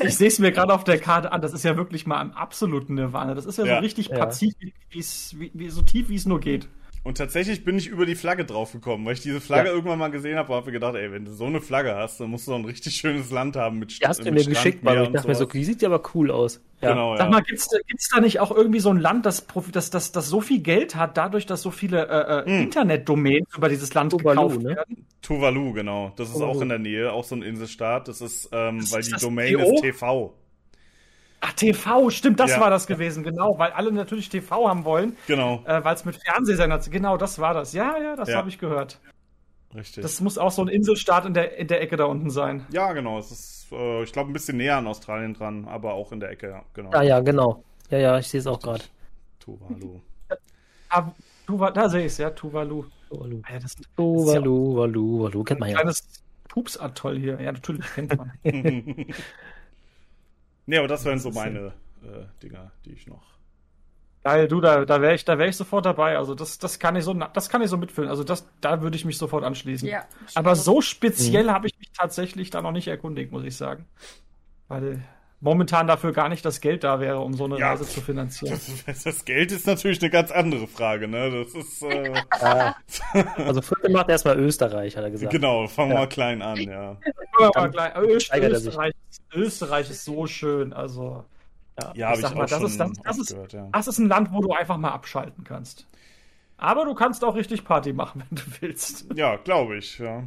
Ich 0.00 0.16
sehe 0.16 0.28
es 0.28 0.38
mir 0.38 0.52
gerade 0.52 0.72
auf 0.72 0.84
der 0.84 0.98
Karte 1.00 1.32
an. 1.32 1.42
Das 1.42 1.52
ist 1.52 1.64
ja 1.64 1.76
wirklich 1.76 2.06
mal 2.06 2.22
im 2.22 2.30
absoluten 2.32 2.94
Nirvana. 2.94 3.34
Das 3.34 3.46
ist 3.46 3.58
ja, 3.58 3.64
Ja. 3.66 3.74
so 3.76 3.80
richtig 3.80 4.08
Ja. 4.08 4.18
pazifik, 4.18 4.74
wie, 4.90 5.68
so 5.70 5.82
tief 5.82 6.08
wie 6.08 6.14
es 6.14 6.24
nur 6.24 6.38
geht. 6.40 6.68
Und 7.08 7.16
tatsächlich 7.16 7.64
bin 7.64 7.78
ich 7.78 7.86
über 7.86 8.04
die 8.04 8.14
Flagge 8.16 8.44
draufgekommen, 8.44 9.06
weil 9.06 9.14
ich 9.14 9.22
diese 9.22 9.40
Flagge 9.40 9.68
Ja. 9.70 9.74
irgendwann 9.74 9.98
mal 9.98 10.10
gesehen 10.10 10.36
habe 10.36 10.52
und 10.52 10.56
habe 10.56 10.66
mir 10.66 10.72
gedacht, 10.72 10.94
ey, 10.94 11.10
wenn 11.10 11.24
du 11.24 11.32
so 11.32 11.46
eine 11.46 11.62
Flagge 11.62 11.96
hast, 11.96 12.20
dann 12.20 12.28
musst 12.28 12.46
du 12.46 12.50
doch 12.50 12.58
ein 12.58 12.66
richtig 12.66 12.96
schönes 12.96 13.30
Land 13.30 13.56
haben 13.56 13.78
mit 13.78 13.98
Die 13.98 14.06
hast 14.06 14.18
du 14.20 14.30
mir 14.30 14.40
Strand, 14.40 14.54
geschickt, 14.56 14.84
weil 14.84 15.04
ich 15.04 15.08
dachte 15.08 15.26
mir 15.26 15.34
so, 15.34 15.46
die 15.46 15.64
sieht 15.64 15.80
ja 15.80 15.88
aber 15.88 16.02
cool 16.14 16.30
aus. 16.30 16.60
Ja. 16.82 16.90
Genau, 16.90 17.16
Sag 17.16 17.24
ja. 17.24 17.30
mal, 17.30 17.40
gibt's, 17.40 17.66
gibt's 17.86 18.10
da 18.10 18.20
nicht 18.20 18.40
auch 18.40 18.50
irgendwie 18.50 18.80
so 18.80 18.90
ein 18.90 18.98
Land, 18.98 19.24
das, 19.24 19.46
das, 19.72 19.88
das, 19.88 20.12
das 20.12 20.28
so 20.28 20.42
viel 20.42 20.60
Geld 20.60 20.96
hat, 20.96 21.16
dadurch, 21.16 21.46
dass 21.46 21.62
so 21.62 21.70
viele 21.70 22.06
äh, 22.46 22.50
äh, 22.50 22.62
Internetdomains 22.64 23.56
über 23.56 23.70
dieses 23.70 23.94
Land 23.94 24.12
Tuvalu, 24.12 24.42
gekauft 24.42 24.62
ne? 24.64 24.76
werden? 24.76 25.06
Tuvalu, 25.22 25.72
genau. 25.72 26.12
Das 26.16 26.28
ist 26.28 26.34
Tuvalu. 26.34 26.50
auch 26.52 26.60
in 26.60 26.68
der 26.68 26.78
Nähe, 26.78 27.10
auch 27.10 27.24
so 27.24 27.36
ein 27.36 27.40
Inselstaat. 27.40 28.08
Das 28.08 28.20
ist, 28.20 28.50
ähm, 28.52 28.80
Das 28.80 28.92
weil 28.92 29.00
ist 29.00 29.16
die 29.16 29.18
Domain 29.24 29.58
ist 29.58 29.80
TV. 29.80 30.34
Ach, 31.40 31.52
TV, 31.52 32.10
stimmt, 32.10 32.40
das 32.40 32.50
Ja. 32.52 32.60
war 32.60 32.70
das 32.70 32.86
gewesen, 32.86 33.22
genau, 33.22 33.58
weil 33.58 33.70
alle 33.70 33.92
natürlich 33.92 34.28
TV 34.28 34.68
haben 34.68 34.84
wollen, 34.84 35.16
Genau, 35.28 35.62
äh, 35.66 35.84
weil 35.84 35.94
es 35.94 36.04
mit 36.04 36.16
Fernsehsendern, 36.16 36.80
genau, 36.90 37.16
das 37.16 37.38
war 37.38 37.54
das. 37.54 37.72
Ja, 37.72 37.96
ja, 37.98 38.16
das 38.16 38.28
Ja. 38.30 38.36
habe 38.38 38.48
ich 38.48 38.58
gehört. 38.58 38.98
richtig. 39.74 40.02
Das 40.02 40.20
muss 40.20 40.36
auch 40.38 40.50
so 40.50 40.62
ein 40.62 40.68
Inselstaat 40.68 41.26
in 41.26 41.34
der, 41.34 41.56
in 41.58 41.68
der 41.68 41.80
Ecke 41.80 41.96
da 41.96 42.06
unten 42.06 42.30
sein. 42.30 42.66
ja, 42.72 42.92
genau. 42.92 43.18
Es 43.18 43.30
ist, 43.30 43.66
äh, 43.70 44.02
ich 44.02 44.12
glaube, 44.12 44.30
ein 44.30 44.32
bisschen 44.32 44.56
näher 44.56 44.78
an 44.78 44.86
Australien 44.86 45.34
dran, 45.34 45.66
aber 45.68 45.92
auch 45.94 46.10
in 46.10 46.20
der 46.20 46.30
Ecke, 46.30 46.48
ja, 46.48 46.62
genau. 46.74 46.90
Ah 46.92 47.02
ja, 47.02 47.20
genau. 47.20 47.62
Ja, 47.90 47.98
ja, 47.98 48.18
ich 48.18 48.28
sehe 48.28 48.40
es 48.40 48.46
auch 48.46 48.58
gerade. 48.60 48.84
Tuvalu. 49.40 50.00
Ah, 50.90 51.12
Tuva, 51.46 51.70
da 51.70 51.86
sehe 51.88 52.00
ich 52.00 52.06
es, 52.12 52.18
ja, 52.18 52.30
Tuvalu. 52.30 52.86
Tuvalu. 53.10 53.42
Ah, 53.44 53.52
ja, 53.52 53.58
das 53.60 53.74
ist 53.74 53.84
Tuvalu, 53.94 54.76
Walu, 54.76 55.22
Walu, 55.24 55.44
kennt 55.44 55.60
man 55.60 55.68
ein 55.68 55.72
ja. 55.74 55.80
kleines 55.80 56.02
Pups-Atoll 56.48 57.18
hier. 57.18 57.38
Ja, 57.38 57.52
natürlich 57.52 57.84
kennt 57.94 58.16
man. 58.16 58.32
nee, 60.68 60.78
aber 60.78 60.88
das 60.88 61.04
wären 61.04 61.18
so 61.18 61.30
meine 61.30 61.72
äh, 62.02 62.24
Dinger, 62.42 62.70
die 62.84 62.92
ich 62.92 63.06
noch. 63.06 63.38
Geil, 64.24 64.48
du, 64.48 64.60
da, 64.60 64.84
da 64.84 65.00
wäre 65.00 65.14
ich, 65.14 65.24
da 65.24 65.38
wär 65.38 65.48
ich 65.48 65.56
sofort 65.56 65.86
dabei. 65.86 66.18
Also 66.18 66.34
das, 66.34 66.58
das 66.58 66.78
kann 66.78 66.96
ich 66.96 67.04
so, 67.04 67.14
das 67.14 67.48
kann 67.48 67.62
ich 67.62 67.70
so 67.70 67.76
mitfühlen. 67.76 68.10
Also 68.10 68.24
das, 68.24 68.48
da 68.60 68.82
würde 68.82 68.96
ich 68.96 69.04
mich 69.04 69.16
sofort 69.16 69.44
anschließen. 69.44 69.88
Ja. 69.88 70.04
Aber 70.34 70.56
so 70.56 70.80
speziell 70.80 71.44
mhm. 71.44 71.50
habe 71.50 71.66
ich 71.68 71.78
mich 71.78 71.92
tatsächlich 71.92 72.50
da 72.50 72.60
noch 72.60 72.72
nicht 72.72 72.88
erkundigt, 72.88 73.32
muss 73.32 73.44
ich 73.44 73.56
sagen. 73.56 73.86
Weil 74.66 75.02
momentan 75.40 75.86
dafür 75.86 76.12
gar 76.12 76.28
nicht 76.28 76.44
das 76.44 76.60
Geld 76.60 76.84
da 76.84 77.00
wäre, 77.00 77.20
um 77.20 77.34
so 77.34 77.44
eine 77.44 77.58
ja, 77.58 77.70
Reise 77.70 77.84
zu 77.84 78.00
finanzieren. 78.00 78.58
Das, 78.86 79.04
das, 79.04 79.24
Geld 79.24 79.52
ist 79.52 79.66
natürlich 79.66 80.00
eine 80.00 80.10
ganz 80.10 80.30
andere 80.30 80.66
Frage, 80.66 81.08
ne? 81.08 81.44
Das 81.44 81.54
ist. 81.54 81.82
Äh... 81.82 82.12
also 83.36 83.62
Viertel 83.62 83.90
macht 83.90 84.08
erstmal 84.08 84.38
Österreich, 84.38 84.96
hat 84.96 85.04
er 85.04 85.10
gesagt. 85.10 85.32
Genau, 85.32 85.66
fangen 85.68 85.90
wir 85.90 85.94
ja. 85.94 86.00
mal 86.00 86.08
klein 86.08 86.42
an, 86.42 86.56
ja. 86.58 86.96
Mal 87.54 87.70
klein. 87.70 87.92
Österreich, 87.96 88.92
Österreich 89.32 89.90
ist 89.90 90.04
so 90.04 90.26
schön, 90.26 90.72
also. 90.72 91.24
Ja, 91.80 91.92
ja 91.94 92.12
ich, 92.14 92.24
ich 92.24 92.34
mal, 92.34 92.46
das, 92.46 92.62
ist, 92.62 92.80
das, 92.80 92.90
das, 93.04 93.18
ist, 93.18 93.28
gehört, 93.28 93.52
ja. 93.52 93.68
das 93.72 93.86
ist 93.86 93.98
ein 93.98 94.08
Land, 94.08 94.32
wo 94.32 94.40
du 94.40 94.52
einfach 94.52 94.76
mal 94.76 94.90
abschalten 94.90 95.44
kannst. 95.44 95.86
Aber 96.56 96.84
du 96.84 96.94
kannst 96.94 97.24
auch 97.24 97.36
richtig 97.36 97.64
Party 97.64 97.92
machen, 97.92 98.24
wenn 98.28 98.36
du 98.36 98.42
willst. 98.60 99.06
Ja, 99.14 99.36
glaube 99.36 99.78
ich, 99.78 99.98
ja. 99.98 100.24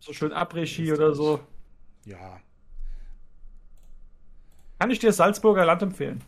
So 0.00 0.12
schön 0.12 0.32
Après-Ski 0.32 0.92
oder 0.92 1.14
so. 1.14 1.40
Ja. 2.04 2.40
Kann 4.78 4.90
ich 4.90 4.98
dir 4.98 5.12
Salzburger 5.12 5.64
Land 5.64 5.82
empfehlen. 5.82 6.22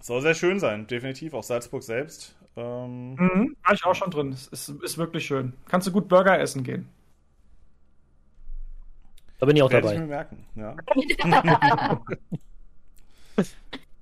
Soll 0.00 0.20
sehr 0.20 0.34
schön 0.34 0.58
sein, 0.58 0.86
definitiv. 0.86 1.32
Auch 1.32 1.44
Salzburg 1.44 1.82
selbst. 1.82 2.34
Ähm, 2.56 3.14
mhm, 3.14 3.56
war 3.64 3.72
ich 3.72 3.84
auch 3.84 3.94
schon 3.94 4.10
drin. 4.10 4.32
Es 4.32 4.48
ist, 4.48 4.68
ist 4.68 4.98
wirklich 4.98 5.24
schön. 5.24 5.54
Kannst 5.68 5.86
du 5.86 5.92
gut 5.92 6.08
Burger 6.08 6.38
essen 6.38 6.64
gehen. 6.64 6.88
Da 9.38 9.46
bin 9.46 9.56
ich 9.56 9.62
auch 9.62 9.70
Werde 9.70 9.88
dabei. 9.88 9.94
Ich 9.94 10.00
mir 10.00 10.06
merken, 10.06 10.44
ja. 10.54 10.76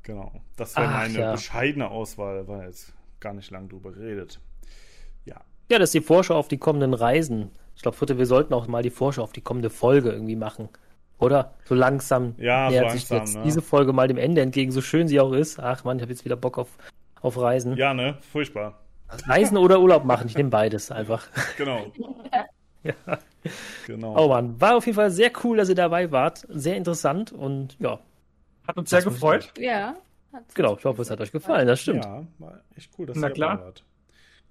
genau. 0.03 0.33
Das 0.57 0.77
wäre 0.77 0.89
meine 0.89 1.19
ja. 1.19 1.33
bescheidene 1.33 1.89
Auswahl, 1.89 2.47
weil 2.49 2.67
jetzt 2.67 2.93
gar 3.21 3.33
nicht 3.33 3.51
lang 3.51 3.69
drüber 3.69 3.93
geredet. 3.93 4.41
Ja. 5.25 5.41
Ja, 5.71 5.79
das 5.79 5.91
ist 5.91 5.95
die 5.95 6.01
Vorschau 6.01 6.37
auf 6.37 6.49
die 6.49 6.59
kommenden 6.59 6.93
Reisen. 6.93 7.51
Ich 7.77 7.83
glaube, 7.83 7.97
Fritte, 7.97 8.19
wir 8.19 8.27
sollten 8.27 8.53
auch 8.53 8.67
mal 8.67 8.83
die 8.83 8.91
Vorschau 8.91 9.23
auf 9.23 9.33
die 9.33 9.41
kommende 9.41 9.71
Folge 9.71 10.11
irgendwie 10.11 10.37
machen. 10.37 10.69
Oder? 11.21 11.55
So 11.65 11.75
langsam 11.75 12.35
ja, 12.39 12.71
nähert 12.71 12.85
so 12.85 12.89
langsam, 12.89 12.99
sich 12.99 13.11
jetzt 13.11 13.37
ne? 13.37 13.43
diese 13.45 13.63
Folge 13.63 13.93
mal 13.93 14.09
dem 14.09 14.17
Ende 14.17 14.41
entgegen, 14.41 14.73
so 14.73 14.81
schön 14.81 15.07
sie 15.07 15.21
auch 15.21 15.33
ist. 15.33 15.61
Ach 15.61 15.85
man, 15.85 15.99
ich 15.99 16.03
habe 16.03 16.13
jetzt 16.13 16.25
wieder 16.25 16.37
Bock 16.37 16.59
auf, 16.59 16.69
auf 17.21 17.39
Reisen. 17.39 17.77
Ja, 17.77 17.95
ne? 17.95 18.19
Furchtbar. 18.33 18.81
Reisen 19.27 19.57
oder 19.57 19.81
Urlaub 19.81 20.05
machen, 20.05 20.29
ich 20.29 20.37
nehme 20.37 20.51
beides 20.51 20.91
einfach. 20.91 21.27
Genau. 21.57 21.93
ja. 22.83 22.95
Genau. 23.87 24.17
Oh 24.17 24.29
Mann, 24.29 24.61
war 24.61 24.77
auf 24.77 24.87
jeden 24.87 24.97
Fall 24.97 25.11
sehr 25.11 25.31
cool, 25.45 25.57
dass 25.57 25.69
ihr 25.69 25.75
dabei 25.75 26.11
wart. 26.11 26.47
Sehr 26.49 26.77
interessant 26.77 27.33
und 27.33 27.77
ja, 27.79 27.99
hat 28.67 28.77
uns 28.77 28.91
sehr 28.91 29.03
gefreut. 29.03 29.53
Ja. 29.59 29.97
Genau, 30.55 30.77
ich 30.79 30.85
hoffe, 30.85 31.03
es 31.03 31.11
hat 31.11 31.21
euch 31.21 31.33
gefallen, 31.33 31.67
das 31.67 31.81
stimmt. 31.81 32.05
Ja, 32.05 32.25
war 32.39 32.61
echt 32.77 32.93
cool, 32.99 33.07
dass 33.07 33.17
Na 33.17 33.29
ihr 33.29 33.35
klar. 33.35 33.57
dabei 33.57 33.65
wart. 33.65 33.85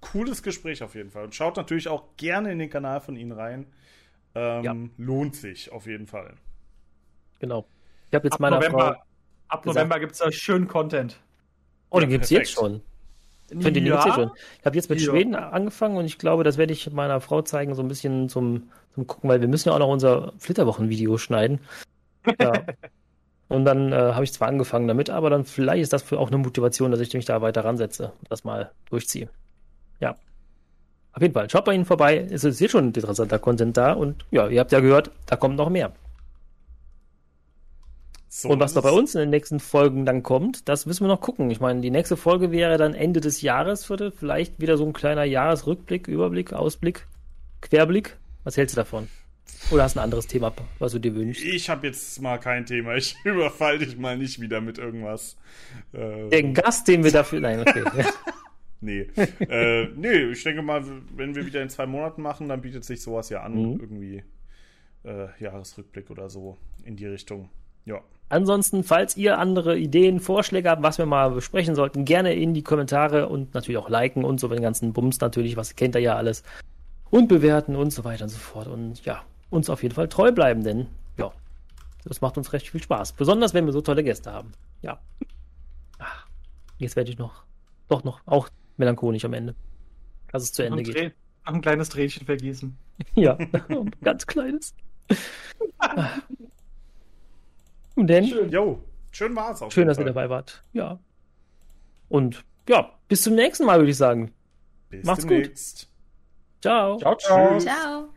Cooles 0.00 0.42
Gespräch 0.42 0.82
auf 0.82 0.94
jeden 0.94 1.10
Fall. 1.10 1.24
Und 1.24 1.34
schaut 1.34 1.56
natürlich 1.56 1.88
auch 1.88 2.16
gerne 2.16 2.52
in 2.52 2.58
den 2.58 2.70
Kanal 2.70 3.00
von 3.00 3.16
Ihnen 3.16 3.32
rein. 3.32 3.66
Ähm, 4.34 4.64
ja. 4.64 4.76
Lohnt 4.96 5.36
sich 5.36 5.72
auf 5.72 5.86
jeden 5.86 6.06
Fall. 6.06 6.34
Genau. 7.40 7.66
Ich 8.10 8.14
habe 8.14 8.26
jetzt 8.26 8.34
ab 8.34 8.40
meiner 8.40 8.56
November, 8.56 8.94
Frau 8.94 9.02
Ab 9.48 9.66
November 9.66 9.98
gibt 9.98 10.12
es 10.12 10.18
da 10.18 10.30
schönen 10.30 10.68
Content. 10.68 11.16
Oh, 11.90 11.98
den 11.98 12.08
ja, 12.08 12.16
gibt 12.16 12.24
es 12.24 12.30
jetzt 12.30 12.52
schon. 12.52 12.82
Finde 13.48 13.72
den 13.72 13.86
ja. 13.86 14.04
jetzt 14.04 14.14
schon. 14.14 14.30
Ich 14.60 14.64
habe 14.64 14.76
jetzt 14.76 14.88
mit 14.88 15.00
ja. 15.00 15.10
Schweden 15.10 15.34
angefangen 15.34 15.96
und 15.96 16.04
ich 16.04 16.18
glaube, 16.18 16.44
das 16.44 16.56
werde 16.56 16.72
ich 16.72 16.92
meiner 16.92 17.20
Frau 17.20 17.42
zeigen, 17.42 17.74
so 17.74 17.82
ein 17.82 17.88
bisschen 17.88 18.28
zum, 18.28 18.70
zum 18.94 19.08
Gucken, 19.08 19.28
weil 19.28 19.40
wir 19.40 19.48
müssen 19.48 19.68
ja 19.68 19.74
auch 19.74 19.80
noch 19.80 19.88
unser 19.88 20.32
Flitterwochen-Video 20.38 21.18
schneiden. 21.18 21.58
Ja. 22.40 22.52
Und 23.48 23.64
dann 23.64 23.92
äh, 23.92 23.96
habe 23.96 24.22
ich 24.22 24.32
zwar 24.32 24.46
angefangen 24.46 24.86
damit, 24.86 25.10
aber 25.10 25.28
dann 25.28 25.44
vielleicht 25.44 25.82
ist 25.82 25.92
das 25.92 26.04
für 26.04 26.20
auch 26.20 26.28
eine 26.28 26.38
Motivation, 26.38 26.92
dass 26.92 27.00
ich 27.00 27.12
mich 27.12 27.24
da 27.24 27.42
weiter 27.42 27.64
ransetze 27.64 28.12
und 28.20 28.30
das 28.30 28.44
mal 28.44 28.70
durchziehe. 28.90 29.28
Ja. 29.98 30.14
Auf 31.12 31.20
jeden 31.20 31.34
Fall, 31.34 31.50
schaut 31.50 31.64
bei 31.64 31.74
Ihnen 31.74 31.84
vorbei. 31.84 32.28
Es 32.30 32.44
ist 32.44 32.60
hier 32.60 32.68
schon 32.68 32.86
interessanter 32.86 33.40
Content 33.40 33.76
da 33.76 33.94
und 33.94 34.24
ja, 34.30 34.46
ihr 34.46 34.60
habt 34.60 34.70
ja 34.70 34.78
gehört, 34.78 35.10
da 35.26 35.34
kommt 35.34 35.56
noch 35.56 35.68
mehr. 35.68 35.90
So 38.32 38.48
und 38.48 38.60
was 38.60 38.74
da 38.74 38.80
bei 38.80 38.92
uns 38.92 39.16
in 39.16 39.18
den 39.18 39.30
nächsten 39.30 39.58
Folgen 39.58 40.06
dann 40.06 40.22
kommt, 40.22 40.68
das 40.68 40.86
müssen 40.86 41.02
wir 41.02 41.08
noch 41.08 41.20
gucken. 41.20 41.50
Ich 41.50 41.58
meine, 41.58 41.80
die 41.80 41.90
nächste 41.90 42.16
Folge 42.16 42.52
wäre 42.52 42.78
dann 42.78 42.94
Ende 42.94 43.20
des 43.20 43.42
Jahres, 43.42 43.84
Viertel. 43.84 44.12
Vielleicht 44.12 44.60
wieder 44.60 44.76
so 44.76 44.86
ein 44.86 44.92
kleiner 44.92 45.24
Jahresrückblick, 45.24 46.06
Überblick, 46.06 46.52
Ausblick, 46.52 47.08
Querblick. 47.60 48.16
Was 48.44 48.56
hältst 48.56 48.76
du 48.76 48.80
davon? 48.80 49.08
Oder 49.72 49.82
hast 49.82 49.96
du 49.96 50.00
ein 50.00 50.04
anderes 50.04 50.28
Thema, 50.28 50.52
was 50.78 50.92
du 50.92 51.00
dir 51.00 51.12
wünschst? 51.16 51.44
Ich 51.44 51.68
habe 51.68 51.88
jetzt 51.88 52.22
mal 52.22 52.38
kein 52.38 52.64
Thema. 52.66 52.94
Ich 52.94 53.16
überfall 53.24 53.80
dich 53.80 53.98
mal 53.98 54.16
nicht 54.16 54.40
wieder 54.40 54.60
mit 54.60 54.78
irgendwas. 54.78 55.36
Äh, 55.92 56.28
Den 56.28 56.54
Gast, 56.54 56.86
den 56.86 57.02
wir 57.02 57.10
dafür. 57.10 57.40
Nein, 57.40 57.58
okay. 57.58 57.82
nee. 58.80 59.08
äh, 59.40 59.88
nee, 59.96 60.30
ich 60.30 60.44
denke 60.44 60.62
mal, 60.62 60.84
wenn 61.16 61.34
wir 61.34 61.44
wieder 61.46 61.62
in 61.62 61.68
zwei 61.68 61.86
Monaten 61.86 62.22
machen, 62.22 62.48
dann 62.48 62.60
bietet 62.60 62.84
sich 62.84 63.02
sowas 63.02 63.28
ja 63.28 63.42
an. 63.42 63.54
Mhm. 63.54 63.80
Irgendwie 63.80 64.22
äh, 65.02 65.26
Jahresrückblick 65.40 66.10
oder 66.10 66.30
so 66.30 66.56
in 66.84 66.94
die 66.94 67.06
Richtung. 67.06 67.50
Ja. 67.90 68.00
Ansonsten, 68.28 68.84
falls 68.84 69.16
ihr 69.16 69.38
andere 69.38 69.76
Ideen, 69.76 70.20
Vorschläge 70.20 70.70
habt, 70.70 70.84
was 70.84 70.98
wir 70.98 71.06
mal 71.06 71.30
besprechen 71.32 71.74
sollten, 71.74 72.04
gerne 72.04 72.32
in 72.34 72.54
die 72.54 72.62
Kommentare 72.62 73.28
und 73.28 73.54
natürlich 73.54 73.78
auch 73.78 73.88
liken 73.88 74.24
und 74.24 74.38
so 74.38 74.46
den 74.46 74.62
ganzen 74.62 74.92
Bums 74.92 75.20
natürlich, 75.20 75.56
was 75.56 75.74
kennt 75.74 75.96
ihr 75.96 76.00
ja 76.00 76.14
alles. 76.14 76.44
Und 77.10 77.26
bewerten 77.26 77.74
und 77.74 77.90
so 77.90 78.04
weiter 78.04 78.24
und 78.24 78.28
so 78.28 78.38
fort. 78.38 78.68
Und 78.68 79.04
ja, 79.04 79.22
uns 79.50 79.68
auf 79.68 79.82
jeden 79.82 79.96
Fall 79.96 80.08
treu 80.08 80.30
bleiben, 80.30 80.62
denn 80.62 80.86
ja, 81.18 81.32
das 82.04 82.20
macht 82.20 82.38
uns 82.38 82.52
recht 82.52 82.68
viel 82.70 82.80
Spaß. 82.80 83.14
Besonders 83.14 83.52
wenn 83.52 83.66
wir 83.66 83.72
so 83.72 83.80
tolle 83.80 84.04
Gäste 84.04 84.32
haben. 84.32 84.52
Ja. 84.80 85.00
Ach, 85.98 86.26
jetzt 86.78 86.94
werde 86.94 87.10
ich 87.10 87.18
noch, 87.18 87.42
doch 87.88 88.04
noch, 88.04 88.20
auch 88.26 88.48
melancholisch 88.76 89.24
am 89.24 89.32
Ende. 89.32 89.56
Dass 90.30 90.44
es 90.44 90.52
zu 90.52 90.62
Ende 90.62 90.84
geht. 90.84 91.14
Noch 91.46 91.54
ein 91.54 91.62
kleines 91.62 91.88
Tränchen 91.88 92.26
vergießen. 92.26 92.78
Ja, 93.16 93.36
ganz 94.02 94.24
kleines. 94.24 94.72
Und 98.00 98.06
denn? 98.06 98.26
Schön, 98.26 98.50
jo, 98.50 98.82
schön 99.12 99.36
war's 99.36 99.60
auch. 99.60 99.70
Schön, 99.70 99.86
dass 99.86 99.98
Fall. 99.98 100.06
ihr 100.06 100.12
dabei 100.12 100.30
wart. 100.30 100.64
Ja. 100.72 100.98
Und 102.08 102.44
ja, 102.66 102.90
bis 103.08 103.22
zum 103.22 103.34
nächsten 103.34 103.66
Mal, 103.66 103.78
würde 103.78 103.90
ich 103.90 103.96
sagen. 103.96 104.32
Bis 104.88 105.04
Macht's 105.04 105.26
demnächst. 105.26 105.86
gut. 105.86 106.62
Ciao. 106.62 106.98
Ciao, 106.98 107.16
ciao. 107.16 107.58
Ciao. 107.58 108.08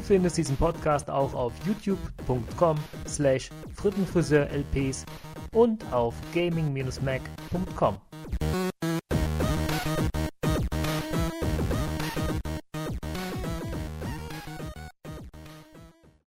Findest 0.00 0.38
diesen 0.38 0.56
Podcast 0.56 1.10
auch 1.10 1.34
auf 1.34 1.52
youtube.com 1.66 2.76
slash 3.06 3.50
frittenfriseurlps 3.74 5.04
und 5.52 5.84
auf 5.92 6.14
gaming-mac.com. 6.34 7.98